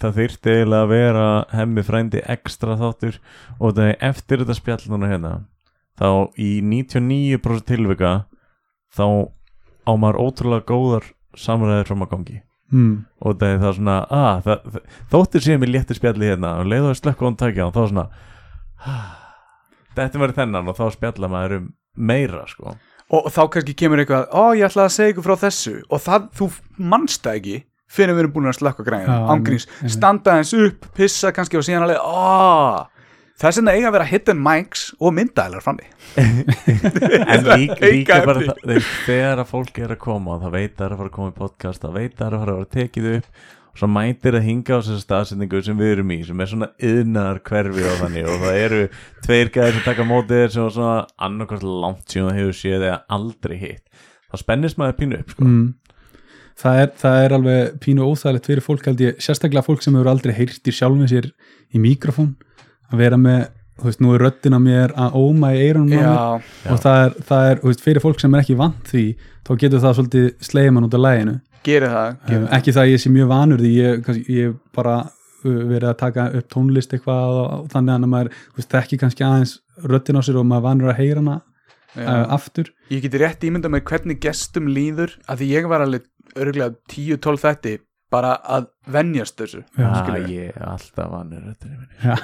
það 0.00 0.16
þyrfti 0.20 0.52
eiginlega 0.52 0.84
að 0.84 0.90
vera 0.92 1.26
hemmi 1.56 1.84
frændi 1.86 2.20
ekstra 2.36 2.74
þáttur 2.80 3.20
og 3.60 3.76
það 3.76 3.92
er 3.92 4.00
eftir 4.10 4.42
þetta 4.42 4.56
spjall 4.58 4.90
núna 4.92 5.08
hérna 5.12 5.30
þá 5.96 6.08
í 6.36 6.50
99% 6.60 7.64
tilvika 7.70 8.10
þá 8.92 9.06
á 9.88 9.92
maður 9.96 10.18
ótrúlega 10.26 10.66
góðar 10.68 11.06
samræðir 11.36 11.86
fram 11.88 12.04
að 12.04 12.10
gangi. 12.12 12.36
Mm, 12.74 13.04
og 13.22 13.36
það 13.38 13.52
er 13.54 13.60
það 13.62 13.74
svona 13.76 13.96
að, 14.10 14.38
það, 14.42 14.62
það, 14.74 14.86
þóttir 15.12 15.44
séum 15.44 15.60
við 15.62 15.70
léttir 15.70 15.98
spjalli 16.00 16.30
hérna 16.32 16.48
og 16.58 16.66
leiðu 16.66 16.88
að 16.90 16.96
slökka 16.98 17.26
hún 17.28 17.36
takja 17.38 17.68
og 17.68 17.76
þá 17.76 17.82
svona 17.92 18.04
ah, 18.82 19.12
þetta 19.94 20.18
verður 20.22 20.38
þennan 20.40 20.70
og 20.72 20.76
þá 20.80 20.84
spjalla 20.96 21.30
maður 21.30 21.54
um 21.60 21.68
meira 22.10 22.42
sko 22.50 22.74
og 23.14 23.30
þá 23.30 23.40
kannski 23.54 23.76
kemur 23.78 24.02
eitthvað, 24.02 24.26
ó 24.34 24.44
ég 24.56 24.66
ætla 24.66 24.88
að 24.88 24.94
segja 24.96 25.14
ykkur 25.14 25.26
frá 25.28 25.36
þessu. 25.46 25.78
Og 25.90 26.02
það, 26.02 26.28
þú 26.38 26.50
mannst 26.94 27.22
það 27.26 27.40
ekki 27.40 27.56
fyrir 27.96 28.16
við 28.16 28.24
erum 28.24 28.34
búin 28.34 28.50
að 28.50 28.58
slökka 28.58 28.84
græðina 28.86 29.14
Já, 29.14 29.26
ángríns, 29.36 29.66
standa 29.94 30.36
eins 30.40 30.52
upp 30.58 30.88
pissa 30.96 31.30
kannski 31.34 31.58
og 31.60 31.66
síðan 31.66 31.86
alveg, 31.86 32.02
ó. 32.02 32.90
Þess 33.36 33.60
vegna 33.60 33.74
eiga 33.76 33.90
að 33.90 33.94
vera 33.98 34.06
hidden 34.08 34.38
mics 34.40 34.82
og 34.96 35.12
myndælar 35.12 35.60
frammi. 35.64 35.84
En 37.36 37.44
líka, 37.44 37.76
líka 37.82 38.18
bara 38.24 38.40
það, 38.40 38.78
þegar 39.04 39.42
að 39.42 39.50
fólk 39.50 39.80
er 39.84 39.92
að 39.92 40.00
koma 40.00 40.38
það 40.40 40.54
veit 40.56 40.70
að 40.72 40.78
það 40.78 40.86
er 40.86 40.94
að 40.94 41.00
fara 41.02 41.10
að 41.10 41.16
koma 41.18 41.32
í 41.32 41.36
podcast 41.36 41.84
það 41.84 41.98
veit 41.98 42.14
að 42.14 42.18
það 42.18 42.26
er 42.26 42.36
að 42.36 42.42
fara 42.42 42.54
að 42.54 42.60
vera 42.60 42.70
tekið 42.76 43.08
upp 43.12 43.26
og 43.26 43.55
svo 43.76 43.88
mætir 43.90 44.36
að 44.38 44.46
hinga 44.46 44.78
á 44.78 44.80
þessar 44.80 45.02
staðsendingu 45.02 45.62
sem 45.64 45.78
við 45.78 45.94
erum 45.96 46.12
í 46.14 46.18
sem 46.24 46.40
er 46.40 46.50
svona 46.50 46.68
yðnar 46.88 47.40
hverfi 47.44 47.84
og 47.84 47.98
þannig 48.00 48.28
og 48.32 48.44
það 48.44 48.60
eru 48.60 48.82
tveir 49.26 49.50
gæðir 49.52 49.76
sem 49.76 49.84
taka 49.84 50.06
mótið 50.08 50.42
þér 50.42 50.54
sem 50.54 50.64
var 50.64 50.76
svona 50.76 50.94
annarkvæmst 51.28 51.66
langt 51.84 52.14
síðan 52.14 52.30
það 52.30 52.38
hefur 52.40 52.56
séð 52.60 52.86
eða 52.86 53.00
aldrei 53.18 53.56
hitt. 53.60 53.82
Þá 54.30 54.40
spennist 54.42 54.80
maður 54.80 54.96
pínu 55.02 55.20
upp 55.20 55.34
sko. 55.34 55.44
mm. 55.44 55.66
það, 56.62 56.80
er, 56.80 56.94
það 57.02 57.20
er 57.26 57.36
alveg 57.36 57.76
pínu 57.84 58.08
óþægilegt 58.08 58.50
fyrir 58.50 58.64
fólk 58.64 58.88
held 58.88 59.04
ég, 59.04 59.20
sérstaklega 59.22 59.66
fólk 59.66 59.84
sem 59.84 59.98
hefur 59.98 60.12
aldrei 60.14 60.34
heyrt 60.38 60.72
í 60.72 60.74
sjálfum 60.74 61.12
sér 61.12 61.30
í 61.72 61.82
mikrofón 61.82 62.32
að 62.90 63.02
vera 63.02 63.20
með, 63.20 63.48
þú 63.76 63.90
veist, 63.90 64.02
nú 64.02 64.16
er 64.16 64.24
röddin 64.24 64.56
á 64.56 64.60
mér 64.62 64.96
að 64.96 65.20
óma 65.20 65.52
í 65.52 65.62
eyrunum 65.66 65.92
á 65.92 65.92
mér. 65.92 66.06
Já, 66.06 66.72
og 66.72 66.84
það 66.84 67.00
er, 67.04 67.16
það 67.28 67.50
er, 67.50 67.60
þú 67.60 67.72
veist, 67.72 67.84
fyrir 67.84 68.04
fólk 68.04 68.22
sem 68.22 68.36
er 68.36 68.44
ekki 68.44 68.58
vant 68.58 68.92
því 68.92 69.06
þá 69.46 69.52
getur 69.60 69.82
það 69.82 69.96
svolítið 69.98 70.28
sleiman 70.48 70.86
út 70.86 70.96
af 70.96 71.02
læginu 71.02 71.36
gerir 71.64 71.92
það, 71.92 72.16
gerir 72.28 72.42
um, 72.42 72.48
ekki 72.58 72.74
það 72.76 72.82
að 72.82 72.92
ég 72.92 73.02
sé 73.02 73.12
mjög 73.14 73.28
vanur 73.32 73.62
því 73.62 73.72
ég, 73.76 74.10
ég 74.32 74.56
bara 74.76 74.96
verið 75.46 75.88
að 75.90 75.98
taka 76.00 76.28
upp 76.38 76.48
tónlist 76.52 76.94
eitthvað 76.94 77.40
og, 77.40 77.44
og 77.56 77.66
þannig 77.72 77.94
að 77.96 78.08
maður, 78.12 78.32
þekki 78.74 78.98
kannski 79.02 79.26
aðeins 79.26 79.58
röddin 79.86 80.18
á 80.18 80.22
sér 80.26 80.40
og 80.40 80.48
maður 80.48 80.66
vanur 80.70 80.92
að 80.92 81.00
heyra 81.00 81.22
hana 81.22 81.36
það 81.96 82.20
uh, 82.20 82.34
aftur. 82.36 82.70
Ég 82.92 83.02
geti 83.04 83.20
rétt 83.22 83.46
ímynda 83.46 83.70
með 83.72 83.84
hvernig 83.90 84.20
gestum 84.22 84.70
líður 84.72 85.16
að 85.26 85.42
því 85.42 85.50
ég 85.52 85.68
var 85.70 85.84
alveg 85.84 86.08
örgulega 86.36 86.74
10-12 86.92 87.42
þætti 87.44 87.74
bara 88.12 88.36
að 88.54 88.68
venjast 88.94 89.34
þessu 89.40 89.60
Já. 89.74 89.86
ah, 89.88 90.10
ég 90.30 90.52
er 90.52 90.62
alltaf 90.62 91.08
vannur. 91.10 91.56
Já. 92.04 92.14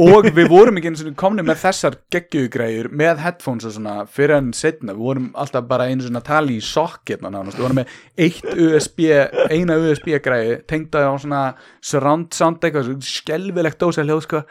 og 0.00 0.28
við 0.36 0.48
vorum 0.48 0.78
ekki 0.80 0.90
eins 0.90 1.02
og 1.04 1.10
komni 1.20 1.44
með 1.44 1.60
þessar 1.64 1.98
geggjugræður 2.14 2.88
með 2.96 3.20
headphones 3.24 3.68
og 3.68 3.74
svona 3.76 3.96
fyrir 4.08 4.38
en 4.38 4.48
setna, 4.56 4.94
við 4.96 5.04
vorum 5.10 5.28
alltaf 5.36 5.68
bara 5.68 5.90
einu 5.90 6.06
svona 6.06 6.22
að 6.24 6.30
tala 6.30 6.54
í 6.54 6.62
sokketna 6.64 7.32
nánast, 7.34 7.58
við 7.58 7.66
vorum 7.66 7.80
með 7.82 7.98
eitt 8.26 8.48
USB, 8.48 9.04
eina 9.52 9.76
USB 9.82 10.10
græði, 10.24 10.56
tengdaði 10.72 11.12
á 11.12 11.14
svona 11.20 11.44
surround 11.84 12.32
sound 12.36 12.64
eitthvað, 12.64 12.96
skelvilegt 13.04 13.80
dósa 13.82 14.06
hljóð 14.06 14.24
sko 14.24 14.42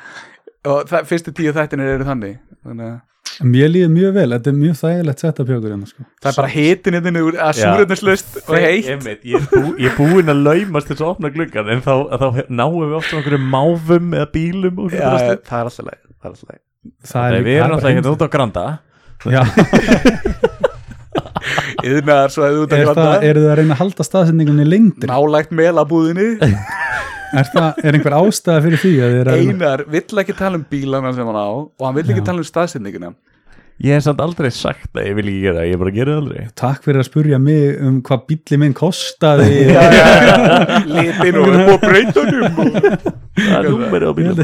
og 0.65 0.87
það, 0.89 1.09
fyrstu 1.09 1.33
tíu 1.35 1.53
þættinir 1.55 1.95
eru 1.97 2.07
þannig 2.07 2.39
þannig 2.65 2.93
að 2.93 3.01
mér 3.43 3.69
líður 3.73 3.91
mjög 3.95 4.13
vel, 4.15 4.27
þetta 4.35 4.49
er 4.51 4.57
mjög 4.59 4.75
þægilegt 4.79 5.19
sett 5.25 5.39
af 5.41 5.47
pjókur 5.49 5.71
hérna, 5.73 5.87
sko. 5.89 6.05
það 6.23 6.29
er 6.31 6.37
bara 6.39 6.51
hitin 6.53 6.97
hérna 6.99 7.23
úr 7.25 7.37
að 7.41 7.59
súröfnislaust 7.59 8.37
og 8.45 8.55
heitt. 8.55 8.87
ég, 8.87 9.35
er 9.35 9.47
bú, 9.51 9.63
ég 9.81 9.89
er 9.91 9.95
búinn 9.97 10.31
að 10.31 10.43
laumast 10.45 10.87
þess 10.91 11.01
að 11.03 11.11
opna 11.13 11.31
gluggan 11.35 11.71
en 11.75 11.81
þá, 11.85 11.93
þá 12.15 12.27
náum 12.49 12.77
við 12.85 12.95
ofta 13.01 13.19
okkur 13.19 13.37
máfum 13.41 14.13
eða 14.15 14.29
bílum 14.35 14.79
og 14.85 14.93
Já, 14.95 14.99
svona. 15.03 15.37
það 15.49 15.59
er 15.59 15.69
alltaf 15.71 15.85
leið 15.89 16.01
það 16.05 16.25
er 16.25 16.33
alltaf 16.33 16.49
leið 16.53 16.61
það 17.11 17.31
Nei, 17.35 17.41
við 17.49 17.59
erum 17.59 17.75
alltaf 17.75 17.91
hérna 17.95 18.13
út 18.15 18.21
á 18.25 18.29
Granda. 18.35 18.65
Já, 19.25 19.41
yðnaðar 21.85 22.33
svo 22.33 22.45
að 22.45 22.55
þú 22.55 22.63
út 22.65 22.73
er 22.75 22.89
það, 22.89 23.13
eru 23.29 23.41
þið 23.43 23.49
að 23.51 23.57
reyna 23.59 23.75
að 23.75 23.81
halda 23.81 24.05
staðsendingunni 24.07 24.65
lengri? 24.67 25.09
nálægt 25.09 25.53
melabúðinni 25.55 26.27
Er, 27.35 27.47
það, 27.51 27.69
er 27.83 27.97
einhver 27.97 28.15
ástæða 28.21 28.63
fyrir 28.65 28.79
því 28.81 28.91
að 28.95 29.09
þið 29.13 29.19
er 29.19 29.29
að 29.29 29.37
reyna? 29.39 29.53
Einar 29.55 29.79
vill 29.91 30.19
ekki 30.23 30.35
tala 30.39 30.59
um 30.59 30.65
bílana 30.71 31.11
sem 31.15 31.27
hann 31.29 31.39
á 31.39 31.49
og 31.51 31.83
hann 31.85 31.97
vill 31.97 32.07
ekki 32.07 32.23
Já. 32.23 32.27
tala 32.31 32.39
um 32.43 32.47
staðsendinguna 32.49 33.09
Ég 33.83 33.91
hef 33.97 34.05
samt 34.05 34.21
aldrei 34.23 34.47
sagt 34.55 34.95
að 34.95 35.09
ég 35.09 35.15
vil 35.17 35.25
ekki 35.27 35.41
gera 35.43 35.57
það, 35.59 35.67
ég 35.67 35.79
bara 35.81 35.91
gera 35.97 36.13
það 36.13 36.21
aldrei 36.21 36.45
Takk 36.61 36.85
fyrir 36.85 37.01
að 37.01 37.07
spurja 37.09 37.39
mig 37.43 37.63
um 37.83 37.97
hvað 38.07 38.21
bíli 38.29 38.59
minn 38.61 38.75
kostaði 38.77 39.65
litin 40.93 41.39
og 41.41 41.47
upp 41.51 41.67
á 41.67 41.77
breytunum 41.83 42.55
Það 43.35 43.57
er 43.57 43.67
númeri 43.67 44.05
á 44.07 44.13
bílum 44.15 44.39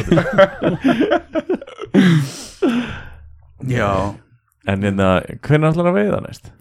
já, 3.72 3.92
En 4.68 4.84
hérna, 4.84 5.08
hvernig 5.40 5.72
ætlar 5.72 5.90
að 5.94 5.98
veiða 6.02 6.20
næst? 6.26 6.52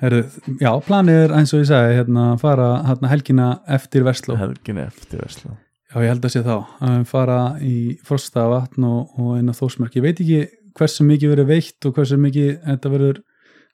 Herru, 0.00 0.20
Já, 0.60 0.70
planið 0.84 1.18
er 1.26 1.34
eins 1.36 1.50
og 1.52 1.60
ég 1.60 1.68
sagði 1.68 1.98
hérna, 1.98 2.28
fara 2.40 2.68
hérna, 2.86 3.10
helgina 3.12 3.48
eftir 3.68 4.06
Vestló. 4.06 4.38
Helgin 4.40 4.80
eftir 4.80 5.20
Vesla 5.20 5.56
Já, 5.90 5.98
ég 6.04 6.12
held 6.12 6.24
að 6.24 6.32
sé 6.36 6.40
þá. 6.46 6.54
Að 6.86 7.00
fara 7.10 7.40
í 7.66 7.74
Frostavatn 8.06 8.86
og, 8.86 9.10
og 9.18 9.34
einn 9.36 9.50
af 9.50 9.58
Þósmörk 9.58 9.98
ég 9.98 10.06
veit 10.06 10.22
ekki 10.22 10.44
hversu 10.78 11.04
mikið 11.04 11.32
verður 11.34 11.48
veitt 11.50 11.88
og 11.88 11.96
hversu 11.96 12.18
mikið 12.20 12.52
þetta 12.68 12.92
verður 12.92 13.20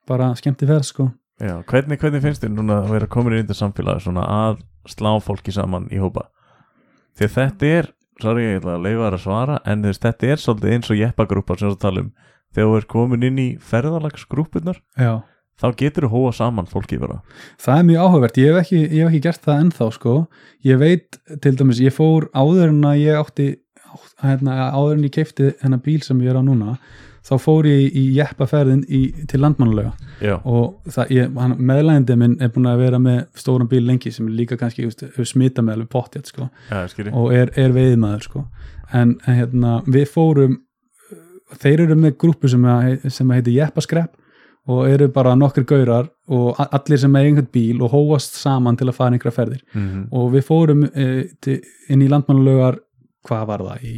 bara 0.08 0.30
skemmti 0.38 0.68
ferð 0.68 0.88
sko. 0.88 1.08
Já, 1.36 1.58
hvernig, 1.68 2.00
hvernig 2.00 2.24
finnst 2.24 2.40
þér 2.40 2.54
núna 2.56 2.80
að 2.80 2.94
vera 2.94 3.10
komin 3.12 3.36
í 3.36 3.42
þetta 3.42 3.58
samfélag 3.58 4.00
svona 4.00 4.24
að 4.32 4.62
slá 4.88 5.10
fólki 5.20 5.52
saman 5.52 5.90
í 5.92 6.00
hópa? 6.00 6.30
Því 7.20 7.28
þetta 7.34 7.72
er, 7.74 7.90
sorry 8.22 8.46
ég 8.46 8.62
ætla 8.62 8.78
að 8.78 8.86
leifa 8.86 9.04
þær 9.04 9.18
að 9.18 9.24
svara 9.26 9.58
en 9.68 9.84
veist, 9.84 10.04
þetta 10.04 10.30
er 10.32 10.40
svolítið 10.40 10.72
eins 10.72 10.90
og 10.92 11.00
jeppagrúpa 11.02 11.58
sem 11.60 11.68
við 11.68 11.78
talum, 11.84 12.10
þegar 12.56 12.70
þú 12.70 12.78
er 12.80 12.88
komin 12.96 13.28
inn 13.28 13.42
í 13.42 13.48
ferðalagsgrúpunar, 13.60 14.80
Já, 14.96 15.12
þá 15.60 15.66
getur 15.80 16.08
þú 16.08 16.12
hóa 16.12 16.34
saman 16.36 16.68
fólki 16.70 16.98
bara 17.00 17.20
það. 17.56 17.78
Er 17.78 17.86
mjög 17.90 18.06
áhugavert. 18.06 18.40
Ég 18.40 18.52
hef 18.52 18.62
ekki, 18.64 18.80
ég 18.82 18.98
hef 19.00 19.12
ekki 19.12 19.22
gert 19.24 19.46
það 19.46 19.62
ennþá 19.64 19.90
sko. 19.96 20.16
Ég 20.66 20.82
veit 20.82 21.20
til 21.44 21.54
dæmis, 21.56 21.82
ég 21.84 21.96
fór 21.96 22.28
áður 22.36 22.72
en 22.72 22.84
að 22.90 23.02
ég 23.02 23.20
átti 23.20 23.48
hérna, 24.22 24.70
áður 24.74 24.98
en 24.98 25.06
ég 25.06 25.14
keipti 25.14 25.52
hennar 25.62 25.82
bíl 25.84 26.00
sem 26.04 26.20
ég 26.24 26.32
er 26.32 26.40
á 26.40 26.44
núna 26.44 26.76
þá 27.26 27.34
fór 27.42 27.66
ég 27.66 27.96
í 27.96 28.02
jeppaferðin 28.16 28.84
í, 28.86 29.00
til 29.30 29.40
landmannulega 29.42 29.92
Já, 30.22 30.36
og 30.46 30.76
það, 30.92 31.14
ég, 31.16 31.32
hann, 31.40 31.56
meðlægandi 31.58 32.18
minn 32.20 32.36
er 32.42 32.52
búin 32.54 32.68
að 32.70 32.82
vera 32.84 33.00
með 33.02 33.18
stóran 33.40 33.70
bíl 33.70 33.82
lengi 33.86 34.12
sem 34.14 34.28
er 34.28 34.36
líka 34.38 34.58
kannski 34.60 34.86
just, 34.86 35.02
smita 35.26 35.64
með 35.64 35.80
alveg 35.80 35.90
pottjætt 35.92 36.30
sko. 36.30 36.46
Já, 36.70 36.84
og 37.10 37.34
er, 37.34 37.50
er 37.58 37.74
veiðmaður 37.74 38.28
sko. 38.28 38.44
En, 38.94 39.16
hérna, 39.26 39.80
við 39.90 40.06
fórum 40.12 40.60
þeir 41.62 41.86
eru 41.86 41.98
með 41.98 42.16
grúpu 42.22 42.50
sem, 42.50 42.62
að, 42.70 43.08
sem 43.10 43.30
að 43.30 43.40
heiti 43.40 43.56
Jeppaskrepp 43.58 44.14
og 44.66 44.88
eru 44.90 45.08
bara 45.14 45.36
nokkur 45.38 45.66
gaurar 45.68 46.08
og 46.32 46.58
allir 46.66 46.98
sem 46.98 47.14
er 47.16 47.28
einhvern 47.28 47.50
bíl 47.54 47.82
og 47.84 47.92
hóast 47.94 48.38
saman 48.40 48.78
til 48.78 48.88
að 48.90 48.98
fara 48.98 49.14
einhverja 49.14 49.36
ferðir. 49.36 49.62
Mm 49.74 50.08
og 50.16 50.32
við 50.34 50.46
fórum 50.46 50.84
e, 50.86 51.06
til, 51.42 51.60
inn 51.90 52.02
í 52.02 52.10
landmannlögar 52.10 52.80
hvað 53.26 53.46
var 53.50 53.64
það, 53.68 53.86
í 53.86 53.96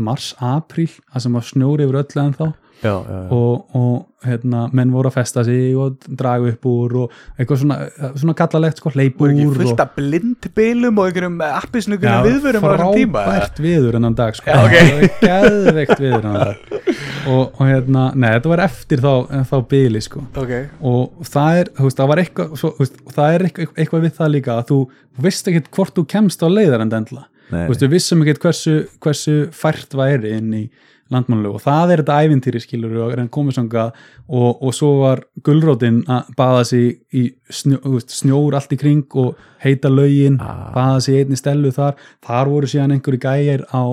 mars, 0.00 0.34
apríl 0.42 0.90
það 0.90 1.24
sem 1.24 1.38
var 1.38 1.48
snjóri 1.48 1.86
yfir 1.86 2.00
öllu 2.02 2.22
en 2.24 2.36
þá 2.36 2.46
Já, 2.82 2.90
já, 2.90 3.16
já, 3.16 3.28
og, 3.32 3.76
og 3.78 4.26
hérna, 4.26 4.64
menn 4.76 4.90
voru 4.92 5.08
að 5.08 5.14
festa 5.14 5.44
sig 5.46 5.76
og 5.78 6.02
draga 6.18 6.50
upp 6.50 6.66
úr 6.68 6.96
og 7.04 7.12
eitthvað 7.38 7.60
svona, 7.62 7.76
svona 8.18 8.34
kallalegt 8.36 8.82
sko, 8.82 8.92
hleyp 8.92 9.20
voru 9.22 9.32
ekki 9.32 9.46
fullt 9.54 9.72
og, 9.72 9.82
af 9.84 9.94
blindbilum 9.96 11.00
og 11.00 11.08
einhverjum 11.08 11.38
appisnugurum 11.46 12.26
viðvörum 12.28 12.66
frábært 12.66 13.62
viður 13.62 14.00
enn 14.00 14.18
dag 14.18 14.36
sko. 14.36 14.50
Já, 14.50 14.60
ok. 14.66 14.74
það 14.74 14.98
var 14.98 15.46
geðveikt 15.46 16.02
viður 16.04 16.28
enn 16.28 16.40
dag 16.42 16.56
og, 17.30 17.54
og 17.58 17.62
hérna, 17.68 18.06
nei, 18.16 18.30
þetta 18.36 18.52
var 18.52 18.62
eftir 18.66 19.02
þá, 19.04 19.12
þá 19.50 19.54
byli 19.70 20.02
sko. 20.04 20.24
Ok, 20.40 20.54
og 20.90 21.28
það 21.28 21.60
er, 21.60 21.70
þú 21.76 21.88
veist, 21.88 22.00
það 22.00 22.10
var 22.12 22.22
eitthvað 22.24 22.56
svo, 22.60 22.72
veist, 22.80 22.98
og 23.04 23.16
það 23.18 23.36
er 23.36 23.46
eitthvað, 23.48 23.70
eitthvað 23.76 24.06
við 24.06 24.16
það 24.18 24.34
líka 24.34 24.56
að 24.58 24.66
þú 24.70 24.80
veist 25.26 25.52
ekkert 25.52 25.70
hvort 25.78 25.98
þú 25.98 26.06
kemst 26.14 26.44
á 26.44 26.48
leiðar 26.50 26.84
en 26.84 26.96
endla, 27.00 27.26
Nei, 27.50 27.62
þú 27.64 27.74
veist, 27.74 27.84
við 27.84 27.94
vissum 27.96 28.24
ekkert 28.24 28.44
hversu, 28.48 28.76
hversu 29.04 29.36
fært 29.54 29.96
væri 29.98 30.34
inn 30.38 30.52
í 30.58 30.64
landmannlegu 31.12 31.58
og 31.58 31.62
það 31.64 31.92
er 31.92 32.02
þetta 32.02 32.16
ævintýri 32.24 32.60
skilur 32.62 32.94
og 33.04 33.12
reyna 33.16 33.28
komið 33.32 33.58
sanga 33.58 33.84
og, 34.28 34.62
og 34.64 34.72
svo 34.76 34.90
var 35.02 35.24
gulrótin 35.44 36.00
að 36.08 36.30
baða 36.38 36.62
sig 36.70 36.86
í 37.12 37.24
snjó, 37.52 37.80
veist, 37.84 38.14
snjór 38.16 38.56
allt 38.56 38.72
í 38.72 38.80
kring 38.80 39.04
og 39.20 39.36
heita 39.64 39.92
lögin 39.92 40.40
Ah. 40.40 40.72
baða 40.74 41.00
sig 41.04 41.20
einni 41.24 41.36
stelu 41.36 41.70
þar. 41.72 41.94
Þar 42.24 42.50
voru 42.54 42.66
síðan 42.70 42.96
einhverju 42.96 43.20
gæjar 43.20 43.66
á 43.68 43.84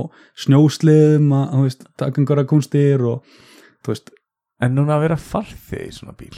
snjósliðum 0.46 1.30
að, 1.36 1.78
taka 1.98 2.22
einhverja 2.22 2.48
kunstir 2.50 3.04
og, 3.06 3.24
þú 3.84 3.96
veist, 3.96 4.12
En 4.62 4.76
núna 4.78 4.94
að 5.00 5.08
vera 5.08 5.16
farþið 5.18 5.86
í 5.88 5.94
svona 5.96 6.14
bíl. 6.14 6.36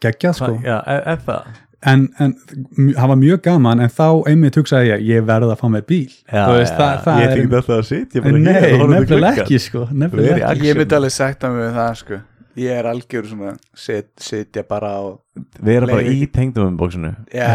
Geggjað 0.00 0.36
sko. 0.38 0.46
Hva, 0.56 0.62
Já, 0.64 1.16
það? 1.26 1.50
En, 1.86 2.08
en 2.18 2.32
það 2.96 3.10
var 3.12 3.18
mjög 3.20 3.42
gaman 3.44 3.82
en 3.84 3.92
þá 3.94 4.06
einmitt 4.30 4.56
hugsaði 4.58 4.90
ég, 4.90 5.04
ég 5.12 5.28
verð 5.28 5.52
að 5.52 5.60
fá 5.60 5.68
mér 5.70 5.84
bíl. 5.86 6.08
Þú 6.30 6.56
veist, 6.56 6.74
það, 6.78 6.96
það 7.04 7.20
Ég 7.22 7.34
tekið 7.34 7.54
alltaf 7.60 7.76
að 7.76 7.86
sitja 7.90 8.24
Nei, 8.24 8.88
nefnilega 8.94 9.44
ekki 9.44 9.60
sko 9.62 9.84
nefnilega 9.92 10.50
ekki 10.50 10.68
ég 10.70 10.80
myndi 10.82 10.98
alveg 10.98 11.14
sagt 11.14 11.46
að 11.46 11.56
mig 11.58 11.72
það 11.78 11.94
sko. 12.02 12.20
Ég 12.58 12.74
er 12.74 12.88
algjör 12.90 13.26
svona 13.30 13.52
sit, 13.78 14.08
sitja 14.18 14.64
bara 14.66 14.90
á 14.98 15.02
Við 15.62 15.76
erum 15.76 15.92
bara 15.92 16.06
í 16.10 16.24
tengdum 16.34 16.78
bóksinu 16.80 17.12
já, 17.30 17.52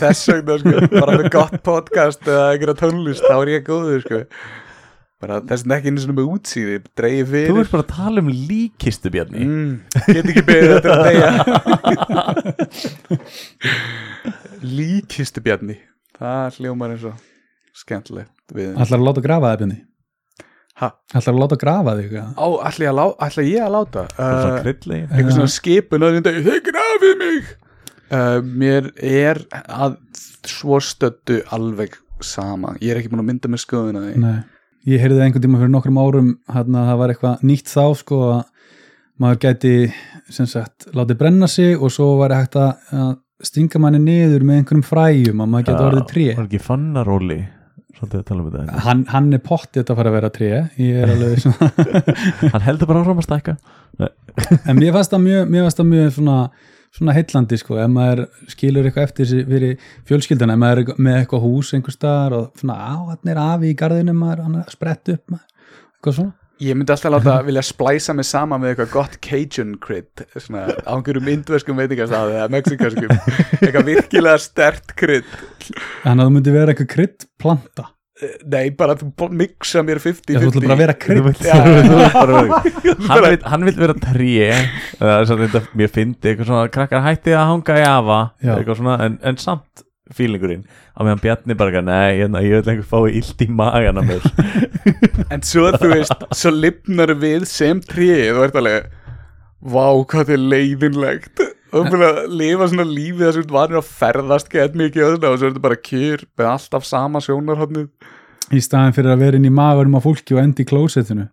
þess 0.00 0.30
vegna 0.32 0.56
sko. 0.62 0.76
Bara 0.94 1.18
með 1.20 1.28
gott 1.34 1.58
podcast 1.66 2.24
eða 2.24 2.54
einhverja 2.54 2.78
tónlist 2.80 3.26
þá 3.26 3.34
er 3.42 3.52
ég 3.58 3.66
góður 3.66 4.06
sko 4.06 4.22
bara 5.22 5.40
þess 5.48 5.64
vegna 5.64 5.76
ekki 5.78 5.90
einu 5.92 6.02
svona 6.02 6.16
með 6.18 6.30
útsýði 6.34 6.76
dreigi 6.98 7.24
Þú 7.24 7.30
fyrir 7.32 7.62
ert 7.62 7.72
bara 7.72 7.84
að 7.86 7.92
tala 7.94 8.22
um 8.22 8.30
líkistu 8.50 9.08
bjarni. 9.14 9.40
Mm, 9.46 9.72
get 10.10 10.30
ekki 10.32 10.44
beðið 10.50 10.70
þetta 10.76 10.90
að 10.92 11.00
deyja. 11.08 11.30
Líkistu 14.76 15.42
bjarni. 15.44 15.76
Það 16.16 16.60
hljómar 16.60 16.94
eins 16.94 17.04
og 17.08 17.16
skemmtilegt 17.76 18.56
við 18.56 18.72
Ætlar 18.72 19.00
að 19.00 19.06
láta 19.10 19.22
grafa 19.24 19.52
það 19.52 19.60
Björni? 19.62 19.78
Ha? 20.76 20.88
Ætlar 21.16 21.32
að 21.32 21.40
láta 21.40 21.56
grafa 21.60 21.94
þig? 21.98 22.10
eða? 22.12 22.30
á, 22.36 22.46
ætla 22.68 22.84
ég 22.84 22.90
að, 22.90 22.98
lá, 22.98 23.06
ætla 23.26 23.44
ég 23.46 23.62
að 23.64 23.74
láta? 23.74 24.02
Uh, 24.16 24.48
kryddlegin 24.60 25.12
einhver 25.12 25.36
svona 25.36 25.52
skipun 25.52 26.04
þau 26.44 26.58
grafið 26.70 27.14
mig! 27.22 27.54
Uh, 28.06 28.38
mér 28.44 28.90
er 29.02 29.40
að 29.52 29.96
svo 30.46 30.78
stöddu 30.84 31.40
alveg 31.52 31.96
sama, 32.24 32.76
ég 32.80 32.92
er 32.92 33.00
ekki 33.00 33.10
búin 33.12 33.24
að 33.24 33.30
mynda 33.32 33.50
með 33.52 33.62
skoðuna 33.64 34.02
því. 34.04 34.12
Nei, 34.22 34.36
ég 34.86 35.02
heyrði 35.02 35.24
einhvern 35.24 35.44
tíma 35.44 35.60
fyrir 35.60 35.72
nokkrum 35.72 35.98
árum 36.00 36.32
hérna 36.52 36.82
að 36.82 36.90
það 36.90 37.00
var 37.00 37.12
eitthvað 37.14 37.46
nýtt 37.50 37.72
þá 37.72 37.84
sko 38.00 38.20
að 38.30 38.42
maður 39.22 39.40
gæti 39.46 39.74
sem 40.32 40.48
sagt 40.50 40.88
látið 40.96 41.20
brenna 41.22 41.48
sig 41.50 41.76
og 41.76 41.92
svo 41.94 42.12
var 42.20 42.34
hægt 42.36 42.58
að, 42.60 43.16
stinga 43.44 43.80
manni 43.82 44.00
niður 44.00 44.46
með 44.48 44.62
einhverjum 44.62 44.86
fræjum 44.86 45.42
að 45.44 45.50
maður 45.52 45.66
geti 45.66 45.86
orðið 45.86 46.06
tré. 46.08 46.26
Var 46.38 46.46
ekki 46.46 46.60
fannaróli 46.64 47.40
Svolítið 47.96 48.20
að 48.20 48.24
tala 48.28 48.42
um 48.42 48.48
þetta 48.52 48.80
hann, 48.84 49.02
hann 49.08 49.28
er 49.32 49.40
pottið 49.44 49.90
að 49.90 49.98
fara 49.98 50.10
að 50.10 50.16
vera 50.18 50.30
tré 50.32 50.48
ég 50.80 50.96
er 51.00 51.12
alveg 51.14 51.38
svona 51.40 51.68
Hann 52.54 52.64
heldur 52.66 52.90
bara 52.90 53.02
áfram 53.02 53.20
að 53.22 53.26
stækka. 53.26 53.54
En 54.68 54.76
mér 54.76 54.92
fannst 54.96 55.14
það 55.14 55.22
mjög, 55.24 55.54
það 55.78 55.88
mjög 55.92 56.10
svona, 56.18 56.40
svona 56.96 57.14
heillandi 57.16 57.58
sko, 57.60 57.76
ef 57.82 57.92
maður 57.92 58.24
skilur 58.52 58.88
eitthvað 58.88 59.10
eftir 59.10 59.44
fyrir 59.50 59.76
fjölskylduna, 60.08 60.56
ef 60.56 60.62
maður 60.62 60.82
er 60.82 61.04
með 61.08 61.20
eitthvað 61.20 61.46
hús 61.46 61.74
einhver 61.76 61.94
staðar 61.94 62.38
og 62.40 62.48
svona, 62.60 62.78
á, 62.80 62.94
hann 63.12 63.32
er 63.32 63.40
afi 63.42 63.70
í 63.72 63.78
garðinu 63.78 64.16
maður, 64.16 64.44
hann 64.46 64.58
er 64.60 64.66
að 64.66 64.76
spretta 64.76 65.16
upp 65.16 65.34
maður, 65.34 65.72
eitthvað 65.96 66.18
svona, 66.20 66.36
ég 66.66 66.78
myndi 66.78 66.94
alltaf 66.94 67.12
láta 67.12 67.34
vilja 67.48 67.64
splæsa 67.66 68.16
mig 68.16 68.28
saman 68.28 68.62
með 68.62 68.72
eitthvað 68.72 68.94
gott 68.94 69.18
Cajun 69.24 69.74
krydd 69.82 70.24
svona 70.38 70.64
á 70.72 70.92
einhverjum 70.94 71.28
indverskum 71.34 71.82
veitingastæði 71.82 72.38
eða 72.38 72.52
mexikanskum 72.54 73.12
eitthvað 73.60 73.90
virkilega 73.90 74.40
stert 74.40 74.96
krydd 74.96 75.28
þannig 75.68 76.16
að 76.16 76.24
þú 76.24 76.32
myndi 76.38 76.56
vera 76.56 76.72
eitthvað 76.72 76.92
krydd 76.94 77.28
planta, 77.42 77.90
nei, 78.48 78.70
bara 78.78 78.94
þú 78.96 79.10
mixa 79.36 79.82
mér 79.84 79.98
50-50 80.00 80.32
ég 80.32 80.44
þú 80.44 80.50
ætla 80.50 80.62
bara 80.62 80.76
að 80.76 80.82
vera 80.84 80.94
Þú 81.06 81.16
krydd. 81.36 82.70
Þú 82.86 83.08
Hann 83.10 83.24
vill- 83.26 83.46
Hann 83.52 83.66
vil 83.68 83.74
vera 83.82 83.96
tré. 84.00 84.46
Það 85.00 85.12
er 85.16 85.26
svona 85.30 85.48
þetta 85.50 85.76
Mér 85.82 85.92
fyndi 85.92 86.30
eitthvað 86.32 86.48
svona 86.50 86.70
Krakkar 86.76 87.04
hætti 87.04 87.34
að 87.36 87.50
hanga 87.52 87.76
í 87.76 87.84
afa. 87.90 88.20
Eitthvað 88.46 88.80
svona 88.80 88.96
En, 89.06 89.18
en 89.32 89.40
samt 89.42 89.84
fílingurinn 90.16 90.62
á 90.94 91.02
meðan 91.02 91.18
Bjarni 91.18 91.54
bara 91.58 91.72
eitthvað, 91.72 91.88
nei, 91.90 92.18
hérna, 92.20 92.40
ég 92.46 92.52
vil 92.62 92.70
einhver 92.70 92.86
fái 92.86 93.16
illt 93.18 93.40
í 93.42 93.48
magan 93.50 93.98
af 93.98 94.06
mér. 94.06 94.28
En 95.34 95.42
svo 95.42 95.66
þú 95.74 95.88
veist, 95.90 96.22
svo 96.38 96.52
lifnar 96.54 97.10
við 97.18 97.42
sem 97.50 97.80
tríð 97.82 98.38
og 98.38 98.44
ert 98.46 98.60
alveg 98.62 98.86
Vá, 99.66 99.88
hvað 100.06 100.30
er 100.36 100.44
leiðinlegt 100.52 101.42
og 101.80 101.88
búin 101.92 102.04
að 102.06 102.20
lifa 102.40 102.68
svona 102.72 102.86
lífi 102.90 103.22
þess 103.22 103.40
að 103.40 103.46
þú 103.48 103.56
varir 103.56 103.80
að 103.80 103.90
ferðast 104.02 104.52
gett 104.52 104.76
mikið 104.78 105.06
og 105.06 105.16
svona 105.16 105.32
og 105.32 105.40
svo 105.40 105.50
ertu 105.50 105.64
bara 105.64 105.80
kjur 105.88 106.26
með 106.38 106.50
alltaf 106.52 106.88
sama 106.88 107.22
sjónarhóttnið 107.24 107.88
í 108.54 108.60
staðin 108.62 108.94
fyrir 108.96 109.14
að 109.14 109.24
vera 109.24 109.40
inn 109.40 109.48
í 109.48 109.54
magarum 109.54 109.96
á 109.98 110.00
fólki 110.04 110.36
og 110.36 110.42
endi 110.42 110.62
í 110.62 110.68
klósettinu. 110.68 111.26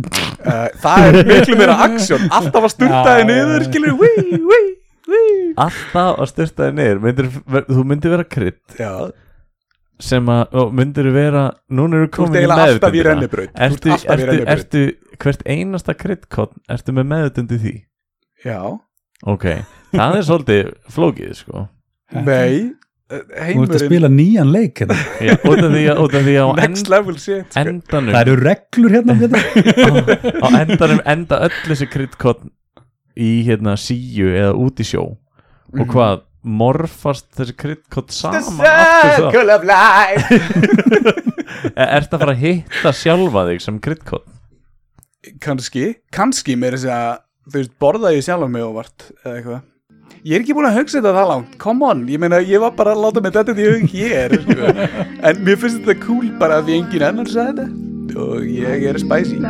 Uh, 0.00 0.68
Það 0.80 1.06
er 1.08 1.26
miklu 1.26 1.56
meira 1.58 1.78
aksjón. 1.86 2.28
Alltaf 2.30 2.68
að 2.68 2.74
sturtaði 2.76 3.24
niður, 3.26 3.64
skilur 3.66 3.96
wí, 3.98 4.10
wí, 4.38 4.60
wí. 5.10 5.22
Alltaf 5.60 6.22
að 6.22 6.30
styrta 6.30 6.68
þig 6.68 6.78
niður. 6.78 7.02
Myndir, 7.04 7.32
þú 7.66 7.84
myndir 7.90 8.14
vera 8.14 8.28
krydd. 8.36 8.62
Já, 8.78 8.92
sem 10.00 10.30
að, 10.32 10.54
og 10.56 10.70
myndir 10.76 11.10
vera 11.12 11.42
núna 11.76 11.98
eru 11.98 12.08
þú 12.08 12.12
komin 12.16 12.38
í 12.38 12.46
Þú 12.46 12.54
ert 12.64 12.86
ertu, 13.66 13.96
ertu, 14.14 14.38
ertu, 14.54 14.84
hvert 15.20 15.42
einasta 15.44 15.94
kryddkott 15.98 16.54
ertu 16.72 16.94
með 16.96 17.10
meðutundi 17.10 17.58
því? 17.60 17.74
Já, 18.46 18.60
ok, 19.28 19.46
það 19.94 20.18
er 20.20 20.26
svolítið 20.28 20.70
flókið 20.96 21.32
sko 21.40 21.64
nei 22.26 22.52
eh, 22.60 22.70
Þú 23.10 23.16
ert 23.18 23.30
að 23.34 23.44
Heimurinn, 23.48 23.80
spila 23.82 24.08
nýjan 24.14 24.50
leik 24.54 24.80
hérna. 24.84 24.96
Já, 25.18 25.32
út 25.42 25.58
af 25.66 25.72
því 25.74 25.80
að, 25.90 26.00
út 26.04 26.12
af 26.14 26.24
því 26.28 26.34
að 26.38 26.46
á 26.46 26.54
next 26.60 26.68
end, 26.84 26.90
level 26.94 27.16
shit 27.18 27.48
sko. 27.50 27.64
endanum 27.64 28.14
Það 28.14 28.20
eru 28.22 28.36
reglur 28.46 28.94
hérna 28.94 29.16
Bjarni. 29.18 30.18
á 30.30 30.48
endanum 30.60 31.00
enda 31.14 31.40
öll 31.48 31.56
þessi 31.66 31.88
kryddkott 31.90 32.44
í 33.20 33.30
hérna 33.48 33.74
síu 33.80 34.30
eða 34.30 34.52
út 34.62 34.78
í 34.82 34.86
sjó 34.86 35.02
og 35.10 35.86
hvað 35.90 36.22
morfast 36.40 37.26
þessi 37.36 37.56
kryddkott 37.60 38.14
saman 38.14 38.62
aftur 38.64 39.34
það 39.34 39.54
of 39.56 39.66
life 39.68 41.18
Er 41.74 42.04
þetta 42.06 42.16
að 42.16 42.22
fara 42.22 42.34
að 42.36 42.44
hitta 42.44 42.92
sjálfa 42.96 43.42
þig 43.50 43.64
sem 43.64 43.80
kryddkott? 43.82 44.28
Kanski, 45.42 45.84
kannski 46.14 46.54
meira 46.56 46.78
þess 46.78 46.88
að 46.94 47.18
þú 47.50 47.58
veist, 47.58 47.74
borða 47.82 48.14
ég 48.14 48.24
sjálf 48.24 48.48
mig 48.48 48.64
óvart 48.64 49.10
eða 49.24 49.34
eitthvað 49.34 49.60
Ég 50.20 50.34
er 50.36 50.42
ekki 50.42 50.52
búin 50.52 50.66
að 50.68 50.74
hugsa 50.76 50.98
þetta 50.98 51.12
það 51.16 51.30
langt, 51.30 51.52
come 51.62 51.86
on, 51.88 52.00
ég 52.12 52.20
meina 52.20 52.42
ég 52.44 52.60
var 52.60 52.74
bara 52.76 52.92
að 52.92 53.06
láta 53.06 53.22
mig 53.24 53.32
þetta 53.32 53.54
í 53.56 53.68
hug 53.70 53.94
hér 53.94 54.34
sko. 54.42 54.74
En 55.30 55.40
mér 55.46 55.56
finnst 55.62 55.80
þetta 55.80 55.96
cool 56.04 56.26
bara 56.42 56.60
að 56.60 56.66
því 56.68 56.76
engin 56.76 57.06
annar 57.08 57.28
sagði 57.32 57.64
þetta. 57.64 57.72
Og 58.20 58.44
ég 58.44 58.84
er 58.90 59.00
spicy 59.00 59.40